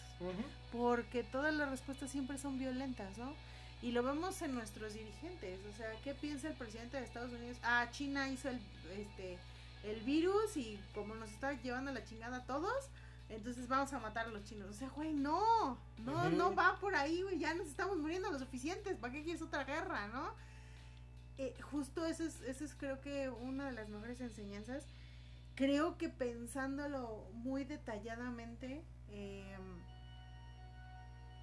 porque 0.70 1.24
todas 1.24 1.52
las 1.52 1.70
respuestas 1.70 2.08
siempre 2.08 2.38
son 2.38 2.56
violentas, 2.56 3.18
¿no? 3.18 3.34
Y 3.82 3.90
lo 3.90 4.04
vemos 4.04 4.40
en 4.40 4.54
nuestros 4.54 4.94
dirigentes. 4.94 5.58
O 5.66 5.76
sea, 5.76 5.90
¿qué 6.04 6.14
piensa 6.14 6.46
el 6.46 6.54
presidente 6.54 6.98
de 6.98 7.04
Estados 7.04 7.32
Unidos? 7.32 7.58
Ah, 7.64 7.88
China 7.90 8.28
hizo 8.28 8.48
el, 8.48 8.60
este, 8.96 9.40
el 9.82 10.02
virus 10.02 10.56
y 10.56 10.80
como 10.94 11.16
nos 11.16 11.32
está 11.32 11.54
llevando 11.54 11.90
la 11.90 12.04
chingada 12.04 12.36
a 12.36 12.44
todos, 12.44 12.90
entonces 13.28 13.68
vamos 13.68 13.92
a 13.92 13.98
matar 13.98 14.26
a 14.26 14.30
los 14.30 14.44
chinos. 14.44 14.70
O 14.70 14.72
sea, 14.72 14.88
güey, 14.88 15.12
no, 15.12 15.78
no, 16.04 16.30
no 16.30 16.54
va 16.54 16.76
por 16.80 16.94
ahí, 16.94 17.22
güey, 17.22 17.38
ya 17.38 17.54
nos 17.54 17.66
estamos 17.66 17.98
muriendo 17.98 18.30
lo 18.30 18.38
suficientes, 18.38 18.96
¿para 18.96 19.12
qué 19.12 19.22
quieres 19.22 19.42
otra 19.42 19.64
guerra, 19.64 20.08
no? 20.08 20.32
Eh, 21.38 21.54
justo 21.70 22.04
eso 22.04 22.24
es, 22.24 22.40
eso 22.42 22.64
es 22.64 22.74
creo 22.74 23.00
que 23.00 23.30
una 23.30 23.66
de 23.66 23.72
las 23.72 23.88
mejores 23.88 24.20
enseñanzas. 24.20 24.86
Creo 25.54 25.98
que 25.98 26.08
pensándolo 26.08 27.24
muy 27.32 27.64
detalladamente, 27.64 28.84
eh, 29.10 29.56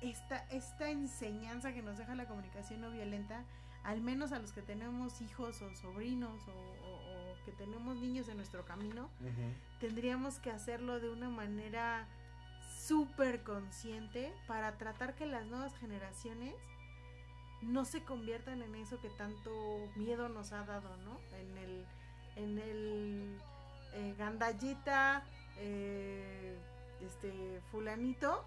esta, 0.02 0.38
esta 0.50 0.90
enseñanza 0.90 1.74
que 1.74 1.82
nos 1.82 1.98
deja 1.98 2.16
la 2.16 2.26
comunicación 2.26 2.82
no 2.82 2.92
violenta, 2.92 3.44
al 3.84 4.02
menos 4.02 4.32
a 4.32 4.40
los 4.40 4.52
que 4.52 4.62
tenemos 4.62 5.22
hijos 5.22 5.62
o 5.62 5.74
sobrinos 5.76 6.42
o, 6.48 6.76
que 7.46 7.52
tenemos 7.52 7.98
niños 7.98 8.28
en 8.28 8.38
nuestro 8.38 8.66
camino, 8.66 9.08
tendríamos 9.80 10.40
que 10.40 10.52
hacerlo 10.52 11.00
de 11.00 11.10
una 11.10 11.30
manera 11.30 12.08
súper 12.86 13.44
consciente 13.44 14.34
para 14.48 14.78
tratar 14.78 15.16
que 15.16 15.26
las 15.26 15.46
nuevas 15.46 15.76
generaciones 15.78 16.56
no 17.62 17.86
se 17.86 18.04
conviertan 18.04 18.62
en 18.62 18.76
eso 18.76 19.00
que 19.02 19.10
tanto 19.10 19.52
miedo 19.96 20.30
nos 20.30 20.52
ha 20.52 20.64
dado, 20.66 20.96
¿no? 20.98 21.20
En 21.38 21.58
el, 21.58 21.86
en 22.36 22.60
el 22.60 23.40
eh, 23.94 24.16
gandallita, 24.18 25.24
eh, 25.58 26.58
este, 27.02 27.62
fulanito, 27.72 28.46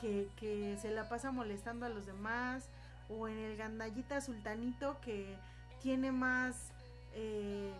que, 0.00 0.76
se 0.80 0.90
la 0.90 1.08
pasa 1.08 1.30
molestando 1.30 1.86
a 1.86 1.88
los 1.88 2.06
demás, 2.06 2.68
o 3.08 3.28
en 3.28 3.38
el 3.38 3.56
gandallita 3.56 4.20
sultanito 4.20 5.00
que 5.00 5.36
tiene 5.80 6.10
más, 6.10 6.72
eh, 7.14 7.72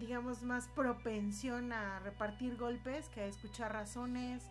digamos, 0.00 0.42
más 0.42 0.66
propensión 0.68 1.72
a 1.72 2.00
repartir 2.00 2.56
golpes 2.56 3.08
que 3.10 3.20
a 3.20 3.26
escuchar 3.26 3.72
razones, 3.72 4.50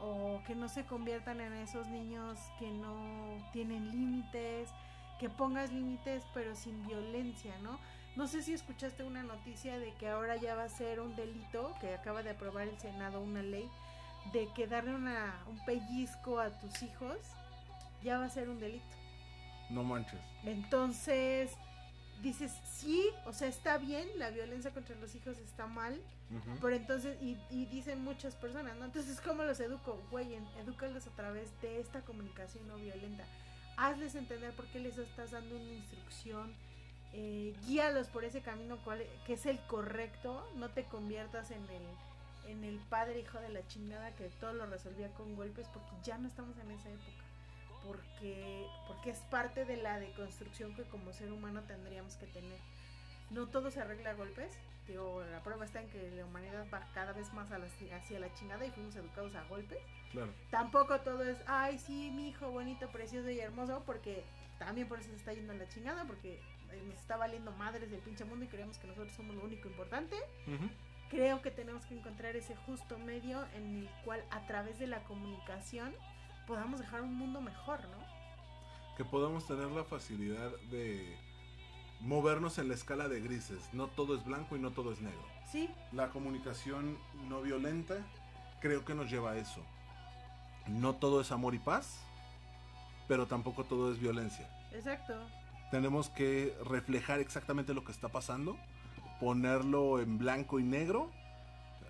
o 0.00 0.40
que 0.46 0.54
no 0.54 0.68
se 0.68 0.84
conviertan 0.84 1.40
en 1.40 1.52
esos 1.54 1.88
niños 1.88 2.38
que 2.58 2.70
no 2.70 3.36
tienen 3.52 3.90
límites, 3.90 4.70
que 5.18 5.28
pongas 5.28 5.72
límites 5.72 6.24
pero 6.34 6.54
sin 6.54 6.86
violencia, 6.86 7.56
¿no? 7.62 7.78
No 8.16 8.26
sé 8.26 8.42
si 8.42 8.54
escuchaste 8.54 9.04
una 9.04 9.22
noticia 9.22 9.78
de 9.78 9.92
que 9.94 10.08
ahora 10.08 10.36
ya 10.36 10.54
va 10.54 10.64
a 10.64 10.68
ser 10.68 11.00
un 11.00 11.14
delito, 11.16 11.74
que 11.80 11.94
acaba 11.94 12.22
de 12.22 12.30
aprobar 12.30 12.68
el 12.68 12.78
Senado 12.78 13.20
una 13.20 13.42
ley 13.42 13.68
de 14.32 14.48
que 14.54 14.66
darle 14.66 14.94
una, 14.94 15.38
un 15.48 15.64
pellizco 15.64 16.40
a 16.40 16.50
tus 16.58 16.82
hijos 16.82 17.18
ya 18.02 18.18
va 18.18 18.26
a 18.26 18.30
ser 18.30 18.48
un 18.48 18.58
delito. 18.58 18.84
No 19.70 19.82
manches. 19.82 20.20
Entonces, 20.44 21.56
dices, 22.22 22.52
sí, 22.64 23.08
o 23.24 23.32
sea, 23.32 23.48
está 23.48 23.78
bien, 23.78 24.08
la 24.16 24.30
violencia 24.30 24.72
contra 24.72 24.96
los 24.96 25.14
hijos 25.14 25.38
está 25.38 25.66
mal, 25.66 26.00
pero 26.60 26.74
entonces, 26.74 27.16
y, 27.22 27.36
dicen 27.66 28.02
muchas 28.02 28.34
personas, 28.34 28.76
¿no? 28.76 28.84
Entonces, 28.84 29.20
¿cómo 29.20 29.44
los 29.44 29.60
educo? 29.60 30.00
Güey, 30.10 30.34
edúcalos 30.60 31.06
a 31.06 31.10
través 31.10 31.50
de 31.62 31.80
esta 31.80 32.00
comunicación 32.00 32.66
no 32.66 32.76
violenta. 32.76 33.24
Hazles 33.76 34.14
entender 34.14 34.52
por 34.54 34.66
qué 34.66 34.80
les 34.80 34.98
estás 34.98 35.32
dando 35.32 35.54
una 35.54 35.72
instrucción, 35.72 36.54
eh, 37.12 37.54
guíalos 37.66 38.08
por 38.08 38.24
ese 38.24 38.40
camino 38.40 38.78
cual, 38.78 39.04
que 39.26 39.34
es 39.34 39.46
el 39.46 39.60
correcto, 39.66 40.46
no 40.56 40.70
te 40.70 40.84
conviertas 40.84 41.50
en 41.50 41.62
el 41.62 41.82
en 42.48 42.64
el 42.64 42.78
padre 42.78 43.20
hijo 43.20 43.40
de 43.40 43.48
la 43.48 43.66
chingada 43.66 44.14
que 44.14 44.28
todo 44.40 44.52
lo 44.52 44.66
resolvía 44.66 45.08
con 45.14 45.34
golpes 45.34 45.66
porque 45.72 45.90
ya 46.04 46.18
no 46.18 46.28
estamos 46.28 46.56
en 46.58 46.70
esa 46.70 46.88
época. 46.90 47.25
Porque, 47.86 48.66
porque 48.86 49.10
es 49.10 49.18
parte 49.30 49.64
de 49.64 49.76
la 49.76 49.98
deconstrucción 49.98 50.74
que 50.74 50.82
como 50.84 51.12
ser 51.12 51.32
humano 51.32 51.62
tendríamos 51.62 52.16
que 52.16 52.26
tener. 52.26 52.58
No 53.30 53.46
todo 53.48 53.70
se 53.70 53.80
arregla 53.80 54.10
a 54.10 54.14
golpes. 54.14 54.58
Digo, 54.86 55.22
la 55.32 55.42
prueba 55.42 55.64
está 55.64 55.80
en 55.80 55.88
que 55.88 56.10
la 56.12 56.24
humanidad 56.24 56.66
va 56.72 56.86
cada 56.94 57.12
vez 57.12 57.32
más 57.32 57.50
a 57.50 57.56
hacia 57.56 58.20
la 58.20 58.32
chingada 58.34 58.64
y 58.64 58.70
fuimos 58.70 58.94
educados 58.96 59.34
a 59.34 59.42
golpes. 59.44 59.78
Tampoco 60.50 61.00
todo 61.00 61.24
es, 61.24 61.36
ay, 61.46 61.78
sí, 61.78 62.10
mi 62.12 62.28
hijo 62.28 62.50
bonito, 62.50 62.88
precioso 62.88 63.28
y 63.28 63.40
hermoso, 63.40 63.82
porque 63.84 64.22
también 64.58 64.88
por 64.88 65.00
eso 65.00 65.10
se 65.10 65.16
está 65.16 65.32
yendo 65.32 65.52
a 65.52 65.56
la 65.56 65.68
chingada, 65.68 66.04
porque 66.04 66.40
nos 66.86 66.96
está 66.96 67.16
valiendo 67.16 67.50
madres 67.52 67.90
del 67.90 68.00
pinche 68.00 68.24
mundo 68.24 68.44
y 68.44 68.48
creemos 68.48 68.78
que 68.78 68.86
nosotros 68.86 69.12
somos 69.14 69.34
lo 69.34 69.44
único 69.44 69.68
importante 69.68 70.16
creo 71.08 71.42
que 71.42 71.50
tenemos 71.50 71.84
que 71.86 71.94
encontrar 71.94 72.36
ese 72.36 72.56
justo 72.56 72.98
medio 72.98 73.44
en 73.54 73.78
el 73.78 73.88
cual 74.04 74.24
a 74.30 74.46
través 74.46 74.78
de 74.78 74.86
la 74.86 75.02
comunicación 75.04 75.94
podamos 76.46 76.80
dejar 76.80 77.02
un 77.02 77.14
mundo 77.14 77.40
mejor, 77.40 77.80
¿no? 77.88 78.96
Que 78.96 79.04
podamos 79.04 79.46
tener 79.46 79.70
la 79.70 79.84
facilidad 79.84 80.50
de 80.70 81.16
movernos 82.00 82.58
en 82.58 82.68
la 82.68 82.74
escala 82.74 83.08
de 83.08 83.20
grises. 83.20 83.68
No 83.72 83.88
todo 83.88 84.16
es 84.16 84.24
blanco 84.24 84.56
y 84.56 84.58
no 84.58 84.70
todo 84.70 84.92
es 84.92 85.00
negro. 85.00 85.24
Sí. 85.50 85.70
La 85.92 86.10
comunicación 86.10 86.98
no 87.28 87.42
violenta 87.42 87.96
creo 88.60 88.84
que 88.84 88.94
nos 88.94 89.10
lleva 89.10 89.32
a 89.32 89.36
eso. 89.36 89.62
No 90.66 90.94
todo 90.94 91.20
es 91.20 91.30
amor 91.30 91.54
y 91.54 91.58
paz, 91.58 92.00
pero 93.06 93.26
tampoco 93.26 93.64
todo 93.64 93.92
es 93.92 94.00
violencia. 94.00 94.48
Exacto. 94.72 95.14
Tenemos 95.70 96.08
que 96.10 96.56
reflejar 96.64 97.20
exactamente 97.20 97.74
lo 97.74 97.84
que 97.84 97.92
está 97.92 98.08
pasando 98.08 98.56
ponerlo 99.20 100.00
en 100.00 100.18
blanco 100.18 100.58
y 100.58 100.62
negro. 100.62 101.10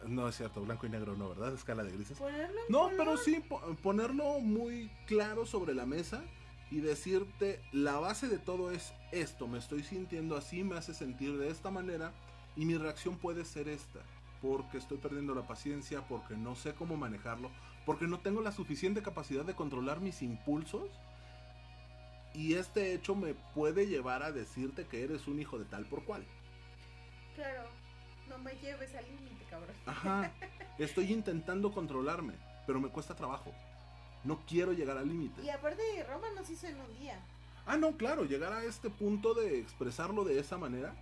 No 0.06 0.28
es 0.28 0.36
cierto, 0.36 0.60
blanco 0.62 0.86
y 0.86 0.90
negro 0.90 1.16
no, 1.16 1.28
¿verdad? 1.30 1.54
Escala 1.54 1.82
de 1.82 1.92
grises. 1.92 2.18
no, 2.68 2.90
pero 2.96 3.16
sí 3.16 3.42
ponerlo 3.82 4.40
muy 4.40 4.90
claro 5.06 5.46
sobre 5.46 5.74
la 5.74 5.86
mesa 5.86 6.22
y 6.70 6.80
decirte, 6.80 7.60
la 7.72 7.98
base 7.98 8.28
de 8.28 8.38
todo 8.38 8.70
es 8.70 8.92
esto, 9.12 9.46
me 9.46 9.58
estoy 9.58 9.82
sintiendo 9.82 10.36
así, 10.36 10.64
me 10.64 10.76
hace 10.76 10.94
sentir 10.94 11.36
de 11.38 11.48
esta 11.48 11.70
manera 11.70 12.12
y 12.56 12.64
mi 12.64 12.76
reacción 12.76 13.18
puede 13.18 13.44
ser 13.44 13.68
esta, 13.68 14.00
porque 14.42 14.78
estoy 14.78 14.98
perdiendo 14.98 15.34
la 15.34 15.46
paciencia, 15.46 16.06
porque 16.08 16.36
no 16.36 16.56
sé 16.56 16.74
cómo 16.74 16.96
manejarlo, 16.96 17.50
porque 17.84 18.06
no 18.06 18.18
tengo 18.18 18.40
la 18.40 18.52
suficiente 18.52 19.02
capacidad 19.02 19.44
de 19.44 19.54
controlar 19.54 20.00
mis 20.00 20.22
impulsos 20.22 20.90
Y 22.34 22.54
este 22.54 22.92
hecho 22.92 23.14
me 23.14 23.34
puede 23.34 23.86
llevar 23.86 24.22
a 24.22 24.32
decirte 24.32 24.86
que 24.86 25.04
eres 25.04 25.26
un 25.26 25.40
hijo 25.40 25.58
de 25.58 25.64
tal 25.64 25.86
por 25.86 26.04
cual. 26.04 26.24
Claro, 27.34 27.62
no 28.28 28.38
me 28.38 28.52
lleves 28.56 28.94
al 28.94 29.04
límite, 29.04 29.35
cabrón. 29.50 29.76
Ajá. 29.86 30.32
Estoy 30.78 31.12
intentando 31.12 31.72
controlarme, 31.72 32.34
pero 32.66 32.80
me 32.80 32.88
cuesta 32.88 33.14
trabajo. 33.14 33.52
No 34.24 34.40
quiero 34.46 34.72
llegar 34.72 34.98
al 34.98 35.08
límite. 35.08 35.42
Y 35.42 35.50
aparte, 35.50 35.82
Roma 36.08 36.28
nos 36.34 36.50
hizo 36.50 36.66
en 36.66 36.80
un 36.80 36.98
día. 36.98 37.24
Ah, 37.64 37.76
no, 37.76 37.96
claro, 37.96 38.24
llegar 38.24 38.52
a 38.52 38.64
este 38.64 38.90
punto 38.90 39.34
de 39.34 39.58
expresarlo 39.58 40.24
de 40.24 40.38
esa 40.38 40.58
manera 40.58 40.94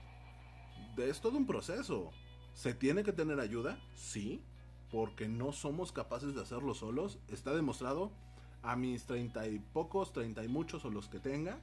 es 0.97 1.21
todo 1.21 1.37
un 1.37 1.47
proceso. 1.47 2.11
¿Se 2.55 2.73
tiene 2.73 3.03
que 3.03 3.13
tener 3.13 3.41
ayuda? 3.41 3.79
Sí, 3.95 4.43
porque 4.91 5.29
no 5.29 5.53
somos 5.53 5.91
capaces 5.93 6.35
de 6.35 6.43
hacerlo 6.43 6.75
solos. 6.75 7.19
Está 7.29 7.53
demostrado 7.53 8.13
a 8.63 8.77
mis 8.77 9.05
treinta 9.05 9.47
y 9.49 9.59
pocos, 9.59 10.13
treinta 10.13 10.45
y 10.45 10.49
muchos 10.49 10.85
o 10.85 10.91
los 10.91 11.09
que 11.09 11.19
tenga. 11.19 11.59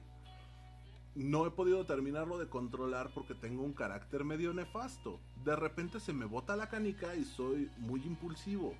No 1.14 1.46
he 1.46 1.50
podido 1.50 1.84
terminarlo 1.84 2.38
de 2.38 2.48
controlar 2.48 3.10
porque 3.12 3.34
tengo 3.34 3.62
un 3.62 3.74
carácter 3.74 4.24
medio 4.24 4.54
nefasto. 4.54 5.20
De 5.44 5.54
repente 5.54 6.00
se 6.00 6.14
me 6.14 6.24
bota 6.24 6.56
la 6.56 6.68
canica 6.70 7.14
y 7.14 7.24
soy 7.24 7.70
muy 7.76 8.02
impulsivo. 8.04 8.74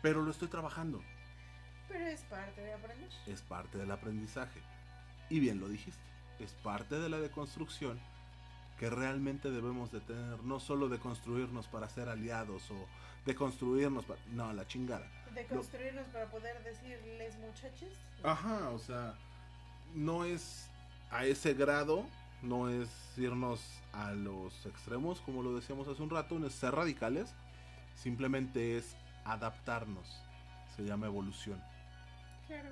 Pero 0.00 0.22
lo 0.22 0.30
estoy 0.30 0.48
trabajando. 0.48 1.02
Pero 1.88 2.06
es 2.06 2.20
parte 2.22 2.60
de 2.60 2.74
aprender. 2.74 3.08
Es 3.26 3.42
parte 3.42 3.78
del 3.78 3.90
aprendizaje. 3.90 4.60
Y 5.30 5.40
bien 5.40 5.58
lo 5.58 5.68
dijiste. 5.68 6.00
Es 6.38 6.52
parte 6.52 7.00
de 7.00 7.08
la 7.08 7.18
deconstrucción 7.18 7.98
que 8.78 8.88
realmente 8.88 9.50
debemos 9.50 9.90
de 9.90 10.00
tener, 10.00 10.44
no 10.44 10.60
solo 10.60 10.88
de 10.88 11.00
construirnos 11.00 11.66
para 11.66 11.88
ser 11.88 12.08
aliados 12.08 12.70
o 12.70 12.86
de 13.26 13.34
construirnos 13.34 14.04
para... 14.04 14.20
No, 14.30 14.52
la 14.52 14.66
chingada. 14.68 15.06
De 15.34 15.44
construirnos 15.46 16.06
para 16.08 16.26
poder 16.26 16.62
decirles 16.62 17.36
muchachos. 17.38 17.88
Ajá, 18.22 18.70
o 18.70 18.78
sea, 18.78 19.14
no 19.94 20.24
es 20.24 20.68
a 21.10 21.24
ese 21.24 21.54
grado, 21.54 22.04
no 22.42 22.68
es 22.68 22.88
irnos 23.16 23.60
a 23.92 24.12
los 24.12 24.66
extremos, 24.66 25.20
como 25.20 25.42
lo 25.42 25.54
decíamos 25.54 25.88
hace 25.88 26.02
un 26.02 26.10
rato, 26.10 26.38
no 26.38 26.46
es 26.46 26.54
ser 26.54 26.74
radicales, 26.74 27.34
simplemente 27.94 28.76
es 28.76 28.96
adaptarnos, 29.24 30.22
se 30.76 30.84
llama 30.84 31.06
evolución. 31.06 31.62
Claro. 32.46 32.70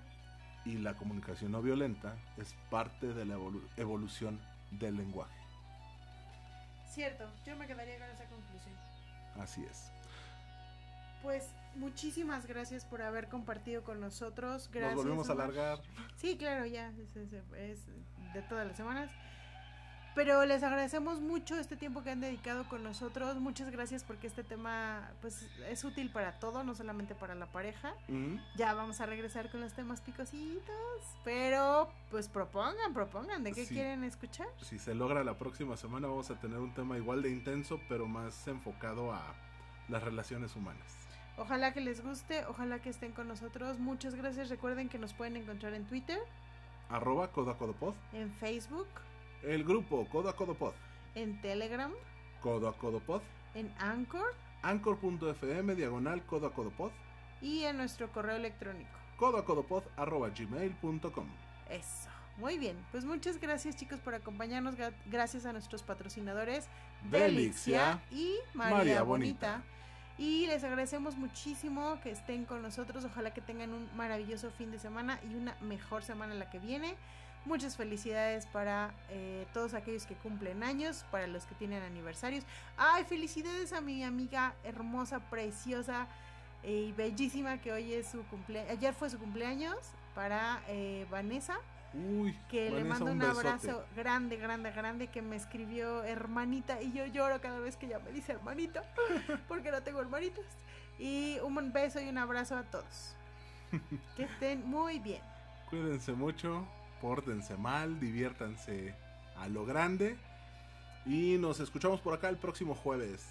Y 0.65 0.79
la 0.79 0.95
comunicación 0.95 1.53
no 1.53 1.63
violenta 1.63 2.17
es 2.37 2.55
parte 2.71 3.13
de 3.13 3.25
la 3.25 3.39
evolución 3.77 4.41
del 4.71 4.97
lenguaje. 4.97 5.37
Cierto, 6.89 7.25
yo 7.45 7.57
me 7.57 7.67
quedaría 7.67 7.99
con 7.99 8.09
esa 8.09 8.25
conclusión. 8.25 8.75
Así 9.39 9.65
es. 9.65 9.91
Pues 11.23 11.51
muchísimas 11.77 12.47
gracias 12.47 12.85
por 12.85 13.03
haber 13.03 13.29
compartido 13.29 13.83
con 13.85 14.01
nosotros. 14.01 14.69
Gracias. 14.73 14.97
Nos 14.97 15.05
volvemos 15.05 15.29
a 15.29 15.33
alargar. 15.33 15.83
Sí, 16.17 16.37
claro, 16.37 16.67
ya 16.67 16.93
es, 17.57 17.87
de 18.35 18.43
todas 18.49 18.67
las 18.67 18.77
semanas. 18.77 19.11
Pero 20.17 20.47
les 20.47 20.63
agradecemos 20.63 21.21
mucho 21.21 21.59
este 21.59 21.77
tiempo 21.77 22.03
que 22.03 22.09
han 22.09 22.23
dedicado 22.23 22.67
con 22.71 22.83
nosotros. 22.83 23.39
Muchas 23.39 23.71
gracias 23.71 24.03
porque 24.03 24.27
este 24.27 24.43
tema 24.43 25.11
pues 25.21 25.47
es 25.69 25.85
útil 25.85 26.09
para 26.09 26.39
todo, 26.39 26.65
no 26.65 26.75
solamente 26.75 27.15
para 27.15 27.35
la 27.35 27.53
pareja. 27.53 27.93
Ya 28.57 28.73
vamos 28.73 29.03
a 29.03 29.07
regresar 29.07 29.51
con 29.51 29.61
los 29.61 29.75
temas 29.75 30.01
picositos, 30.01 31.03
pero 31.23 31.91
pues 32.11 32.29
propongan, 32.29 32.95
propongan 32.95 33.45
de 33.45 33.53
qué 33.53 33.67
quieren 33.67 34.05
escuchar. 34.05 34.49
Si 34.63 34.79
se 34.79 34.95
logra 34.95 35.23
la 35.23 35.37
próxima 35.37 35.77
semana 35.77 36.09
vamos 36.09 36.31
a 36.31 36.41
tener 36.41 36.61
un 36.61 36.73
tema 36.73 36.97
igual 36.97 37.21
de 37.21 37.29
intenso, 37.29 37.79
pero 37.87 38.07
más 38.07 38.49
enfocado 38.49 39.13
a 39.13 39.35
las 39.91 40.03
relaciones 40.03 40.57
humanas. 40.57 41.06
Ojalá 41.39 41.73
que 41.73 41.81
les 41.81 42.03
guste, 42.03 42.45
ojalá 42.47 42.81
que 42.81 42.89
estén 42.89 43.13
con 43.13 43.29
nosotros. 43.29 43.79
Muchas 43.79 44.15
gracias. 44.15 44.49
Recuerden 44.49 44.89
que 44.89 44.99
nos 44.99 45.13
pueden 45.13 45.37
encontrar 45.37 45.75
en 45.75 45.85
Twitter. 45.85 46.19
Arroba 46.89 47.31
Codacodopod. 47.33 47.95
En 48.13 48.33
Facebook. 48.33 48.87
El 49.43 49.65
grupo 49.65 50.07
Codo 50.09 50.29
a 50.29 50.37
Codo 50.37 50.55
Pod. 50.55 50.73
En 51.15 51.41
Telegram. 51.41 51.93
Codo 52.41 52.69
a 52.69 52.77
Codo 52.77 53.01
Pod. 53.01 53.23
En 53.55 53.73
Anchor. 53.79 54.35
Anchor.fm 54.63 55.75
diagonal 55.75 56.25
Codo 56.25 56.47
a 56.47 56.55
Codo 56.55 56.71
Pod. 56.71 56.93
Y 57.43 57.65
en 57.65 57.77
nuestro 57.77 58.11
correo 58.11 58.37
electrónico. 58.37 58.91
Codoacodopod 59.17 59.85
arroba 59.97 60.31
gmail.com. 60.31 61.27
Eso. 61.71 62.11
Muy 62.39 62.59
bien, 62.59 62.77
pues 62.93 63.07
muchas 63.07 63.41
gracias 63.41 63.77
chicos 63.77 63.99
por 64.01 64.15
acompañarnos, 64.15 64.75
gracias 65.07 65.47
a 65.47 65.55
nuestros 65.55 65.83
patrocinadores 65.83 66.69
Delixia 67.11 67.99
y 68.11 68.35
María, 68.53 69.03
Bonita. 69.03 69.63
Y 70.19 70.47
les 70.47 70.65
agradecemos 70.65 71.17
muchísimo 71.17 72.01
que 72.03 72.11
estén 72.11 72.47
con 72.47 72.63
nosotros, 72.63 73.05
ojalá 73.05 73.35
que 73.35 73.43
tengan 73.43 73.75
un 73.75 73.89
maravilloso 73.97 74.51
fin 74.51 74.71
de 74.71 74.79
semana 74.79 75.21
y 75.31 75.35
una 75.35 75.57
mejor 75.61 76.03
semana 76.03 76.35
la 76.35 76.49
que 76.49 76.59
viene. 76.59 76.95
Muchas 77.45 77.77
felicidades 77.77 78.47
para 78.47 78.95
eh, 79.11 79.47
todos 79.53 79.75
aquellos 79.75 80.07
que 80.07 80.15
cumplen 80.15 80.63
años, 80.63 81.05
para 81.11 81.27
los 81.27 81.45
que 81.45 81.55
tienen 81.55 81.83
aniversarios. 81.83 82.45
Ay, 82.77 83.05
felicidades 83.05 83.73
a 83.73 83.81
mi 83.81 84.03
amiga 84.03 84.55
hermosa, 84.65 85.21
preciosa 85.21 86.09
y 86.65 86.93
bellísima 86.93 87.61
que 87.61 87.73
hoy 87.73 87.93
es 87.93 88.09
su 88.09 88.25
cumpleaños. 88.25 88.73
Ayer 88.73 88.95
fue 88.95 89.11
su 89.11 89.19
cumpleaños 89.19 89.77
para 90.15 90.63
eh, 90.67 91.07
Vanessa. 91.11 91.59
Uy, 91.97 92.39
que 92.51 92.71
le 92.71 92.85
mando 92.85 93.07
un, 93.07 93.23
abrazo 93.23 93.85
grande, 93.97 94.37
grande, 94.37 94.71
grande 94.71 95.07
que 95.09 95.23
me 95.23 95.37
escribió 95.37 96.05
hermanita 96.05 96.83
y 96.83 96.93
yo 96.93 97.07
lloro 97.07 97.41
cada 97.41 97.59
vez 97.59 97.77
que 97.77 97.87
ella 97.87 97.99
me 98.01 98.13
dice 98.13 98.33
hermanito 98.33 98.83
porque 99.49 99.71
no 99.71 99.83
tengo 99.83 100.01
hermanitos. 100.01 100.45
Y 100.99 101.39
un 101.43 101.73
beso 101.73 102.01
y 102.01 102.09
un 102.09 102.19
abrazo 102.19 102.57
a 102.57 102.65
todos. 102.65 103.17
Que 104.17 104.25
estén 104.25 104.67
muy 104.67 104.99
bien. 104.99 105.23
Cuídense 105.71 106.13
mucho 106.13 106.67
pórtense 107.01 107.57
mal, 107.57 108.01
diviértanse 108.01 108.95
a 109.37 109.49
lo 109.49 109.65
grande. 109.65 110.17
Y 111.05 111.37
nos 111.39 111.61
escuchamos 111.61 112.01
por 112.01 112.15
acá 112.15 112.29
el 112.29 112.37
próximo 112.37 112.75
jueves. 112.75 113.25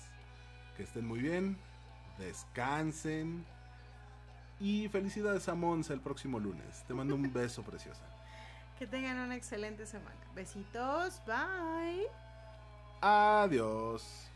Que 0.77 0.83
estén 0.83 1.05
muy 1.05 1.19
bien, 1.19 1.57
descansen. 2.17 3.45
Y 4.59 4.87
felicidades 4.89 5.49
a 5.49 5.55
Monza 5.55 5.93
el 5.93 5.99
próximo 5.99 6.39
lunes. 6.39 6.83
Te 6.87 6.93
mando 6.93 7.15
un 7.15 7.31
beso 7.33 7.63
preciosa. 7.63 8.03
Que 8.77 8.85
tengan 8.87 9.17
una 9.19 9.35
excelente 9.35 9.85
semana. 9.85 10.17
Besitos, 10.33 11.21
bye. 11.25 12.07
Adiós. 13.01 14.29